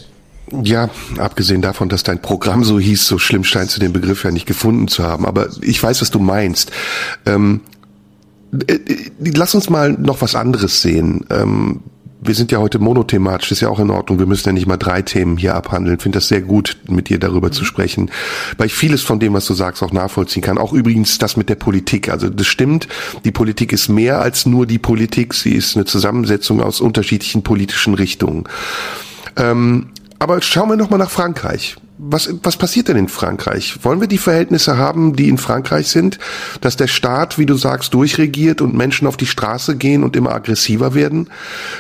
Ja, 0.52 0.90
abgesehen 1.18 1.62
davon, 1.62 1.90
dass 1.90 2.04
dein 2.04 2.22
Programm 2.22 2.64
so 2.64 2.80
hieß, 2.80 3.08
so 3.08 3.18
schlimm 3.18 3.44
scheinst 3.44 3.76
du 3.76 3.80
den 3.80 3.94
Begriff 3.94 4.24
ja 4.24 4.32
nicht 4.32 4.46
gefunden 4.46 4.88
zu 4.88 5.04
haben. 5.04 5.26
Aber 5.26 5.48
ich 5.62 5.82
weiß, 5.82 6.02
was 6.02 6.12
du 6.12 6.20
meinst. 6.20 6.72
Ähm, 7.26 7.62
äh, 8.68 8.74
äh, 8.74 9.12
lass 9.36 9.56
uns 9.56 9.70
mal 9.70 9.94
noch 9.94 10.22
was 10.22 10.36
anderes 10.36 10.82
sehen. 10.82 11.26
Ähm, 11.30 11.80
wir 12.26 12.36
sind 12.36 12.52
ja 12.52 12.60
heute 12.60 12.80
monothematisch, 12.80 13.52
ist 13.52 13.62
ja 13.62 13.70
auch 13.70 13.80
in 13.80 13.90
Ordnung. 13.90 14.20
Wir 14.20 14.26
müssen 14.26 14.48
ja 14.48 14.54
nicht 14.54 14.68
mal 14.68 14.78
drei 14.78 15.02
Themen 15.02 15.38
hier 15.38 15.56
abhandeln. 15.56 16.00
Finde 16.00 16.18
das 16.18 16.28
sehr 16.28 16.42
gut, 16.42 16.78
mit 16.88 17.10
dir 17.10 17.20
darüber 17.20 17.52
zu 17.52 17.66
sprechen, 17.66 18.12
weil 18.58 18.68
ich 18.68 18.74
vieles 18.74 19.02
von 19.02 19.20
dem, 19.20 19.34
was 19.34 19.46
du 19.46 19.54
sagst, 19.54 19.84
auch 19.84 19.92
nachvollziehen 19.92 20.42
kann. 20.42 20.58
Auch 20.58 20.72
übrigens 20.74 21.18
das 21.18 21.36
mit 21.36 21.50
der 21.50 21.56
Politik. 21.56 22.10
Also 22.10 22.30
das 22.30 22.48
stimmt, 22.48 22.88
die 23.26 23.32
Politik 23.32 23.74
ist 23.74 23.90
mehr 23.90 24.22
als 24.22 24.46
nur 24.46 24.66
die 24.66 24.80
Politik. 24.80 25.34
Sie 25.34 25.54
ist 25.54 25.76
eine 25.76 25.86
Zusammensetzung 25.86 26.62
aus 26.62 26.80
unterschiedlichen 26.80 27.44
politischen 27.44 27.94
Richtungen. 27.94 28.46
Ähm, 29.36 29.88
aber 30.24 30.42
schauen 30.42 30.70
wir 30.70 30.78
noch 30.78 30.90
mal 30.90 30.98
nach 30.98 31.12
Frankreich. 31.12 31.76
Was, 31.98 32.34
was 32.44 32.56
passiert 32.56 32.88
denn 32.88 32.96
in 32.96 33.10
Frankreich? 33.10 33.84
Wollen 33.84 34.00
wir 34.00 34.08
die 34.08 34.18
Verhältnisse 34.18 34.78
haben, 34.78 35.18
die 35.18 35.28
in 35.28 35.38
Frankreich 35.38 35.90
sind, 35.90 36.18
dass 36.62 36.78
der 36.78 36.88
Staat, 36.88 37.38
wie 37.38 37.46
du 37.46 37.56
sagst, 37.56 37.94
durchregiert 37.94 38.62
und 38.62 38.74
Menschen 38.74 39.06
auf 39.06 39.18
die 39.18 39.26
Straße 39.26 39.76
gehen 39.76 40.02
und 40.02 40.16
immer 40.16 40.34
aggressiver 40.34 40.94
werden? 40.96 41.30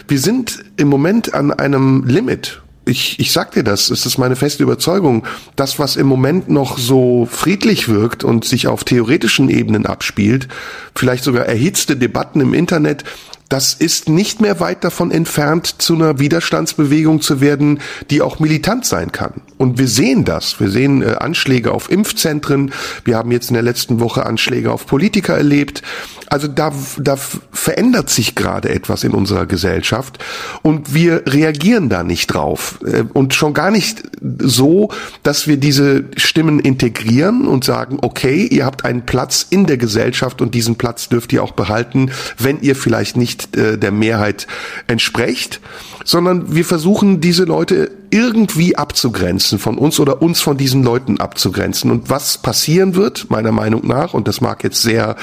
Wir 0.09 0.19
sind 0.19 0.63
im 0.75 0.89
Moment 0.89 1.33
an 1.33 1.51
einem 1.51 2.03
Limit. 2.05 2.61
Ich, 2.85 3.17
ich 3.17 3.31
sag 3.31 3.53
dir 3.53 3.63
das, 3.63 3.89
es 3.89 4.05
ist 4.05 4.17
meine 4.17 4.35
feste 4.35 4.61
Überzeugung, 4.61 5.25
das, 5.55 5.79
was 5.79 5.95
im 5.95 6.05
Moment 6.05 6.49
noch 6.49 6.77
so 6.77 7.25
friedlich 7.31 7.87
wirkt 7.87 8.25
und 8.25 8.43
sich 8.43 8.67
auf 8.67 8.83
theoretischen 8.83 9.49
Ebenen 9.49 9.85
abspielt, 9.85 10.49
vielleicht 10.93 11.23
sogar 11.23 11.45
erhitzte 11.45 11.95
Debatten 11.95 12.41
im 12.41 12.53
Internet, 12.53 13.05
das 13.53 13.75
ist 13.75 14.09
nicht 14.09 14.41
mehr 14.41 14.59
weit 14.59 14.83
davon 14.83 15.11
entfernt, 15.11 15.75
zu 15.77 15.93
einer 15.93 16.17
Widerstandsbewegung 16.17 17.21
zu 17.21 17.39
werden, 17.39 17.81
die 18.09 18.23
auch 18.23 18.39
militant 18.39 18.83
sein 18.83 19.11
kann. 19.11 19.41
Und 19.57 19.77
wir 19.77 19.87
sehen 19.87 20.25
das. 20.25 20.59
Wir 20.59 20.69
sehen 20.69 21.01
äh, 21.01 21.15
Anschläge 21.19 21.71
auf 21.71 21.91
Impfzentren. 21.91 22.71
Wir 23.05 23.17
haben 23.17 23.31
jetzt 23.31 23.49
in 23.49 23.53
der 23.53 23.63
letzten 23.63 23.99
Woche 23.99 24.25
Anschläge 24.25 24.71
auf 24.71 24.85
Politiker 24.85 25.35
erlebt. 25.35 25.81
Also 26.27 26.47
da, 26.47 26.71
da 26.97 27.15
verändert 27.15 28.09
sich 28.09 28.33
gerade 28.33 28.69
etwas 28.69 29.03
in 29.03 29.11
unserer 29.11 29.45
Gesellschaft 29.45 30.17
und 30.63 30.93
wir 30.93 31.23
reagieren 31.27 31.89
da 31.89 32.03
nicht 32.03 32.27
drauf. 32.27 32.79
Äh, 32.85 33.03
und 33.13 33.33
schon 33.35 33.53
gar 33.53 33.69
nicht 33.69 34.03
so, 34.39 34.89
dass 35.21 35.47
wir 35.47 35.57
diese 35.57 36.05
Stimmen 36.17 36.59
integrieren 36.59 37.47
und 37.47 37.63
sagen, 37.63 37.99
okay, 38.01 38.47
ihr 38.47 38.65
habt 38.65 38.83
einen 38.83 39.05
Platz 39.05 39.45
in 39.49 39.67
der 39.67 39.77
Gesellschaft 39.77 40.41
und 40.41 40.55
diesen 40.55 40.75
Platz 40.75 41.07
dürft 41.07 41.31
ihr 41.33 41.43
auch 41.43 41.51
behalten, 41.51 42.11
wenn 42.39 42.59
ihr 42.61 42.75
vielleicht 42.75 43.15
nicht 43.15 43.55
äh, 43.55 43.77
der 43.77 43.91
Mehrheit 43.91 44.47
entsprecht, 44.87 45.61
sondern 46.03 46.55
wir 46.55 46.65
versuchen 46.65 47.21
diese 47.21 47.43
Leute 47.43 47.91
irgendwie 48.13 48.75
abzugrenzen 48.75 49.57
von 49.57 49.79
uns 49.79 49.99
oder 49.99 50.21
uns 50.21 50.39
von 50.39 50.55
diesen 50.55 50.83
Leuten 50.83 51.19
abzugrenzen. 51.19 51.89
Und 51.89 52.11
was 52.11 52.37
passieren 52.37 52.93
wird, 52.93 53.31
meiner 53.31 53.51
Meinung 53.51 53.87
nach, 53.87 54.13
und 54.13 54.27
das 54.27 54.39
mag 54.39 54.63
jetzt 54.63 54.83
sehr 54.83 55.15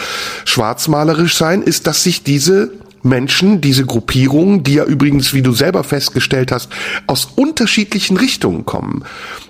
schwarzmalerisch 0.44 1.36
sein, 1.36 1.62
ist, 1.62 1.86
dass 1.86 2.02
sich 2.02 2.24
diese 2.24 2.72
Menschen, 3.02 3.60
diese 3.60 3.86
Gruppierungen, 3.86 4.62
die 4.62 4.74
ja 4.74 4.84
übrigens, 4.84 5.32
wie 5.32 5.42
du 5.42 5.52
selber 5.52 5.84
festgestellt 5.84 6.52
hast, 6.52 6.70
aus 7.06 7.26
unterschiedlichen 7.36 8.16
Richtungen 8.16 8.66
kommen, 8.66 9.04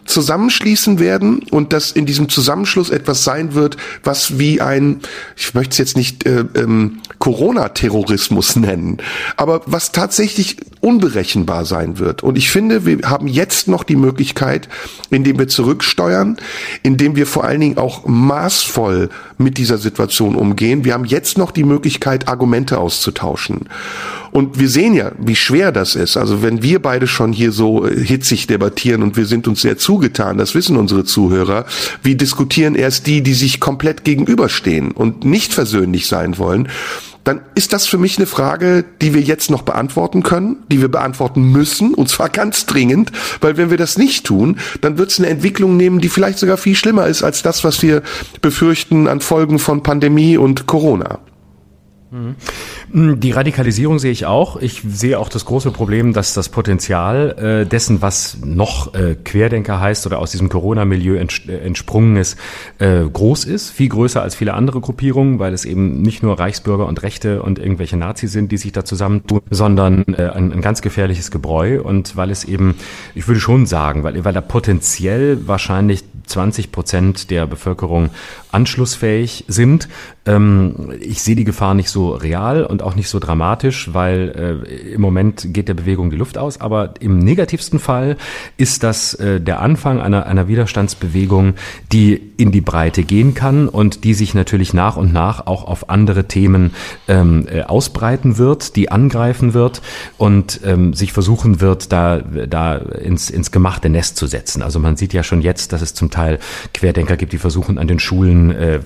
zusammenschließen 0.05 0.99
werden 0.99 1.41
und 1.51 1.73
dass 1.73 1.93
in 1.93 2.07
diesem 2.07 2.29
Zusammenschluss 2.29 2.91
etwas 2.91 3.25
sein 3.25 3.55
wird, 3.55 3.77
was 4.05 4.39
wie 4.39 4.61
ein, 4.61 5.01
ich 5.37 5.55
möchte 5.55 5.73
es 5.73 5.79
jetzt 5.79 5.97
nicht 5.97 6.27
äh, 6.27 6.45
ähm, 6.55 7.01
Corona-Terrorismus 7.19 8.57
nennen, 8.57 8.99
aber 9.37 9.63
was 9.67 9.93
tatsächlich 9.93 10.57
unberechenbar 10.81 11.65
sein 11.65 11.99
wird. 11.99 12.23
Und 12.23 12.39
ich 12.39 12.51
finde, 12.51 12.87
wir 12.87 12.99
haben 13.09 13.27
jetzt 13.27 13.69
noch 13.69 13.85
die 13.85 13.97
Möglichkeit, 13.97 14.69
indem 15.11 15.39
wir 15.39 15.49
zurücksteuern, 15.49 16.39
indem 16.83 17.17
wir 17.17 17.27
vor 17.27 17.45
allen 17.45 17.61
Dingen 17.61 17.79
auch 17.79 18.07
maßvoll 18.07 19.11
mit 19.39 19.59
dieser 19.59 19.79
Situation 19.79 20.35
umgehen. 20.37 20.85
Wir 20.85 20.95
haben 20.95 21.05
jetzt 21.05 21.39
noch 21.39 21.51
die 21.51 21.65
Möglichkeit, 21.65 22.29
Argumente 22.29 22.79
auszutauschen. 22.79 23.40
Und 24.33 24.59
wir 24.59 24.69
sehen 24.69 24.95
ja, 24.95 25.13
wie 25.19 25.35
schwer 25.35 25.73
das 25.73 25.97
ist. 25.97 26.17
Also 26.17 26.43
wenn 26.43 26.63
wir 26.63 26.81
beide 26.81 27.07
schon 27.07 27.33
hier 27.33 27.53
so 27.53 27.87
äh, 27.87 28.05
hitzig 28.05 28.47
debattieren 28.47 29.03
und 29.03 29.17
wir 29.17 29.27
sind 29.27 29.49
uns 29.49 29.63
sehr 29.63 29.79
zugetan, 29.79 30.39
das 30.39 30.55
wissen 30.55 30.77
unsere 30.77 31.05
Zuhörer, 31.05 31.65
wie 32.03 32.15
diskutieren 32.15 32.75
erst 32.75 33.07
die, 33.07 33.23
die 33.23 33.35
sich 33.35 33.61
komplett 33.61 34.05
gegenüberstehen 34.05 34.93
und 34.93 35.25
nicht 35.25 35.53
versöhnlich 35.53 36.07
sein 36.07 36.39
wollen 36.39 36.69
dann 37.25 37.43
ist 37.55 37.73
das 37.73 37.87
für 37.87 37.99
mich 37.99 38.17
eine 38.17 38.27
Frage, 38.27 38.85
die 39.03 39.15
wir 39.15 39.21
jetzt 39.21 39.51
noch 39.51 39.63
beantworten 39.63 40.23
können, 40.23 40.57
die 40.71 40.81
wir 40.81 40.89
beantworten 40.89 41.53
müssen, 41.53 41.95
und 41.95 42.09
zwar 42.09 42.29
ganz 42.29 42.67
dringend, 42.67 43.13
weil 43.41 43.57
wenn 43.57 43.71
wir 43.71 43.77
das 43.77 43.99
nicht 43.99 44.25
tun, 44.25 44.59
dann 44.81 44.99
wird 44.99 45.11
es 45.11 45.19
eine 45.19 45.29
Entwicklung 45.29 45.77
nehmen, 45.77 46.01
die 46.01 46.09
vielleicht 46.09 46.39
sogar 46.39 46.57
viel 46.57 46.75
schlimmer 46.75 47.07
ist 47.07 47.23
als 47.23 47.43
das, 47.43 47.63
was 47.63 47.83
wir 47.83 48.03
befürchten 48.41 49.07
an 49.07 49.21
Folgen 49.21 49.59
von 49.59 49.83
Pandemie 49.83 50.37
und 50.37 50.67
Corona. 50.67 51.19
Die 52.93 53.31
Radikalisierung 53.31 54.01
sehe 54.01 54.11
ich 54.11 54.27
auch. 54.27 54.57
Ich 54.57 54.83
sehe 54.89 55.17
auch 55.19 55.29
das 55.29 55.45
große 55.45 55.71
Problem, 55.71 56.13
dass 56.13 56.35
das 56.35 56.49
Potenzial 56.49 57.63
äh, 57.63 57.67
dessen, 57.67 58.03
was 58.03 58.39
noch 58.45 58.95
äh, 58.95 59.15
Querdenker 59.15 59.81
heißt 59.81 60.07
oder 60.07 60.19
aus 60.19 60.33
diesem 60.33 60.49
Corona-Milieu 60.49 61.15
äh, 61.15 61.59
entsprungen 61.59 62.17
ist, 62.17 62.37
äh, 62.81 63.03
groß 63.05 63.45
ist. 63.45 63.71
Viel 63.71 63.91
größer 63.91 64.21
als 64.21 64.35
viele 64.35 64.55
andere 64.55 64.81
Gruppierungen, 64.81 65.39
weil 65.39 65.55
es 65.55 65.65
eben 65.65 66.03
nicht 66.03 66.25
nur 66.25 66.41
Reichsbürger 66.41 66.87
und 66.87 67.01
Rechte 67.05 67.43
und 67.45 67.61
irgendwelche 67.61 67.97
Nazis 67.97 68.33
sind, 68.33 68.51
die 68.51 68.57
sich 68.57 68.73
da 68.73 68.85
zusammentun, 68.85 69.43
sondern 69.51 70.03
äh, 70.15 70.31
ein, 70.31 70.53
ein 70.53 70.61
ganz 70.61 70.83
gefährliches 70.83 71.31
Gebräu. 71.31 71.81
Und 71.81 72.17
weil 72.17 72.31
es 72.31 72.43
eben, 72.43 72.75
ich 73.15 73.29
würde 73.29 73.41
schon 73.41 73.67
sagen, 73.67 74.03
weil, 74.03 74.25
weil 74.25 74.35
da 74.35 74.41
potenziell 74.41 75.47
wahrscheinlich 75.47 76.03
20 76.27 76.73
Prozent 76.73 77.31
der 77.31 77.47
Bevölkerung 77.47 78.11
anschlussfähig 78.53 79.45
sind. 79.49 79.89
Ähm, 80.27 80.93
ich 81.01 81.23
sehe 81.23 81.37
die 81.37 81.45
Gefahr 81.45 81.75
nicht 81.75 81.91
so 81.91 82.11
real 82.11 82.65
und 82.65 82.83
auch 82.83 82.95
nicht 82.95 83.09
so 83.09 83.19
dramatisch, 83.19 83.91
weil 83.93 84.63
äh, 84.69 84.93
im 84.95 85.01
Moment 85.01 85.55
geht 85.55 85.69
der 85.69 85.75
Bewegung 85.75 86.11
die 86.11 86.17
Luft 86.17 86.39
aus. 86.39 86.61
Aber 86.61 86.95
im 87.01 87.19
negativsten 87.19 87.79
Fall 87.79 88.17
ist 88.57 88.83
das 88.83 89.15
äh, 89.15 89.41
der 89.41 89.61
Anfang 89.61 90.01
einer, 90.01 90.27
einer 90.27 90.49
Widerstandsbewegung, 90.49 91.55
die 91.93 92.21
in 92.37 92.53
die 92.53 92.61
Breite 92.61 93.03
gehen 93.03 93.35
kann 93.35 93.69
und 93.69 94.05
die 94.05 94.15
sich 94.15 94.35
natürlich 94.35 94.75
nach 94.75 94.97
und 94.97 95.13
nach 95.13 95.47
auch 95.47 95.65
auf 95.65 95.91
andere 95.91 96.27
Themen 96.27 96.73
ähm, 97.09 97.47
äh, 97.51 97.63
ausbreiten 97.63 98.39
wird, 98.39 98.77
die 98.77 98.91
angreifen 98.91 99.55
wird 99.55 99.83
und 100.19 100.61
ähm, 100.65 100.95
sich 100.95 101.13
versuchen 101.13 101.61
wird, 101.61 101.93
da, 101.93 102.19
da 102.19 102.77
ins, 102.77 103.31
ins 103.31 103.51
gemachte 103.51 103.89
Nest 103.89 104.17
zu 104.17 104.27
setzen. 104.27 104.63
Also 104.63 104.79
man 104.79 104.97
sieht 104.97 105.13
ja 105.13 105.23
schon 105.23 105.41
jetzt, 105.41 105.73
dass 105.73 105.83
es 105.83 105.95
zum 105.95 106.11
Teil 106.11 106.39
Querdenker 106.75 107.17
gibt, 107.17 107.33
die 107.33 107.39
versuchen 107.39 107.79
an 107.79 107.89
den 107.89 107.99
Schulen 107.99 108.40
äh, 108.49 108.81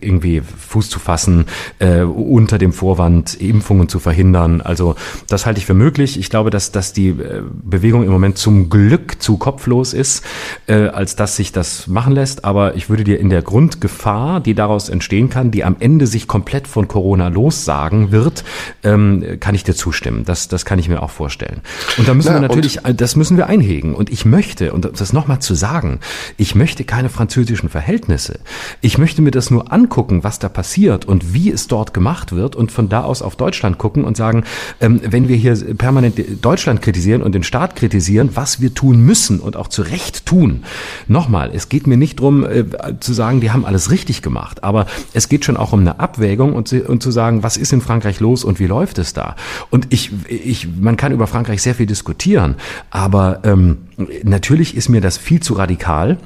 irgendwie 0.00 0.40
Fuß 0.40 0.88
zu 0.88 0.98
fassen, 0.98 1.44
äh, 1.78 2.00
unter 2.00 2.56
dem 2.56 2.72
Vorwand, 2.72 3.34
Impfungen 3.34 3.88
zu 3.88 3.98
verhindern. 3.98 4.62
Also 4.62 4.94
das 5.28 5.44
halte 5.44 5.58
ich 5.58 5.66
für 5.66 5.74
möglich. 5.74 6.18
Ich 6.18 6.30
glaube, 6.30 6.48
dass, 6.48 6.72
dass 6.72 6.94
die 6.94 7.08
äh, 7.08 7.42
Bewegung 7.62 8.04
im 8.04 8.10
Moment 8.10 8.38
zum 8.38 8.70
Glück 8.70 9.20
zu 9.20 9.36
kopflos 9.36 9.92
ist, 9.92 10.24
äh, 10.66 10.86
als 10.86 11.16
dass 11.16 11.36
sich 11.36 11.52
das 11.52 11.86
machen 11.86 12.14
lässt. 12.14 12.44
Aber 12.44 12.74
ich 12.74 12.88
würde 12.88 13.04
dir 13.04 13.20
in 13.20 13.28
der 13.28 13.42
Grundgefahr, 13.42 14.40
die 14.40 14.54
daraus 14.54 14.88
entstehen 14.88 15.28
kann, 15.28 15.50
die 15.50 15.64
am 15.64 15.76
Ende 15.78 16.06
sich 16.06 16.26
komplett 16.26 16.66
von 16.66 16.88
Corona 16.88 17.28
lossagen 17.28 18.12
wird, 18.12 18.44
ähm, 18.82 19.38
kann 19.40 19.54
ich 19.54 19.64
dir 19.64 19.74
zustimmen. 19.74 20.24
Das, 20.24 20.48
das 20.48 20.64
kann 20.64 20.78
ich 20.78 20.88
mir 20.88 21.02
auch 21.02 21.10
vorstellen. 21.10 21.60
Und 21.98 22.08
da 22.08 22.14
müssen 22.14 22.28
Na, 22.32 22.40
wir 22.40 22.48
natürlich, 22.48 22.78
das 22.96 23.16
müssen 23.16 23.36
wir 23.36 23.48
einhegen. 23.48 23.94
Und 23.94 24.10
ich 24.10 24.24
möchte, 24.24 24.72
und 24.72 24.84
das 24.84 25.12
nochmal 25.12 25.40
zu 25.40 25.54
sagen, 25.54 26.00
ich 26.36 26.54
möchte 26.54 26.84
keine 26.84 27.08
französischen 27.08 27.68
Verhältnisse. 27.68 28.40
Ich 28.80 28.98
möchte 28.98 29.22
mir 29.22 29.30
das 29.30 29.50
nur 29.50 29.72
angucken, 29.72 30.24
was 30.24 30.38
da 30.38 30.48
passiert 30.48 31.04
und 31.04 31.34
wie 31.34 31.50
es 31.50 31.68
dort 31.68 31.94
gemacht 31.94 32.32
wird 32.32 32.56
und 32.56 32.72
von 32.72 32.88
da 32.88 33.02
aus 33.02 33.22
auf 33.22 33.36
Deutschland 33.36 33.78
gucken 33.78 34.04
und 34.04 34.16
sagen, 34.16 34.44
ähm, 34.80 35.00
wenn 35.04 35.28
wir 35.28 35.36
hier 35.36 35.54
permanent 35.76 36.20
Deutschland 36.42 36.82
kritisieren 36.82 37.22
und 37.22 37.34
den 37.34 37.42
Staat 37.42 37.76
kritisieren, 37.76 38.30
was 38.34 38.60
wir 38.60 38.74
tun 38.74 39.00
müssen 39.04 39.40
und 39.40 39.56
auch 39.56 39.68
zu 39.68 39.82
Recht 39.82 40.26
tun. 40.26 40.64
Nochmal, 41.08 41.50
es 41.54 41.68
geht 41.68 41.86
mir 41.86 41.96
nicht 41.96 42.20
darum 42.20 42.44
äh, 42.44 42.64
zu 43.00 43.12
sagen, 43.12 43.40
die 43.40 43.50
haben 43.50 43.64
alles 43.64 43.90
richtig 43.90 44.22
gemacht, 44.22 44.64
aber 44.64 44.86
es 45.12 45.28
geht 45.28 45.44
schon 45.44 45.56
auch 45.56 45.72
um 45.72 45.80
eine 45.80 46.00
Abwägung 46.00 46.54
und, 46.54 46.72
und 46.72 47.02
zu 47.02 47.10
sagen, 47.10 47.42
was 47.42 47.56
ist 47.56 47.72
in 47.72 47.80
Frankreich 47.80 48.20
los 48.20 48.44
und 48.44 48.60
wie 48.60 48.66
läuft 48.66 48.98
es 48.98 49.12
da? 49.12 49.36
Und 49.70 49.86
ich, 49.90 50.10
ich, 50.28 50.68
man 50.80 50.96
kann 50.96 51.12
über 51.12 51.26
Frankreich 51.26 51.62
sehr 51.62 51.74
viel 51.74 51.86
diskutieren, 51.86 52.56
aber 52.90 53.40
ähm, 53.44 53.78
natürlich 54.22 54.76
ist 54.76 54.88
mir 54.88 55.00
das 55.00 55.18
viel 55.18 55.40
zu 55.40 55.54
radikal. 55.54 56.18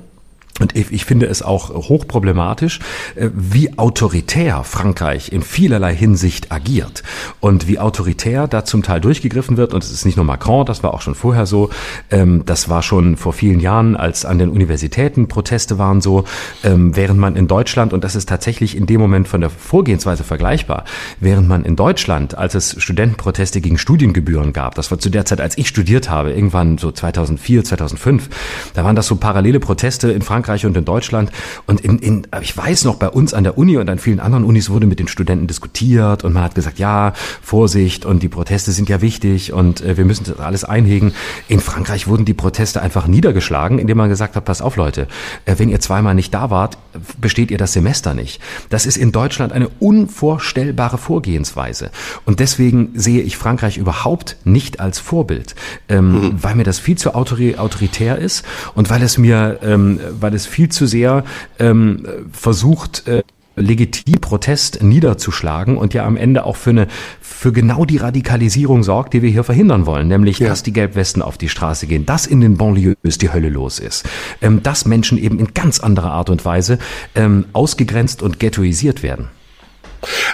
Und 0.60 0.74
ich 0.74 1.04
finde 1.04 1.26
es 1.26 1.42
auch 1.42 1.70
hochproblematisch, 1.70 2.80
äh, 3.14 3.28
wie 3.34 3.78
autoritär 3.78 4.64
Frankreich 4.64 5.30
in 5.32 5.42
vielerlei 5.42 5.94
Hinsicht 5.94 6.50
agiert 6.50 7.02
und 7.40 7.68
wie 7.68 7.78
autoritär 7.78 8.48
da 8.48 8.64
zum 8.64 8.82
Teil 8.82 9.00
durchgegriffen 9.00 9.56
wird. 9.56 9.74
Und 9.74 9.84
es 9.84 9.90
ist 9.90 10.06
nicht 10.06 10.16
nur 10.16 10.24
Macron, 10.24 10.64
das 10.64 10.82
war 10.82 10.94
auch 10.94 11.02
schon 11.02 11.14
vorher 11.14 11.46
so. 11.46 11.70
Ähm, 12.10 12.44
das 12.46 12.68
war 12.68 12.82
schon 12.82 13.16
vor 13.16 13.32
vielen 13.32 13.60
Jahren, 13.60 13.96
als 13.96 14.24
an 14.24 14.38
den 14.38 14.48
Universitäten 14.48 15.28
Proteste 15.28 15.78
waren 15.78 16.00
so, 16.00 16.24
ähm, 16.64 16.96
während 16.96 17.20
man 17.20 17.36
in 17.36 17.48
Deutschland, 17.48 17.92
und 17.92 18.02
das 18.02 18.16
ist 18.16 18.28
tatsächlich 18.28 18.76
in 18.76 18.86
dem 18.86 19.00
Moment 19.00 19.28
von 19.28 19.42
der 19.42 19.50
Vorgehensweise 19.50 20.24
vergleichbar, 20.24 20.84
während 21.20 21.48
man 21.48 21.64
in 21.64 21.76
Deutschland, 21.76 22.36
als 22.36 22.54
es 22.54 22.76
Studentenproteste 22.78 23.60
gegen 23.60 23.76
Studiengebühren 23.76 24.52
gab, 24.52 24.74
das 24.74 24.90
war 24.90 24.98
zu 24.98 25.10
der 25.10 25.26
Zeit, 25.26 25.40
als 25.40 25.58
ich 25.58 25.68
studiert 25.68 26.08
habe, 26.08 26.32
irgendwann 26.32 26.78
so 26.78 26.90
2004, 26.90 27.64
2005, 27.64 28.30
da 28.74 28.84
waren 28.84 28.96
das 28.96 29.06
so 29.06 29.16
parallele 29.16 29.60
Proteste 29.60 30.10
in 30.10 30.22
Frankreich 30.22 30.45
Frankreich 30.46 30.64
und 30.64 30.76
in 30.76 30.84
Deutschland. 30.84 31.32
Und 31.66 31.80
in, 31.80 31.98
in, 31.98 32.26
ich 32.40 32.56
weiß 32.56 32.84
noch, 32.84 32.96
bei 32.96 33.08
uns 33.08 33.34
an 33.34 33.42
der 33.42 33.58
Uni 33.58 33.76
und 33.78 33.90
an 33.90 33.98
vielen 33.98 34.20
anderen 34.20 34.44
Unis 34.44 34.70
wurde 34.70 34.86
mit 34.86 35.00
den 35.00 35.08
Studenten 35.08 35.48
diskutiert 35.48 36.22
und 36.22 36.32
man 36.32 36.44
hat 36.44 36.54
gesagt, 36.54 36.78
ja, 36.78 37.14
Vorsicht 37.42 38.04
und 38.04 38.22
die 38.22 38.28
Proteste 38.28 38.70
sind 38.70 38.88
ja 38.88 39.00
wichtig 39.00 39.52
und 39.52 39.80
äh, 39.80 39.96
wir 39.96 40.04
müssen 40.04 40.24
das 40.24 40.38
alles 40.38 40.62
einhegen. 40.62 41.12
In 41.48 41.58
Frankreich 41.58 42.06
wurden 42.06 42.24
die 42.24 42.34
Proteste 42.34 42.80
einfach 42.80 43.08
niedergeschlagen, 43.08 43.80
indem 43.80 43.96
man 43.96 44.08
gesagt 44.08 44.36
hat, 44.36 44.44
pass 44.44 44.62
auf 44.62 44.76
Leute, 44.76 45.08
äh, 45.46 45.56
wenn 45.58 45.68
ihr 45.68 45.80
zweimal 45.80 46.14
nicht 46.14 46.32
da 46.32 46.48
wart, 46.50 46.78
besteht 47.20 47.50
ihr 47.50 47.58
das 47.58 47.72
Semester 47.72 48.14
nicht. 48.14 48.40
Das 48.70 48.86
ist 48.86 48.96
in 48.96 49.10
Deutschland 49.10 49.52
eine 49.52 49.68
unvorstellbare 49.80 50.96
Vorgehensweise. 50.96 51.90
Und 52.24 52.38
deswegen 52.38 52.90
sehe 52.94 53.22
ich 53.22 53.36
Frankreich 53.36 53.78
überhaupt 53.78 54.36
nicht 54.44 54.78
als 54.78 55.00
Vorbild, 55.00 55.56
ähm, 55.88 56.12
mhm. 56.12 56.34
weil 56.40 56.54
mir 56.54 56.64
das 56.64 56.78
viel 56.78 56.96
zu 56.96 57.14
autoritär 57.16 58.18
ist 58.18 58.44
und 58.74 58.90
weil 58.90 59.02
es 59.02 59.18
mir, 59.18 59.58
ähm, 59.62 59.98
weil 60.20 60.35
es 60.36 60.46
viel 60.46 60.68
zu 60.68 60.86
sehr 60.86 61.24
ähm, 61.58 62.06
versucht, 62.32 63.08
äh, 63.08 63.22
legitim 63.56 64.20
Protest 64.20 64.82
niederzuschlagen 64.82 65.78
und 65.78 65.94
ja 65.94 66.04
am 66.04 66.16
Ende 66.16 66.44
auch 66.44 66.56
für 66.56 66.70
eine 66.70 66.88
für 67.20 67.52
genau 67.52 67.84
die 67.84 67.96
Radikalisierung 67.96 68.82
sorgt, 68.82 69.14
die 69.14 69.22
wir 69.22 69.30
hier 69.30 69.44
verhindern 69.44 69.86
wollen, 69.86 70.08
nämlich 70.08 70.38
ja. 70.38 70.48
dass 70.48 70.62
die 70.62 70.72
Gelbwesten 70.72 71.22
auf 71.22 71.38
die 71.38 71.48
Straße 71.48 71.86
gehen, 71.86 72.06
dass 72.06 72.26
in 72.26 72.40
den 72.40 72.56
Banlieues 72.56 73.18
die 73.18 73.32
Hölle 73.32 73.48
los 73.48 73.78
ist, 73.78 74.04
ähm, 74.42 74.62
dass 74.62 74.84
Menschen 74.84 75.18
eben 75.18 75.38
in 75.38 75.54
ganz 75.54 75.80
anderer 75.80 76.12
Art 76.12 76.30
und 76.30 76.44
Weise 76.44 76.78
ähm, 77.14 77.46
ausgegrenzt 77.52 78.22
und 78.22 78.38
ghettoisiert 78.38 79.02
werden. 79.02 79.28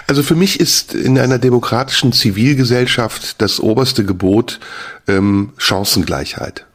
Also 0.07 0.23
für 0.23 0.35
mich 0.35 0.59
ist 0.59 0.93
in 0.93 1.17
einer 1.17 1.39
demokratischen 1.39 2.11
Zivilgesellschaft 2.11 3.41
das 3.41 3.59
oberste 3.59 4.03
Gebot 4.05 4.59
ähm, 5.07 5.53
Chancengleichheit. 5.57 6.65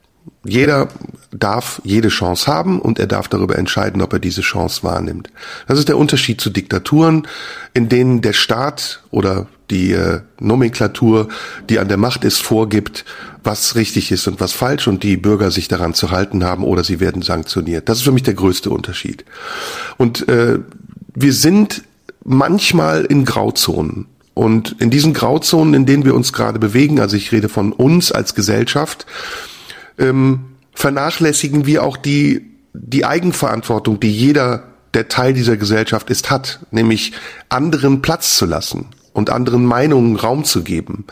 Jeder 0.49 0.89
darf 1.31 1.81
jede 1.85 2.09
Chance 2.09 2.47
haben 2.47 2.81
und 2.81 2.99
er 2.99 3.07
darf 3.07 3.29
darüber 3.29 3.59
entscheiden, 3.59 4.03
ob 4.03 4.13
er 4.13 4.19
diese 4.19 4.41
Chance 4.41 4.83
wahrnimmt. 4.83 5.31
Das 5.67 5.79
ist 5.79 5.89
der 5.89 5.99
Unterschied 5.99 6.41
zu 6.41 6.51
Diktaturen, 6.51 7.27
in 7.75 7.89
denen 7.89 8.23
der 8.23 8.33
Staat 8.33 9.03
oder 9.11 9.47
die 9.71 9.93
äh, 9.93 10.21
Nomenklatur, 10.41 11.29
die 11.69 11.79
an 11.79 11.89
der 11.89 11.99
Macht 11.99 12.25
ist, 12.25 12.41
vorgibt, 12.41 13.05
was 13.45 13.77
richtig 13.77 14.11
ist 14.11 14.27
und 14.27 14.41
was 14.41 14.53
falsch 14.53 14.89
und 14.89 15.03
die 15.03 15.17
Bürger 15.17 15.51
sich 15.51 15.69
daran 15.69 15.95
zu 15.95 16.11
halten 16.11 16.45
haben 16.45 16.65
oder 16.65 16.83
sie 16.85 17.01
werden 17.01 17.23
sanktioniert. 17.23 17.89
Das 17.89 17.99
ist 17.99 18.05
für 18.05 18.13
mich 18.13 18.23
der 18.23 18.35
größte 18.35 18.71
Unterschied. 18.71 19.25
Und 19.99 20.29
äh, 20.29 20.59
wir 21.15 21.33
sind 21.33 21.83
manchmal 22.25 23.05
in 23.05 23.25
Grauzonen. 23.25 24.07
Und 24.35 24.77
in 24.79 24.91
diesen 24.91 25.15
Grauzonen, 25.15 25.75
in 25.75 25.85
denen 25.85 26.05
wir 26.05 26.15
uns 26.15 26.33
gerade 26.33 26.59
bewegen, 26.61 27.01
also 27.01 27.17
ich 27.17 27.33
rede 27.33 27.49
von 27.49 27.73
uns 27.73 28.13
als 28.13 28.35
Gesellschaft, 28.35 29.05
ähm, 29.99 30.57
vernachlässigen 30.75 31.67
wir 31.67 31.83
auch 31.83 31.97
die, 31.97 32.47
die 32.73 33.05
Eigenverantwortung, 33.05 34.01
die 34.01 34.13
jeder, 34.13 34.65
der 34.95 35.09
Teil 35.09 35.35
dieser 35.35 35.57
Gesellschaft 35.57 36.11
ist, 36.11 36.31
hat, 36.31 36.61
nämlich 36.71 37.13
anderen 37.49 38.03
Platz 38.03 38.37
zu 38.37 38.47
lassen. 38.47 38.87
und 39.19 39.31
anderen 39.31 39.65
Meinungen 39.65 40.17
Raum 40.17 40.45
zu 40.45 40.63
geben. 40.63 41.05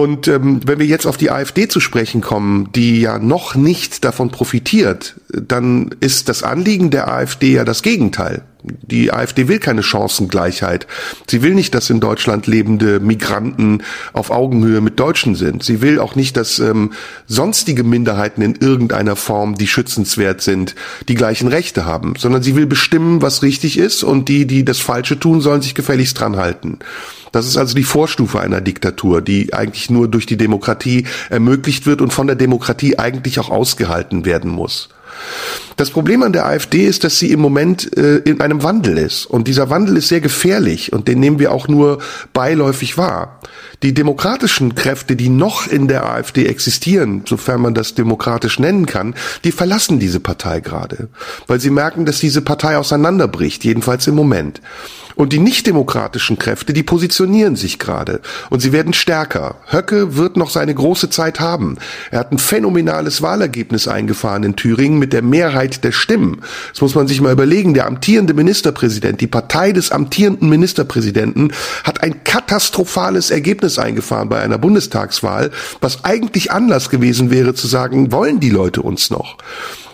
Und 0.00 0.28
ähm, 0.28 0.62
wenn 0.64 0.78
wir 0.78 0.86
jetzt 0.86 1.04
auf 1.04 1.18
die 1.18 1.30
AfD 1.30 1.68
zu 1.68 1.78
sprechen 1.78 2.22
kommen, 2.22 2.70
die 2.74 3.02
ja 3.02 3.18
noch 3.18 3.54
nicht 3.54 4.02
davon 4.02 4.30
profitiert, 4.30 5.16
dann 5.28 5.94
ist 6.00 6.30
das 6.30 6.42
Anliegen 6.42 6.90
der 6.90 7.12
AfD 7.12 7.52
ja 7.52 7.66
das 7.66 7.82
Gegenteil. 7.82 8.40
Die 8.62 9.12
AfD 9.12 9.46
will 9.46 9.58
keine 9.58 9.82
Chancengleichheit. 9.82 10.86
Sie 11.28 11.42
will 11.42 11.54
nicht, 11.54 11.74
dass 11.74 11.90
in 11.90 12.00
Deutschland 12.00 12.46
lebende 12.46 12.98
Migranten 12.98 13.82
auf 14.14 14.30
Augenhöhe 14.30 14.80
mit 14.80 14.98
Deutschen 14.98 15.34
sind. 15.34 15.62
Sie 15.62 15.82
will 15.82 15.98
auch 15.98 16.14
nicht, 16.14 16.34
dass 16.38 16.60
ähm, 16.60 16.92
sonstige 17.26 17.84
Minderheiten 17.84 18.40
in 18.40 18.54
irgendeiner 18.54 19.16
Form, 19.16 19.56
die 19.56 19.66
schützenswert 19.66 20.40
sind, 20.40 20.76
die 21.08 21.14
gleichen 21.14 21.48
Rechte 21.48 21.84
haben, 21.84 22.14
sondern 22.16 22.42
sie 22.42 22.56
will 22.56 22.66
bestimmen, 22.66 23.20
was 23.20 23.42
richtig 23.42 23.76
ist 23.76 24.02
und 24.02 24.30
die, 24.30 24.46
die 24.46 24.64
das 24.64 24.78
Falsche 24.78 25.20
tun, 25.20 25.42
sollen 25.42 25.60
sich 25.60 25.74
gefälligst 25.74 26.18
dran 26.18 26.36
halten. 26.36 26.78
Das 27.32 27.46
ist 27.46 27.56
also 27.56 27.74
die 27.74 27.84
Vorstufe 27.84 28.40
einer 28.40 28.60
Diktatur, 28.60 29.22
die 29.22 29.54
eigentlich 29.54 29.90
nur 29.90 30.08
durch 30.08 30.26
die 30.26 30.36
Demokratie 30.36 31.06
ermöglicht 31.28 31.86
wird 31.86 32.00
und 32.00 32.12
von 32.12 32.26
der 32.26 32.36
Demokratie 32.36 32.98
eigentlich 32.98 33.38
auch 33.38 33.50
ausgehalten 33.50 34.24
werden 34.24 34.50
muss. 34.50 34.88
Das 35.76 35.90
Problem 35.90 36.22
an 36.22 36.32
der 36.32 36.46
AfD 36.46 36.84
ist, 36.86 37.04
dass 37.04 37.18
sie 37.18 37.30
im 37.32 37.40
Moment 37.40 37.96
äh, 37.96 38.16
in 38.18 38.40
einem 38.40 38.62
Wandel 38.62 38.98
ist. 38.98 39.26
Und 39.26 39.48
dieser 39.48 39.70
Wandel 39.70 39.96
ist 39.96 40.08
sehr 40.08 40.20
gefährlich 40.20 40.92
und 40.92 41.08
den 41.08 41.20
nehmen 41.20 41.38
wir 41.38 41.52
auch 41.52 41.68
nur 41.68 41.98
beiläufig 42.32 42.98
wahr. 42.98 43.40
Die 43.82 43.94
demokratischen 43.94 44.74
Kräfte, 44.74 45.16
die 45.16 45.30
noch 45.30 45.66
in 45.66 45.88
der 45.88 46.06
AfD 46.06 46.46
existieren, 46.46 47.22
sofern 47.26 47.62
man 47.62 47.74
das 47.74 47.94
demokratisch 47.94 48.58
nennen 48.58 48.86
kann, 48.86 49.14
die 49.44 49.52
verlassen 49.52 49.98
diese 49.98 50.20
Partei 50.20 50.60
gerade, 50.60 51.08
weil 51.46 51.60
sie 51.60 51.70
merken, 51.70 52.04
dass 52.04 52.20
diese 52.20 52.42
Partei 52.42 52.76
auseinanderbricht, 52.76 53.64
jedenfalls 53.64 54.06
im 54.06 54.14
Moment. 54.14 54.60
Und 55.20 55.34
die 55.34 55.38
nichtdemokratischen 55.38 56.38
Kräfte, 56.38 56.72
die 56.72 56.82
positionieren 56.82 57.54
sich 57.54 57.78
gerade 57.78 58.22
und 58.48 58.60
sie 58.60 58.72
werden 58.72 58.94
stärker. 58.94 59.56
Höcke 59.70 60.16
wird 60.16 60.38
noch 60.38 60.48
seine 60.48 60.74
große 60.74 61.10
Zeit 61.10 61.40
haben. 61.40 61.76
Er 62.10 62.20
hat 62.20 62.32
ein 62.32 62.38
phänomenales 62.38 63.20
Wahlergebnis 63.20 63.86
eingefahren 63.86 64.44
in 64.44 64.56
Thüringen 64.56 64.98
mit 64.98 65.12
der 65.12 65.20
Mehrheit 65.20 65.84
der 65.84 65.92
Stimmen. 65.92 66.40
Das 66.70 66.80
muss 66.80 66.94
man 66.94 67.06
sich 67.06 67.20
mal 67.20 67.34
überlegen. 67.34 67.74
Der 67.74 67.86
amtierende 67.86 68.32
Ministerpräsident, 68.32 69.20
die 69.20 69.26
Partei 69.26 69.72
des 69.72 69.92
amtierenden 69.92 70.48
Ministerpräsidenten 70.48 71.52
hat 71.84 72.02
ein 72.02 72.24
katastrophales 72.24 73.30
Ergebnis 73.30 73.78
eingefahren 73.78 74.30
bei 74.30 74.40
einer 74.40 74.56
Bundestagswahl, 74.56 75.50
was 75.82 76.02
eigentlich 76.02 76.50
Anlass 76.50 76.88
gewesen 76.88 77.30
wäre 77.30 77.52
zu 77.52 77.66
sagen, 77.66 78.10
wollen 78.10 78.40
die 78.40 78.48
Leute 78.48 78.80
uns 78.80 79.10
noch? 79.10 79.36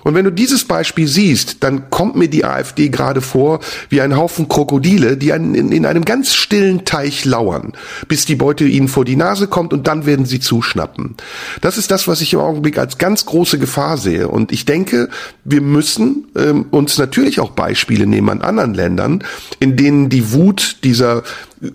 Und 0.06 0.14
wenn 0.14 0.24
du 0.24 0.30
dieses 0.30 0.62
Beispiel 0.62 1.08
siehst, 1.08 1.64
dann 1.64 1.90
kommt 1.90 2.14
mir 2.14 2.28
die 2.28 2.44
AfD 2.44 2.90
gerade 2.90 3.20
vor 3.20 3.58
wie 3.88 4.00
ein 4.00 4.16
Haufen 4.16 4.46
Krokodile, 4.46 5.16
die 5.16 5.30
in, 5.30 5.72
in 5.72 5.84
einem 5.84 6.04
ganz 6.04 6.32
stillen 6.32 6.84
Teich 6.84 7.24
lauern, 7.24 7.72
bis 8.06 8.24
die 8.24 8.36
Beute 8.36 8.62
ihnen 8.66 8.86
vor 8.86 9.04
die 9.04 9.16
Nase 9.16 9.48
kommt 9.48 9.72
und 9.72 9.88
dann 9.88 10.06
werden 10.06 10.24
sie 10.24 10.38
zuschnappen. 10.38 11.16
Das 11.60 11.76
ist 11.76 11.90
das, 11.90 12.06
was 12.06 12.20
ich 12.20 12.34
im 12.34 12.38
Augenblick 12.38 12.78
als 12.78 12.98
ganz 12.98 13.26
große 13.26 13.58
Gefahr 13.58 13.98
sehe. 13.98 14.28
Und 14.28 14.52
ich 14.52 14.64
denke, 14.64 15.08
wir 15.42 15.60
müssen 15.60 16.28
ähm, 16.36 16.66
uns 16.70 16.98
natürlich 16.98 17.40
auch 17.40 17.50
Beispiele 17.50 18.06
nehmen 18.06 18.28
an 18.28 18.42
anderen 18.42 18.74
Ländern, 18.74 19.24
in 19.58 19.76
denen 19.76 20.08
die 20.08 20.30
Wut 20.32 20.84
dieser 20.84 21.24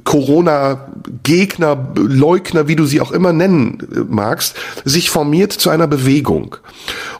Corona-Gegner, 0.03 1.93
Leugner, 1.95 2.67
wie 2.67 2.75
du 2.75 2.85
sie 2.85 3.01
auch 3.01 3.11
immer 3.11 3.33
nennen 3.33 3.79
äh, 3.93 3.99
magst, 4.07 4.55
sich 4.85 5.09
formiert 5.09 5.53
zu 5.53 5.69
einer 5.69 5.87
Bewegung. 5.87 6.57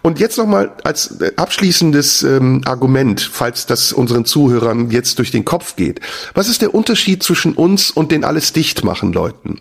Und 0.02 0.20
jetzt 0.20 0.38
nochmal 0.38 0.72
als 0.84 1.18
abschließendes 1.36 2.24
ähm, 2.24 2.62
Argument, 2.66 3.22
falls 3.22 3.66
das 3.66 3.94
unseren 3.94 4.26
Zuhörern 4.26 4.92
jetzt 4.92 5.20
durch 5.20 5.32
den 5.32 5.46
Kopf 5.46 5.76
geht. 5.76 6.00
Was 6.34 6.50
ist 6.50 6.62
der 6.62 6.74
Unterschied 6.74 7.24
zwischen 7.24 7.54
uns 7.54 7.92
und 7.92 8.12
den 8.12 8.24
alles 8.24 8.54
dicht 8.54 8.84
machen 8.84 9.14
Leuten? 9.14 9.60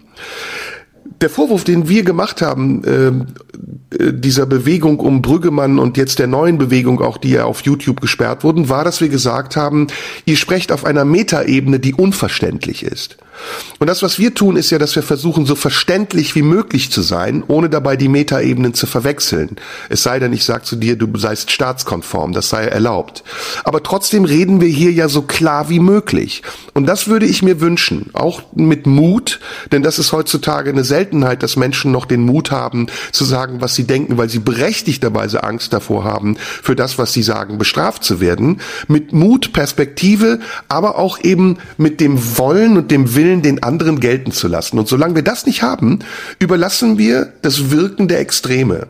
Der 1.20 1.30
Vorwurf, 1.30 1.64
den 1.64 1.88
wir 1.88 2.02
gemacht 2.02 2.42
haben, 2.42 2.82
ähm, 2.86 3.26
äh, 3.98 4.12
dieser 4.12 4.46
Bewegung 4.46 5.00
um 5.00 5.22
Brüggemann 5.22 5.78
und 5.78 5.96
jetzt 5.96 6.18
der 6.18 6.26
neuen 6.26 6.58
Bewegung, 6.58 7.00
auch 7.00 7.18
die 7.18 7.30
ja 7.30 7.44
auf 7.44 7.62
YouTube 7.62 8.00
gesperrt 8.00 8.44
wurden, 8.44 8.68
war, 8.68 8.84
dass 8.84 9.00
wir 9.00 9.08
gesagt 9.08 9.56
haben, 9.56 9.88
ihr 10.24 10.36
sprecht 10.36 10.72
auf 10.72 10.84
einer 10.84 11.04
Metaebene, 11.04 11.78
die 11.80 11.94
unverständlich 11.94 12.82
ist. 12.82 13.18
Und 13.78 13.86
das, 13.86 14.02
was 14.02 14.18
wir 14.18 14.34
tun, 14.34 14.56
ist 14.56 14.70
ja, 14.70 14.78
dass 14.78 14.94
wir 14.94 15.02
versuchen, 15.02 15.46
so 15.46 15.54
verständlich 15.54 16.34
wie 16.34 16.42
möglich 16.42 16.90
zu 16.90 17.02
sein, 17.02 17.42
ohne 17.48 17.70
dabei 17.70 17.96
die 17.96 18.08
Metaebenen 18.08 18.74
zu 18.74 18.86
verwechseln. 18.86 19.56
Es 19.88 20.02
sei 20.02 20.18
denn, 20.18 20.32
ich 20.32 20.44
sage 20.44 20.64
zu 20.64 20.76
dir, 20.76 20.96
du 20.96 21.08
seist 21.18 21.50
staatskonform, 21.50 22.32
das 22.32 22.50
sei 22.50 22.64
erlaubt. 22.64 23.24
Aber 23.64 23.82
trotzdem 23.82 24.24
reden 24.24 24.60
wir 24.60 24.68
hier 24.68 24.92
ja 24.92 25.08
so 25.08 25.22
klar 25.22 25.68
wie 25.68 25.80
möglich. 25.80 26.42
Und 26.74 26.86
das 26.86 27.08
würde 27.08 27.26
ich 27.26 27.42
mir 27.42 27.60
wünschen, 27.60 28.10
auch 28.12 28.42
mit 28.54 28.86
Mut, 28.86 29.40
denn 29.72 29.82
das 29.82 29.98
ist 29.98 30.12
heutzutage 30.12 30.70
eine 30.70 30.84
Seltenheit, 30.84 31.42
dass 31.42 31.56
Menschen 31.56 31.92
noch 31.92 32.04
den 32.04 32.22
Mut 32.22 32.50
haben, 32.50 32.88
zu 33.12 33.24
sagen, 33.24 33.60
was 33.60 33.74
sie 33.74 33.84
denken, 33.84 34.18
weil 34.18 34.28
sie 34.28 34.38
berechtigterweise 34.38 35.42
Angst 35.42 35.72
davor 35.72 36.04
haben, 36.04 36.36
für 36.36 36.76
das, 36.76 36.98
was 36.98 37.12
sie 37.12 37.22
sagen, 37.22 37.58
bestraft 37.58 38.04
zu 38.04 38.20
werden. 38.20 38.60
Mit 38.88 39.12
Mut, 39.12 39.52
Perspektive, 39.52 40.40
aber 40.68 40.98
auch 40.98 41.18
eben 41.22 41.58
mit 41.76 42.00
dem 42.00 42.38
Wollen 42.38 42.76
und 42.76 42.90
dem 42.90 43.14
Willen, 43.14 43.29
Willen 43.30 43.42
den 43.42 43.62
anderen 43.62 44.00
gelten 44.00 44.32
zu 44.32 44.48
lassen. 44.48 44.78
Und 44.78 44.88
solange 44.88 45.14
wir 45.14 45.22
das 45.22 45.46
nicht 45.46 45.62
haben, 45.62 46.00
überlassen 46.40 46.98
wir 46.98 47.32
das 47.42 47.70
Wirken 47.70 48.08
der 48.08 48.18
Extreme. 48.18 48.88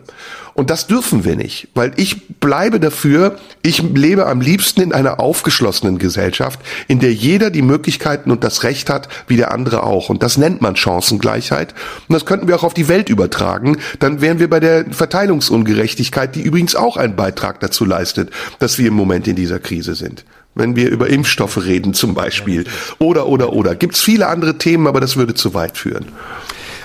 Und 0.53 0.69
das 0.69 0.87
dürfen 0.87 1.23
wir 1.23 1.37
nicht, 1.37 1.69
weil 1.75 1.93
ich 1.95 2.27
bleibe 2.39 2.81
dafür, 2.81 3.37
ich 3.61 3.81
lebe 3.81 4.25
am 4.25 4.41
liebsten 4.41 4.81
in 4.81 4.91
einer 4.91 5.19
aufgeschlossenen 5.19 5.97
Gesellschaft, 5.97 6.59
in 6.89 6.99
der 6.99 7.13
jeder 7.13 7.51
die 7.51 7.61
Möglichkeiten 7.61 8.31
und 8.31 8.43
das 8.43 8.63
Recht 8.63 8.89
hat, 8.89 9.07
wie 9.27 9.37
der 9.37 9.53
andere 9.53 9.83
auch. 9.83 10.09
Und 10.09 10.23
das 10.23 10.37
nennt 10.37 10.59
man 10.59 10.75
Chancengleichheit. 10.75 11.73
Und 12.09 12.13
das 12.13 12.25
könnten 12.25 12.49
wir 12.49 12.55
auch 12.57 12.63
auf 12.63 12.73
die 12.73 12.89
Welt 12.89 13.07
übertragen. 13.07 13.77
Dann 13.99 14.19
wären 14.19 14.39
wir 14.39 14.49
bei 14.49 14.59
der 14.59 14.85
Verteilungsungerechtigkeit, 14.91 16.35
die 16.35 16.41
übrigens 16.41 16.75
auch 16.75 16.97
einen 16.97 17.15
Beitrag 17.15 17.61
dazu 17.61 17.85
leistet, 17.85 18.29
dass 18.59 18.77
wir 18.77 18.89
im 18.89 18.95
Moment 18.95 19.29
in 19.29 19.37
dieser 19.37 19.59
Krise 19.59 19.95
sind 19.95 20.25
wenn 20.55 20.75
wir 20.75 20.89
über 20.89 21.09
Impfstoffe 21.09 21.63
reden 21.63 21.93
zum 21.93 22.13
Beispiel. 22.13 22.65
Oder, 22.99 23.27
oder, 23.27 23.53
oder. 23.53 23.75
Gibt 23.75 23.95
es 23.95 24.01
viele 24.01 24.27
andere 24.27 24.57
Themen, 24.57 24.87
aber 24.87 24.99
das 24.99 25.15
würde 25.15 25.33
zu 25.33 25.53
weit 25.53 25.77
führen. 25.77 26.05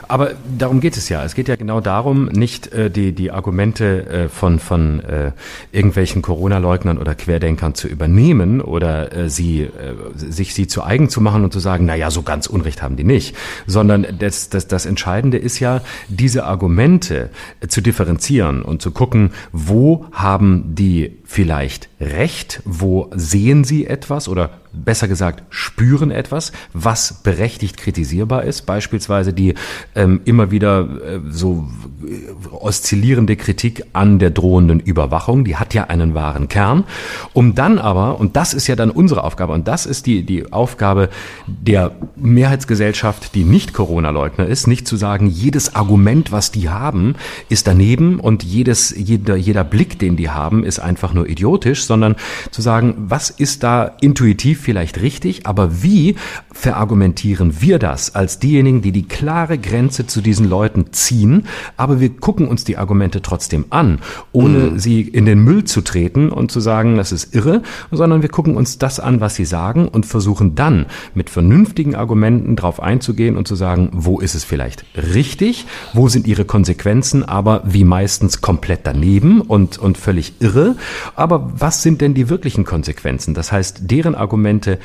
Aber 0.08 0.32
darum 0.58 0.80
geht 0.80 0.96
es 0.96 1.08
ja. 1.08 1.24
Es 1.24 1.34
geht 1.34 1.48
ja 1.48 1.56
genau 1.56 1.80
darum, 1.80 2.26
nicht 2.26 2.72
äh, 2.72 2.90
die, 2.90 3.12
die 3.12 3.30
Argumente 3.30 4.06
äh, 4.06 4.28
von, 4.28 4.58
von 4.58 5.00
äh, 5.00 5.32
irgendwelchen 5.72 6.22
Corona-Leugnern 6.22 6.98
oder 6.98 7.14
Querdenkern 7.14 7.74
zu 7.74 7.88
übernehmen 7.88 8.60
oder 8.60 9.12
äh, 9.12 9.28
sie, 9.28 9.62
äh, 9.62 9.70
sich 10.14 10.54
sie 10.54 10.66
zu 10.66 10.84
eigen 10.84 11.08
zu 11.08 11.20
machen 11.20 11.44
und 11.44 11.52
zu 11.52 11.58
sagen, 11.58 11.86
na 11.86 11.94
ja, 11.94 12.10
so 12.10 12.22
ganz 12.22 12.46
Unrecht 12.46 12.82
haben 12.82 12.96
die 12.96 13.04
nicht. 13.04 13.36
Sondern 13.66 14.06
das, 14.18 14.48
das, 14.48 14.68
das 14.68 14.86
Entscheidende 14.86 15.38
ist 15.38 15.58
ja, 15.58 15.82
diese 16.08 16.44
Argumente 16.44 17.30
äh, 17.60 17.68
zu 17.68 17.80
differenzieren 17.80 18.62
und 18.62 18.82
zu 18.82 18.92
gucken, 18.92 19.32
wo 19.52 20.06
haben 20.12 20.74
die 20.74 21.18
vielleicht 21.24 21.88
recht, 22.00 22.62
wo 22.64 23.10
sehen 23.14 23.64
sie 23.64 23.86
etwas 23.86 24.28
oder 24.28 24.50
besser 24.84 25.08
gesagt, 25.08 25.42
spüren 25.50 26.10
etwas, 26.10 26.52
was 26.72 27.22
berechtigt 27.22 27.76
kritisierbar 27.76 28.44
ist. 28.44 28.62
Beispielsweise 28.66 29.32
die 29.32 29.54
ähm, 29.94 30.20
immer 30.24 30.50
wieder 30.50 30.80
äh, 30.80 31.20
so 31.30 31.68
äh, 32.06 32.54
oszillierende 32.54 33.36
Kritik 33.36 33.84
an 33.92 34.18
der 34.18 34.30
drohenden 34.30 34.80
Überwachung. 34.80 35.44
Die 35.44 35.56
hat 35.56 35.74
ja 35.74 35.84
einen 35.84 36.14
wahren 36.14 36.48
Kern. 36.48 36.84
Um 37.32 37.54
dann 37.54 37.78
aber, 37.78 38.20
und 38.20 38.36
das 38.36 38.54
ist 38.54 38.66
ja 38.66 38.76
dann 38.76 38.90
unsere 38.90 39.24
Aufgabe, 39.24 39.52
und 39.52 39.66
das 39.68 39.86
ist 39.86 40.06
die, 40.06 40.22
die 40.24 40.52
Aufgabe 40.52 41.08
der 41.46 41.92
Mehrheitsgesellschaft, 42.16 43.34
die 43.34 43.44
nicht 43.44 43.72
Corona-Leugner 43.72 44.46
ist, 44.46 44.66
nicht 44.66 44.86
zu 44.86 44.96
sagen, 44.96 45.26
jedes 45.26 45.74
Argument, 45.74 46.32
was 46.32 46.50
die 46.52 46.68
haben, 46.68 47.14
ist 47.48 47.66
daneben 47.66 48.20
und 48.20 48.42
jedes, 48.42 48.94
jeder, 48.96 49.36
jeder 49.36 49.64
Blick, 49.64 49.98
den 49.98 50.16
die 50.16 50.30
haben, 50.30 50.64
ist 50.64 50.78
einfach 50.78 51.14
nur 51.14 51.28
idiotisch, 51.28 51.84
sondern 51.84 52.16
zu 52.50 52.62
sagen, 52.62 52.94
was 52.98 53.30
ist 53.30 53.62
da 53.62 53.92
intuitiv 54.00 54.65
vielleicht 54.66 55.00
richtig, 55.00 55.46
aber 55.46 55.82
wie 55.84 56.16
verargumentieren 56.52 57.60
wir 57.60 57.78
das 57.78 58.16
als 58.16 58.40
diejenigen, 58.40 58.82
die 58.82 58.90
die 58.90 59.06
klare 59.06 59.58
Grenze 59.58 60.08
zu 60.08 60.20
diesen 60.20 60.48
Leuten 60.48 60.92
ziehen, 60.92 61.44
aber 61.76 62.00
wir 62.00 62.10
gucken 62.10 62.48
uns 62.48 62.64
die 62.64 62.76
Argumente 62.76 63.22
trotzdem 63.22 63.66
an, 63.70 64.00
ohne 64.32 64.58
mhm. 64.58 64.78
sie 64.80 65.02
in 65.02 65.24
den 65.24 65.44
Müll 65.44 65.62
zu 65.62 65.82
treten 65.82 66.30
und 66.30 66.50
zu 66.50 66.58
sagen, 66.58 66.96
das 66.96 67.12
ist 67.12 67.32
irre, 67.32 67.62
sondern 67.92 68.22
wir 68.22 68.28
gucken 68.28 68.56
uns 68.56 68.76
das 68.78 68.98
an, 68.98 69.20
was 69.20 69.36
sie 69.36 69.44
sagen 69.44 69.86
und 69.86 70.04
versuchen 70.04 70.56
dann 70.56 70.86
mit 71.14 71.30
vernünftigen 71.30 71.94
Argumenten 71.94 72.56
darauf 72.56 72.82
einzugehen 72.82 73.36
und 73.36 73.46
zu 73.46 73.54
sagen, 73.54 73.90
wo 73.92 74.18
ist 74.18 74.34
es 74.34 74.42
vielleicht 74.42 74.84
richtig, 74.96 75.66
wo 75.94 76.08
sind 76.08 76.26
ihre 76.26 76.44
Konsequenzen, 76.44 77.22
aber 77.22 77.62
wie 77.64 77.84
meistens 77.84 78.40
komplett 78.40 78.80
daneben 78.82 79.42
und, 79.42 79.78
und 79.78 79.96
völlig 79.96 80.34
irre. 80.40 80.74
Aber 81.14 81.52
was 81.56 81.82
sind 81.82 82.00
denn 82.00 82.14
die 82.14 82.28
wirklichen 82.28 82.64
Konsequenzen? 82.64 83.32
Das 83.32 83.52
heißt, 83.52 83.82
deren 83.82 84.16
Argumente 84.16 84.55
Argumente 84.56 84.78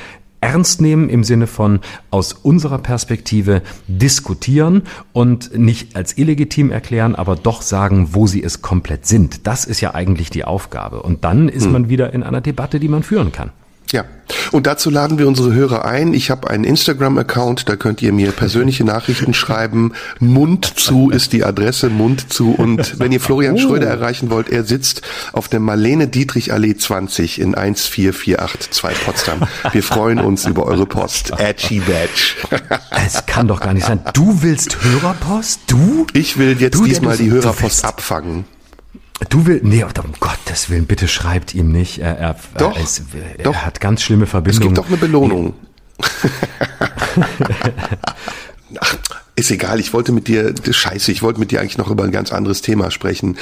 ernst 0.43 0.81
nehmen 0.81 1.07
im 1.07 1.23
Sinne 1.23 1.45
von 1.45 1.81
aus 2.09 2.33
unserer 2.33 2.79
Perspektive 2.79 3.61
diskutieren 3.87 4.81
und 5.13 5.55
nicht 5.55 5.95
als 5.95 6.17
illegitim 6.17 6.71
erklären, 6.71 7.15
aber 7.15 7.35
doch 7.35 7.61
sagen, 7.61 8.09
wo 8.13 8.25
sie 8.25 8.41
es 8.41 8.63
komplett 8.63 9.05
sind. 9.05 9.45
Das 9.45 9.65
ist 9.65 9.81
ja 9.81 9.93
eigentlich 9.93 10.31
die 10.31 10.43
Aufgabe. 10.43 11.03
Und 11.03 11.23
dann 11.23 11.47
ist 11.47 11.65
hm. 11.65 11.73
man 11.73 11.89
wieder 11.89 12.11
in 12.13 12.23
einer 12.23 12.41
Debatte, 12.41 12.79
die 12.79 12.87
man 12.87 13.03
führen 13.03 13.31
kann. 13.31 13.51
Ja, 13.91 14.05
und 14.51 14.67
dazu 14.67 14.89
laden 14.89 15.17
wir 15.19 15.27
unsere 15.27 15.53
Hörer 15.53 15.83
ein. 15.85 16.13
Ich 16.13 16.29
habe 16.31 16.49
einen 16.49 16.63
Instagram-Account, 16.63 17.67
da 17.67 17.75
könnt 17.75 18.01
ihr 18.01 18.13
mir 18.13 18.31
persönliche 18.31 18.83
Nachrichten 18.85 19.33
schreiben. 19.33 19.91
Mund 20.19 20.65
zu 20.79 21.09
ist 21.09 21.33
die 21.33 21.43
Adresse, 21.43 21.89
Mund 21.89 22.31
zu. 22.31 22.51
Und 22.51 22.99
wenn 22.99 23.11
ihr 23.11 23.19
Florian 23.19 23.55
Oh. 23.55 23.57
Schröder 23.57 23.87
erreichen 23.87 24.29
wollt, 24.29 24.49
er 24.49 24.63
sitzt 24.63 25.01
auf 25.33 25.49
der 25.49 25.59
Marlene 25.59 26.07
Dietrich 26.07 26.53
Allee 26.53 26.75
20 26.75 27.39
in 27.41 27.53
14482 27.53 29.05
Potsdam. 29.05 29.41
Wir 29.73 29.83
freuen 29.83 30.19
uns 30.19 30.45
über 30.45 30.65
eure 30.65 30.85
Post. 30.85 31.33
Atchi 31.33 31.79
Badge. 31.81 32.35
Es 33.05 33.25
kann 33.25 33.47
doch 33.47 33.59
gar 33.59 33.73
nicht 33.73 33.85
sein. 33.85 33.99
Du 34.13 34.41
willst 34.41 34.77
Hörerpost? 34.83 35.59
Du? 35.67 36.07
Ich 36.13 36.37
will 36.37 36.55
jetzt 36.59 36.75
Du, 36.75 36.85
diesmal 36.85 37.17
die 37.17 37.29
Hörerpost 37.29 37.83
abfangen. 37.83 38.45
Du 39.29 39.45
willst, 39.45 39.63
nee, 39.63 39.83
um 39.83 39.91
Gottes 40.19 40.69
Willen, 40.69 40.85
bitte 40.87 41.07
schreibt 41.07 41.53
ihm 41.53 41.71
nicht. 41.71 41.99
Er, 41.99 42.17
er, 42.17 42.35
Doch, 42.57 42.75
er, 42.75 42.83
ist, 42.83 43.03
er 43.37 43.43
doch. 43.43 43.55
hat 43.55 43.79
ganz 43.79 44.01
schlimme 44.01 44.23
Es 44.25 44.29
Verbindungen. 44.31 44.69
gibt 44.73 44.77
doch 44.77 44.87
eine 44.87 44.97
Belohnung. 44.97 45.53
Ach, 48.79 48.95
ist 49.35 49.51
egal, 49.51 49.79
ich 49.79 49.93
wollte 49.93 50.11
mit 50.11 50.27
dir, 50.27 50.53
scheiße, 50.69 51.11
ich 51.11 51.21
wollte 51.21 51.39
mit 51.39 51.51
dir 51.51 51.59
eigentlich 51.61 51.77
noch 51.77 51.89
über 51.89 52.03
ein 52.03 52.11
ganz 52.11 52.31
anderes 52.31 52.61
Thema 52.61 52.89
sprechen. 52.91 53.37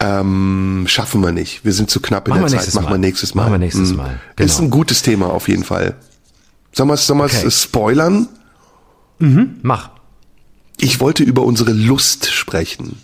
Ähm, 0.00 0.84
schaffen 0.88 1.20
wir 1.22 1.32
nicht. 1.32 1.64
Wir 1.64 1.72
sind 1.72 1.90
zu 1.90 2.00
knapp 2.00 2.28
in 2.28 2.34
Machen 2.34 2.50
der 2.50 2.60
Zeit. 2.60 2.74
Machen 2.74 2.84
wir 2.86 2.90
Mal. 2.90 2.98
nächstes 2.98 3.34
Mal. 3.34 3.42
Machen 3.44 3.52
wir 3.54 3.58
nächstes 3.58 3.90
Hm. 3.90 3.96
Mal, 3.96 4.20
Ist 4.38 4.56
genau. 4.56 4.66
ein 4.68 4.70
gutes 4.70 5.02
Thema 5.02 5.26
auf 5.30 5.48
jeden 5.48 5.64
Fall. 5.64 5.96
Sollen 6.72 6.88
wir 6.88 6.94
es 6.94 7.08
wir's 7.08 7.36
Okay. 7.36 7.50
spoilern? 7.50 8.28
Mach. 9.18 9.90
Ich 10.78 11.00
wollte 11.00 11.22
über 11.24 11.42
unsere 11.42 11.72
Lust 11.72 12.30
sprechen. 12.32 12.98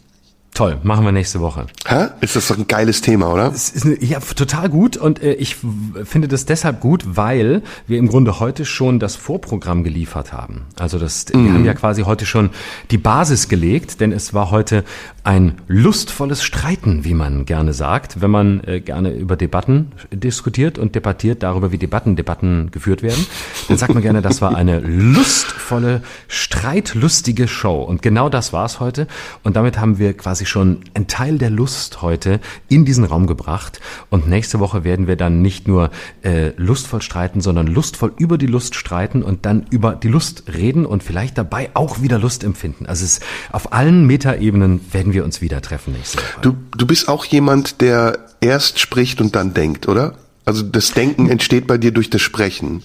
Toll, 0.57 0.79
machen 0.83 1.05
wir 1.05 1.13
nächste 1.13 1.41
Woche. 1.41 1.67
Hä? 1.87 2.07
Ist 2.23 2.35
das 2.35 2.49
doch 2.49 2.57
ein 2.57 2.67
geiles 2.67 3.03
Thema, 3.03 3.31
oder? 3.31 3.53
Eine, 3.83 4.03
ja, 4.03 4.21
total 4.21 4.71
gut 4.71 4.97
und 4.97 5.23
äh, 5.23 5.35
ich 5.35 5.59
finde 6.05 6.29
das 6.29 6.47
deshalb 6.47 6.81
gut, 6.81 7.05
weil 7.07 7.61
wir 7.87 7.99
im 7.99 8.09
Grunde 8.09 8.41
heute 8.41 8.65
schon 8.65 8.99
das 8.99 9.17
Vorprogramm 9.17 9.85
geliefert 9.85 10.33
haben. 10.33 10.63
Also 10.79 10.99
das, 10.99 11.27
wir 11.31 11.53
haben 11.53 11.67
ja 11.67 11.75
quasi 11.75 12.05
heute 12.05 12.25
schon 12.25 12.49
die 12.91 12.97
Basis 12.97 13.49
gelegt, 13.49 14.01
denn 14.01 14.13
es 14.13 14.33
war 14.33 14.51
heute 14.51 14.85
ein 15.27 15.55
lustvolles 15.67 16.45
Streiten, 16.45 17.05
wie 17.05 17.15
man 17.15 17.47
gerne 17.47 17.73
sagt, 17.73 18.21
wenn 18.21 18.31
man 18.31 18.63
äh, 18.65 18.81
gerne 18.81 19.11
über 19.11 19.35
Debatten 19.35 19.91
diskutiert 20.13 20.79
und 20.79 20.95
debattiert 20.95 21.43
darüber, 21.43 21.73
wie 21.73 21.79
Debatten, 21.79 22.15
Debatten 22.15 22.71
geführt 22.71 23.03
werden. 23.03 23.27
Dann 23.67 23.77
sagt 23.77 23.93
man 23.93 24.05
gerne, 24.05 24.23
das 24.23 24.41
war 24.41 24.55
eine 24.55 24.79
lustvolle, 24.79 26.03
streitlustige 26.29 27.49
Show 27.49 27.83
und 27.83 28.03
genau 28.03 28.29
das 28.29 28.53
war 28.53 28.67
es 28.67 28.79
heute 28.79 29.09
und 29.43 29.57
damit 29.57 29.81
haben 29.81 29.99
wir 29.99 30.17
quasi 30.17 30.47
schon 30.47 30.83
einen 30.95 31.09
Teil 31.09 31.39
der 31.39 31.51
Lust 31.51 32.03
heute 32.03 32.39
in 32.69 32.85
diesen 32.85 33.03
Raum 33.03 33.27
gebracht. 33.27 33.81
Und 34.11 34.29
nächste 34.29 34.61
Woche 34.61 34.85
werden 34.85 35.09
wir 35.09 35.17
dann 35.17 35.43
nicht 35.43 35.67
nur 35.67 35.91
äh, 36.23 36.53
lustvoll 36.57 37.03
streiten, 37.03 37.41
sondern 37.41 37.67
lustvoll 37.67 38.13
über 38.17 38.39
die 38.39 38.47
Lust 38.47 38.77
streiten 38.77 39.25
und 39.25 39.45
dann 39.45 39.67
über 39.71 39.97
die 39.97 40.09
Lust 40.09 40.45
reden 40.55 40.87
und 40.87 41.03
vielleicht 41.03 41.37
dabei 41.37 41.71
auch 41.75 42.01
wieder 42.01 42.21
Lust 42.21 42.45
empfinden. 42.45 42.87
Also 42.87 43.05
es 43.05 43.19
auf 43.51 43.73
allen 43.73 44.07
Metaebenen 44.07 44.81
werden 44.93 45.15
wir 45.15 45.16
uns 45.25 45.41
wieder 45.41 45.61
treffen 45.63 45.93
nächste 45.95 46.19
Woche. 46.19 46.41
Du, 46.43 46.57
du 46.77 46.87
bist 46.87 47.09
auch 47.09 47.25
jemand, 47.25 47.81
der 47.81 48.19
erst 48.41 48.79
spricht 48.79 49.21
und 49.21 49.35
dann 49.37 49.55
denkt, 49.55 49.89
oder? 49.89 50.15
Also 50.45 50.63
das 50.63 50.93
Denken 50.93 51.29
entsteht 51.31 51.67
bei 51.67 51.79
dir 51.79 51.93
durch 51.93 52.11
das 52.11 52.23
Sprechen. 52.23 52.83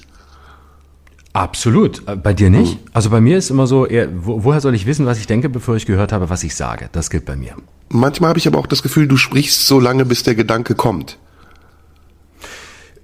Absolut. 1.34 2.08
Äh, 2.08 2.18
Bei 2.18 2.34
dir 2.34 2.50
nicht? 2.50 2.78
Also 2.92 3.10
bei 3.10 3.22
mir 3.22 3.38
ist 3.38 3.50
immer 3.50 3.66
so, 3.66 3.86
eher, 3.86 4.10
wo, 4.14 4.44
woher 4.44 4.60
soll 4.60 4.76
ich 4.76 4.86
wissen, 4.86 5.06
was 5.06 5.18
ich 5.18 5.28
denke, 5.28 5.48
bevor 5.48 5.78
ich 5.78 5.86
gehört 5.86 6.12
habe, 6.12 6.30
was 6.30 6.44
ich 6.44 6.56
sage? 6.56 6.90
Das 6.92 7.10
gilt 7.10 7.24
bei 7.24 7.38
mir. 7.38 7.56
Manchmal 7.88 8.30
habe 8.30 8.40
ich 8.40 8.48
aber 8.48 8.60
auch 8.60 8.68
das 8.68 8.84
Gefühl, 8.84 9.08
du 9.08 9.16
sprichst 9.16 9.66
so 9.66 9.80
lange, 9.80 10.04
bis 10.04 10.24
der 10.24 10.36
Gedanke 10.36 10.76
kommt. 10.76 11.18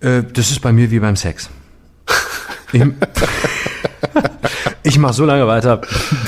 Äh, 0.02 0.24
das 0.24 0.52
ist 0.52 0.60
bei 0.60 0.74
mir 0.74 0.92
wie 0.92 1.00
beim 1.00 1.16
Sex. 1.16 1.50
Ich, 2.74 2.84
ich 4.84 4.98
mache 4.98 5.14
so 5.14 5.26
lange 5.26 5.48
weiter, 5.48 5.78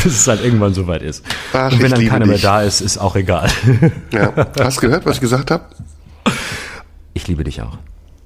bis 0.03 0.05
es 0.05 0.27
halt 0.27 0.43
irgendwann 0.43 0.73
soweit 0.73 1.01
ist. 1.01 1.23
Ach, 1.53 1.71
Und 1.71 1.81
wenn 1.81 1.91
dann 1.91 2.05
keiner 2.07 2.25
mehr 2.25 2.37
da 2.37 2.61
ist, 2.61 2.81
ist 2.81 2.97
auch 2.97 3.15
egal. 3.15 3.49
Ja. 4.11 4.33
Hast 4.59 4.77
du 4.77 4.81
gehört, 4.87 5.05
was 5.05 5.15
ich 5.15 5.21
gesagt 5.21 5.51
habe? 5.51 5.63
Ich 7.13 7.27
liebe 7.27 7.43
dich 7.43 7.61
auch. 7.61 7.77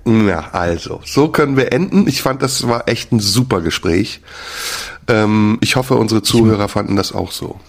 Ja, 0.05 0.49
also, 0.51 0.99
so 1.05 1.29
können 1.29 1.55
wir 1.55 1.71
enden. 1.71 2.07
Ich 2.07 2.21
fand, 2.21 2.41
das 2.41 2.67
war 2.67 2.87
echt 2.89 3.11
ein 3.11 3.19
super 3.19 3.61
Gespräch. 3.61 4.21
Ähm, 5.07 5.57
ich 5.61 5.75
hoffe, 5.75 5.95
unsere 5.95 6.21
Zuhörer 6.21 6.67
fanden 6.67 6.95
das 6.95 7.13
auch 7.13 7.31
so. 7.31 7.59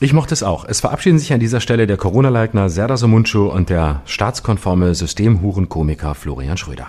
Ich 0.00 0.12
mochte 0.12 0.34
es 0.34 0.42
auch. 0.42 0.64
Es 0.64 0.80
verabschieden 0.80 1.18
sich 1.18 1.32
an 1.32 1.38
dieser 1.40 1.60
Stelle 1.60 1.86
der 1.86 1.96
Corona-Leugner 1.96 2.70
Serdar 2.70 2.96
Somuncu 2.96 3.46
und 3.46 3.68
der 3.68 4.02
staatskonforme 4.06 4.94
Systemhurenkomiker 4.94 6.14
Florian 6.14 6.56
Schröder. 6.56 6.88